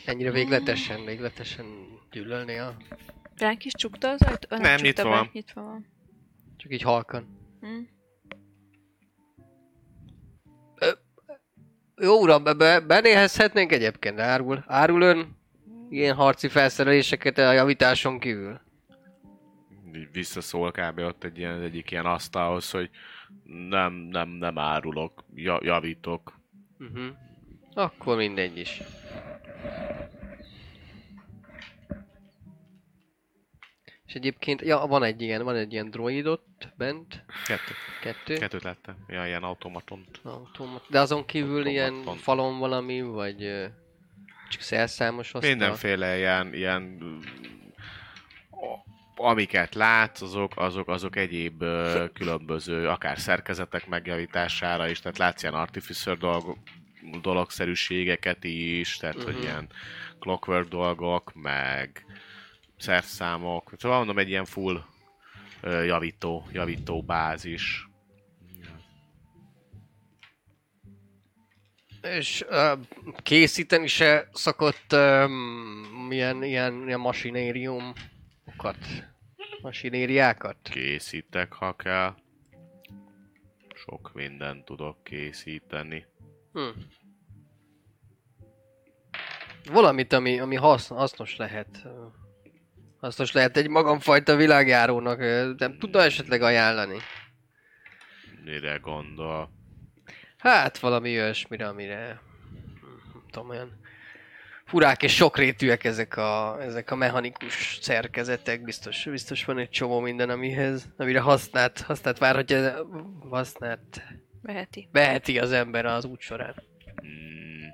Ennyire 0.06 0.30
végletesen, 0.30 1.04
végletesen 1.04 1.66
gyűlölni 2.10 2.56
a... 2.58 2.76
Ránk 3.36 3.64
is 3.64 3.72
csukta 3.72 4.08
az 4.08 4.22
ajtó? 4.22 4.48
Ö, 4.50 4.56
Nem, 4.56 4.76
csukta 4.76 4.82
nyitva 4.82 5.08
van. 5.08 5.30
Nyitva 5.32 5.62
van. 5.62 5.86
Csak 6.56 6.72
így 6.72 6.82
halkan. 6.82 7.38
Hm. 7.60 7.82
Jó 12.00 12.20
uram, 12.20 12.44
be, 12.44 12.54
be, 12.54 12.80
benézhetnénk 12.80 13.72
egyébként, 13.72 14.20
árul. 14.20 14.64
Árul 14.66 15.02
ön 15.02 15.36
ilyen 15.90 16.14
harci 16.14 16.48
felszereléseket 16.48 17.38
a 17.38 17.52
javításon 17.52 18.18
kívül? 18.18 18.60
Visszaszól 20.12 20.70
kb. 20.70 20.98
ott 20.98 21.24
egy 21.24 21.38
ilyen, 21.38 21.60
egyik 21.62 21.90
ilyen 21.90 22.06
asztalhoz, 22.06 22.70
hogy 22.70 22.90
nem, 23.68 23.92
nem, 23.92 24.28
nem 24.28 24.58
árulok, 24.58 25.24
ja, 25.34 25.58
javítok. 25.62 26.40
Uh-huh. 26.78 27.06
Akkor 27.74 28.16
mindegy 28.16 28.58
is. 28.58 28.82
És 34.06 34.14
egyébként, 34.14 34.60
ja, 34.62 34.78
van 34.78 35.02
egy 35.02 35.22
ilyen, 35.22 35.42
van 35.42 35.56
egy 35.56 35.72
ilyen 35.72 35.90
droidot 35.90 36.44
bent, 36.76 37.24
Kettő. 37.46 37.72
kettő. 38.02 38.36
Kettőt 38.38 38.62
lettem. 38.62 38.96
Ja, 39.08 39.26
ilyen 39.26 39.42
automatont. 39.42 40.20
Automat. 40.22 40.84
De 40.88 41.00
azon 41.00 41.24
kívül 41.24 41.66
Automat 41.66 41.72
ilyen 41.72 42.16
falon 42.16 42.58
valami, 42.58 43.02
vagy 43.02 43.38
csak 44.50 44.60
szerszámos 44.60 45.34
asztal? 45.34 45.50
Mindenféle 45.50 46.16
ilyen, 46.16 46.54
ilyen 46.54 46.98
amiket 49.16 49.74
látsz, 49.74 50.20
azok, 50.20 50.52
azok, 50.56 50.88
azok 50.88 51.16
egyéb 51.16 51.64
különböző, 52.12 52.88
akár 52.88 53.18
szerkezetek 53.18 53.86
megjavítására 53.86 54.88
is, 54.88 55.00
tehát 55.00 55.18
látsz 55.18 55.42
ilyen 55.42 55.54
artificer 55.54 56.16
dolgok, 56.16 56.58
dologszerűségeket 57.22 58.44
is, 58.44 58.96
tehát 58.96 59.22
hogy 59.22 59.34
Mhm. 59.34 59.42
ilyen 59.42 59.68
clockwork 60.18 60.68
dolgok, 60.68 61.32
meg 61.34 62.04
szerszámok, 62.78 63.72
szóval 63.78 63.96
mondom 63.98 64.18
egy 64.18 64.28
ilyen 64.28 64.44
full 64.44 64.84
javító, 65.62 66.46
javító 66.52 67.02
bázis. 67.02 67.88
És 72.02 72.44
uh, 72.48 72.78
készíteni 73.22 73.86
se 73.86 74.28
szokott 74.32 74.92
um, 74.92 76.08
ilyen, 76.10 76.42
ilyen, 76.42 76.86
ilyen 76.86 77.00
masinériumokat, 77.00 78.76
masinériákat? 79.62 80.56
Készítek, 80.62 81.52
ha 81.52 81.76
kell. 81.76 82.14
Sok 83.74 84.10
mindent 84.14 84.64
tudok 84.64 85.04
készíteni. 85.04 86.06
Hm. 86.56 86.80
Valamit, 89.72 90.12
ami, 90.12 90.40
ami 90.40 90.54
hasz, 90.54 90.88
hasznos 90.88 91.36
lehet. 91.36 91.82
Hasznos 93.00 93.32
lehet 93.32 93.56
egy 93.56 93.68
magamfajta 93.68 94.36
világjárónak. 94.36 95.18
Nem 95.58 95.78
tudna 95.78 96.02
esetleg 96.02 96.42
ajánlani? 96.42 96.96
Mire 98.44 98.76
gondol? 98.76 99.50
Hát 100.38 100.78
valami 100.78 101.20
olyasmire, 101.20 101.68
amire... 101.68 102.20
Nem 103.12 103.22
tudom, 103.30 103.48
olyan 103.48 103.80
furák 104.64 105.02
és 105.02 105.14
sokrétűek 105.14 105.84
ezek 105.84 106.16
a, 106.16 106.62
ezek 106.62 106.90
a 106.90 106.96
mechanikus 106.96 107.78
szerkezetek. 107.80 108.62
Biztos, 108.62 109.04
biztos 109.04 109.44
van 109.44 109.58
egy 109.58 109.70
csomó 109.70 110.00
minden, 110.00 110.30
amihez, 110.30 110.88
amire 110.96 111.20
használt, 111.20 111.80
használt 111.80 112.18
várhatja, 112.18 112.86
használt 113.30 114.02
Veheti. 114.46 114.88
veheti 114.92 115.38
az 115.38 115.52
ember 115.52 115.86
az 115.86 116.04
út 116.04 116.20
során. 116.20 116.54
Hmm. 116.96 117.72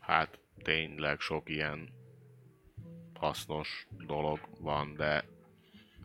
Hát 0.00 0.38
tényleg 0.62 1.20
sok 1.20 1.48
ilyen 1.48 1.88
hasznos 3.14 3.86
dolog 4.06 4.40
van, 4.60 4.94
de 4.96 5.24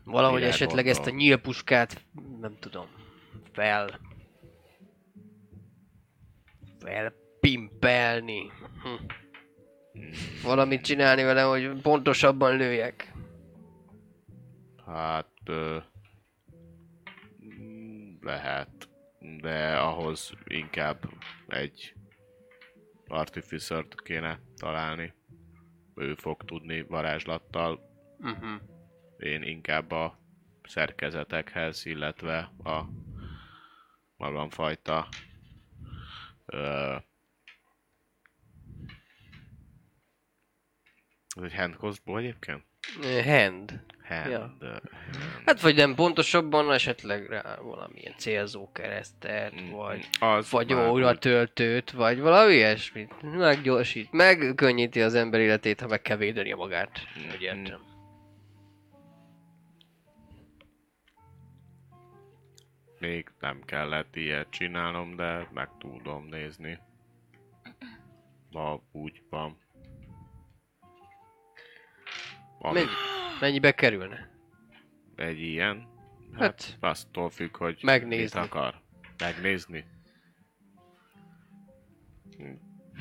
Valahogy 0.04 0.42
esetleg 0.42 0.88
ezt 0.88 1.06
a 1.06 1.10
nyílpuskát, 1.10 2.04
nem 2.40 2.56
tudom, 2.58 2.86
fel... 3.52 4.00
Felpimpelni. 6.78 8.50
Hm. 8.82 9.04
Valamit 10.44 10.84
csinálni 10.84 11.22
vele, 11.22 11.42
hogy 11.42 11.80
pontosabban 11.82 12.56
lőjek. 12.56 13.12
hát 14.86 15.30
ö, 15.44 15.78
lehet, 18.20 18.68
de 19.40 19.76
ahhoz 19.78 20.32
inkább 20.44 21.08
egy 21.48 21.94
artificert 23.06 24.02
kéne 24.02 24.40
találni. 24.56 25.14
Ő 25.94 26.14
fog 26.14 26.44
tudni 26.44 26.82
varázslattal 26.82 27.90
Uh-huh. 28.18 28.60
én 29.18 29.42
inkább 29.42 29.90
a 29.90 30.18
szerkezetekhez, 30.62 31.86
illetve 31.86 32.38
a 32.64 32.88
magamfajta 34.16 35.08
ö, 36.46 36.96
ez 41.36 41.42
egy 41.42 41.54
hand 41.54 41.76
crossbow 41.76 42.16
egyébként? 42.16 42.64
Hand. 43.24 43.84
Hand. 44.20 44.30
Ja. 44.60 44.80
Hát 45.46 45.60
vagy 45.60 45.76
nem 45.76 45.94
pontosabban, 45.94 46.72
esetleg 46.72 47.26
rá 47.28 47.56
valamilyen 47.62 48.14
célzó 48.16 48.72
keresztet, 48.72 49.60
Mm, 49.60 49.70
vagy 49.70 50.08
az 50.20 50.50
vagy 50.50 50.72
óra 50.74 51.18
töltőt, 51.18 51.90
vagy 51.90 52.20
valami 52.20 52.52
ilyesmit. 52.54 53.22
Meggyorsít, 53.22 54.12
megkönnyíti 54.12 55.02
az 55.02 55.14
ember 55.14 55.40
életét, 55.40 55.80
ha 55.80 55.86
meg 55.86 56.02
kell 56.02 56.16
védeni 56.16 56.52
magát. 56.52 57.00
Úgy 57.16 57.24
Mhm. 57.34 57.42
értem. 57.42 57.80
Még 62.98 63.30
nem 63.40 63.60
kellett 63.64 64.16
ilyet 64.16 64.50
csinálnom, 64.50 65.16
de 65.16 65.48
meg 65.52 65.68
tudom 65.78 66.26
nézni. 66.30 66.78
Ma 68.50 68.80
úgy 68.92 69.22
van. 69.30 69.56
Ami 72.58 72.80
mennyibe 73.42 73.72
kerülne? 73.72 74.30
egy 75.16 75.40
ilyen, 75.40 75.86
hát, 76.38 76.76
Hát, 76.80 76.96
Attól 77.06 77.30
függ, 77.30 77.56
hogy 77.56 77.78
Megnézni. 77.82 78.22
mit 78.22 78.34
akar. 78.34 78.74
Megnézni. 79.18 79.84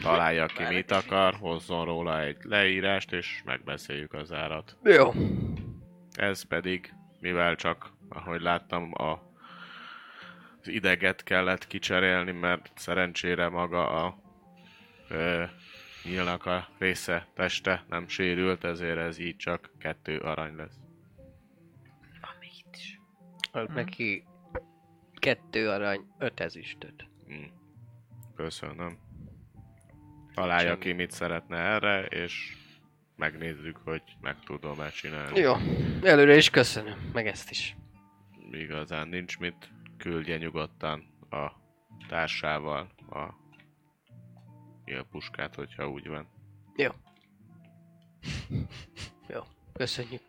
Találja 0.01 0.45
ki, 0.45 0.63
mit 0.63 0.91
akar, 0.91 1.33
hozzon 1.33 1.85
róla 1.85 2.21
egy 2.21 2.37
leírást, 2.43 3.11
és 3.11 3.41
megbeszéljük 3.45 4.13
az 4.13 4.31
árat. 4.31 4.77
jó. 4.83 5.11
Ez 6.13 6.41
pedig, 6.43 6.93
mivel 7.19 7.55
csak, 7.55 7.91
ahogy 8.09 8.41
láttam, 8.41 8.91
a, 8.93 9.11
az 10.61 10.67
ideget 10.67 11.23
kellett 11.23 11.67
kicserélni, 11.67 12.31
mert 12.31 12.71
szerencsére 12.75 13.49
maga 13.49 14.05
a 14.05 14.17
ö, 15.09 15.43
nyílnak 16.03 16.45
a 16.45 16.67
része, 16.77 17.27
teste 17.33 17.85
nem 17.89 18.07
sérült, 18.07 18.63
ezért 18.63 18.97
ez 18.97 19.19
így 19.19 19.35
csak 19.35 19.71
kettő 19.77 20.17
arany 20.17 20.55
lesz. 20.55 20.79
Még 22.39 22.51
itt 22.65 22.75
is. 22.75 22.99
Ad 23.51 23.73
neki 23.73 24.23
kettő 25.13 25.69
arany, 25.69 26.01
öt 26.17 26.39
ezüstöt. 26.39 27.05
Mm. 27.33 27.43
Köszönöm. 28.35 28.97
Találja 30.33 30.69
Semmi. 30.69 30.79
ki, 30.79 30.91
mit 30.91 31.11
szeretne 31.11 31.57
erre, 31.57 32.05
és 32.05 32.55
megnézzük, 33.15 33.77
hogy 33.77 34.01
meg 34.21 34.39
tudom-e 34.39 34.89
csinálni. 34.89 35.39
Jó, 35.39 35.53
előre 36.01 36.35
is 36.35 36.49
köszönöm, 36.49 37.09
meg 37.13 37.27
ezt 37.27 37.49
is. 37.49 37.75
Igazán 38.51 39.07
nincs 39.07 39.37
mit, 39.39 39.69
küldje 39.97 40.37
nyugodtan 40.37 41.03
a 41.29 41.51
társával 42.07 42.89
a 43.09 43.40
puskát, 45.11 45.55
hogyha 45.55 45.89
úgy 45.89 46.07
van. 46.07 46.27
Jó. 46.75 46.89
Jó, 49.27 49.41
köszönjük. 49.73 50.21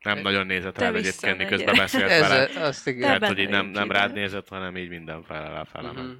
Nem 0.00 0.18
nagyon 0.18 0.46
nézett 0.46 0.78
rád 0.78 0.94
egyébként, 0.94 1.38
miközben 1.38 1.76
beszélt 1.76 2.08
vele. 2.08 2.48
Ez, 2.48 2.56
azt 2.56 2.86
igen. 2.86 3.00
Tehát, 3.00 3.26
hogy 3.26 3.38
így 3.38 3.48
nem, 3.48 3.66
nem 3.66 3.90
rád 3.90 4.12
nézett, 4.12 4.48
hanem 4.48 4.76
így 4.76 4.88
minden 4.88 5.22
fele 5.22 5.64
fele 5.64 5.92
Mhm. 5.92 6.10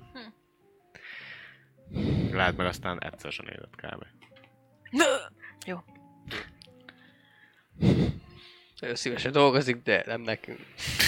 Rád 2.32 2.56
meg 2.56 2.66
aztán 2.66 3.02
egyszer 3.02 3.32
sem 3.32 3.46
nézett 3.46 3.76
kb. 3.76 4.04
Ő 8.84 8.94
szívesen 8.94 9.32
dolgozik, 9.32 9.82
de 9.82 10.02
nem 10.06 10.20
nekünk. 10.20 10.60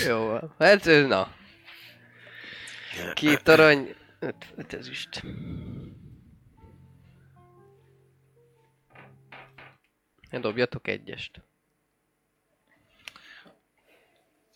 Jó, 0.06 0.26
van. 0.26 0.54
hát 0.58 0.84
na. 0.84 1.32
Két 3.14 3.48
arany, 3.48 3.94
öt, 4.26 4.46
öt 4.56 4.72
ezüst. 4.72 5.22
Ne 10.30 10.38
dobjatok 10.38 10.88
egyest. 10.88 11.40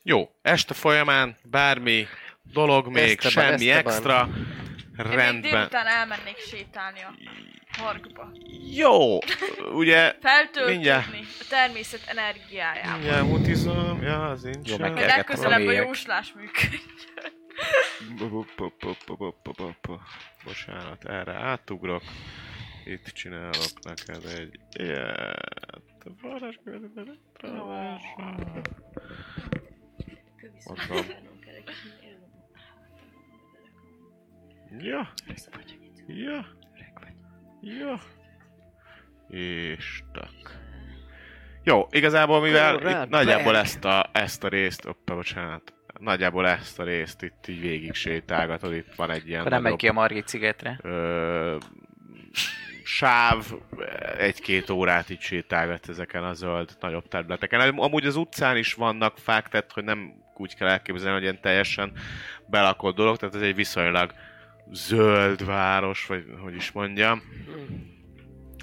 Jó, 0.02 0.30
este 0.42 0.74
folyamán 0.74 1.36
bármi 1.44 2.06
dolog 2.42 2.86
még, 2.86 3.18
Esteban, 3.18 3.30
semmi 3.58 3.70
Esteban. 3.70 3.92
extra, 3.92 4.28
Én 4.98 5.06
még 5.06 5.16
rendben. 5.16 5.40
délután 5.50 5.86
elmennék 5.86 6.38
sétálni 6.38 7.00
a 7.00 7.14
parkba. 7.82 8.30
Jó, 8.74 9.18
ugye 9.74 10.14
Feltöltődni 10.20 10.72
Mindjárt. 10.72 11.06
a 11.40 11.44
természet 11.48 12.02
energiájával. 12.06 12.92
Mindjárt 12.98 13.26
mutizom, 13.26 14.02
ja, 14.02 14.28
az 14.30 14.42
nincs. 14.42 14.68
Jó, 14.70 14.76
meg 14.78 14.90
Hogy 14.90 14.98
Kergettem 14.98 15.14
a 15.14 15.16
legközelebb 15.16 15.60
a 15.60 15.64
mélyek. 15.64 15.84
jóslás 15.84 16.32
működjön. 16.32 16.80
Bocsánat, 20.44 21.04
erre 21.04 21.32
átugrok. 21.32 22.02
Itt 22.84 23.04
csinálok 23.04 23.72
neked 23.82 24.24
egy 24.38 24.60
ilyet. 24.72 25.78
Varázskövetőben 26.22 27.18
Mondom. 30.66 31.06
Ja. 34.78 35.12
Ja. 36.06 36.46
Ja. 37.60 38.00
És 39.28 40.02
tak. 40.12 40.58
Jó, 41.62 41.86
igazából 41.90 42.40
mivel 42.40 42.74
itt 42.74 43.08
nagyjából 43.08 43.56
ezt 43.56 43.84
a, 43.84 44.10
ezt 44.12 44.44
a 44.44 44.48
részt, 44.48 44.84
oppa, 44.84 45.14
bocsánat, 45.14 45.74
nagyjából 46.00 46.48
ezt 46.48 46.78
a 46.78 46.84
részt 46.84 47.22
itt 47.22 47.44
így 47.48 47.60
végig 47.60 47.94
sétálgatod, 47.94 48.74
itt 48.74 48.94
van 48.96 49.10
egy 49.10 49.28
ilyen 49.28 49.40
Akkor 49.40 49.52
nem 49.52 49.62
megy 49.62 49.76
ki 49.76 49.88
a 49.88 49.92
Margit 49.92 50.28
szigetre. 50.28 50.78
ö, 50.82 51.56
sáv, 52.84 53.44
egy-két 54.18 54.70
órát 54.70 55.10
így 55.10 55.20
sétálgat 55.20 55.88
ezeken 55.88 56.24
a 56.24 56.32
zöld 56.32 56.76
nagyobb 56.80 57.08
területeken. 57.08 57.78
Amúgy 57.78 58.06
az 58.06 58.16
utcán 58.16 58.56
is 58.56 58.74
vannak 58.74 59.18
fák, 59.18 59.48
tehát 59.48 59.72
hogy 59.72 59.84
nem 59.84 60.12
úgy 60.36 60.54
kell 60.54 60.68
elképzelni, 60.68 61.12
hogy 61.12 61.22
ilyen 61.22 61.40
teljesen 61.40 61.92
belakott 62.46 62.96
dolog, 62.96 63.16
tehát 63.16 63.34
ez 63.34 63.40
egy 63.42 63.54
viszonylag 63.54 64.12
zöld 64.72 65.44
város, 65.44 66.06
vagy 66.06 66.24
hogy 66.42 66.54
is 66.54 66.72
mondjam. 66.72 67.22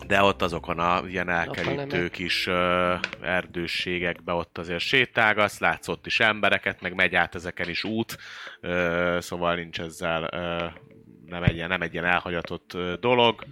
De 0.06 0.22
ott 0.22 0.42
azokon 0.42 0.80
a 0.80 1.08
ilyen 1.08 1.30
elkerítő 1.30 2.10
kis 2.10 2.48
ö, 2.48 2.96
erdősségekbe 3.22 4.34
ott 4.34 4.58
azért 4.58 4.80
sétálgatsz, 4.80 5.60
látsz 5.60 5.88
ott 5.88 6.06
is 6.06 6.20
embereket, 6.20 6.82
meg 6.82 6.94
megy 6.94 7.16
át 7.16 7.36
ezeken 7.36 7.70
is 7.70 7.84
út, 7.84 8.18
ö, 8.62 9.18
szóval 9.22 9.56
nincs 9.56 9.80
ezzel 9.80 10.30
ö, 10.32 10.66
nem 11.26 11.44
egy 11.44 11.56
ilyen, 11.56 11.70
nem 11.70 11.82
egy 11.82 11.94
ilyen 11.94 12.06
elhagyatott 12.06 12.74
ö, 12.74 12.94
dolog. 13.00 13.46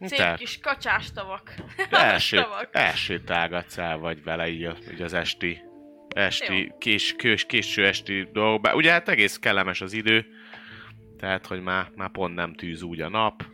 Szép 0.00 0.18
Tehát 0.18 0.38
kis 0.38 0.58
kacsás 0.60 1.12
tavak. 1.12 1.54
elsé, 1.90 2.36
tavak. 2.36 2.68
elsétálgatsz 2.72 3.78
el 3.78 3.98
vagy 3.98 4.22
vele 4.22 4.48
így, 4.48 4.70
így 4.92 5.02
az 5.02 5.12
esti, 5.12 5.62
esti 6.08 6.62
Jó. 6.62 6.78
kés, 6.78 7.14
kés, 7.16 7.46
késő 7.46 7.86
esti 7.86 8.28
dolgokba. 8.32 8.74
Ugye 8.74 8.90
hát 8.90 9.08
egész 9.08 9.38
kellemes 9.38 9.80
az 9.80 9.92
idő, 9.92 10.26
tehát 11.18 11.46
hogy 11.46 11.60
már, 11.62 11.90
már 11.94 12.10
pont 12.10 12.34
nem 12.34 12.54
tűz 12.54 12.82
úgy 12.82 13.00
a 13.00 13.08
nap. 13.08 13.44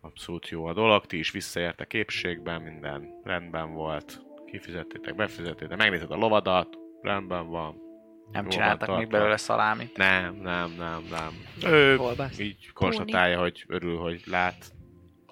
Abszolút 0.00 0.48
jó 0.48 0.64
a 0.66 0.72
dolog, 0.72 1.06
ti 1.06 1.18
is 1.18 1.30
visszaértek 1.30 1.94
épségben, 1.94 2.62
minden 2.62 3.20
rendben 3.24 3.72
volt. 3.72 4.20
Kifizettétek, 4.46 5.14
befizettétek, 5.14 5.78
megnézed 5.78 6.10
a 6.10 6.16
lovadat, 6.16 6.78
rendben 7.02 7.48
van. 7.48 7.88
Nem 8.32 8.48
csináltak 8.48 8.88
van 8.88 8.96
még 8.96 9.06
tartva. 9.06 9.18
belőle 9.18 9.36
szalámit. 9.36 9.96
Nem, 9.96 10.34
nem, 10.34 10.74
nem, 10.78 11.02
nem. 11.10 11.32
Ő 11.72 11.96
Kolbász. 11.96 12.38
így 12.38 12.72
konstatálja, 12.72 13.40
hogy 13.40 13.64
örül, 13.68 13.98
hogy 13.98 14.22
lát, 14.26 14.72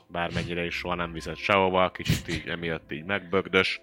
bármennyire 0.08 0.64
is 0.64 0.74
soha 0.74 0.94
nem 0.94 1.12
viszed 1.12 1.36
sehova, 1.36 1.90
kicsit 1.90 2.28
így 2.28 2.48
emiatt 2.48 2.92
így 2.92 3.04
megbögdös. 3.04 3.80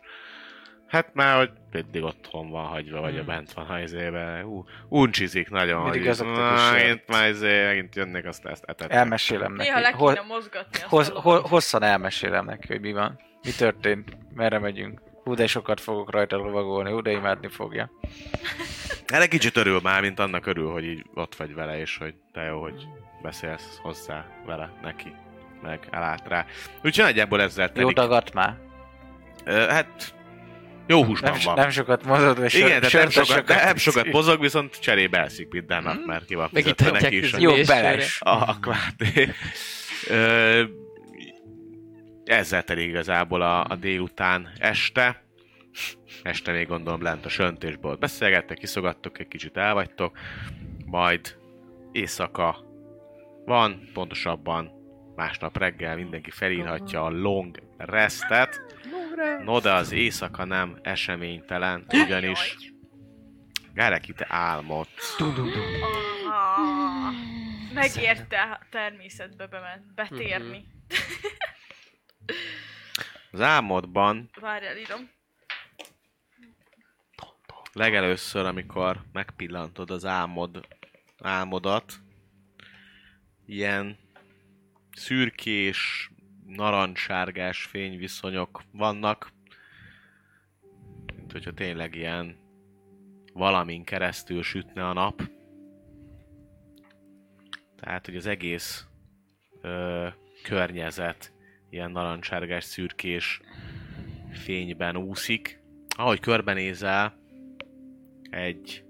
Hát 0.88 1.10
már, 1.14 1.38
hogy 1.38 1.50
mindig 1.72 2.04
otthon 2.04 2.50
van 2.50 2.66
hagyva, 2.66 3.00
vagy 3.02 3.18
a 3.18 3.24
bent 3.24 3.54
van 3.54 3.66
a 3.66 3.80
izébe. 3.80 4.42
Hú, 4.44 4.66
uncsizik 4.90 5.50
nagyon, 5.50 5.82
Mindig 5.84 6.02
hogy 6.02 6.10
azoknak 6.10 6.36
"Na, 6.38 6.54
is 6.56 6.62
jön." 6.62 6.72
megint 6.74 7.08
már 7.08 7.30
izé, 7.30 7.66
megint 7.66 7.96
jönnek, 7.96 8.26
azt 8.26 8.46
ezt 8.46 8.64
etetnek. 8.64 8.98
Elmesélem 8.98 9.54
neki. 9.54 9.70
Néha 9.70 9.80
le 9.82 9.92
kéne 9.92 10.22
mozgatni 10.28 10.80
hoz, 10.88 11.10
ho- 11.10 11.48
hosszan 11.48 11.84
elmesélem 11.84 12.46
neki, 12.46 12.68
hogy 12.68 12.82
mi 12.82 12.92
van. 12.94 13.20
Mi 13.44 13.52
történt, 13.52 14.18
merre 14.34 14.60
megyünk. 14.60 15.02
Hú, 15.24 15.34
de 15.34 15.48
sokat 15.48 15.82
fogok 15.82 16.12
rajta 16.12 16.36
lovagolni, 16.36 16.92
hú, 16.92 17.02
de 17.02 17.12
imádni 17.12 17.48
fogja. 17.48 17.92
Erre 19.06 19.28
kicsit 19.28 19.58
örül 19.58 19.80
már, 19.84 20.02
mint 20.02 20.20
annak 20.20 20.46
örül, 20.46 20.72
hogy 20.72 20.84
így 20.84 21.06
ott 21.14 21.36
vagy 21.36 21.54
vele, 21.54 21.80
és 21.80 21.98
hogy 21.98 22.14
te 22.34 22.42
jó, 22.42 22.62
hogy 22.62 22.88
beszélsz 23.22 23.80
hozzá 23.82 24.26
vele, 24.46 24.72
neki, 24.82 25.14
meg 25.62 25.88
elállt 25.92 26.28
rá. 26.28 26.46
Úgyhogy 26.84 27.06
nagyjából 27.06 27.42
ezzel 27.42 27.68
Jó 27.68 27.74
telik. 27.74 27.96
dagadt 27.96 28.34
már. 28.34 28.58
Hát 29.46 30.14
jó 30.88 31.04
húsban 31.04 31.32
Nem, 31.32 31.40
van. 31.44 31.56
nem 31.56 31.70
sokat 31.70 32.06
mozog, 32.06 32.40
és 32.40 32.54
Igen, 32.54 32.82
tehát 32.82 32.94
nem 32.94 33.10
sokat, 33.10 33.46
de 33.46 33.64
nem 33.64 33.76
sokat 33.76 34.12
mozog, 34.12 34.42
viszont 34.42 34.80
cserébe 34.80 35.18
elszik 35.18 35.48
minden 35.52 35.84
nap, 35.84 36.06
mert 36.06 36.26
ki 36.26 36.36
van 36.36 36.50
fizetve 36.50 36.92
neki 36.92 37.18
is. 37.18 37.34
Jó, 37.38 37.54
beles. 37.68 38.22
A, 38.22 38.30
a 38.30 38.58
Ezzel 42.26 42.64
telik 42.64 42.88
igazából 42.88 43.42
a, 43.42 43.64
a 43.64 43.76
délután 43.76 44.52
este. 44.58 45.24
Este 46.24 46.52
még 46.52 46.68
gondolom 46.68 47.02
lent 47.02 47.26
a 47.26 47.30
söntésből 47.30 47.96
beszélgettek, 47.96 48.58
kiszogattok, 48.58 49.20
egy 49.20 49.28
kicsit 49.28 49.58
elvagytok, 49.58 50.18
majd 50.86 51.36
éjszaka 51.92 52.66
van, 53.46 53.90
pontosabban 53.94 54.72
másnap 55.16 55.58
reggel 55.58 55.96
mindenki 55.96 56.32
felírhatja 56.32 57.04
a 57.04 57.10
long 57.10 57.60
restet. 57.78 58.62
No, 59.44 59.60
de 59.60 59.74
az 59.74 59.92
éjszaka 59.92 60.44
nem 60.44 60.80
eseménytelen, 60.82 61.86
ugyanis 61.88 62.56
Gárek 63.74 64.08
itt 64.08 64.22
álmodsz. 64.28 65.16
Ah, 65.20 67.14
Megérte 67.74 68.42
a 68.42 68.60
természetbe 68.70 69.48
bement, 69.48 69.94
betérni. 69.94 70.68
Az 73.32 73.42
álmodban 73.42 74.30
Várjál, 74.40 74.78
írom. 74.78 75.10
legelőször, 77.74 78.46
amikor 78.46 79.04
megpillantod 79.12 79.92
az 79.92 80.06
álmod, 80.06 80.68
álmodat, 81.22 81.94
ilyen 83.46 83.98
szürkés, 84.92 86.10
narancssárgás 86.46 87.64
fényviszonyok 87.64 88.64
vannak, 88.72 89.32
mint 91.16 91.32
hogyha 91.32 91.54
tényleg 91.54 91.96
ilyen 91.96 92.38
valamin 93.34 93.84
keresztül 93.84 94.44
sütne 94.44 94.88
a 94.88 94.94
nap. 94.94 95.22
Tehát, 97.76 98.06
hogy 98.06 98.16
az 98.16 98.26
egész 98.26 98.88
ö, 99.62 100.08
környezet 100.44 101.34
ilyen 101.70 101.92
narancssárgás, 101.92 102.64
szürkés 102.64 103.42
fényben 104.32 104.98
úszik. 104.98 105.64
Ahogy 105.98 106.20
körbenézel, 106.20 107.20
egy 108.30 108.84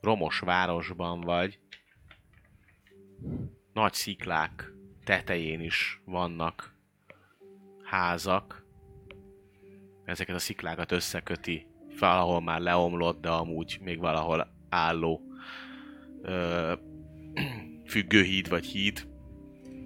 romos 0.00 0.38
városban 0.38 1.20
vagy, 1.20 1.58
nagy 3.72 3.92
sziklák 3.92 4.72
tetején 5.04 5.60
is 5.60 6.00
vannak 6.04 6.74
házak. 7.82 8.64
Ezeket 10.04 10.34
a 10.34 10.38
sziklákat 10.38 10.92
összeköti 10.92 11.66
valahol 11.98 12.40
már 12.40 12.60
leomlott, 12.60 13.20
de 13.20 13.28
amúgy 13.28 13.78
még 13.80 13.98
valahol 13.98 14.52
álló 14.68 15.20
ö, 16.22 16.72
függőhíd 17.92 18.48
vagy 18.48 18.64
híd. 18.66 19.06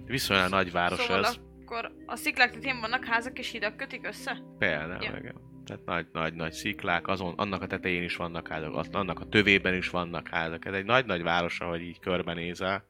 Viszonylag 0.05 0.49
nagy 0.49 0.71
város 0.71 0.99
szóval 0.99 1.25
ez. 1.25 1.39
akkor 1.61 1.91
a 2.05 2.15
sziklák 2.15 2.51
tetején 2.51 2.79
vannak 2.79 3.05
házak 3.05 3.39
és 3.39 3.51
hidak 3.51 3.77
kötik 3.77 4.07
össze? 4.07 4.41
Például, 4.57 5.03
Ja. 5.03 5.17
igen. 5.17 5.47
Tehát 5.65 5.85
nagy-nagy-nagy 5.85 6.51
sziklák, 6.51 7.07
azon, 7.07 7.33
annak 7.37 7.61
a 7.61 7.67
tetején 7.67 8.03
is 8.03 8.15
vannak 8.15 8.47
házak, 8.47 8.85
annak 8.91 9.19
a 9.19 9.25
tövében 9.25 9.73
is 9.73 9.89
vannak 9.89 10.27
házak. 10.27 10.65
Ez 10.65 10.73
egy 10.73 10.85
nagy-nagy 10.85 11.21
város, 11.21 11.59
ahogy 11.59 11.81
így 11.81 11.99
körbenézel. 11.99 12.83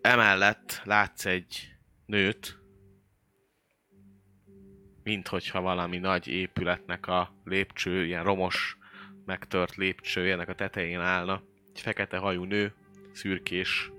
Emellett 0.00 0.80
látsz 0.84 1.24
egy 1.26 1.76
nőt, 2.06 2.58
mint 5.02 5.28
hogyha 5.28 5.60
valami 5.60 5.98
nagy 5.98 6.28
épületnek 6.28 7.06
a 7.06 7.34
lépcső, 7.44 8.04
ilyen 8.04 8.24
romos, 8.24 8.78
megtört 9.24 9.74
lépcső, 9.74 10.32
ennek 10.32 10.48
a 10.48 10.54
tetején 10.54 11.00
állna. 11.00 11.42
Egy 11.74 11.80
fekete 11.80 12.16
hajú 12.16 12.44
nő, 12.44 12.74
szürkés, 13.12 13.92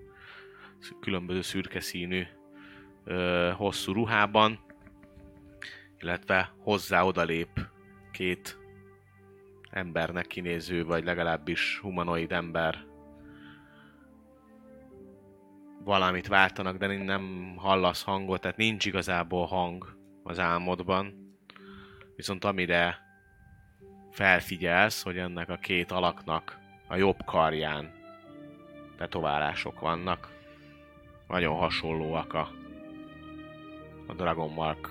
szü- 0.80 1.00
különböző 1.00 1.42
szürke 1.42 1.80
színű 1.80 2.26
ö, 3.04 3.52
hosszú 3.56 3.94
ruhában, 3.94 4.60
illetve 6.00 6.54
hozzá 6.58 7.04
odalép 7.04 7.50
két 8.12 8.58
embernek 9.70 10.28
kinéző, 10.28 10.86
vagy 10.86 11.04
legalábbis 11.04 11.80
humanoid 11.82 12.32
ember. 12.32 12.89
Valamit 15.84 16.28
váltanak, 16.28 16.78
de 16.78 17.04
nem 17.04 17.54
hallasz 17.58 18.04
hangot, 18.04 18.42
tehát 18.42 18.58
nincs 18.58 18.86
igazából 18.86 19.46
hang 19.46 19.98
az 20.24 20.40
álmodban. 20.40 21.36
Viszont 22.16 22.44
amire 22.44 23.00
felfigyelsz, 24.12 25.04
hogy 25.04 25.18
ennek 25.18 25.50
a 25.50 25.56
két 25.56 25.92
alaknak 25.92 26.60
a 26.88 26.96
jobb 26.96 27.26
karján 27.26 27.92
tetoválások 28.98 29.80
vannak. 29.80 30.38
Nagyon 31.28 31.56
hasonlóak 31.56 32.34
a, 32.34 32.52
a 34.08 34.14
Dragon 34.14 34.54
Mark 34.54 34.90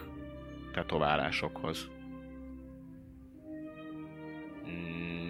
tetoválásokhoz. 0.72 1.88
Mm. 4.68 5.28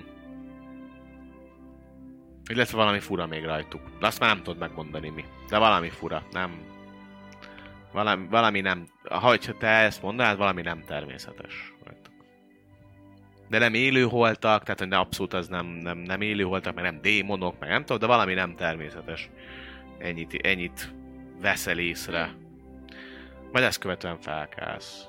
Illetve 2.49 2.77
valami 2.77 2.99
fura 2.99 3.27
még 3.27 3.45
rajtuk. 3.45 3.81
De 3.99 4.07
azt 4.07 4.21
már 4.21 4.35
nem 4.35 4.43
tudod 4.43 4.59
megmondani 4.59 5.09
mi. 5.09 5.25
De 5.49 5.59
valami 5.59 5.89
fura, 5.89 6.23
nem... 6.31 6.67
Valami, 7.93 8.27
valami 8.31 8.61
nem... 8.61 8.87
Ha 9.11 9.37
te 9.37 9.67
ezt 9.67 10.03
mondanád, 10.03 10.37
valami 10.37 10.63
nem 10.63 10.85
természetes 10.85 11.75
rajtuk. 11.85 12.13
De 13.49 13.59
nem 13.59 13.75
élő 13.75 14.03
holtak, 14.03 14.63
tehát 14.63 14.79
hogy 14.79 14.89
ne 14.89 14.99
abszolút 14.99 15.35
az 15.35 15.49
nem, 15.49 15.67
nem, 15.67 15.99
nem 15.99 16.21
élő 16.21 16.43
holtak, 16.43 16.75
meg 16.75 16.85
nem 16.85 17.01
démonok, 17.01 17.59
meg 17.59 17.69
nem 17.69 17.81
tudom, 17.81 17.99
de 17.99 18.07
valami 18.07 18.35
nem 18.35 18.55
természetes. 18.55 19.31
Ennyit, 19.99 20.35
ennyit 20.35 20.95
veszel 21.41 21.79
észre. 21.79 22.35
Majd 23.53 23.65
ezt 23.65 23.79
követően 23.79 24.21
felkelsz. 24.21 25.07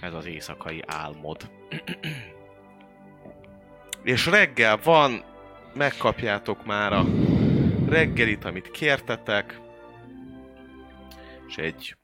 Ez 0.00 0.14
az 0.14 0.26
éjszakai 0.26 0.82
álmod. 0.86 1.50
És 4.02 4.26
reggel 4.26 4.78
van, 4.84 5.24
megkapjátok 5.74 6.64
már 6.64 6.92
a 6.92 7.04
reggelit, 7.88 8.44
amit 8.44 8.70
kértetek, 8.70 9.60
és 11.48 11.56
egy 11.56 11.96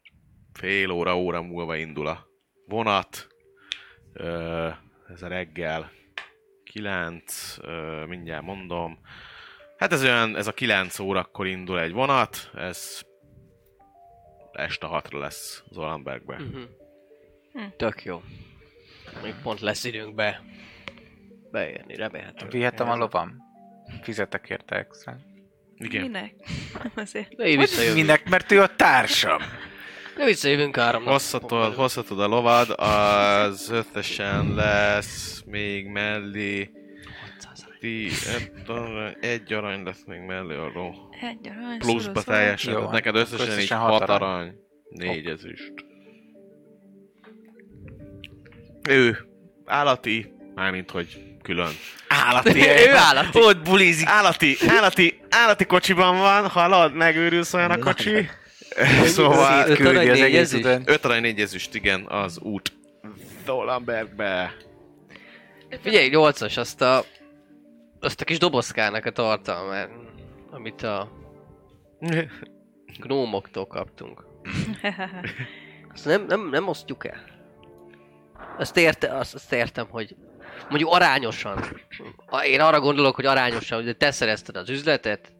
fél 0.52 0.90
óra, 0.90 1.18
óra 1.18 1.42
múlva 1.42 1.76
indul 1.76 2.06
a 2.06 2.26
vonat. 2.66 3.26
Ez 5.08 5.22
a 5.22 5.28
reggel 5.28 5.90
9, 6.64 7.56
ö, 7.60 8.04
mindjárt 8.06 8.42
mondom. 8.42 8.98
Hát 9.76 9.92
ez 9.92 10.02
olyan, 10.02 10.36
ez 10.36 10.46
a 10.46 10.52
9 10.52 10.98
órakor 10.98 11.46
indul 11.46 11.80
egy 11.80 11.92
vonat, 11.92 12.50
ez 12.54 13.00
este 14.52 14.86
6-ra 14.90 15.18
lesz 15.18 15.64
Zolambergbe. 15.70 16.36
Mhm. 16.38 16.62
Tök 17.76 18.04
jó. 18.04 18.22
Még 19.22 19.34
pont 19.42 19.60
lesz 19.60 19.84
időnk 19.84 20.14
be 20.14 20.42
beérni, 21.50 21.94
remélhetőleg. 21.94 22.50
Vihetem 22.50 22.90
a 22.90 22.96
lovam? 22.96 23.45
Fizetek 24.02 24.48
érte 24.50 24.76
extra. 24.76 25.16
Igen. 25.76 26.02
Minek? 26.02 26.34
Azért. 26.94 27.34
De 27.36 27.44
én 27.44 27.58
visszajövünk. 27.58 28.00
Minek? 28.00 28.28
Mert 28.28 28.52
ő 28.52 28.60
a 28.62 28.76
társam. 28.76 29.38
De 30.16 30.24
visszajövünk 30.24 30.76
három. 30.76 31.04
Hosszatod, 31.04 31.74
hosszatod 31.74 32.20
a 32.20 32.26
lovad, 32.26 32.70
az 32.76 33.70
összesen 33.70 34.54
lesz 34.54 35.42
még 35.46 35.86
mellé 35.86 36.70
ti, 37.80 38.08
egy- 38.36 38.50
egy 39.20 39.52
arany 39.52 39.82
lesz 39.82 40.04
még 40.06 40.20
mellé 40.20 40.54
arról. 40.54 40.94
Egy 41.20 41.48
arany, 41.48 41.78
Pluszba 41.78 42.22
teljesen, 42.22 42.72
Jó, 42.72 42.90
neked 42.90 43.14
összesen, 43.14 43.46
összesen 43.46 43.62
így 43.62 43.68
hat 43.70 43.90
6 43.98 44.02
arany. 44.08 44.22
arany, 44.30 44.54
4 44.88 45.26
ezüst. 45.26 45.72
Ő 48.88 49.18
állati, 49.64 50.32
mármint 50.54 50.90
hogy 50.90 51.35
külön. 51.46 51.72
Állati. 52.08 52.68
Ő 52.68 52.94
állati. 52.94 53.38
Ott 53.38 53.62
bulizik. 53.62 54.08
Állati, 54.08 54.56
állati, 54.68 55.20
állati 55.28 55.64
kocsiban 55.64 56.18
van, 56.18 56.48
hallod, 56.48 56.94
megőrülsz 56.94 57.54
olyan 57.54 57.70
a 57.70 57.78
kocsi. 57.78 58.28
szóval 59.16 59.64
Küldi 59.64 60.08
az 60.08 60.20
egész 60.20 60.40
ezüst? 60.40 60.64
után. 60.64 60.82
5 60.86 61.04
arany 61.04 61.20
4 61.20 61.40
ezüst, 61.40 61.74
igen, 61.74 62.06
az 62.08 62.38
út. 62.38 62.72
Zolambergbe. 63.44 64.54
Figyelj, 65.82 66.08
nyolcas, 66.08 66.56
azt 66.56 66.80
a... 66.80 67.04
Azt 68.00 68.20
a 68.20 68.24
kis 68.24 68.38
dobozkának 68.38 69.04
a 69.04 69.10
tartalmát, 69.10 69.90
amit 70.50 70.82
a 70.82 71.10
gnómoktól 72.98 73.66
kaptunk. 73.66 74.24
Azt 75.92 76.04
nem, 76.04 76.24
nem, 76.28 76.48
nem 76.48 76.68
osztjuk 76.68 77.06
el. 77.06 77.24
Azt, 78.58 78.76
érte, 78.76 79.16
azt, 79.16 79.34
azt 79.34 79.52
értem, 79.52 79.86
hogy 79.90 80.16
mondjuk 80.68 80.92
arányosan. 80.92 81.64
Én 82.44 82.60
arra 82.60 82.80
gondolok, 82.80 83.14
hogy 83.14 83.26
arányosan, 83.26 83.82
hogy 83.82 83.96
te 83.96 84.10
szerezted 84.10 84.56
az 84.56 84.68
üzletet, 84.70 85.32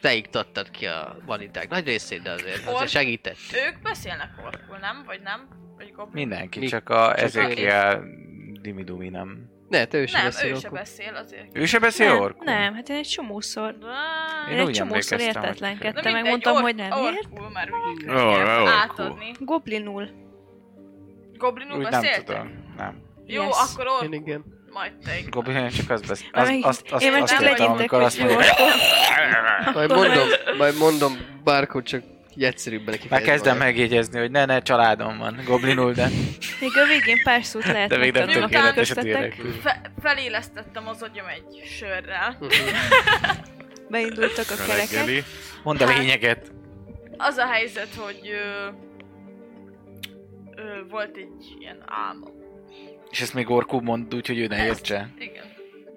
te 0.00 0.14
iktattad 0.14 0.70
ki 0.70 0.86
a 0.86 1.16
vaniták 1.26 1.68
nagy 1.68 1.84
részét, 1.86 2.22
de 2.22 2.30
azért, 2.30 2.56
azért 2.56 2.80
Or- 2.80 2.88
segített. 2.88 3.36
Ők 3.66 3.82
beszélnek 3.82 4.30
orkul, 4.44 4.76
nem? 4.80 5.02
Vagy 5.06 5.20
nem? 5.20 5.48
Vagy 5.76 5.92
goblin? 5.92 6.26
Mindenki, 6.28 6.58
Mi? 6.58 6.66
csak 6.66 6.88
a 6.88 7.08
Csak 7.08 7.18
Ezekiel 7.18 8.02
Dimidumi 8.60 9.08
nem. 9.08 9.46
Ne, 9.68 9.84
te 9.84 9.98
ő 9.98 10.06
sem 10.06 10.20
Nem, 10.20 10.30
beszél 10.30 10.54
ő 10.54 10.58
se 10.58 10.68
beszél 10.68 11.14
azért. 11.14 11.46
Ő 11.52 11.64
se 11.64 11.78
beszél 11.78 12.08
Nem, 12.08 12.20
orkul? 12.20 12.44
nem, 12.44 12.74
hát 12.74 12.88
én 12.88 12.96
egy 12.96 13.06
csomószor, 13.08 13.76
én 14.50 14.60
úgy 14.60 14.68
egy 14.68 14.74
csomószor 14.74 15.20
értetlenkedtem, 15.20 16.12
megmondtam, 16.12 16.62
hogy 16.62 16.74
nem. 16.74 17.00
Miért? 17.00 17.24
Orkul, 17.30 17.50
mert 17.50 17.70
úgy 17.70 18.04
átadni. 18.68 19.32
Goblinul. 19.40 20.26
Goblinul 21.38 21.76
Úgy 21.76 21.82
nem 21.82 21.90
beszéltek? 22.00 22.24
tudom. 22.24 22.74
Nem. 22.76 23.02
Jó, 23.26 23.42
Yes. 23.42 23.56
akkor 23.56 23.84
Én 23.86 23.92
orkul. 23.92 24.14
igen. 24.14 24.44
Majd 24.72 24.92
te. 25.04 25.12
Goblin 25.30 25.68
csak 25.68 25.90
azt 25.90 26.06
beszél. 26.06 26.28
Az, 26.32 26.48
azt, 26.62 26.90
azt, 26.90 27.04
Én 27.04 27.12
meg 27.12 27.22
azt 27.22 27.32
csak 27.32 27.40
legyintek, 27.40 27.68
amikor 27.68 28.00
azt 28.02 28.18
mondja. 28.18 28.38
Majd 29.74 29.92
mondom, 29.92 30.28
majd 30.58 30.76
mondom, 30.78 31.18
Bárkó 31.44 31.82
csak 31.82 32.02
így 32.36 32.44
egyszerűbben 32.44 32.94
neki 32.94 33.06
Már 33.10 33.20
kezdem 33.22 33.56
megjegyezni, 33.56 34.18
hogy 34.18 34.30
ne, 34.30 34.44
ne, 34.44 34.60
családom 34.62 35.18
van. 35.18 35.40
Goblinul, 35.44 35.92
de... 35.92 36.08
Még 36.60 36.70
a 36.76 36.86
végén 36.86 37.22
pár 37.22 37.44
szót 37.44 37.64
lehet 37.64 37.88
De 37.88 37.96
még 37.96 38.12
nem 38.12 38.24
Miután 38.26 38.42
tökéletes 38.42 38.90
a 38.90 38.94
köztetek. 38.94 39.34
tényleg. 39.36 39.60
Fe- 39.62 39.90
felélesztettem 40.02 40.88
az 40.88 41.02
agyam 41.02 41.26
egy 41.26 41.62
sörrel. 41.78 42.38
Beindultak 43.88 44.46
a 44.50 44.64
kerekek. 44.66 45.24
Mondd 45.62 45.82
a 45.82 45.86
lényeget. 45.86 46.52
Az 47.16 47.36
a 47.36 47.46
helyzet, 47.46 47.88
hogy 47.96 48.20
ö, 50.58 50.86
volt 50.90 51.16
egy 51.16 51.56
ilyen 51.58 51.82
álmom. 51.86 52.32
És 53.10 53.20
ezt 53.20 53.34
még 53.34 53.50
Orkú 53.50 53.80
mond 53.80 54.14
úgy, 54.14 54.26
hogy 54.26 54.38
ő 54.38 54.46
ne 54.46 54.64
értse. 54.66 55.08
Igen. 55.18 55.44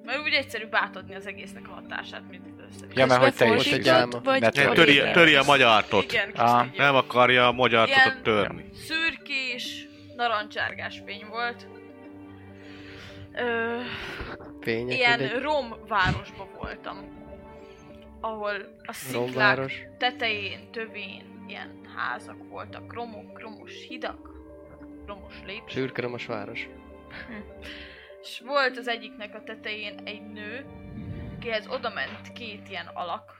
Mert 0.05 0.19
úgy 0.19 0.33
egyszerűbb 0.33 0.75
átadni 0.75 1.15
az 1.15 1.27
egésznek 1.27 1.67
a 1.67 1.71
hatását, 1.71 2.21
mint 2.29 2.45
össze. 2.69 2.85
Ja, 2.93 3.05
mert 3.05 3.21
hogy 3.21 3.33
te 3.33 3.55
is 3.55 3.71
egy 3.71 3.87
álma. 3.89 4.19
Vagy 4.23 4.41
Ne 4.41 4.49
Töri- 4.49 5.11
Töri, 5.13 5.35
a 5.35 5.43
magyartot. 5.43 6.03
Igen, 6.03 6.29
Ah. 6.35 6.65
Nem 6.77 6.95
akarja 6.95 7.47
a 7.47 7.51
magyartot 7.51 8.21
törni. 8.23 8.65
szürkés, 8.73 9.87
narancsárgás 10.15 11.01
fény 11.05 11.25
volt. 11.29 11.67
Ö, 13.33 13.77
Fények, 14.61 14.97
ilyen 14.97 15.19
mindegy. 15.19 15.41
rom 15.41 15.75
városban 15.87 16.47
voltam. 16.59 17.19
Ahol 18.21 18.55
a 18.85 18.93
sziklák 18.93 19.23
Romváros. 19.25 19.73
tetején, 19.97 20.71
tövén 20.71 21.43
ilyen 21.47 21.81
házak 21.95 22.49
voltak, 22.49 22.93
romok, 22.93 23.39
romos 23.39 23.71
hidak, 23.87 24.29
romos 25.13 25.33
lépcsők. 25.45 25.69
Sűrkörömös 25.69 26.25
város. 26.25 26.67
És 28.21 28.39
volt 28.45 28.77
az 28.77 28.87
egyiknek 28.87 29.35
a 29.35 29.43
tetején 29.43 29.99
egy 30.03 30.21
nő, 30.31 30.65
akihez 31.35 31.67
oda 31.67 31.89
ment 31.89 32.31
két 32.33 32.69
ilyen 32.69 32.87
alak, 32.93 33.31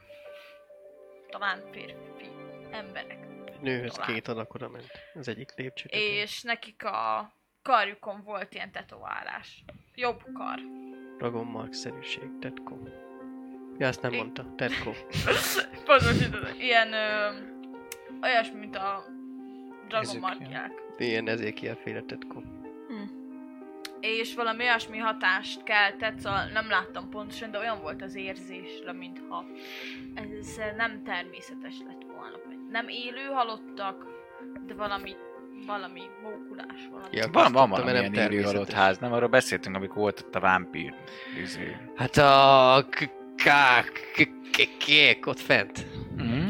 talán 1.30 1.64
férfi 1.72 2.30
emberek. 2.72 3.18
Nőhöz 3.61 3.93
Talán. 3.93 4.14
két 4.14 4.27
adag 4.27 4.48
oda 4.56 4.69
ment. 4.69 4.91
Az 5.14 5.27
egyik 5.27 5.53
lépcső. 5.56 5.88
És 5.91 6.41
nekik 6.41 6.85
a 6.85 7.34
karjukon 7.61 8.22
volt 8.23 8.53
ilyen 8.53 8.72
tetoválás. 8.72 9.64
Jobb 9.95 10.22
kar. 10.34 10.60
Dragon 11.18 11.45
Mark-szerűség, 11.45 12.30
Tetko. 12.39 12.76
Ja, 13.77 13.88
azt 13.88 14.02
nem 14.02 14.14
I- 14.14 14.18
mondta. 14.18 14.53
Tetko. 14.56 14.91
Pontosítod, 15.85 16.56
ilyen 16.60 16.93
ö, 16.93 17.30
olyasmi, 18.22 18.60
mint 18.60 18.76
a 18.76 19.03
Dragon 19.88 20.18
Markják. 20.19 20.72
Ilyen 21.06 21.28
Ezékiel 21.28 21.76
féle 21.84 22.02
Tetko. 22.02 22.41
És 23.99 24.36
valami 24.36 24.64
olyasmi 24.64 24.98
hatást 24.98 25.64
keltett, 25.64 26.19
szóval 26.19 26.45
nem 26.53 26.69
láttam 26.69 27.10
pontosan, 27.10 27.52
de 27.52 27.57
olyan 27.57 27.82
volt 27.82 28.02
az 28.02 28.15
érzésre, 28.15 28.94
mintha 28.94 29.45
ez 30.14 30.56
nem 30.78 31.03
természetes 31.03 31.73
lett 31.88 32.03
volna. 32.15 32.38
Nem 32.72 32.88
élő 32.88 33.26
halottak, 33.34 34.06
de 34.68 34.73
valami, 34.73 35.11
valami 35.65 36.02
mókulás, 36.23 36.88
valami. 36.91 37.15
Ja, 37.18 37.28
Van, 37.32 37.52
van 37.52 37.69
mert 37.69 38.11
nem 38.11 38.32
élő 38.32 38.41
halott 38.41 38.72
ház, 38.72 38.98
nem? 38.98 39.14
Arról 39.14 39.30
beszéltünk, 39.30 39.76
amikor 39.76 39.98
volt 39.98 40.19
ott 40.26 40.36
a 40.36 40.40
vámpír. 40.40 40.94
izé. 41.41 41.76
Hát 41.95 42.18
a... 42.18 42.86
k- 42.90 43.11
k- 43.36 43.91
k- 44.14 44.78
Kék 44.78 45.26
ott 45.28 45.40
fent. 45.40 45.86
Mhm. 46.15 46.40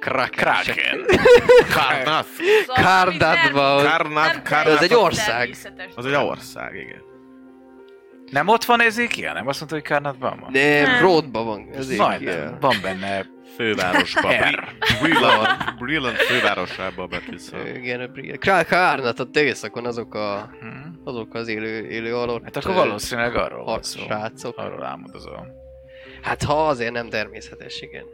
Kraken. 0.00 1.04
Karnath. 1.76 2.28
Szóval, 2.66 3.06
ami 3.08 3.16
nem- 3.16 3.52
Karnath, 3.52 4.42
Karnath. 4.42 4.76
Az 4.76 4.82
egy 4.82 4.94
ország. 4.94 5.54
Az 5.94 6.06
egy 6.06 6.14
ország, 6.14 6.74
igen. 6.74 7.02
Nem 8.30 8.48
ott 8.48 8.64
van 8.64 8.80
Ezekiel? 8.80 9.32
Nem 9.34 9.46
azt 9.46 9.58
mondta, 9.58 9.76
hogy 9.78 9.86
Karnatban 9.86 10.38
van? 10.40 10.50
Nem, 10.52 10.82
Nem. 10.82 11.00
Ródba 11.00 11.42
van. 11.42 11.68
Ezékiel. 11.74 12.56
Van 12.60 12.76
benne 12.82 13.26
Fővárosban. 13.56 14.34
Brillant, 15.02 15.48
Brillant 15.78 16.16
fővárosában 16.16 17.08
betűszöl. 17.08 17.66
Igen, 17.66 18.00
a 18.00 18.06
Bri- 18.06 18.38
Krá- 18.38 18.66
Kárnat, 18.66 19.20
ott 19.20 19.36
éjszakon 19.36 19.86
azok 19.86 20.14
a... 20.14 20.50
Hm. 20.60 20.66
Azok 21.04 21.34
az 21.34 21.48
élő, 21.48 21.88
élő 21.88 22.16
alatt. 22.16 22.42
Hát 22.44 22.56
akkor 22.56 22.74
valószínűleg 22.74 23.36
arról 23.36 23.64
van 23.64 23.82
szó. 23.82 24.00
srácok. 24.00 24.58
Arról 24.58 24.84
álmodozol. 24.84 25.46
Hát 26.22 26.42
ha 26.42 26.68
azért 26.68 26.92
nem 26.92 27.08
természetes, 27.08 27.80
igen. 27.80 28.04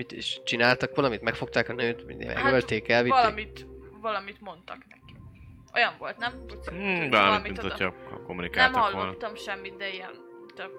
Mit 0.00 0.12
is 0.12 0.40
csináltak 0.44 0.94
valamit? 0.94 1.22
Megfogták 1.22 1.68
a 1.68 1.72
nőt, 1.72 2.04
Hát, 2.26 2.42
megölték, 2.42 2.88
elvitték? 2.88 3.20
Valamit, 3.20 3.66
valamit 4.00 4.40
mondtak 4.40 4.78
neki. 4.88 5.14
Olyan 5.74 5.94
volt, 5.98 6.16
nem? 6.18 6.32
Hmm, 6.68 7.10
Valamit 7.10 7.42
mint 7.42 7.58
hogyha 7.58 7.94
Nem 8.10 8.22
kommunikáltak 8.26 8.80
volna. 8.82 8.96
hallottam 8.98 9.34
semmit, 9.34 9.76
de 9.76 9.88
ilyen 9.92 10.10
több. 10.54 10.70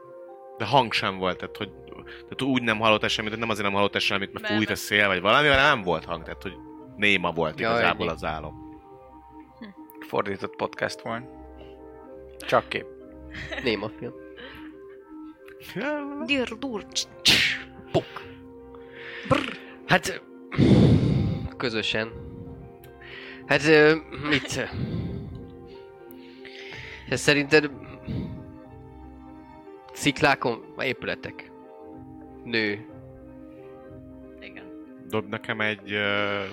De 0.58 0.66
hang 0.66 0.94
sem 0.94 1.18
volt, 1.18 1.38
tehát 1.38 1.58
hogy 1.58 1.72
tehát 2.06 2.42
úgy 2.42 2.62
nem 2.62 2.80
hallottál 2.80 3.10
semmit, 3.10 3.32
hogy 3.32 3.40
nem 3.40 3.50
azért 3.50 3.66
nem 3.66 3.74
hallottál 3.76 4.00
semmit, 4.00 4.34
mert 4.34 4.48
Nem. 4.48 4.58
fújt 4.58 4.70
a 4.70 4.76
szél, 4.76 5.08
vagy 5.08 5.22
valami, 5.22 5.48
hanem 5.48 5.64
nem 5.64 5.82
volt 5.82 6.06
hang, 6.06 6.24
tehát 6.24 6.42
hogy 6.42 6.56
néma 6.96 7.32
volt 7.32 7.60
Ja, 7.60 7.70
igazából 7.70 8.06
ennyi. 8.06 8.16
az 8.16 8.24
álom. 8.24 8.80
Fordított 10.00 10.56
podcast 10.56 11.02
volt. 11.02 11.24
Csak 12.40 12.70
kép. 12.70 12.86
Néma 13.64 13.90
film. 13.90 14.14
Dir, 16.26 16.58
dur, 16.58 16.86
cs, 16.88 17.04
Puk. 19.28 19.40
Hát... 19.88 20.22
Közösen. 21.58 22.12
Hát... 23.46 23.62
Mit? 24.30 24.70
Ez 27.10 27.22
szerinted... 27.22 27.72
Sziklákon? 29.94 30.74
Épületek? 30.80 31.52
Nő. 32.44 32.86
Igen. 34.42 34.64
Dob 35.10 35.30
nekem 35.30 35.62
egy... 35.62 35.92
Uh, 35.92 36.46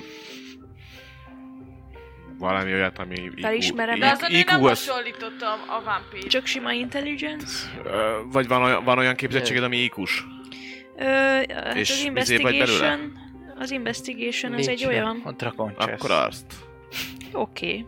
valami 2.39 2.73
olyat, 2.73 2.99
ami... 2.99 3.31
Felismerem. 3.41 3.99
De 3.99 4.11
az 4.11 4.23
a 4.23 4.29
nő 4.29 4.43
nem 4.47 4.59
IQ 4.59 4.67
az, 4.67 4.87
hasonlította 4.87 5.53
a, 5.53 5.83
vámpír. 5.85 6.27
Csak 6.27 6.47
sima 6.47 6.73
intelligence? 6.73 7.69
Ö, 7.85 8.21
vagy 8.33 8.49
van 8.49 8.63
olyan, 8.63 8.85
van 8.85 8.99
olyan 8.99 9.15
képzettséged, 9.15 9.63
ami 9.63 9.77
IQ-s? 9.77 10.25
Ö, 10.99 11.05
hát 11.05 11.75
És 11.75 11.91
az 11.91 12.05
investigation... 12.05 13.27
Az 13.59 13.71
investigation 13.71 14.53
az 14.53 14.69
egy 14.69 14.79
Nincs. 14.79 14.85
olyan... 14.85 15.21
A 15.25 15.33
Dragon 15.33 15.75
Chess. 15.79 15.93
Akkor 15.93 16.11
azt. 16.11 16.55
Oké. 17.33 17.67
Okay. 17.69 17.87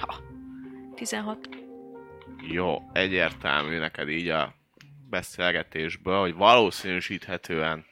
Ha. 0.00 0.20
16. 0.94 1.48
Jó, 2.52 2.82
egyértelmű 2.92 3.78
neked 3.78 4.08
így 4.08 4.28
a 4.28 4.54
beszélgetésből, 5.10 6.20
hogy 6.20 6.34
valószínűsíthetően 6.34 7.84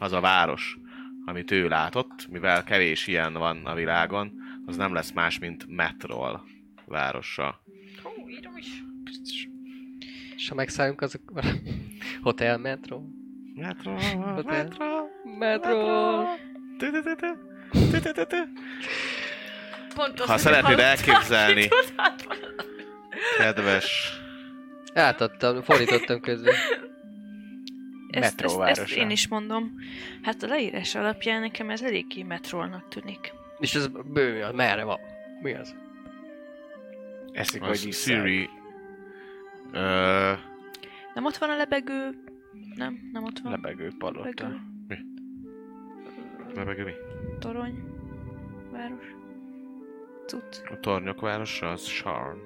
az 0.00 0.12
a 0.12 0.20
város, 0.20 0.78
amit 1.26 1.50
ő 1.50 1.68
látott, 1.68 2.28
mivel 2.30 2.64
kevés 2.64 3.06
ilyen 3.06 3.32
van 3.32 3.66
a 3.66 3.74
világon, 3.74 4.32
az 4.66 4.76
nem 4.76 4.94
lesz 4.94 5.12
más, 5.12 5.38
mint 5.38 5.64
Metrol 5.68 6.44
városa. 6.86 7.62
Hú, 8.02 8.28
írom 8.28 8.56
is. 8.56 8.82
És 10.36 10.48
ha 10.48 10.54
megszálljunk, 10.54 11.00
az 11.00 11.14
akkor... 11.14 11.44
Hotel, 12.22 12.58
metro. 13.60 13.92
Metro. 15.38 16.24
tü-tü-tü-tü, 16.78 17.38
tü-tü-tü-tü. 17.90 18.48
Pont 19.94 20.20
azt 20.20 20.28
Ha 20.28 20.38
szeretnéd 20.38 20.78
elképzelni. 20.78 21.68
Kedves 23.38 24.20
Átadtam, 24.94 25.62
fordítottam 25.62 26.20
közben. 26.20 26.54
Ezt, 28.10 28.40
ezt, 28.40 28.60
ezt 28.60 28.90
én 28.90 29.10
is 29.10 29.28
mondom. 29.28 29.74
Hát 30.22 30.42
a 30.42 30.46
leírás 30.46 30.94
alapján 30.94 31.40
nekem 31.40 31.70
ez 31.70 31.82
eléggé 31.82 32.22
metrolnak 32.22 32.88
tűnik. 32.88 33.32
És 33.58 33.74
ez 33.74 33.86
bő, 33.86 34.42
az 34.42 34.54
merre 34.54 34.84
van? 34.84 34.98
Mi 35.42 35.54
az? 35.54 35.74
Eszik, 37.32 37.62
iszál. 37.72 37.92
Siri 37.92 38.48
ö, 39.72 40.32
Nem 41.14 41.24
ott 41.24 41.36
van 41.36 41.50
a 41.50 41.56
lebegő... 41.56 42.10
Nem, 42.74 43.10
nem 43.12 43.24
ott 43.24 43.38
van. 43.38 43.52
Lebegő 43.52 43.90
palota. 43.98 44.22
Lebegő. 44.24 44.60
lebegő 46.54 46.84
mi? 46.84 46.92
Torony. 47.38 47.82
Város. 48.72 49.04
Cucc. 50.26 50.70
A 50.70 50.80
tornyok 50.80 51.20
városa, 51.20 51.70
az 51.70 51.84
Sharn. 51.84 52.38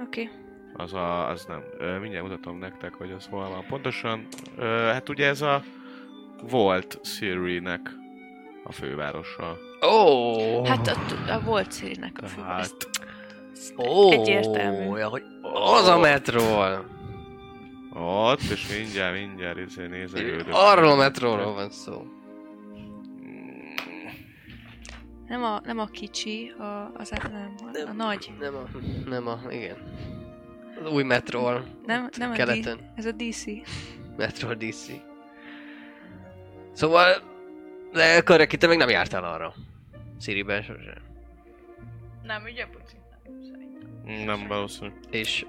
Oké. 0.00 0.22
Okay. 0.22 0.28
Az, 0.74 0.94
a, 0.94 1.28
az 1.28 1.44
nem. 1.44 1.62
Ö, 1.78 1.98
mindjárt 1.98 2.24
mutatom 2.24 2.58
nektek, 2.58 2.94
hogy 2.94 3.10
az 3.10 3.26
hol 3.26 3.48
van. 3.48 3.64
Pontosan, 3.68 4.26
ö, 4.56 4.64
hát 4.64 5.08
ugye 5.08 5.26
ez 5.26 5.40
a 5.40 5.62
volt 6.42 7.00
Siri-nek 7.02 7.96
a 8.64 8.72
fővárosa. 8.72 9.56
Ó! 9.82 9.88
Oh. 9.88 10.66
Hát 10.66 10.86
a, 10.86 11.32
a 11.32 11.40
volt 11.40 11.72
szélinek 11.72 12.18
a 12.22 12.26
fő. 12.26 12.42
Hát, 12.42 12.88
Ó, 13.76 14.10
Egyértelmű. 14.10 14.96
Ja, 14.96 15.08
hogy 15.08 15.22
az 15.42 15.86
a 15.86 15.98
metról. 15.98 16.84
Ott, 17.92 18.40
és 18.40 18.76
mindjárt, 18.76 19.14
mindjárt 19.14 19.58
izé 19.58 19.86
nézegődök. 19.86 20.46
Arról 20.50 20.90
a 20.90 20.96
metróról 20.96 21.52
van 21.54 21.70
szó. 21.70 22.06
Nem 25.28 25.42
a, 25.44 25.60
nem 25.64 25.78
a 25.78 25.86
kicsi, 25.86 26.52
a, 26.58 26.92
az 26.94 27.12
a, 27.12 27.28
nem, 27.28 27.54
a, 27.86 27.88
a 27.88 27.92
nagy. 27.92 28.32
Nem 28.40 28.54
a, 28.54 28.64
nem 29.08 29.26
a, 29.26 29.40
igen. 29.50 29.76
Az 30.84 30.92
új 30.92 31.02
metról. 31.02 31.64
Nem, 31.86 32.08
nem 32.16 32.30
a 32.30 32.34
keleten. 32.34 32.76
D, 32.76 32.80
ez 32.94 33.06
a 33.06 33.12
DC. 33.12 33.44
Metro 34.16 34.54
DC. 34.54 34.90
Szóval, 36.72 37.22
de 37.92 38.16
akkor 38.16 38.46
te 38.46 38.66
még 38.66 38.78
nem 38.78 38.88
jártál 38.88 39.24
arra. 39.24 39.54
Siriben 40.20 40.62
sosem. 40.62 41.02
Nem, 42.22 42.42
ugye, 42.42 42.66
Puci? 42.66 42.96
Nem, 43.24 43.42
szerintem. 43.42 44.24
Nem 44.24 44.48
valószínű. 44.48 44.90
És 45.10 45.46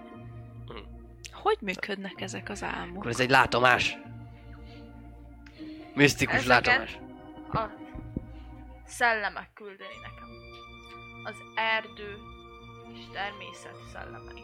Hogy 1.42 1.58
működnek 1.62 2.22
ezek 2.22 2.50
az 2.50 2.64
álmok? 2.64 2.98
akkor 2.98 3.10
ez 3.10 3.20
egy 3.20 3.30
látomás. 3.30 3.98
Misztikus 5.94 6.36
Ezeket 6.36 6.66
látomás. 6.66 7.00
A 7.52 7.70
szellemek 8.86 9.50
küldeni 9.54 9.94
nekem. 10.02 10.28
Az 11.24 11.36
erdő 11.56 12.18
és 12.94 13.00
természet 13.14 13.76
szellemei. 13.94 14.44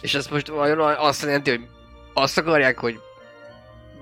És 0.00 0.14
ez 0.14 0.26
most 0.26 0.48
vajon 0.48 0.80
azt 0.80 1.22
jelenti, 1.22 1.50
hogy 1.50 1.68
azt 2.12 2.38
akarják, 2.38 2.78
hogy 2.78 3.00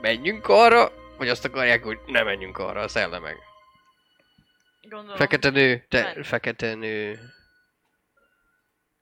menjünk 0.01 0.49
arra, 0.49 0.93
vagy 1.17 1.29
azt 1.29 1.45
akarják, 1.45 1.85
hogy 1.85 1.99
ne 2.07 2.23
menjünk 2.23 2.59
arra 2.59 2.81
a 2.81 2.89
szellemek? 2.89 3.37
Gondolom. 4.83 5.17
Fekete 5.17 5.51
nő, 5.51 5.85
te, 5.89 6.23
fekete 6.23 6.75
nő. 6.75 7.19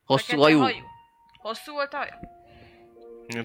Hosszú 0.07 0.41
Fekete 0.41 0.57
hajú? 0.59 0.83
Hosszú 1.37 1.71
volt 1.73 1.93
a 1.93 1.97
haja? 1.97 2.19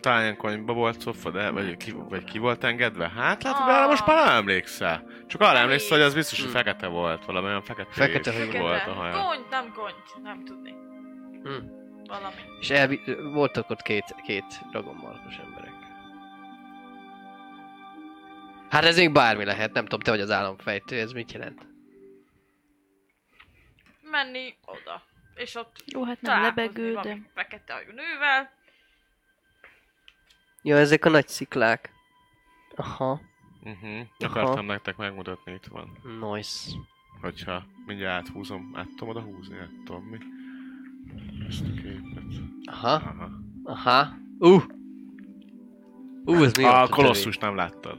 Talán 0.01 0.21
ilyen 0.23 0.37
konyba 0.37 0.73
volt 0.73 1.01
szofa, 1.01 1.31
de 1.31 1.51
vagy 1.51 1.77
ki, 1.77 1.91
vagy 1.91 2.25
ki 2.25 2.39
volt 2.39 2.65
engedve? 2.65 3.09
Hát 3.09 3.43
látod, 3.43 3.69
Ah. 3.69 3.81
de 3.81 3.87
most 3.87 4.07
már 4.07 4.25
nem 4.27 4.35
emlékszel. 4.37 5.07
Csak 5.27 5.41
arra 5.41 5.59
emlékszel, 5.59 5.97
hogy 5.97 6.07
az 6.07 6.15
biztos, 6.15 6.41
hogy 6.41 6.51
fekete 6.51 6.87
volt. 6.87 7.25
Valami 7.25 7.47
olyan 7.47 7.63
fekete, 7.63 7.91
Fekete 7.93 8.33
hajú. 8.33 8.59
volt 8.59 8.87
a 8.87 8.93
haja. 8.93 9.13
Gond, 9.13 9.47
nem 9.51 9.73
gond, 9.77 9.95
nem 10.23 10.45
tudni. 10.45 10.71
Hm. 11.43 11.67
Valami. 12.07 12.35
És 12.61 12.71
elvi, 12.71 13.01
voltak 13.33 13.71
ott 13.71 13.83
két, 13.83 14.15
két 14.23 14.45
dragonmarkos 14.71 15.37
emberek. 15.37 15.71
Hát 18.71 18.85
ez 18.85 18.97
még 18.97 19.13
bármi 19.13 19.45
lehet, 19.45 19.73
nem 19.73 19.83
tudom, 19.85 20.01
te 20.01 20.11
vagy 20.11 20.21
az 20.21 20.31
államfejtő, 20.31 20.99
ez 20.99 21.13
mit 21.13 21.33
jelent? 21.33 21.67
Menni 24.11 24.55
oda. 24.65 25.03
És 25.35 25.55
ott 25.55 25.85
Jó, 25.87 26.05
hát 26.05 26.21
nem 26.21 26.43
lebegő, 26.43 26.95
de... 27.03 27.19
fekete 27.35 27.73
hajú 27.73 27.87
nővel. 27.87 28.51
Ja, 30.63 30.77
ezek 30.77 31.05
a 31.05 31.11
nagy 31.11 31.29
sziklák. 31.29 31.91
Aha, 32.77 33.21
Uh-huh. 33.65 34.07
Akartam 34.19 34.67
nektek 34.67 34.97
megmutatni, 34.97 35.53
itt 35.53 35.67
van. 35.67 35.99
nice. 36.21 36.71
Hogyha 37.21 37.65
mindjárt 37.87 38.29
áthúzom, 38.29 38.73
át 38.75 38.89
tudom 38.97 39.09
oda 39.09 39.21
húzni, 39.21 39.59
át 39.59 39.71
tudom 39.85 40.03
mi. 40.03 40.19
Ezt 41.49 41.61
a 41.61 41.73
képet. 41.73 42.23
Aha, 42.65 42.93
Aha. 42.93 43.29
aha. 43.65 44.09
Uh! 44.39 44.63
Uh, 46.25 46.43
ez 46.43 46.53
mi 46.53 46.65
a 46.65 46.89
kolosszus 46.91 47.39
nem 47.39 47.55
láttad. 47.55 47.99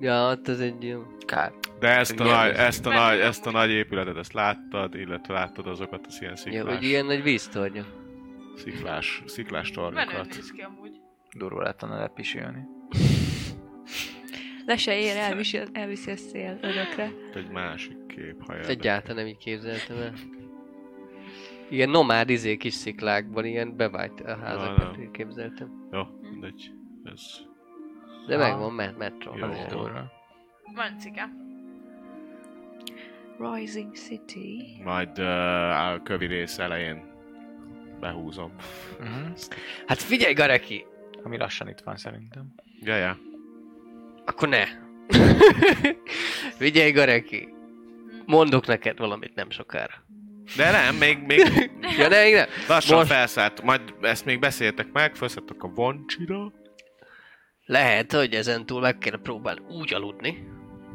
Ja, 0.00 0.30
ott 0.30 0.48
ez 0.48 0.60
egy 0.60 0.84
ilyen... 0.84 1.16
Kár. 1.26 1.52
De 1.84 1.90
ezt 1.98 2.20
a, 2.20 2.24
nagy, 2.24 2.50
ezt 2.54 2.86
a, 2.86 2.90
nagy, 2.90 3.18
ezt 3.18 3.46
a 3.46 3.50
nagy 3.50 3.70
épületet, 3.70 4.16
ezt 4.16 4.32
láttad, 4.32 4.94
illetve 4.94 5.34
láttad 5.34 5.66
azokat 5.66 6.06
az 6.06 6.20
ilyen 6.20 6.32
Ja, 6.32 6.38
sziklás, 6.38 6.74
hogy 6.74 6.84
ilyen 6.84 7.06
nagy 7.06 7.22
víztornya. 7.22 7.84
sziklás, 8.56 9.22
sziklás 9.26 9.70
tornyokat. 9.70 10.26
néz 10.34 10.50
ki 10.52 10.60
amúgy. 10.60 10.90
Durva 11.36 11.62
lett 11.62 11.80
lepisülni. 11.80 12.62
Le 14.66 14.76
se 14.76 14.98
ér, 14.98 15.16
elviszi, 15.16 15.58
elviszi 15.72 16.10
a 16.10 16.16
szél 16.16 16.58
örökre. 16.62 17.10
Egy 17.34 17.48
másik 17.48 18.06
kép, 18.06 18.44
ha 18.46 18.52
érdekel. 18.52 18.70
Egyáltalán 18.70 19.16
nem 19.16 19.26
így 19.26 19.36
képzeltem 19.36 19.96
el. 19.96 20.12
Ilyen 21.68 21.90
nomád 21.90 22.30
izé 22.30 22.56
kis 22.56 22.74
sziklákban, 22.74 23.44
ilyen 23.44 23.76
bevált 23.76 24.20
a 24.20 24.36
házakat 24.36 24.96
nem. 24.96 25.10
képzeltem. 25.10 25.88
Jó, 25.92 26.02
mindegy. 26.30 26.70
Ez... 27.04 27.20
De 28.26 28.34
Ah. 28.34 28.40
megvan, 28.40 28.72
met 28.72 28.98
metro. 28.98 29.36
Jó. 29.36 29.44
azért. 29.44 29.74
Rising 33.38 33.94
City. 33.94 34.80
Majd 34.84 35.18
uh, 35.18 35.86
a 35.92 36.00
kövi 36.02 36.26
rész 36.26 36.58
elején 36.58 37.02
behúzom. 38.00 38.52
Uh-huh. 39.00 39.28
Hát 39.86 39.98
figyelj, 40.02 40.32
Gareki! 40.32 40.86
Ami 41.22 41.36
lassan 41.36 41.68
itt 41.68 41.80
van 41.80 41.96
szerintem. 41.96 42.54
Ja, 42.80 42.96
ja. 42.96 43.18
Akkor 44.24 44.48
ne. 44.48 44.64
figyelj, 46.58 46.90
Gareki! 46.90 47.48
Mondok 48.26 48.66
neked 48.66 48.98
valamit 48.98 49.34
nem 49.34 49.50
sokára. 49.50 49.94
De 50.56 50.70
nem, 50.70 50.94
még, 50.96 51.18
még 51.26 51.70
Ja, 51.98 52.08
de 52.08 52.26
igen. 52.28 52.48
lassan 52.68 52.96
Most- 52.96 53.10
felszállt. 53.10 53.62
Majd 53.62 53.94
ezt 54.00 54.24
még 54.24 54.38
beszéltek 54.38 54.92
meg, 54.92 55.14
felszálltok 55.16 55.62
a 55.62 55.68
vancsira. 55.74 56.52
Lehet, 57.66 58.12
hogy 58.12 58.34
ezen 58.34 58.66
túl 58.66 58.80
meg 58.80 58.98
kéne 58.98 59.16
próbálni 59.16 59.60
úgy 59.68 59.94
aludni, 59.94 60.48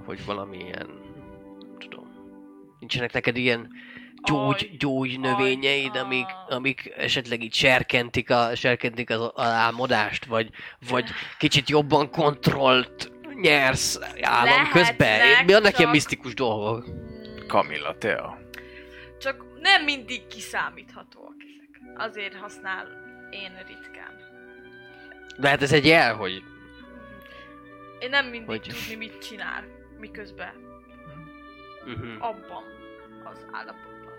hogy 0.05 0.25
valamilyen, 0.25 0.87
nem 0.87 0.98
nincsenek 2.80 3.14
neked 3.14 3.38
ilyen 3.38 3.69
gyógy, 4.23 4.68
Aj, 4.72 4.77
gyógy 4.77 5.19
növényeid, 5.19 5.95
aj, 5.95 6.01
amik, 6.01 6.26
amik 6.49 6.93
esetleg 6.97 7.43
így 7.43 7.53
serkentik, 7.53 8.30
a, 8.30 8.56
serkentik 8.56 9.10
az, 9.10 9.22
az 9.22 9.47
álmodást, 9.47 10.26
vagy, 10.26 10.49
vagy 10.89 11.10
kicsit 11.38 11.69
jobban 11.69 12.10
kontrollt 12.11 13.11
nyersz 13.41 13.99
Lehetnek, 14.22 14.69
közben. 14.72 15.19
Mi 15.45 15.53
annak 15.53 15.64
ilyen 15.64 15.73
csak- 15.73 15.91
misztikus 15.91 16.34
dolgok? 16.34 16.85
Kamilla, 17.47 17.97
Tea. 17.97 18.39
Csak 19.19 19.45
nem 19.61 19.84
mindig 19.84 20.27
kiszámíthatóak 20.27 21.35
ezek. 21.39 21.80
Azért 22.10 22.35
használ 22.35 22.88
én 23.31 23.51
ritkán. 23.68 24.14
De 25.38 25.49
hát 25.49 25.61
ez 25.61 25.72
egy 25.73 25.85
jel, 25.85 26.15
hogy 26.15 26.43
Én 27.99 28.10
nem 28.10 28.26
mindig 28.26 28.47
Hogy- 28.49 28.61
tudni, 28.61 28.95
mit 28.95 29.27
csinál, 29.27 29.64
miközben 29.99 30.53
uh-huh. 31.85 32.27
abban 32.27 32.64
az 33.23 33.45
állapotban. 33.51 34.14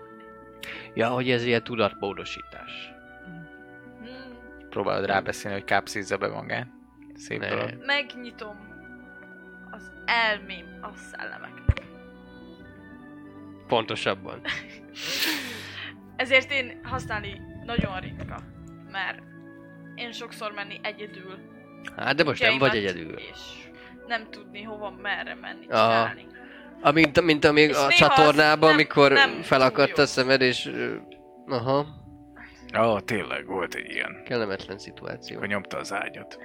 Ja, 0.93 1.09
hogy 1.09 1.29
ez 1.31 1.43
ilyen 1.43 1.63
tudatmódosítás. 1.63 2.91
Hmm. 3.99 4.37
Próbálod 4.69 5.05
rábeszélni, 5.05 5.57
hogy 5.57 5.65
kápszízza 5.65 6.17
be 6.17 6.27
magát. 6.27 6.67
Szép 7.13 7.39
Ne. 7.39 7.49
dolog. 7.49 7.73
Megnyitom 7.85 8.69
az 9.71 9.91
elmém 10.05 10.79
a 10.81 10.95
szellemek. 10.95 11.51
Pontosabban. 13.67 14.41
Ezért 16.15 16.51
én 16.51 16.79
használni 16.83 17.41
nagyon 17.65 17.99
ritka, 17.99 18.39
mert 18.91 19.21
én 19.95 20.11
sokszor 20.11 20.51
menni 20.51 20.79
egyedül. 20.83 21.39
Hát 21.97 22.15
de 22.15 22.23
most 22.23 22.41
nem 22.41 22.57
vagy 22.57 22.75
egyedül. 22.75 23.17
És 23.17 23.69
nem 24.07 24.29
tudni 24.29 24.61
hova, 24.61 24.89
merre 24.89 25.35
menni, 25.35 25.65
csinálni. 25.65 26.25
Amint, 26.81 27.21
mint 27.21 27.45
amíg 27.45 27.69
És 27.69 27.75
a 27.75 27.87
csatornában, 27.89 28.69
nem- 28.69 28.77
amikor 28.77 29.11
nem 29.11 29.41
felakadt 29.41 29.97
a 29.97 30.05
szemed, 30.05 30.41
és... 30.41 30.71
Aha, 31.47 31.85
Ó, 32.79 32.81
oh, 32.81 32.99
tényleg 32.99 33.45
volt 33.45 33.73
egy 33.73 33.89
ilyen, 33.89 34.21
kellemetlen 34.25 34.79
szituáció. 34.79 35.39
hogy 35.39 35.47
nyomta 35.47 35.77
az 35.77 35.93
ágyat. 35.93 36.37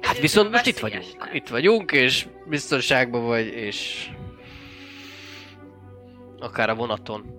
Hát 0.00 0.18
viszont 0.18 0.50
most 0.50 0.66
itt 0.66 0.78
vagyunk. 0.78 1.04
lehet. 1.18 1.34
Itt 1.34 1.48
vagyunk, 1.48 1.92
és 1.92 2.26
biztonságban 2.46 3.24
vagy, 3.24 3.46
és... 3.46 4.08
Akár 6.38 6.70
a 6.70 6.74
vonaton. 6.74 7.24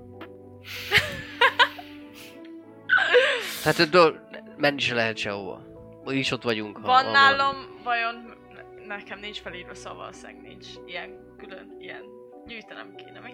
hát 3.64 3.90
do- 3.90 4.20
menni 4.58 4.80
se 4.80 4.94
lehet 4.94 5.18
sehova. 5.18 5.62
Is 6.06 6.32
ott 6.32 6.44
vagyunk. 6.44 6.78
ha- 6.78 6.88
Van 6.88 7.06
ha 7.06 7.12
nálam, 7.12 7.56
vajon 7.84 8.34
nekem 8.88 9.20
nincs 9.20 9.42
felírva 9.42 9.76
szóval 9.76 9.98
valószínűleg 9.98 10.42
nincs 10.42 10.68
ilyen 10.86 11.10
külön, 11.38 11.78
ilyen 11.80 12.02
gyűjtenem 12.48 12.96
kéne, 12.96 13.20
mi? 13.20 13.34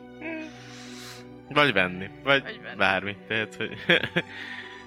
Vagy 1.50 1.74
venni, 1.74 2.10
vagy, 2.24 2.44
Vagy 2.44 2.60
venni. 2.64 2.78
bármi. 2.78 3.16
Tehát, 3.28 3.56
hogy... 3.56 3.78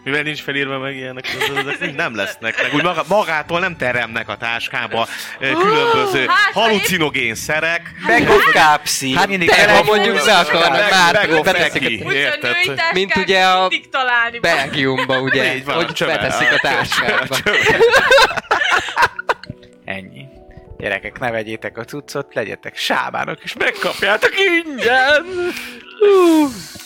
Mivel 0.04 0.22
nincs 0.22 0.42
felírva 0.42 0.78
meg 0.78 0.96
ilyenek, 0.96 1.24
az- 1.40 1.56
azok 1.66 1.94
nem 1.96 2.14
lesznek 2.14 2.62
meg. 2.62 2.74
Úgy 2.74 2.82
maga, 2.82 3.04
magától 3.08 3.60
nem 3.60 3.76
teremnek 3.76 4.28
a 4.28 4.36
táskába 4.36 5.06
különböző 5.38 6.26
hát, 6.26 6.52
ha 6.52 6.60
halucinogén 6.60 7.34
szerek. 7.34 7.92
Meg 8.06 8.28
a 8.28 8.50
kápszi. 8.52 9.14
Hát 9.14 9.28
mindig 9.28 9.48
te, 9.48 9.72
ha 9.72 9.82
mondjuk 9.82 10.24
be 10.24 10.38
akarnak 10.38 10.90
már 10.90 11.42
beteszik 11.42 12.04
Mint 12.92 13.16
ugye 13.16 13.46
a. 13.46 13.68
Belgiumba, 14.40 15.20
ugye? 15.20 15.62
Hogy 15.64 16.04
beteszik 16.06 16.52
a 16.52 16.58
táskába. 16.58 17.36
Ennyi. 19.84 20.31
Gyerekek, 20.82 21.18
ne 21.18 21.30
vegyétek 21.30 21.78
a 21.78 21.84
cuccot, 21.84 22.34
legyetek 22.34 22.76
sábánok, 22.76 23.42
és 23.42 23.56
megkapjátok 23.56 24.30
ingyen! 24.38 25.24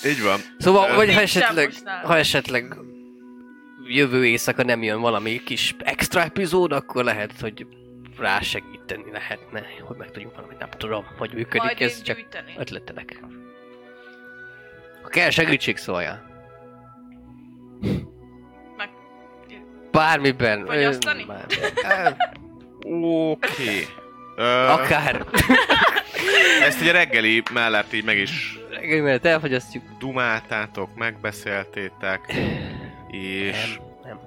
Így 0.06 0.22
van. 0.22 0.40
Szóval, 0.58 0.94
vagy 0.94 1.14
ha 1.14 1.20
esetleg, 1.20 1.72
ha 2.02 2.16
esetleg 2.16 2.76
jövő 3.88 4.26
éjszaka 4.26 4.62
nem 4.62 4.82
jön 4.82 5.00
valami 5.00 5.42
kis 5.44 5.74
extra 5.78 6.22
epizód, 6.22 6.72
akkor 6.72 7.04
lehet, 7.04 7.40
hogy 7.40 7.66
rásegíteni 8.18 9.10
lehetne, 9.12 9.62
hogy 9.86 9.96
meg 9.96 10.10
tudjunk 10.10 10.34
valamit, 10.34 10.58
nem 10.58 10.70
tudom, 10.70 11.04
hogy 11.18 11.30
működik 11.34 11.62
Majd 11.62 11.80
ez, 11.80 11.96
én 11.96 12.02
csak 12.02 12.16
gyűjteni. 12.16 12.54
ötletelek. 12.58 13.20
Ha 15.02 15.08
kell 15.08 15.30
segítség, 15.30 15.76
szóljál. 15.76 16.22
Meg... 18.76 18.88
Bármiben. 19.90 20.66
Fogyasztani? 20.66 21.24
bármiben. 21.24 22.44
Oké. 22.90 23.86
Ö, 24.36 24.66
Akár. 24.66 25.24
Ezt 26.62 26.80
ugye 26.80 26.92
reggeli 26.92 27.42
mellett 27.52 27.92
így 27.92 28.04
meg 28.04 28.18
is 28.18 28.58
Reggel 28.70 29.02
mellett 29.02 29.24
elfogyasztjuk. 29.24 29.82
dumáltátok, 29.98 30.94
megbeszéltétek, 30.94 32.20
és 33.10 33.78
Nem, 33.78 33.86
nem. 34.04 34.18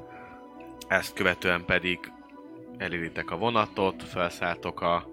ezt 0.88 1.14
követően 1.14 1.65
pedig 1.65 1.99
eléritek 2.77 3.31
a 3.31 3.38
vonatot, 3.38 4.03
felszálltok 4.03 4.81
a 4.81 5.07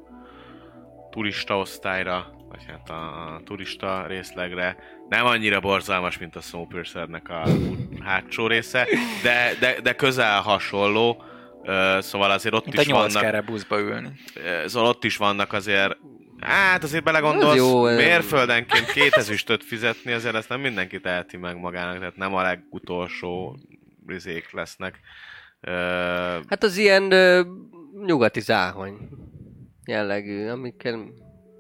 turista 1.11 1.59
osztályra, 1.59 2.33
vagy 2.49 2.65
hát 2.69 2.91
a 2.91 3.41
turista 3.45 4.07
részlegre. 4.07 4.77
Nem 5.09 5.27
annyira 5.27 5.61
borzalmas, 5.61 6.19
mint 6.19 6.37
a 6.37 6.41
Snowpiercernek 6.41 7.29
a 7.29 7.43
hátsó 8.05 8.47
része, 8.47 8.87
de, 9.23 9.51
de, 9.61 9.81
de 9.81 9.93
közel 9.95 10.41
hasonló, 10.41 11.23
szóval 11.99 12.31
azért 12.31 12.55
ott 12.55 12.65
Mint 12.65 12.79
a 12.79 12.81
is 12.81 12.87
nyolc 12.87 13.13
vannak 13.13 13.31
kell 13.31 13.41
buszba 13.41 13.81
ülni. 13.81 14.09
Szóval 14.67 14.89
ott 14.89 15.05
is 15.05 15.17
vannak 15.17 15.53
azért 15.53 15.97
Hát 16.41 16.83
azért 16.83 17.05
belegondolsz, 17.05 17.51
Az 17.51 17.57
jó, 17.57 17.83
mérföldenként 17.83 18.93
két 18.93 19.13
ezüstöt 19.13 19.65
fizetni, 19.65 20.13
azért 20.13 20.35
ezt 20.35 20.49
nem 20.49 20.61
mindenki 20.61 21.01
teheti 21.01 21.37
meg 21.37 21.57
magának, 21.57 21.99
tehát 21.99 22.17
nem 22.17 22.35
a 22.35 22.43
legutolsó 22.43 23.57
rizék 24.07 24.53
lesznek. 24.53 25.01
Hát 26.49 26.63
az 26.63 26.77
ilyen 26.77 27.13
ö, 27.13 27.43
nyugati 28.05 28.41
záhony 28.41 29.09
jellegű, 29.87 30.49
amikkel 30.49 31.09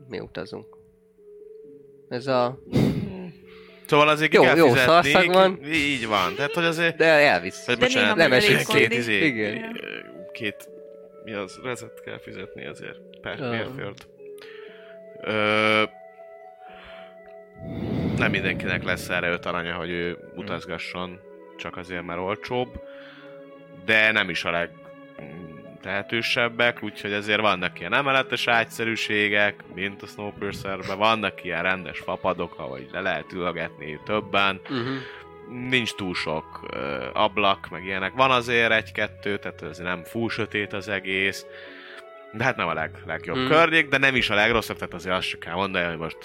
mi 0.08 0.20
utazunk. 0.20 0.66
Ez 2.08 2.26
a... 2.26 2.58
szóval 3.86 4.08
azért 4.08 4.32
Jó- 4.34 4.42
kell 4.42 4.56
jó 4.56 4.74
szarszag 4.74 5.32
van. 5.32 5.60
Így 5.72 6.06
van, 6.06 6.34
tehát 6.34 6.52
hogy 6.52 6.64
azért... 6.64 6.96
De 6.96 7.04
elvisz. 7.04 7.66
Vagy 7.66 7.76
De 7.78 7.84
bocsánat, 7.86 8.16
nem 8.16 8.32
esik 8.32 8.66
két, 8.66 8.92
izé, 8.92 9.24
Igen. 9.26 9.80
két, 10.32 10.68
mi 11.24 11.32
az, 11.32 11.60
rezet 11.64 12.00
kell 12.04 12.18
fizetni 12.18 12.66
azért, 12.66 12.98
per 13.20 13.38
Ja. 13.38 13.48
mérföld. 13.50 13.96
Ö, 15.20 15.82
nem 18.16 18.30
mindenkinek 18.30 18.84
lesz 18.84 19.08
erre 19.08 19.28
öt 19.30 19.46
aranya, 19.46 19.74
hogy 19.74 19.90
ő 19.90 20.18
utazgasson, 20.36 21.20
csak 21.56 21.76
azért, 21.76 22.02
mert 22.02 22.20
olcsóbb, 22.20 22.80
de 23.84 24.12
nem 24.12 24.30
is 24.30 24.44
a 24.44 24.50
leg 24.50 24.70
tehetősebbek, 25.86 26.82
úgyhogy 26.82 27.12
azért 27.12 27.40
vannak 27.40 27.80
ilyen 27.80 27.92
emeletes 27.92 28.46
ágyszerűségek, 28.46 29.54
mint 29.74 30.02
a 30.02 30.06
Snowpiercerben, 30.06 30.98
vannak 30.98 31.44
ilyen 31.44 31.62
rendes 31.62 31.98
fapadok, 31.98 32.58
ahogy 32.58 32.88
le 32.92 33.00
lehet 33.00 33.32
ülgetni 33.32 34.00
többen, 34.04 34.60
Uh-huh. 34.70 34.96
nincs 35.68 35.94
túl 35.94 36.14
sok 36.14 36.66
ö, 36.72 37.06
ablak, 37.12 37.68
meg 37.70 37.84
ilyenek. 37.84 38.12
Van 38.12 38.30
azért 38.30 38.72
egy-kettő, 38.72 39.38
tehát 39.38 39.62
ez 39.62 39.78
nem 39.78 40.02
full 40.04 40.28
sötét 40.28 40.72
az 40.72 40.88
egész. 40.88 41.46
De 42.32 42.44
hát 42.44 42.56
nem 42.56 42.68
a 42.68 42.74
leg, 42.74 42.90
legjobb 43.06 43.36
hmm. 43.36 43.48
környék, 43.48 43.88
de 43.88 43.98
nem 43.98 44.14
is 44.14 44.30
a 44.30 44.34
legrosszabb, 44.34 44.76
tehát 44.76 44.94
azért 44.94 45.14
azt 45.14 45.26
se 45.26 45.38
kell 45.38 45.54
mondani, 45.54 45.86
hogy 45.86 45.98
most 45.98 46.18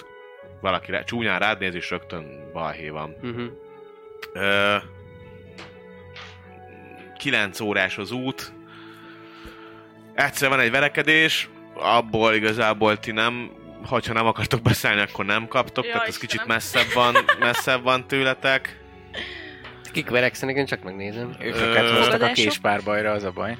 valaki 0.60 0.90
rá, 0.90 1.02
csúnyán 1.02 1.38
rád 1.38 1.58
néz, 1.58 1.74
és 1.74 1.90
rögtön 1.90 2.50
balhé 2.52 2.88
van. 2.88 3.16
Uh-huh. 3.22 3.50
Ö, 4.32 4.76
9 7.18 7.60
órás 7.60 7.98
az 7.98 8.10
út. 8.10 8.52
Egyszer 10.14 10.48
van 10.48 10.60
egy 10.60 10.70
verekedés, 10.70 11.48
abból 11.74 12.34
igazából 12.34 12.98
ti 12.98 13.10
nem, 13.10 13.50
hogyha 13.86 14.12
nem 14.12 14.26
akartok 14.26 14.62
beszélni, 14.62 15.00
akkor 15.00 15.24
nem 15.24 15.48
kaptok, 15.48 15.84
Ja, 15.84 15.92
tehát 15.92 16.08
ez 16.08 16.18
kicsit 16.18 16.46
messzebb 16.46 16.92
van, 16.94 17.14
messzebb 17.38 17.82
van 17.82 18.06
tőletek. 18.06 18.80
Kik 19.92 20.10
verekszenek, 20.10 20.56
én 20.56 20.66
csak 20.66 20.82
megnézem. 20.82 21.36
Őket 21.40 21.82
Ö, 21.82 21.96
hoztak 21.96 22.22
a 22.22 22.32
késpárbajra, 22.32 23.10
az 23.10 23.24
a 23.24 23.30
baj. 23.30 23.56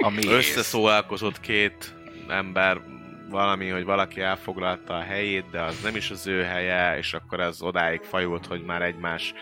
Ami 0.00 0.26
összeszólalkozott 0.26 1.40
két 1.40 1.94
ember 2.28 2.80
valami, 3.28 3.68
hogy 3.68 3.84
valaki 3.84 4.20
elfoglalta 4.20 4.94
a 4.96 5.02
helyét, 5.02 5.50
de 5.50 5.60
az 5.60 5.80
nem 5.80 5.96
is 5.96 6.10
az 6.10 6.26
ő 6.26 6.42
helye, 6.42 6.98
és 6.98 7.14
akkor 7.14 7.40
ez 7.40 7.62
odáig 7.62 8.00
fajult, 8.00 8.46
hogy 8.46 8.62
már 8.64 8.82
egymás 8.82 9.32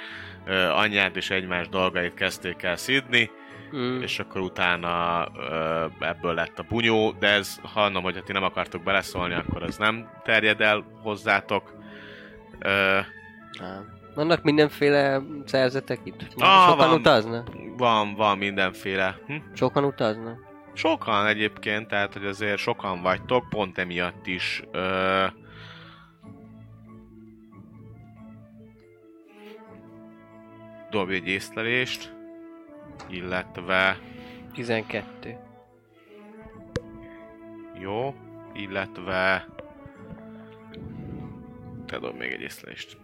anyját 0.74 1.16
és 1.16 1.30
egymás 1.30 1.68
dolgait 1.68 2.14
kezdték 2.14 2.62
el 2.62 2.76
szidni, 2.76 3.30
Mm. 3.76 4.00
és 4.00 4.18
akkor 4.18 4.40
utána 4.40 5.26
ö, 5.36 5.86
ebből 6.00 6.34
lett 6.34 6.58
a 6.58 6.64
bunyó, 6.68 7.12
de 7.18 7.28
ez 7.28 7.56
hallom, 7.62 8.02
hogy 8.02 8.14
ha 8.14 8.22
ti 8.22 8.32
nem 8.32 8.42
akartok 8.42 8.82
beleszólni, 8.82 9.34
akkor 9.34 9.62
az 9.62 9.76
nem 9.76 10.08
terjed 10.24 10.60
el 10.60 10.84
hozzátok. 11.02 11.74
Ö, 12.58 12.98
Nem. 13.60 13.98
Vannak 14.14 14.42
mindenféle 14.42 15.20
szerzetek 15.44 15.98
itt? 16.04 16.26
Ah, 16.36 16.68
Sokan 16.68 16.88
van. 16.88 16.98
utaznak? 16.98 17.48
van, 17.76 18.14
van 18.14 18.38
mindenféle. 18.38 19.18
Hm? 19.26 19.34
Sokan 19.54 19.84
utaznak? 19.84 20.38
Sokan 20.72 21.26
egyébként, 21.26 21.88
tehát 21.88 22.12
hogy 22.12 22.24
azért 22.26 22.58
sokan 22.58 23.02
vagytok, 23.02 23.48
pont 23.48 23.78
emiatt 23.78 24.26
is 24.26 24.62
ö, 24.72 25.24
dobj 30.90 31.14
egy 31.14 31.28
észlelést, 31.28 32.14
illetve 33.08 33.98
12. 34.52 35.36
jó, 37.80 38.14
illetve 38.52 39.46
te 41.86 41.98
dob 41.98 42.16
még 42.16 42.32
egy 42.32 42.40
észlelést. 42.40 42.98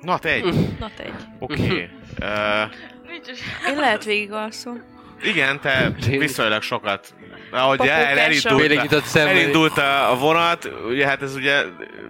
Na 0.00 0.18
te 0.18 0.28
egy, 0.28 0.78
Na 0.78 0.90
te 0.96 1.04
egy. 1.04 1.14
oké. 1.38 1.88
Okay. 2.20 3.28
Is. 3.32 3.40
Én 3.68 3.76
lehet 3.76 4.04
végig 4.04 4.32
alszom. 4.32 4.82
Igen, 5.22 5.60
te 5.60 5.92
viszonylag 6.08 6.62
sokat. 6.62 7.14
Ahogy 7.50 7.80
el, 7.80 8.18
elindult, 8.18 9.04
szemlél. 9.04 9.36
elindult 9.36 9.78
a, 9.78 10.10
a 10.10 10.16
vonat, 10.16 10.70
ugye 10.88 11.06
hát 11.06 11.22
ez 11.22 11.34
ugye 11.34 11.62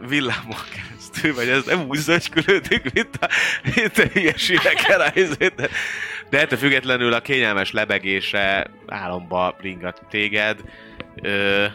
villámon 0.08 0.56
keresztül, 0.74 1.34
vagy 1.34 1.48
ez 1.48 1.64
nem 1.64 1.86
úgy 1.88 1.98
zögykülődik, 1.98 2.92
mint 2.92 3.16
a, 3.20 3.28
mint 3.74 3.98
a 3.98 4.02
hülyeségekkel 4.12 5.00
a 5.00 5.10
de, 5.56 5.68
de 6.30 6.40
ettől 6.40 6.58
függetlenül 6.58 7.12
a 7.12 7.20
kényelmes 7.20 7.72
lebegése 7.72 8.70
álomba 8.86 9.56
ringat 9.60 10.02
téged. 10.10 10.60
Ö, 11.22 11.66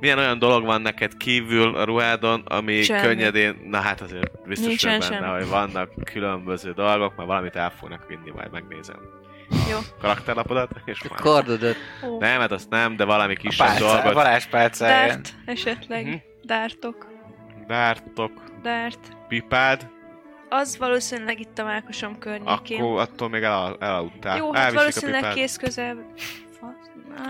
milyen 0.00 0.18
olyan 0.18 0.38
dolog 0.38 0.64
van 0.64 0.80
neked 0.80 1.16
kívül 1.16 1.76
a 1.76 1.84
ruhádon, 1.84 2.42
ami 2.44 2.82
Semmi. 2.82 3.00
könnyedén, 3.00 3.60
na 3.64 3.80
hát 3.80 4.00
azért 4.00 4.46
biztos 4.46 4.66
Nincsen 4.66 5.00
benne, 5.00 5.26
hogy 5.26 5.48
vannak 5.48 5.90
különböző 6.12 6.72
dolgok, 6.72 7.16
mert 7.16 7.28
valamit 7.28 7.56
el 7.56 7.72
fognak 7.78 8.06
vinni, 8.08 8.30
majd 8.34 8.50
megnézem. 8.50 9.23
Jó. 9.70 9.78
Karakterlapodat, 10.00 10.70
és 10.84 11.02
kardodat. 11.16 11.76
Ó. 12.06 12.18
Nem, 12.18 12.40
hát 12.40 12.52
azt 12.52 12.70
nem, 12.70 12.96
de 12.96 13.04
valami 13.04 13.36
kisebb 13.36 13.66
pálcá, 13.66 13.94
dolgot. 13.94 14.12
varázspálcáján. 14.12 15.08
Dárt 15.08 15.34
esetleg. 15.44 16.06
Mhm. 16.06 16.14
Dártok. 16.42 17.06
Dártok, 17.66 18.32
Dárt. 18.62 18.98
pipád, 19.28 19.88
Az 20.48 20.78
valószínűleg 20.78 21.40
itt 21.40 21.58
a 21.58 21.64
Mákosom 21.64 22.18
környékén. 22.18 22.80
akkor 22.82 23.00
attól 23.00 23.28
még 23.28 23.42
el, 23.42 23.76
elaludtál. 23.80 24.36
Jó, 24.36 24.52
hát 24.52 24.62
Elviszik 24.64 24.78
valószínűleg 24.78 25.32
kész 25.34 25.56
közel. 25.56 26.06
Fasz. 26.60 26.90
Ah. 27.18 27.24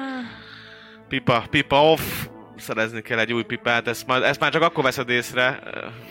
Pipa, 1.08 1.44
pipa 1.50 1.90
off. 1.90 2.26
Szerezni 2.56 3.00
kell 3.00 3.18
egy 3.18 3.32
új 3.32 3.42
pipát, 3.42 3.88
ezt, 3.88 4.06
majd, 4.06 4.22
ezt 4.22 4.40
már 4.40 4.52
csak 4.52 4.62
akkor 4.62 4.84
veszed 4.84 5.08
észre, 5.08 5.58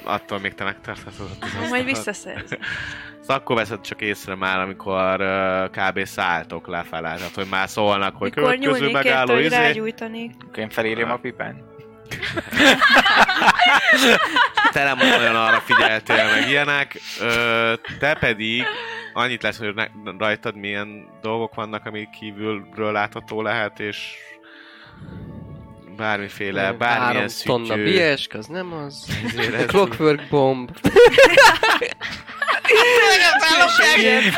attól 0.03 0.39
még 0.39 0.53
te 0.53 0.63
megtarthatod. 0.63 1.29
Ah, 1.41 1.69
majd 1.69 1.85
visszaszerzem. 1.85 2.59
Ezt 3.19 3.29
akkor 3.29 3.55
veszed 3.55 3.81
csak 3.81 4.01
észre 4.01 4.35
már, 4.35 4.59
amikor 4.59 5.21
uh, 5.21 5.69
kb. 5.69 6.05
szálltok 6.05 6.67
lefele, 6.67 7.15
tehát 7.15 7.35
hogy 7.35 7.47
már 7.49 7.69
szólnak, 7.69 8.15
hogy 8.15 8.33
Mikor 8.35 8.57
következő 8.57 8.91
megálló 8.91 9.37
izé. 9.37 9.55
rágyújtanék. 9.55 10.31
Akkor 10.47 10.59
én 10.59 10.69
felírjam 10.69 11.11
a 11.11 11.17
pipán. 11.17 11.71
te 14.71 14.83
nem 14.83 14.99
olyan 14.99 15.35
arra 15.35 15.59
figyeltél, 15.59 16.29
meg 16.31 16.49
ilyenek. 16.49 16.99
Ö, 17.21 17.73
te 17.99 18.13
pedig 18.13 18.63
annyit 19.13 19.43
lesz, 19.43 19.57
hogy 19.57 19.73
ne, 19.73 19.85
rajtad 20.17 20.55
milyen 20.55 21.07
dolgok 21.21 21.55
vannak, 21.55 21.85
amik 21.85 22.09
kívülről 22.09 22.91
látható 22.91 23.41
lehet, 23.41 23.79
és 23.79 24.15
bármiféle, 25.95 26.71
bármilyen 26.71 27.13
Három 27.13 27.27
tonna 27.43 27.75
biesk, 27.83 28.33
az 28.33 28.45
nem 28.45 28.73
az. 28.73 29.07
Ez- 29.57 29.65
Clockwork 29.65 30.21
bomb. 30.29 30.69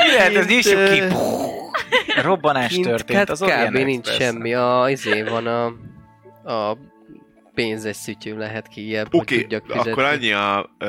Lehet, 0.08 0.36
ez 0.36 0.48
nyissuk 0.48 0.84
ki. 0.94 1.02
Robbanás 2.22 2.72
Kint 2.74 2.86
történt, 2.88 3.30
az 3.30 3.40
kb. 3.40 3.74
Nincs 3.76 4.08
Express. 4.08 4.28
semmi. 4.30 4.54
A, 4.54 4.86
izé 4.90 5.22
van 5.24 5.48
a, 5.48 5.66
a 6.54 6.78
pénzes 7.54 7.96
szütyő 7.96 8.38
lehet 8.38 8.68
kijebb, 8.68 9.08
Oké, 9.14 9.34
hogy 9.36 9.44
tudjak 9.44 9.66
fizetni. 9.66 9.92
akkor 9.92 10.04
annyi 10.04 10.32
a... 10.32 10.70
Ö, 10.78 10.86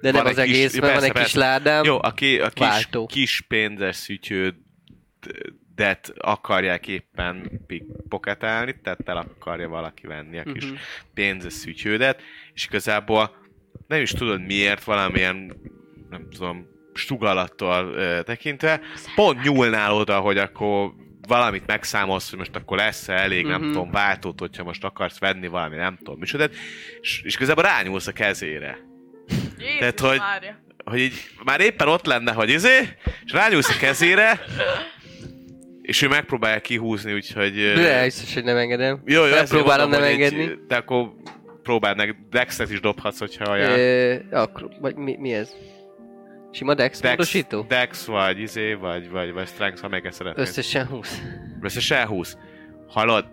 De 0.00 0.10
nem 0.10 0.22
van 0.22 0.26
az 0.26 0.34
kis- 0.34 0.38
egész, 0.42 0.74
jó, 0.74 0.80
mert 0.80 0.92
van 0.92 1.02
persze, 1.02 1.06
egy 1.06 1.12
kis 1.12 1.32
persze. 1.32 1.38
ládám. 1.38 1.84
Jó, 1.84 1.98
aki 2.02 2.38
a 2.38 2.48
kis, 2.48 2.66
Váltó. 2.66 3.06
kis 3.06 3.40
pénzes 3.48 4.08
szütyődet 5.82 6.12
akarják 6.18 6.86
éppen 6.86 7.60
pickpocketelni, 7.66 8.76
tehát 8.82 9.08
el 9.08 9.16
akarja 9.16 9.68
valaki 9.68 10.06
venni 10.06 10.38
a 10.38 10.42
kis 10.52 10.64
Mhm. 10.64 10.74
pénzes 11.14 11.52
szütyődet, 11.52 12.22
és 12.54 12.64
igazából 12.66 13.34
nem 13.86 14.00
is 14.00 14.10
tudod 14.10 14.40
miért, 14.46 14.84
valamilyen, 14.84 15.56
nem 16.10 16.28
tudom, 16.30 16.66
sugallattól 16.94 17.92
ö, 17.94 18.22
tekintve, 18.22 18.80
pont 19.14 19.42
nyúlnál 19.42 19.92
oda, 19.92 20.20
hogy 20.20 20.38
akkor 20.38 20.92
valamit 21.28 21.66
megszámolsz, 21.66 22.28
hogy 22.30 22.38
most 22.38 22.56
akkor 22.56 22.76
lesz-e 22.76 23.12
elég, 23.12 23.46
nem 23.46 23.60
Mhm. 23.60 23.70
tudom, 23.72 23.90
váltót, 23.90 24.38
hogyha 24.40 24.64
most 24.64 24.84
akarsz 24.84 25.18
venni 25.18 25.46
valami, 25.46 25.76
nem 25.76 25.96
tudom, 25.96 26.18
micsoda, 26.18 26.44
és, 27.00 27.22
és 27.24 27.34
igazából 27.34 27.62
rányúlsz 27.64 28.06
a 28.06 28.12
kezére 28.12 28.78
Jézus 29.58 29.78
Tehát, 29.78 30.00
hogy- 30.00 30.18
Mária. 30.18 30.58
hogy 30.84 30.98
így 30.98 31.14
már 31.44 31.60
éppen 31.60 31.88
ott 31.88 32.06
lenne, 32.06 32.32
hogy 32.32 32.50
izé, 32.50 32.78
és 33.24 33.32
rányúlsz 33.32 33.68
a 33.70 33.78
kezére, 33.78 34.40
és 35.92 36.02
ő 36.02 36.08
megpróbálja 36.08 36.60
kihúzni, 36.60 37.12
úgyhogy... 37.12 37.72
De 37.74 38.02
biztos, 38.04 38.34
hogy 38.34 38.44
nem 38.44 38.56
engedem. 38.56 39.02
jó, 39.04 39.24
jó, 39.24 39.30
nem 39.30 39.32
ezért 39.32 39.50
próbálom 39.50 39.88
mondom, 39.90 40.00
nem 40.00 40.10
engedni. 40.12 40.42
Egy, 40.42 40.58
de 40.68 40.76
akkor 40.76 41.12
próbáld 41.62 41.96
meg, 41.96 42.16
Dexet 42.30 42.70
is 42.70 42.80
dobhatsz, 42.80 43.18
hogyha 43.18 43.50
olyan. 43.50 43.70
Ö, 43.70 44.14
akkor, 44.30 44.68
vagy 44.80 44.94
mi, 44.94 45.16
mi 45.18 45.32
ez? 45.32 45.54
Sima 46.52 46.74
Dex, 46.74 47.00
Dex, 47.00 47.10
módosító? 47.10 47.64
Dex, 47.68 48.04
vagy 48.04 48.40
izé, 48.40 48.74
vagy, 48.74 49.10
vagy, 49.10 49.32
vagy 49.32 49.46
Strength, 49.46 49.80
ha 49.80 49.88
melyiket 49.88 50.12
szeretnéd. 50.12 50.46
Összesen 50.46 50.86
20. 50.86 51.22
Összesen 51.60 52.06
20. 52.06 52.36
Hallod? 52.88 53.24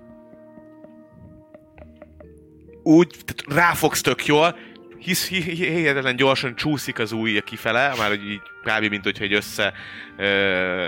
Úgy 2.84 3.16
ráfogsz 3.48 4.02
tök 4.02 4.26
jól, 4.26 4.56
hisz 4.98 5.28
hi- 5.28 5.44
hi- 5.44 5.68
hihetetlen 5.68 6.16
gyorsan 6.16 6.56
csúszik 6.56 7.00
az 7.00 7.12
ujja 7.12 7.42
kifele, 7.42 7.94
már 7.98 8.10
hogy 8.10 8.30
így 8.30 8.42
kb. 8.64 8.90
mint 8.90 9.04
hogyha 9.04 9.24
egy 9.24 9.34
össze 9.34 9.74
ö, 10.18 10.88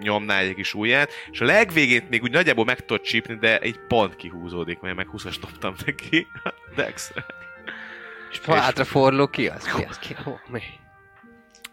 nyomná 0.00 0.38
egy 0.38 0.54
kis 0.54 0.74
ujját, 0.74 1.10
és 1.30 1.40
a 1.40 1.44
legvégén 1.44 2.06
még 2.10 2.22
úgy 2.22 2.30
nagyjából 2.30 2.64
meg 2.64 2.84
tudod 2.84 3.02
csípni, 3.02 3.34
de 3.34 3.58
egy 3.58 3.78
pont 3.88 4.16
kihúzódik, 4.16 4.80
mert 4.80 4.96
meg 4.96 5.08
20-as 5.12 5.36
dobtam 5.40 5.74
neki. 5.86 6.26
Dex. 6.76 7.12
És 8.30 8.40
hátra 8.46 8.84
forló 8.84 9.26
ki 9.26 9.48
az? 9.48 9.64
Ki 9.74 9.82
az? 9.88 9.98
Ki? 9.98 10.16
Ó, 10.26 10.32
mi? 10.48 10.62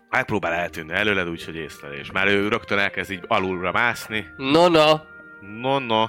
Megpróbál 0.09 0.53
eltűnni 0.53 0.93
előled, 0.93 1.29
úgyhogy 1.29 1.55
észlelés. 1.55 2.11
Már 2.11 2.27
ő 2.27 2.47
rögtön 2.47 2.77
elkezd 2.77 3.11
így 3.11 3.23
alulra 3.27 3.71
mászni. 3.71 4.27
No, 4.37 4.67
no. 4.67 4.95
No, 5.61 5.79
no. 5.79 6.05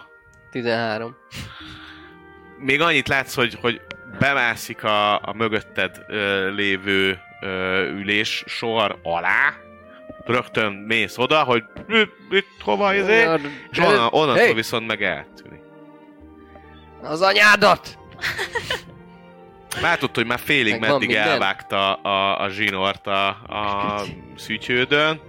13. 0.51 1.16
még 2.59 2.81
annyit 2.81 3.09
látsz, 3.09 3.35
hogy, 3.35 3.59
hogy 3.61 3.81
bemászik 4.19 4.85
a, 4.85 5.15
a 5.15 5.32
mögötted 5.32 6.05
ö, 6.09 6.51
lévő 6.51 7.19
ö, 7.40 7.82
ülés 7.82 8.45
sor 8.47 8.99
alá, 9.03 9.55
rögtön 10.28 10.72
mész 10.72 11.18
oda, 11.18 11.42
hogy 11.42 11.62
mit 12.28 12.46
hova 12.60 12.94
izé, 12.94 13.26
és 13.70 13.78
onnan, 13.78 14.09
onnantól 14.10 14.44
Hey! 14.44 14.55
viszont 14.55 14.86
meg 14.86 15.02
eltűnik. 15.02 15.60
Az 17.02 17.20
anyádat! 17.20 17.98
Látod, 19.80 20.14
hogy 20.14 20.26
már 20.26 20.38
félig 20.38 20.78
Meg 20.78 20.90
meddig 20.90 21.09
minden? 21.09 21.28
elvágta 21.28 21.94
a, 21.94 22.40
a 22.40 22.48
zsinort 22.48 23.06
a, 23.06 23.28
a 23.28 24.02
szütyődön, 24.36 25.20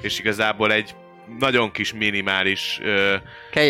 és 0.00 0.18
igazából 0.18 0.72
egy 0.72 0.94
nagyon 1.38 1.70
kis 1.70 1.92
minimális 1.92 2.80
ö, 2.82 3.14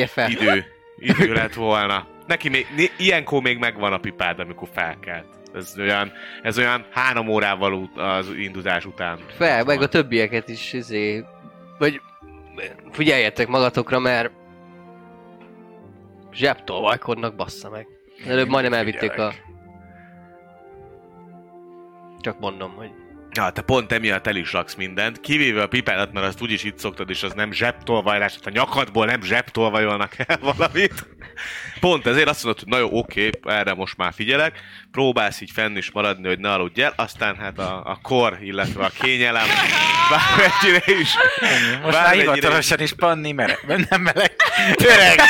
fel. 0.07 0.31
idő, 0.31 0.65
idő 0.99 1.33
lett 1.43 1.55
volna. 1.55 2.07
Neki 2.27 2.49
még, 2.49 2.67
ilyenkor 2.97 3.43
még 3.43 3.59
megvan 3.59 3.93
a 3.93 3.99
pipád, 3.99 4.39
amikor 4.41 4.69
felkelt. 4.75 5.27
Ez 5.55 5.75
olyan, 5.79 6.13
ez 6.43 6.59
olyan 6.59 6.87
három 6.91 7.29
órával 7.29 7.91
az 7.95 8.29
indulás 8.37 8.85
után. 8.85 9.19
Fel, 9.37 9.65
meg 9.65 9.83
a 9.83 9.89
többieket 9.89 10.49
is, 10.49 10.73
izé... 10.73 11.25
Vagy 11.79 12.01
figyeljetek 12.91 13.49
magatokra, 13.49 13.99
mert 13.99 14.31
zsebtolvajkodnak, 16.33 17.35
bassza 17.35 17.71
meg. 17.71 17.87
Előbb 18.27 18.49
majdnem 18.49 18.73
elvitték 18.73 19.19
a... 19.19 19.33
Csak 22.21 22.41
mondom, 22.41 22.75
hogy... 22.75 22.91
Ja, 23.35 23.51
te 23.51 23.63
pont 23.63 23.93
emiatt 23.93 24.27
el 24.27 24.37
is 24.37 24.53
raksz 24.53 24.75
mindent, 24.75 25.21
kivéve 25.21 25.63
a 25.63 25.67
pipádat, 25.67 26.13
mert 26.13 26.27
azt 26.27 26.43
úgyis 26.43 26.65
itt 26.65 26.79
szoktad, 26.79 27.11
és 27.11 27.23
az 27.23 27.33
nem 27.33 27.53
zsebtolvajlás, 27.53 28.31
tehát 28.31 28.47
a 28.47 28.51
nyakadból 28.51 29.07
nem 29.07 29.23
zsebtolvajolnak 29.23 30.15
el 30.27 30.39
valamit. 30.41 31.07
Pont 31.81 32.07
ezért 32.07 32.29
azt 32.29 32.45
mondod, 32.45 32.63
hogy 32.63 32.73
na 32.73 32.79
jó, 32.79 32.99
oké, 32.99 33.31
erre 33.43 33.75
most 33.75 33.97
már 33.97 34.13
figyelek, 34.13 34.61
próbálsz 34.91 35.41
így 35.41 35.51
fenn 35.51 35.77
is 35.77 35.91
maradni, 35.91 36.29
hogy 36.29 36.39
ne 36.39 36.53
aludj 36.53 36.83
el, 36.83 36.93
aztán 36.97 37.37
hát 37.37 37.59
a, 37.59 37.83
a 37.85 37.99
kor, 38.03 38.39
illetve 38.41 38.85
a 38.85 38.91
kényelem 39.01 39.47
bármennyire 40.11 41.01
is. 41.01 41.11
Most 41.83 41.97
már 41.97 42.15
hivatalosan 42.15 42.81
is 42.81 42.93
panni 42.93 43.33
meleg. 43.33 43.59
Nem 43.67 44.01
meleg. 44.01 44.33
Öreg! 44.77 45.21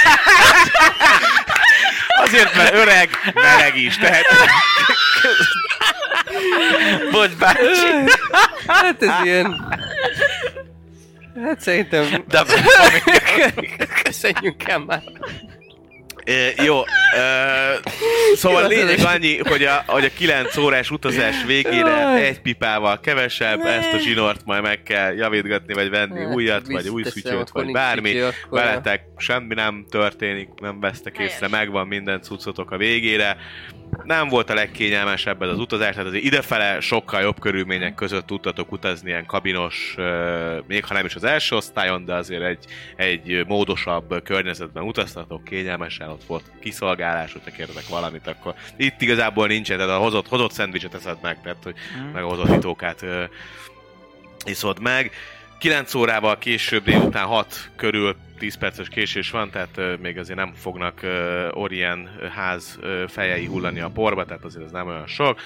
Azért, 2.25 2.57
mert 2.57 2.75
öreg, 2.75 3.09
meleg 3.35 3.77
is. 3.77 3.99
Tehát 3.99 4.25
Bocs, 7.11 7.37
bácsi. 7.39 8.11
Hát 8.67 9.03
ez 9.03 9.25
ilyen... 9.25 9.77
Hát 11.45 11.61
szerintem... 11.61 12.25
De 12.29 12.43
Köszönjünk 14.03 14.69
el 14.69 14.79
már. 14.79 15.03
E, 16.25 16.63
jó, 16.63 16.81
e, 17.17 17.81
szóval 18.35 18.69
lényeg 18.69 18.99
annyi, 19.05 19.39
hogy 19.39 19.65
a, 19.65 19.85
hogy 19.87 20.05
a 20.05 20.09
9 20.17 20.57
órás 20.57 20.91
utazás 20.91 21.45
végére 21.47 22.15
egy 22.15 22.41
pipával 22.41 23.01
kevesebb, 23.01 23.61
ezt 23.61 23.93
a 23.93 23.99
zsinort 23.99 24.41
majd 24.45 24.63
meg 24.63 24.83
kell 24.83 25.15
javítgatni, 25.15 25.75
vagy 25.75 25.91
venni 25.91 26.19
Hát, 26.25 26.35
újat, 26.35 26.67
vagy 26.67 26.89
új 26.89 27.03
szütyőt, 27.03 27.51
vagy 27.51 27.71
bármi. 27.71 28.21
Veletek 28.51 29.03
semmi 29.17 29.55
nem 29.55 29.87
történik, 29.91 30.49
nem 30.61 30.81
vesztek 30.81 31.19
észre, 31.19 31.49
megvan 31.49 31.87
minden 31.87 32.23
cuccotok 32.23 32.71
a 32.71 32.77
végére. 32.77 33.37
Nem 34.03 34.29
volt 34.29 34.51
a 34.51 34.55
legkényelmesebb 34.55 35.43
ez 35.43 35.49
az 35.49 35.59
utazás, 35.59 35.91
tehát 35.91 36.07
azért 36.07 36.25
idefele 36.25 36.81
sokkal 36.81 37.21
jobb 37.21 37.41
körülmények 37.41 37.95
között 37.95 38.27
tudtatok 38.27 38.73
utazni 38.73 39.09
ilyen 39.09 39.27
kabinos, 39.27 39.95
még 40.67 40.85
ha 40.85 40.95
nem 40.95 41.05
is 41.05 41.15
az 41.15 41.25
első 41.25 41.57
osztályon, 41.57 42.05
de 42.05 42.15
azért 42.15 42.43
egy, 42.43 42.65
egy 42.97 43.45
módosabb 43.47 44.23
környezetben 44.23 44.83
utaztatok, 44.83 45.45
kényelmesen 45.45 46.09
ott 46.09 46.25
volt 46.25 46.45
kiszolgálás, 46.61 47.33
hogyha 47.33 47.51
kérdezek 47.51 47.89
valamit, 47.89 48.27
akkor 48.27 48.55
itt 48.77 49.01
igazából 49.01 49.47
nincsen, 49.47 49.77
tehát 49.77 49.93
a 49.93 50.03
hozott, 50.03 50.29
hozott 50.29 50.53
szendvicset 50.53 50.95
eszed 50.95 51.19
meg, 51.23 51.41
tehát 51.43 51.63
hogy 51.63 51.75
meg 52.13 52.23
a 52.23 52.29
hozott 52.29 52.57
itókát 52.57 53.05
iszod 54.45 54.81
meg. 54.81 55.11
9 55.65 55.95
órával 55.95 56.39
később, 56.39 56.85
délután 56.85 57.27
6 57.27 57.71
körül 57.77 58.17
10 58.39 58.57
perces 58.57 58.89
késés 58.89 59.31
van, 59.31 59.51
tehát 59.51 60.01
még 60.01 60.19
azért 60.19 60.39
nem 60.39 60.53
fognak 60.53 61.01
Orien 61.51 62.09
ház 62.35 62.79
fejei 63.09 63.47
hullani 63.47 63.81
a 63.81 63.89
porba, 63.89 64.25
tehát 64.25 64.45
azért 64.45 64.65
ez 64.65 64.71
nem 64.71 64.87
olyan 64.87 65.07
sok. 65.07 65.41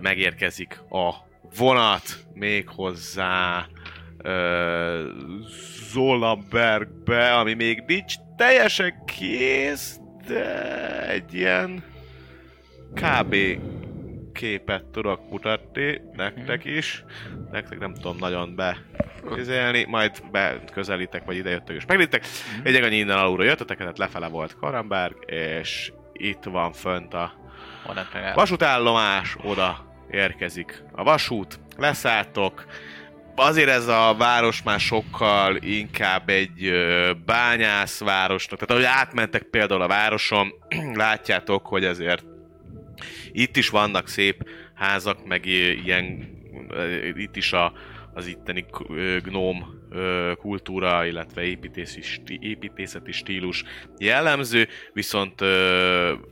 Megérkezik 0.00 0.80
a 0.90 1.14
vonat 1.56 2.02
még 2.34 2.68
hozzá 2.68 3.66
Zolabergbe, 5.92 7.34
ami 7.34 7.54
még 7.54 7.82
nincs 7.86 8.14
teljesen 8.36 9.04
kész, 9.06 9.98
de 10.26 11.08
egy 11.08 11.34
ilyen 11.34 11.82
kb 12.94 13.36
képet 14.38 14.84
tudok 14.84 15.30
mutatni 15.30 16.00
nektek 16.12 16.64
is. 16.64 17.04
Nektek 17.50 17.78
nem 17.78 17.94
tudom 17.94 18.16
nagyon 18.16 18.54
bekézelni, 18.54 19.84
majd 19.84 20.22
beközelítek, 20.30 21.24
vagy 21.24 21.36
ide 21.36 21.50
jöttök 21.50 21.76
és 21.76 21.86
meglítek. 21.86 22.24
Egy 22.62 22.74
annyi 22.74 22.96
innen 22.96 23.18
alulra 23.18 23.44
jöttetek, 23.44 23.76
tehát 23.76 23.98
lefele 23.98 24.28
volt 24.28 24.56
Karamberg, 24.56 25.14
és 25.26 25.92
itt 26.12 26.44
van 26.44 26.72
fönt 26.72 27.14
a 27.14 27.32
vasútállomás, 28.34 29.36
oda 29.42 29.86
érkezik 30.10 30.82
a 30.92 31.02
vasút, 31.02 31.60
leszálltok. 31.76 32.66
Azért 33.36 33.68
ez 33.68 33.86
a 33.86 34.14
város 34.18 34.62
már 34.62 34.80
sokkal 34.80 35.56
inkább 35.56 36.28
egy 36.28 36.72
bányászvárosnak, 37.24 38.58
tehát 38.58 38.84
ahogy 38.84 39.00
átmentek 39.00 39.42
például 39.42 39.82
a 39.82 39.88
városon, 39.88 40.52
látjátok, 40.94 41.66
hogy 41.66 41.84
azért 41.84 42.36
itt 43.32 43.56
is 43.56 43.68
vannak 43.68 44.08
szép 44.08 44.48
házak, 44.74 45.26
meg 45.26 45.46
ilyen, 45.46 46.36
itt 47.14 47.36
is 47.36 47.52
a, 47.52 47.72
az 48.14 48.26
itteni 48.26 48.64
gnóm 49.22 49.76
kultúra, 50.38 51.06
illetve 51.06 51.42
építési, 51.42 52.02
sti- 52.02 52.38
építészeti 52.42 53.12
stílus 53.12 53.64
jellemző, 53.98 54.68
viszont 54.92 55.44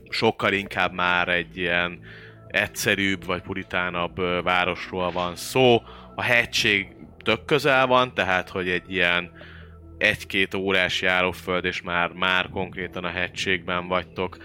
sokkal 0.09 0.52
inkább 0.52 0.93
már 0.93 1.28
egy 1.28 1.56
ilyen 1.56 2.01
egyszerűbb 2.48 3.24
vagy 3.24 3.43
puritánabb 3.43 4.20
városról 4.43 5.10
van 5.10 5.36
szó. 5.36 5.82
A 6.14 6.22
hegység 6.22 6.86
tök 7.24 7.44
közel 7.44 7.86
van, 7.86 8.14
tehát 8.14 8.48
hogy 8.48 8.68
egy 8.68 8.93
ilyen 8.93 9.30
egy-két 9.98 10.55
órás 10.55 11.02
járóföld, 11.02 11.64
és 11.64 11.82
már, 11.82 12.10
már 12.12 12.48
konkrétan 12.48 13.05
a 13.05 13.09
hegységben 13.09 13.88
vagytok, 13.88 14.36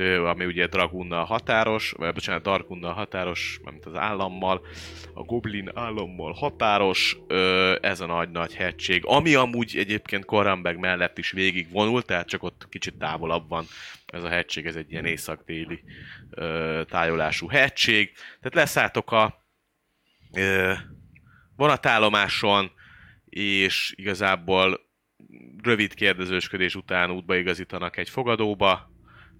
ami 0.00 0.44
ugye 0.44 0.66
Dragunnal 0.66 1.24
határos, 1.24 1.90
vagy 1.96 2.12
bocsánat, 2.12 2.42
Darkunnal 2.42 2.92
határos, 2.92 3.60
mint 3.64 3.86
az 3.86 3.94
állammal, 3.94 4.66
a 5.14 5.22
Goblin 5.22 5.70
állammal 5.74 6.32
határos, 6.32 7.16
ez 7.80 8.00
a 8.00 8.06
nagy-nagy 8.06 8.54
hegység, 8.54 9.02
ami 9.04 9.34
amúgy 9.34 9.76
egyébként 9.76 10.24
Korambeg 10.24 10.78
mellett 10.78 11.18
is 11.18 11.30
végig 11.30 11.70
vonul, 11.70 12.02
tehát 12.02 12.28
csak 12.28 12.42
ott 12.42 12.66
kicsit 12.68 12.94
távolabb 12.94 13.48
van 13.48 13.64
ez 14.06 14.22
a 14.22 14.28
hegység, 14.28 14.66
ez 14.66 14.76
egy 14.76 14.90
ilyen 14.90 15.04
észak-déli 15.04 15.82
ö, 16.30 16.82
tájolású 16.88 17.48
hegység. 17.48 18.12
Tehát 18.12 18.54
leszálltok 18.54 19.12
a 19.12 19.44
vonatállomáson, 21.56 22.70
és 23.28 23.92
igazából 23.96 24.80
rövid 25.62 25.94
kérdezősködés 25.94 26.74
után 26.74 27.10
útba 27.10 27.36
igazítanak 27.36 27.96
egy 27.96 28.08
fogadóba 28.08 28.90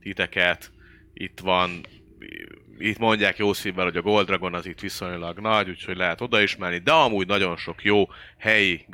titeket. 0.01 0.71
Itt 1.15 1.41
van, 1.41 1.81
itt 2.79 2.99
mondják 2.99 3.37
jó 3.37 3.53
szívvel, 3.53 3.85
hogy 3.85 3.97
a 3.97 4.03
Gold 4.03 4.27
Dragon 4.27 4.55
az 4.55 4.67
itt 4.67 4.81
viszonylag 4.81 5.39
nagy, 5.39 5.69
úgyhogy 5.69 5.97
lehet 5.97 6.21
oda 6.21 6.41
is 6.41 6.57
menni, 6.57 6.79
de 6.79 6.93
amúgy 6.93 7.27
nagyon 7.27 7.57
sok 7.57 7.85
jó 7.85 8.09
helyi 8.39 8.87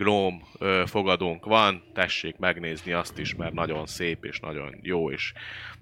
ö, 0.59 0.83
fogadónk 0.87 1.45
van, 1.45 1.83
tessék 1.95 2.37
megnézni 2.37 2.93
azt 2.93 3.19
is, 3.19 3.35
mert 3.35 3.53
nagyon 3.53 3.87
szép 3.87 4.25
és 4.25 4.41
nagyon 4.41 4.79
jó 4.83 5.11
és 5.11 5.33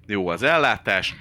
jó 0.06 0.28
az 0.28 0.42
ellátás. 0.42 1.14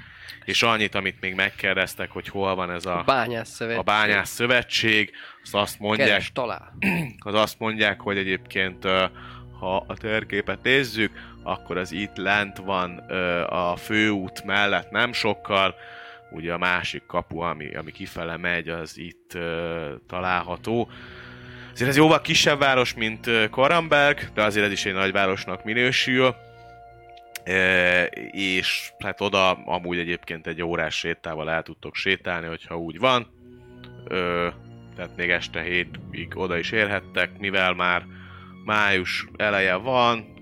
És 0.46 0.64
annyit, 0.64 0.96
amit 0.96 1.22
még 1.22 1.36
megkérdeztek, 1.36 2.12
hogy 2.12 2.28
hol 2.28 2.56
van 2.56 2.72
ez 2.72 2.86
A 2.86 3.00
a, 3.00 3.04
bányász 3.04 3.50
szövetség. 3.50 3.80
a 3.80 3.84
bányász 3.84 4.30
szövetség, 4.30 5.12
azt, 5.44 5.56
azt 5.56 5.80
mondják, 5.80 6.08
Keres 6.08 6.32
talál. 6.32 6.78
az 7.20 7.34
azt 7.34 7.60
mondják, 7.60 8.02
hogy 8.02 8.18
egyébként 8.18 8.88
ha 9.64 9.84
a 9.88 9.94
térképet 9.94 10.64
nézzük, 10.64 11.12
akkor 11.44 11.78
az 11.78 11.92
itt 11.92 12.16
lent 12.16 12.58
van 12.58 13.04
ö, 13.08 13.44
a 13.44 13.76
főút 13.76 14.44
mellett 14.44 14.92
nem 14.92 15.14
sokkal, 15.14 15.76
ugye 16.32 16.54
a 16.54 16.58
másik 16.58 17.06
kapu, 17.06 17.40
ami, 17.40 17.76
ami 17.76 17.92
kifele 17.92 18.38
megy, 18.38 18.70
az 18.70 18.98
itt 18.98 19.34
ö, 19.34 19.94
található. 20.08 20.90
Azért 21.74 21.90
ez 21.90 21.98
jóval 21.98 22.22
kisebb 22.22 22.60
város, 22.60 22.94
mint 22.94 23.28
ö, 23.28 23.50
Koramberg, 23.50 24.20
de 24.34 24.44
azért 24.44 24.66
ez 24.66 24.72
is 24.72 24.86
egy 24.86 24.94
nagyvárosnak 24.94 25.64
minősül. 25.64 26.36
E, 27.44 28.04
és 28.32 28.92
hát 29.00 29.22
oda 29.22 29.52
amúgy 29.52 29.98
egyébként 29.98 30.48
egy 30.48 30.64
órás 30.64 30.98
sétával 30.98 31.50
el 31.50 31.64
tudtok 31.64 31.96
sétálni, 31.96 32.48
hogyha 32.48 32.78
úgy 32.78 33.00
van. 33.00 33.28
Ö, 34.08 34.48
tehát 34.96 35.16
még 35.16 35.30
este 35.30 35.62
hétig 35.62 36.32
oda 36.34 36.58
is 36.58 36.72
érhettek, 36.72 37.38
mivel 37.38 37.74
már 37.74 38.06
május 38.64 39.28
eleje 39.36 39.76
van, 39.76 40.34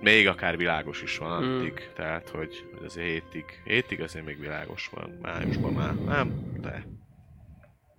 még 0.00 0.28
akár 0.28 0.56
világos 0.56 1.02
is 1.02 1.18
van 1.18 1.44
Mm. 1.44 1.56
addig, 1.58 1.90
tehát 1.94 2.28
hogy, 2.28 2.64
azért 2.84 3.06
hétig, 3.08 3.44
hétig 3.64 4.00
azért 4.00 4.24
még 4.24 4.40
világos 4.40 4.90
van, 4.94 5.18
májusban 5.22 5.72
már 5.72 5.94
nem, 5.94 6.32
de 6.60 6.84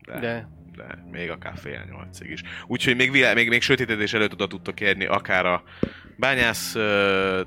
de, 0.06 0.20
De. 0.20 0.50
de 0.76 1.04
még 1.12 1.30
akár 1.30 1.58
fél 1.58 1.86
nyolcig 1.90 2.30
is. 2.30 2.42
Úgyhogy 2.68 2.96
még, 2.96 3.12
vilá- 3.12 3.36
még, 3.36 3.48
még 3.50 3.62
sötétedés 3.62 4.14
előtt 4.14 4.34
oda 4.34 4.48
tudtok 4.48 4.80
érni 4.80 5.06
akár 5.06 5.46
a 5.46 5.64
bányász 6.20 6.76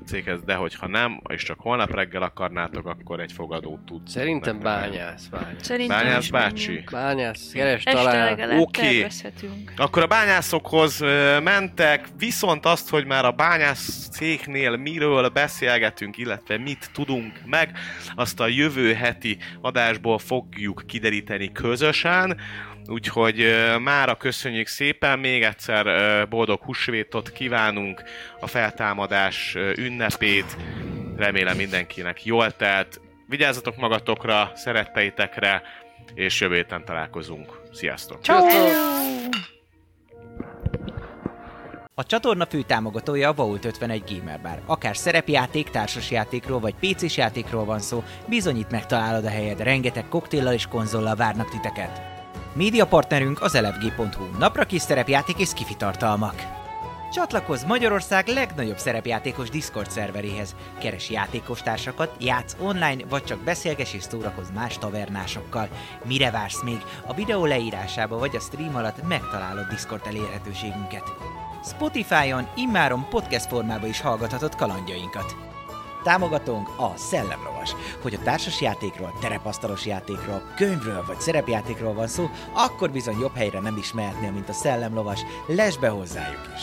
céghez, 0.05 0.43
de 0.45 0.55
hogyha 0.55 0.87
nem, 0.87 1.21
és 1.27 1.43
csak 1.43 1.59
holnap 1.59 1.95
reggel 1.95 2.21
akarnátok, 2.21 2.85
akkor 2.87 3.19
egy 3.19 3.31
fogadót 3.31 3.79
tud. 3.85 4.07
Szerintem 4.07 4.59
bányász, 4.59 5.25
bányász. 5.25 5.61
Szerintem 5.61 5.97
Bányász 5.97 6.29
bácsi. 6.29 6.83
Bányász, 6.91 7.51
keres 7.51 7.83
legalább 7.83 8.59
Oké. 8.59 9.07
Akkor 9.75 10.01
a 10.03 10.07
bányászokhoz 10.07 10.99
mentek, 11.43 12.07
viszont 12.17 12.65
azt, 12.65 12.89
hogy 12.89 13.05
már 13.05 13.25
a 13.25 13.31
bányász 13.31 14.09
cégnél 14.09 14.75
miről 14.75 15.29
beszélgetünk, 15.29 16.17
illetve 16.17 16.57
mit 16.57 16.89
tudunk 16.93 17.33
meg, 17.45 17.77
azt 18.15 18.39
a 18.39 18.47
jövő 18.47 18.93
heti 18.93 19.37
adásból 19.61 20.17
fogjuk 20.17 20.83
kideríteni 20.87 21.51
közösen. 21.51 22.37
Úgyhogy 22.87 23.55
mára 23.81 24.15
köszönjük 24.15 24.67
szépen, 24.67 25.19
még 25.19 25.43
egyszer 25.43 25.85
boldog 26.27 26.61
húsvétot 26.61 27.31
kívánunk, 27.31 28.03
a 28.39 28.47
feltámadás 28.47 29.55
ünnepét, 29.75 30.57
remélem 31.17 31.57
mindenkinek 31.57 32.25
jól 32.25 32.51
telt. 32.51 33.01
Vigyázzatok 33.27 33.75
magatokra, 33.77 34.51
szeretteitekre, 34.55 35.61
és 36.13 36.41
jövő 36.41 36.55
héten 36.55 36.85
találkozunk. 36.85 37.59
Sziasztok! 37.71 38.19
Sziasztok! 38.21 38.51
A 41.95 42.05
csatorna 42.05 42.45
fő 42.45 42.61
támogatója 42.61 43.29
a 43.29 43.33
Vault 43.33 43.65
51 43.65 44.03
Gamer 44.07 44.41
Bar. 44.41 44.61
Akár 44.65 44.97
szerepjáték, 44.97 45.69
társasjátékról 45.69 46.59
vagy 46.59 46.73
pc 46.79 47.15
játékról 47.15 47.65
van 47.65 47.79
szó, 47.79 48.03
bizonyít 48.27 48.71
megtalálod 48.71 49.25
a 49.25 49.29
helyed, 49.29 49.61
rengeteg 49.61 50.07
koktéllal 50.07 50.53
és 50.53 50.67
konzollal 50.67 51.15
várnak 51.15 51.49
titeket. 51.49 52.12
Média 52.55 52.87
partnerünk 52.87 53.41
az 53.41 53.55
elefg.hu, 53.55 54.37
napra 54.37 54.63
kis 54.63 54.81
szerepjáték 54.81 55.37
és 55.37 55.47
skifi 55.47 55.75
tartalmak. 55.75 56.35
Csatlakozz 57.11 57.63
Magyarország 57.63 58.27
legnagyobb 58.27 58.77
szerepjátékos 58.77 59.49
Discord 59.49 59.89
szerveréhez. 59.89 60.55
Keres 60.79 61.09
játékostársakat, 61.09 62.15
játsz 62.19 62.55
online, 62.59 63.05
vagy 63.09 63.23
csak 63.23 63.39
beszélges 63.39 63.93
és 63.93 64.03
szórakozz 64.03 64.49
más 64.53 64.77
tavernásokkal. 64.77 65.67
Mire 66.03 66.31
vársz 66.31 66.63
még? 66.63 66.81
A 67.07 67.13
videó 67.13 67.45
leírásába 67.45 68.17
vagy 68.17 68.35
a 68.35 68.39
stream 68.39 68.75
alatt 68.75 69.07
megtalálod 69.07 69.67
Discord 69.67 70.07
elérhetőségünket. 70.07 71.03
Spotify-on 71.65 72.47
immáron 72.55 73.07
podcast 73.09 73.47
formában 73.47 73.89
is 73.89 74.01
hallgathatod 74.01 74.55
kalandjainkat. 74.55 75.52
Támogatónk 76.03 76.67
a 76.77 76.93
Szellemlovas. 76.95 77.75
Hogy 78.01 78.13
a 78.13 78.23
társas 78.23 78.61
játékról, 78.61 79.13
terepasztalos 79.21 79.85
játékról, 79.85 80.41
könyvről 80.55 81.03
vagy 81.07 81.19
szerepjátékról 81.19 81.93
van 81.93 82.07
szó, 82.07 82.29
akkor 82.53 82.91
bizony 82.91 83.19
jobb 83.19 83.35
helyre 83.35 83.59
nem 83.59 83.77
is 83.77 83.93
mehetnél, 83.93 84.31
mint 84.31 84.49
a 84.49 84.53
Szellemlovas. 84.53 85.19
Lesz 85.47 85.75
be 85.75 85.89
hozzájuk 85.89 86.47
is! 86.55 86.61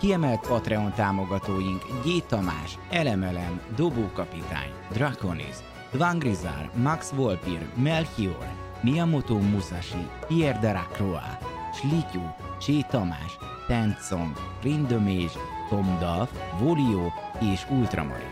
Kiemelt 0.00 0.46
Patreon 0.46 0.92
támogatóink 0.92 1.82
G. 2.04 2.26
Tamás, 2.26 2.78
Elemelem, 2.90 3.60
Dobókapitány, 3.76 4.70
Draconis, 4.92 5.56
Dvangrizar, 5.92 6.70
Max 6.74 7.10
Volpir, 7.10 7.66
Melchior, 7.74 8.48
Miyamoto 8.80 9.34
Musashi, 9.34 10.08
Pierre 10.26 10.58
Delacroix, 10.58 11.38
Slityu, 11.74 12.22
Csé 12.60 12.80
Tamás, 12.90 13.38
Tencong, 13.66 14.32
Rindomés, 14.62 15.32
Tom 15.68 15.98
Duff, 15.98 16.28
Volio 16.58 17.06
és 17.52 17.66
Ultramarin. 17.70 18.30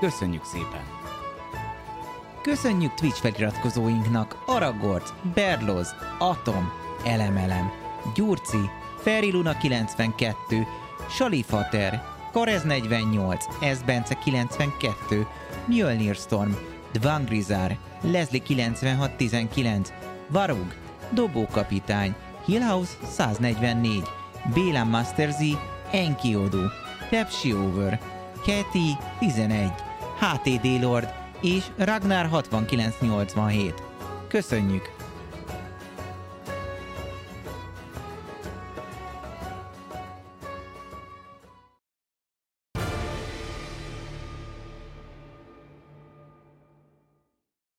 Köszönjük 0.00 0.44
szépen! 0.44 0.96
Köszönjük 2.42 2.94
Twitch 2.94 3.20
feliratkozóinknak 3.20 4.42
Aragorc, 4.46 5.12
Berloz, 5.34 5.94
Atom, 6.18 6.72
Elemelem, 7.04 7.70
Gyurci, 8.14 8.70
Feriluna 9.02 9.56
92, 9.56 10.66
Salifater, 11.10 12.02
Karez 12.32 12.62
48, 12.62 13.44
Esbence 13.60 14.14
92, 14.14 15.26
Mjölnir 15.64 16.14
Storm, 16.14 16.52
Dvangrizar, 16.92 17.76
Leslie 18.00 18.42
9619, 18.46 19.92
Varug, 20.28 20.74
Dobókapitány, 21.10 22.14
Hillhouse 22.44 22.92
144, 23.08 24.02
Bélem 24.54 24.88
Master 24.88 25.30
Z, 25.30 25.42
Enkiodu, 25.92 26.62
Pepsi 27.10 27.52
Over, 27.52 28.00
Keti 28.44 28.96
11, 29.18 29.72
HTD 30.18 30.82
Lord 30.82 31.08
és 31.40 31.64
Ragnar 31.76 32.26
6987. 32.26 33.82
Köszönjük! 34.28 34.95